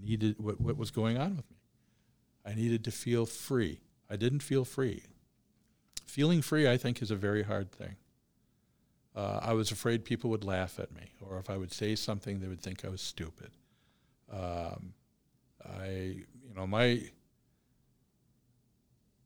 needed, 0.00 0.36
what, 0.38 0.60
what 0.60 0.76
was 0.76 0.92
going 0.92 1.18
on 1.18 1.34
with 1.34 1.50
me. 1.50 1.56
I 2.46 2.54
needed 2.54 2.84
to 2.84 2.92
feel 2.92 3.26
free. 3.26 3.80
I 4.08 4.14
didn't 4.14 4.44
feel 4.44 4.64
free. 4.64 5.02
Feeling 6.06 6.42
free, 6.42 6.68
I 6.68 6.76
think, 6.76 7.02
is 7.02 7.10
a 7.10 7.16
very 7.16 7.42
hard 7.42 7.72
thing. 7.72 7.96
Uh, 9.16 9.38
I 9.42 9.52
was 9.52 9.70
afraid 9.70 10.04
people 10.04 10.30
would 10.30 10.44
laugh 10.44 10.78
at 10.78 10.92
me, 10.94 11.12
or 11.20 11.38
if 11.38 11.48
I 11.48 11.56
would 11.56 11.72
say 11.72 11.94
something, 11.94 12.40
they 12.40 12.48
would 12.48 12.60
think 12.60 12.84
I 12.84 12.88
was 12.88 13.00
stupid. 13.00 13.50
Um, 14.32 14.94
I, 15.64 15.86
you 15.88 16.54
know, 16.54 16.66
my 16.66 17.02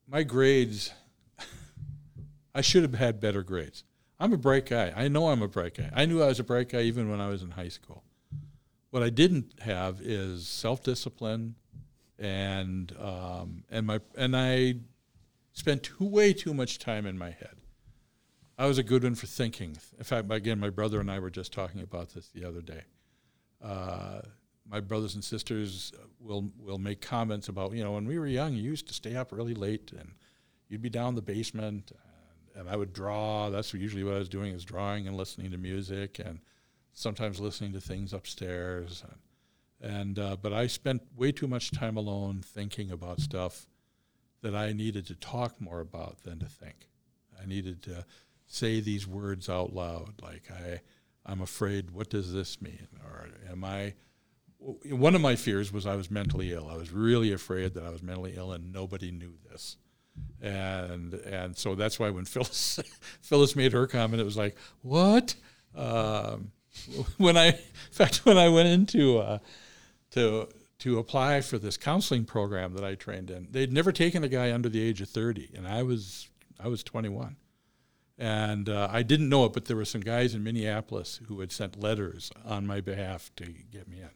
my 0.07 0.23
grades. 0.23 0.93
I 2.55 2.61
should 2.61 2.83
have 2.83 2.95
had 2.95 3.21
better 3.21 3.43
grades. 3.43 3.85
I'm 4.21 4.33
a 4.33 4.39
bright 4.39 4.67
guy. 4.67 4.93
I 4.97 5.09
know 5.09 5.29
I'm 5.29 5.43
a 5.43 5.49
bright 5.49 5.75
guy. 5.75 5.91
I 5.95 6.07
knew 6.07 6.23
I 6.23 6.27
was 6.27 6.41
a 6.41 6.45
bright 6.45 6.69
guy 6.69 6.83
even 6.83 7.11
when 7.11 7.21
I 7.21 7.29
was 7.29 7.43
in 7.43 7.53
high 7.53 7.69
school. 7.69 8.03
What 8.91 9.03
I 9.03 9.11
didn't 9.11 9.61
have 9.61 10.01
is 10.01 10.49
self 10.49 10.83
discipline, 10.83 11.55
and 12.19 12.93
um, 12.99 13.65
and 13.71 13.87
my 13.87 14.01
and 14.17 14.37
I 14.37 14.77
spent 15.59 15.83
too, 15.83 16.07
way 16.07 16.33
too 16.33 16.55
much 16.55 16.79
time 16.79 17.05
in 17.05 17.19
my 17.19 17.31
head. 17.31 17.57
I 18.57 18.67
was 18.67 18.79
a 18.79 18.83
good 18.83 19.03
one 19.03 19.17
for 19.17 19.27
thinking. 19.27 19.77
In 19.99 20.05
fact, 20.05 20.31
again, 20.31 20.61
my 20.61 20.71
brother 20.71 21.01
and 21.01 21.11
I 21.11 21.19
were 21.19 21.31
just 21.31 21.53
talking 21.53 21.81
about 21.81 22.15
this 22.15 22.29
the 22.29 22.45
other 22.45 22.61
day. 22.61 22.83
Uh, 23.63 24.21
my 24.69 24.81
brothers 24.81 25.15
and 25.15 25.25
sisters 25.25 25.93
will 26.21 26.51
will 26.59 26.79
make 26.79 27.01
comments 27.01 27.49
about 27.49 27.73
you 27.73 27.83
know 27.83 27.93
when 27.93 28.07
we 28.07 28.19
were 28.19 28.27
young, 28.27 28.55
you 28.55 28.63
used 28.63 28.87
to 28.89 28.95
stay 28.95 29.17
up 29.17 29.33
really 29.33 29.55
late 29.55 29.93
and 29.99 30.13
you'd 30.69 30.83
be 30.83 30.91
down 30.91 31.11
in 31.11 31.15
the 31.15 31.23
basement 31.23 31.91
and 32.55 32.69
I 32.69 32.77
would 32.77 32.93
draw. 32.93 33.51
That's 33.51 33.73
usually 33.75 34.05
what 34.05 34.15
I 34.15 34.19
was 34.19 34.29
doing 34.29 34.53
is 34.53 34.65
drawing 34.65 35.09
and 35.09 35.17
listening 35.17 35.51
to 35.53 35.59
music 35.59 36.19
and 36.19 36.41
sometimes 36.93 37.41
listening 37.41 37.73
to 37.73 37.81
things 37.81 38.13
upstairs. 38.13 39.05
And, 39.81 39.93
and 39.93 40.19
uh, 40.19 40.37
but 40.41 40.53
I 40.53 40.67
spent 40.67 41.03
way 41.17 41.33
too 41.33 41.49
much 41.49 41.71
time 41.71 41.97
alone 41.97 42.43
thinking 42.45 42.91
about 42.91 43.21
stuff 43.21 43.67
that 44.43 44.55
I 44.55 44.73
needed 44.73 45.07
to 45.07 45.15
talk 45.15 45.61
more 45.61 45.81
about 45.81 46.23
than 46.23 46.39
to 46.41 46.47
think. 46.47 46.89
I 47.41 47.47
needed 47.47 47.83
to 47.85 48.05
say 48.47 48.81
these 48.81 49.07
words 49.07 49.49
out 49.49 49.75
loud, 49.75 50.15
like 50.23 50.51
I, 50.51 50.81
I'm 51.27 51.41
afraid. 51.41 51.91
What 51.91 52.11
does 52.11 52.33
this 52.33 52.61
mean? 52.61 52.89
Or 53.05 53.29
am 53.51 53.65
I? 53.65 53.95
One 54.59 55.15
of 55.15 55.21
my 55.21 55.37
fears 55.37 55.73
was 55.73 55.87
I 55.87 55.95
was 55.95 56.11
mentally 56.11 56.53
ill. 56.53 56.69
I 56.69 56.77
was 56.77 56.93
really 56.93 57.33
afraid 57.33 57.75
that 57.75 57.85
I 57.85 57.91
was 57.91 58.03
mentally 58.03 58.35
ill, 58.37 58.53
and 58.53 58.73
nobody 58.73 59.13
knew 59.13 59.35
this 59.51 59.77
and 60.41 61.15
and 61.15 61.57
so 61.57 61.75
that's 61.75 61.99
why 61.99 62.11
when 62.11 62.25
Phyllis 62.25 62.81
Phyllis 63.21 63.57
made 63.57 63.73
her 63.73 63.87
comment, 63.87 64.21
it 64.21 64.25
was 64.25 64.37
like, 64.37 64.57
what? 64.83 65.35
Um, 65.75 66.53
when 67.17 67.37
I, 67.37 67.49
in 67.49 67.57
fact, 67.91 68.25
when 68.25 68.39
I 68.39 68.49
went 68.49 68.69
into 68.69 69.19
uh, 69.19 69.39
to 70.13 70.49
to 70.79 70.99
apply 70.99 71.41
for 71.41 71.59
this 71.59 71.77
counseling 71.77 72.25
program 72.25 72.75
that 72.75 72.85
I 72.85 72.95
trained 72.95 73.31
in, 73.31 73.49
they'd 73.51 73.73
never 73.73 73.93
taken 73.93 74.23
a 74.25 74.29
guy 74.29 74.53
under 74.53 74.69
the 74.69 74.83
age 74.83 75.01
of 75.01 75.09
thirty, 75.09 75.51
and 75.55 75.67
I 75.67 75.83
was 75.83 76.29
I 76.59 76.69
was 76.69 76.83
twenty 76.83 77.09
one, 77.09 77.37
and 78.17 78.69
uh, 78.69 78.89
I 78.91 79.03
didn't 79.03 79.29
know 79.29 79.45
it, 79.45 79.53
but 79.53 79.65
there 79.67 79.77
were 79.77 79.85
some 79.85 80.01
guys 80.01 80.35
in 80.35 80.43
Minneapolis 80.43 81.21
who 81.27 81.41
had 81.41 81.53
sent 81.53 81.81
letters 81.81 82.31
on 82.45 82.67
my 82.67 82.81
behalf 82.81 83.31
to 83.37 83.45
get 83.45 83.89
me 83.89 83.99
in. 84.01 84.11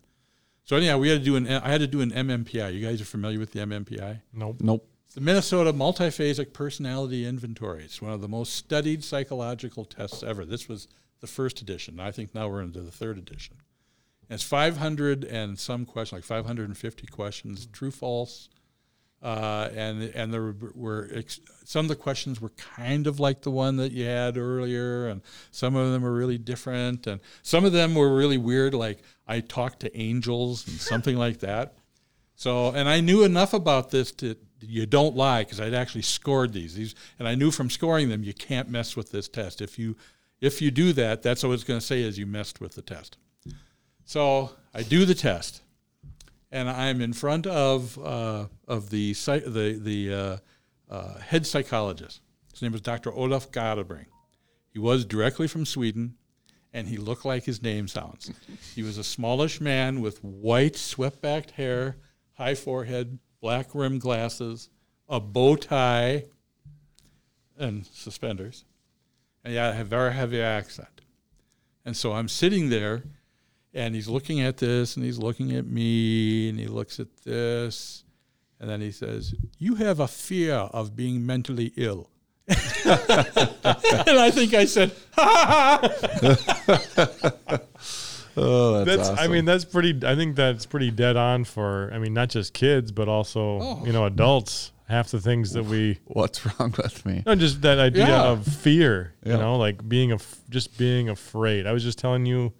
So 0.65 0.77
anyhow, 0.77 0.99
we 0.99 1.09
had 1.09 1.19
to 1.19 1.25
do 1.25 1.37
an 1.37 1.49
I 1.49 1.71
had 1.71 1.81
to 1.81 1.87
do 1.87 2.01
an 2.01 2.11
MMPI. 2.11 2.75
You 2.75 2.87
guys 2.87 3.01
are 3.01 3.07
familiar 3.07 3.39
with 3.39 3.53
the 3.53 3.61
MMPI? 3.61 4.23
Nope. 4.33 4.57
Nope. 4.61 4.89
It's 5.07 5.15
The 5.15 5.21
Minnesota 5.21 5.73
Multiphasic 5.73 6.53
Personality 6.53 7.27
Inventory. 7.27 7.85
It's 7.85 8.01
one 8.01 8.13
of 8.13 8.21
the 8.21 8.29
most 8.29 8.55
studied 8.55 9.05
psychological 9.05 9.85
tests 9.85 10.23
ever. 10.23 10.45
This 10.45 10.69
was 10.69 10.89
the 11.21 11.27
first 11.27 11.61
edition. 11.61 12.01
I 12.01 12.13
think 12.13 12.35
now 12.35 12.49
we're 12.49 12.63
into 12.63 12.81
the 12.81 12.91
third 12.91 13.19
edition. 13.19 13.57
It's 14.33 14.43
500 14.43 15.25
and 15.25 15.59
some 15.59 15.85
questions, 15.85 16.19
like 16.19 16.25
550 16.25 17.07
questions, 17.09 17.67
true, 17.67 17.91
false. 17.91 18.49
Uh, 19.23 19.69
and 19.77 20.03
and 20.03 20.35
there 20.35 20.53
were 20.75 21.09
ex- 21.15 21.39
some 21.65 21.85
of 21.85 21.89
the 21.89 21.95
questions 21.95 22.41
were 22.41 22.49
kind 22.51 23.07
of 23.07 23.21
like 23.21 23.43
the 23.43 23.53
one 23.53 23.77
that 23.77 23.93
you 23.93 24.05
had 24.05 24.37
earlier, 24.37 25.07
and 25.07 25.23
some 25.53 25.77
of 25.77 25.93
them 25.93 26.03
were 26.03 26.13
really 26.13 26.39
different, 26.39 27.07
and 27.07 27.21
some 27.43 27.65
of 27.65 27.71
them 27.71 27.95
were 27.95 28.13
really 28.13 28.37
weird, 28.37 28.75
like 28.75 28.99
I 29.29 29.39
talked 29.39 29.79
to 29.81 29.97
angels 29.97 30.67
and 30.67 30.77
something 30.81 31.17
like 31.17 31.39
that. 31.39 31.75
So, 32.35 32.71
and 32.71 32.89
I 32.89 33.01
knew 33.01 33.23
enough 33.23 33.53
about 33.53 33.91
this 33.91 34.11
to 34.13 34.37
you 34.61 34.87
don't 34.87 35.15
lie 35.15 35.45
because 35.45 35.61
I'd 35.61 35.75
actually 35.75 36.03
scored 36.03 36.53
these. 36.53 36.75
These, 36.75 36.97
and 37.19 37.29
I 37.29 37.37
knew 37.37 37.53
from 37.53 37.71
scoring 37.71 38.09
them 38.09 38.25
you 38.25 38.35
can't 38.35 38.69
mess 38.69 38.97
with 38.97 39.13
this 39.13 39.29
test. 39.29 39.61
If 39.61 39.79
you 39.79 39.97
if 40.41 40.61
you 40.61 40.73
do 40.73 40.93
that, 40.95 41.23
that's 41.23 41.45
what 41.45 41.53
it's 41.53 41.63
going 41.63 41.79
to 41.79 41.87
say 41.87 42.03
is 42.03 42.19
you 42.19 42.27
messed 42.27 42.61
with 42.61 42.75
the 42.75 42.83
test. 42.83 43.19
So 44.13 44.51
I 44.75 44.83
do 44.83 45.07
the 45.07 45.15
test, 45.15 45.63
and 46.51 46.69
I'm 46.69 47.01
in 47.01 47.15
front 47.15 47.47
of 47.47 47.99
uh, 47.99 48.49
of 48.69 48.91
the 48.91 49.15
the 49.15 49.81
the 49.83 50.13
uh, 50.13 50.37
uh, 50.95 51.19
head 51.21 51.47
psychologist. 51.47 52.21
His 52.53 52.61
name 52.61 52.73
was 52.73 52.83
Dr. 52.83 53.11
Olaf 53.11 53.51
Gadebring. 53.51 54.05
He 54.69 54.79
was 54.79 55.07
directly 55.07 55.49
from 55.49 55.65
Sweden, 55.65 56.17
and 56.75 56.89
he 56.89 56.99
looked 56.99 57.25
like 57.25 57.45
his 57.45 57.63
name 57.63 57.89
sounds. 57.89 58.31
he 58.75 58.83
was 58.83 58.99
a 58.99 59.03
smallish 59.03 59.63
man 59.63 60.03
with 60.03 60.23
white 60.23 60.77
swept 60.77 61.23
back 61.23 61.53
hair, 61.53 61.97
high 62.35 62.55
forehead, 62.55 63.19
black 63.41 63.75
rimmed 63.75 64.03
glasses, 64.03 64.69
a 65.09 65.21
bow 65.21 65.57
tie, 65.57 66.27
and 67.57 67.87
suspenders. 67.87 68.67
And 69.43 69.55
yeah, 69.55 69.81
a 69.81 69.85
very 69.85 70.13
heavy 70.13 70.43
accent. 70.43 71.01
And 71.83 71.97
so 71.97 72.13
I'm 72.13 72.29
sitting 72.29 72.69
there, 72.69 73.05
and 73.75 73.95
he's 73.95 74.09
looking 74.09 74.41
at 74.41 74.57
this, 74.59 74.97
and 74.97 75.05
he's 75.05 75.19
looking 75.19 75.53
at 75.57 75.67
me, 75.67 76.49
and 76.49 76.59
he 76.59 76.67
looks 76.67 77.01
at 77.01 77.09
this, 77.25 78.05
and 78.61 78.69
then 78.71 78.81
he 78.81 78.91
says, 78.91 79.35
You 79.59 79.75
have 79.77 80.01
a 80.01 80.09
fear 80.09 80.55
of 80.55 80.95
being 80.97 81.25
mentally 81.27 81.73
ill. 81.77 82.09
and 82.49 82.59
I 84.19 84.31
think 84.33 84.53
I 84.55 84.65
said, 84.65 84.91
ha 85.13 85.79
ha 85.81 86.39
ha. 86.97 87.59
Oh, 88.35 88.83
that's, 88.85 89.09
That's, 89.11 89.21
I 89.21 89.29
mean, 89.29 89.45
that's 89.45 89.67
pretty. 89.67 90.07
I 90.07 90.15
think 90.17 90.37
that's 90.37 90.65
pretty 90.65 90.91
dead 90.91 91.19
on 91.19 91.45
for. 91.45 91.91
I 91.93 91.99
mean, 91.99 92.15
not 92.15 92.31
just 92.31 92.55
kids, 92.55 92.91
but 92.91 93.07
also 93.07 93.59
Oh. 93.61 93.83
you 93.85 93.93
know 93.93 94.07
adults. 94.07 94.73
Half 94.89 95.11
the 95.11 95.21
things 95.21 95.53
that 95.53 95.65
we, 95.65 95.99
what's 96.07 96.45
wrong 96.45 96.75
with 96.77 97.05
me? 97.07 97.23
no, 97.27 97.35
just 97.35 97.61
that 97.63 97.79
idea 97.79 98.07
Yeah. 98.09 98.25
of 98.31 98.47
fear. 98.47 99.13
Yeah. 99.23 99.33
You 99.35 99.39
know, 99.39 99.57
like 99.57 99.87
being 99.89 100.13
a, 100.13 100.19
just 100.51 100.77
being 100.79 101.09
afraid. 101.11 101.67
I 101.67 101.73
was 101.73 101.83
just 101.83 101.99
telling 101.99 102.25
you 102.27 102.53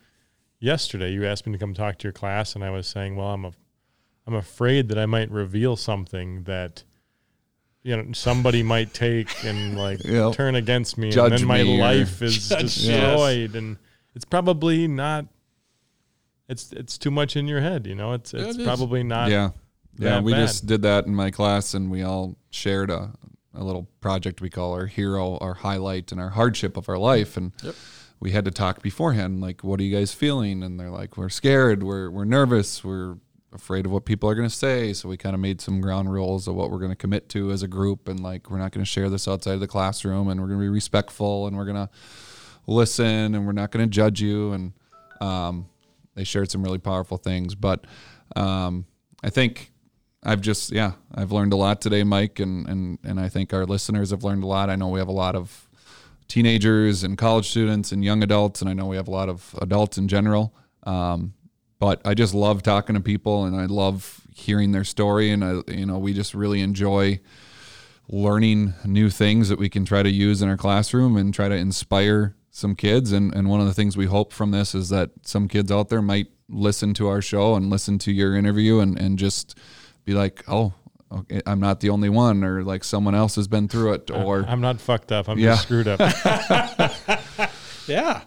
yesterday. 0.63 1.13
You 1.13 1.27
asked 1.27 1.47
me 1.47 1.53
to 1.53 1.59
come 1.59 1.75
talk 1.75 1.99
to 1.99 2.05
your 2.05 2.13
class, 2.13 2.55
and 2.55 2.65
I 2.65 2.71
was 2.71 2.87
saying, 2.87 3.17
well, 3.17 3.29
I'm 3.29 3.45
a, 3.45 3.53
I'm 4.27 4.35
afraid 4.35 4.89
that 4.89 4.99
I 4.99 5.07
might 5.07 5.31
reveal 5.31 5.77
something 5.77 6.45
that. 6.45 6.85
You 7.85 7.97
know, 7.97 8.13
somebody 8.13 8.63
might 8.63 8.95
take 8.95 9.27
and 9.45 9.77
like 9.77 10.05
Yep. 10.05 10.35
turn 10.35 10.55
against 10.55 10.97
me, 10.97 11.11
Judge 11.11 11.33
and 11.33 11.41
then 11.41 11.49
my 11.49 11.65
me 11.65 11.81
life 11.81 12.23
is 12.23 12.49
Judge- 12.49 12.61
destroyed, 12.77 13.57
and 13.57 13.77
it's 14.15 14.25
probably 14.25 14.87
not 14.87 15.27
it's 16.49 16.71
it's 16.71 16.97
too 16.97 17.11
much 17.11 17.35
in 17.35 17.49
your 17.49 17.61
head, 17.61 17.89
you 17.89 17.97
know. 17.97 18.13
It's 18.13 18.33
it's 18.35 18.57
it 18.57 18.61
is. 18.61 18.65
probably 18.65 19.03
not. 19.03 19.31
yeah, 19.33 19.51
yeah. 19.99 20.21
We 20.21 20.31
bad. 20.31 20.43
just 20.47 20.67
did 20.67 20.83
that 20.83 21.07
in 21.07 21.15
my 21.17 21.33
class, 21.33 21.75
and 21.75 21.91
we 21.91 22.03
all 22.05 22.37
shared 22.51 22.89
a, 22.89 23.11
a 23.53 23.65
little 23.65 23.89
project 24.01 24.41
we 24.41 24.49
call 24.49 24.75
our 24.75 24.87
hero, 24.87 25.37
our 25.39 25.55
highlight, 25.55 26.13
and 26.13 26.21
our 26.21 26.31
hardship 26.31 26.77
of 26.77 26.89
our 26.89 26.99
life, 26.99 27.37
and. 27.37 27.51
Yep. 27.65 27.75
We 28.23 28.31
had 28.31 28.45
to 28.45 28.53
talk 28.53 28.83
beforehand, 28.83 29.41
like, 29.41 29.65
what 29.65 29.81
are 29.81 29.83
you 29.83 29.97
guys 29.97 30.15
feeling? 30.15 30.63
And 30.63 30.79
they're 30.79 30.91
like, 30.91 31.17
we're 31.17 31.29
scared, 31.29 31.83
we're 31.83 32.09
we're 32.09 32.25
nervous, 32.25 32.85
we're 32.85 33.17
afraid 33.53 33.85
of 33.85 33.91
what 33.91 34.05
people 34.05 34.31
are 34.31 34.37
going 34.37 34.49
to 34.49 34.55
say. 34.55 34.93
So 34.93 35.09
we 35.09 35.17
kind 35.17 35.35
of 35.35 35.41
made 35.41 35.61
some 35.61 35.81
ground 35.81 36.13
rules 36.13 36.47
of 36.47 36.55
what 36.55 36.71
we're 36.71 36.79
going 36.79 36.93
to 36.93 36.97
commit 36.97 37.29
to 37.31 37.51
as 37.51 37.65
a 37.65 37.69
group, 37.69 38.07
and 38.07 38.21
like, 38.21 38.49
we're 38.49 38.59
not 38.59 38.71
going 38.71 38.85
to 38.85 38.89
share 38.89 39.11
this 39.11 39.27
outside 39.27 39.55
of 39.55 39.61
the 39.61 39.67
classroom, 39.67 40.29
and 40.29 40.41
we're 40.41 40.47
going 40.47 40.61
to 40.61 40.65
be 40.65 40.69
respectful, 40.69 41.49
and 41.49 41.57
we're 41.57 41.65
going 41.65 41.89
to 41.89 41.91
listen, 42.69 43.35
and 43.35 43.45
we're 43.45 43.51
not 43.51 43.73
going 43.73 43.85
to 43.85 43.91
judge 43.91 44.23
you. 44.23 44.53
And 44.53 44.73
um, 45.21 45.67
they 46.15 46.23
shared 46.23 46.49
some 46.49 46.63
really 46.63 46.79
powerful 46.79 47.17
things. 47.17 47.57
But 47.57 47.89
um, 48.37 48.87
I 49.25 49.31
think 49.31 49.73
I've 50.23 50.41
just 50.41 50.71
yeah 50.71 50.93
I've 51.13 51.33
learned 51.33 51.53
a 51.53 51.57
lot 51.57 51.81
today, 51.81 52.05
Mike, 52.05 52.39
and 52.39 52.69
and 52.69 52.99
and 53.03 53.19
I 53.19 53.29
think 53.29 53.53
our 53.53 53.67
listeners 53.67 54.13
have 54.13 54.23
learned 54.23 54.45
a 54.45 54.47
lot. 54.47 54.71
I 54.71 54.77
know 54.77 54.87
we 54.87 55.01
have 55.01 55.09
a 55.09 55.13
lot 55.13 55.35
of 55.35 55.69
teenagers 56.33 57.05
and 57.05 57.19
college 57.19 57.51
students 57.51 57.93
and 57.93 58.03
young 58.03 58.23
adults, 58.23 58.63
and 58.63 58.71
I 58.71 58.73
know 58.73 58.87
we 58.87 58.97
have 58.97 59.07
a 59.07 59.11
lot 59.11 59.29
of 59.29 59.55
adults 59.61 59.99
in 59.99 60.09
general. 60.09 60.55
Um, 60.85 61.35
but 61.79 62.01
I 62.07 62.15
just 62.15 62.33
love 62.33 62.63
talking 62.63 62.95
to 62.95 63.03
people, 63.03 63.45
and 63.45 63.55
I 63.55 63.67
love 63.67 64.23
hearing 64.35 64.73
their 64.73 64.85
story, 64.85 65.31
and 65.31 65.45
I 65.45 65.61
you 65.69 65.85
know 65.85 65.99
we 65.99 66.15
just 66.15 66.33
really 66.33 66.63
enjoy 66.63 67.21
learning 68.09 68.73
new 68.87 69.11
things 69.11 69.51
that 69.51 69.59
we 69.59 69.69
can 69.69 69.85
try 69.85 70.03
to 70.03 70.11
use 70.11 70.41
in 70.41 70.49
our 70.49 70.57
classroom 70.57 71.19
and 71.19 71.35
try 71.35 71.51
to 71.51 71.55
inspire 71.55 72.35
some 72.51 72.77
kids. 72.77 73.13
And, 73.13 73.35
and 73.35 73.51
one 73.51 73.61
of 73.61 73.67
the 73.67 73.75
things 73.75 73.99
we 73.99 74.07
hope 74.07 74.33
from 74.33 74.53
this 74.53 74.75
is 74.75 74.89
that 74.89 75.11
some 75.23 75.49
kids 75.49 75.71
out 75.71 75.91
there 75.91 76.03
might 76.03 76.29
listen 76.49 76.95
to 76.95 77.09
our 77.09 77.21
show 77.21 77.57
and 77.57 77.69
listen 77.69 77.99
to 77.99 78.13
your 78.13 78.37
interview 78.37 78.81
and, 78.81 78.99
and 78.99 79.19
just 79.19 79.59
be 80.05 80.15
like, 80.15 80.45
oh, 80.49 80.73
okay, 81.21 81.41
I'm 81.47 81.61
not 81.61 81.81
the 81.81 81.91
only 81.91 82.09
one, 82.09 82.43
or 82.45 82.63
like 82.63 82.85
someone 82.85 83.15
else 83.15 83.35
has 83.37 83.49
been 83.49 83.69
through 83.69 83.93
it, 83.95 84.11
or 84.11 84.45
I'm 84.49 84.61
not 84.61 84.81
fucked 84.81 85.13
up. 85.13 85.29
I'm 85.29 85.39
Yeah. 85.39 85.51
just 85.53 85.63
screwed 85.65 85.89
up. 85.89 86.01
Yeah. 87.89 88.23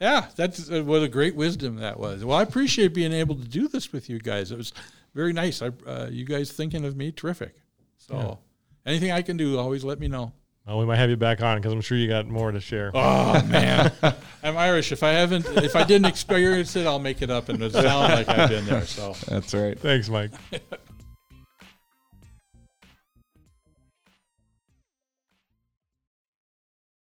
Yeah, 0.00 0.26
that's 0.36 0.70
uh, 0.70 0.82
what 0.82 1.02
a 1.02 1.08
great 1.08 1.34
wisdom 1.34 1.76
that 1.76 1.98
was. 1.98 2.24
Well, 2.24 2.36
I 2.36 2.42
appreciate 2.42 2.88
being 2.92 3.12
able 3.12 3.36
to 3.36 3.44
do 3.48 3.68
this 3.68 3.92
with 3.92 4.10
you 4.10 4.18
guys. 4.18 4.50
It 4.52 4.58
was 4.58 4.72
very 5.14 5.32
nice. 5.32 5.62
I, 5.62 5.70
uh, 5.86 6.08
you 6.10 6.24
guys 6.26 6.52
thinking 6.52 6.84
of 6.84 6.94
me, 6.96 7.10
terrific. 7.10 7.54
So, 7.96 8.38
anything 8.84 9.10
I 9.12 9.22
can 9.22 9.36
do, 9.38 9.58
always 9.58 9.82
let 9.84 9.98
me 10.00 10.08
know. 10.08 10.32
well, 10.66 10.78
we 10.78 10.84
might 10.84 10.96
have 10.96 11.08
you 11.08 11.16
back 11.16 11.40
on 11.42 11.56
because 11.58 11.72
I'm 11.72 11.80
sure 11.80 11.96
you 11.96 12.08
got 12.08 12.26
more 12.28 12.52
to 12.52 12.60
share. 12.60 12.90
Oh 12.92 13.42
man, 13.46 13.92
I'm 14.42 14.58
Irish. 14.58 14.92
If 14.92 15.02
I 15.02 15.10
haven't, 15.12 15.46
if 15.46 15.74
I 15.76 15.84
didn't 15.84 16.06
experience 16.06 16.76
it, 16.76 16.86
I'll 16.86 16.98
make 16.98 17.22
it 17.22 17.30
up 17.30 17.48
and 17.48 17.62
it'll 17.62 17.80
sound 17.82 18.12
like 18.12 18.28
I've 18.28 18.50
been 18.50 18.66
there. 18.66 18.84
So, 18.84 19.14
that's 19.28 19.54
right. 19.54 19.78
Thanks, 19.78 20.10
Mike. 20.10 20.32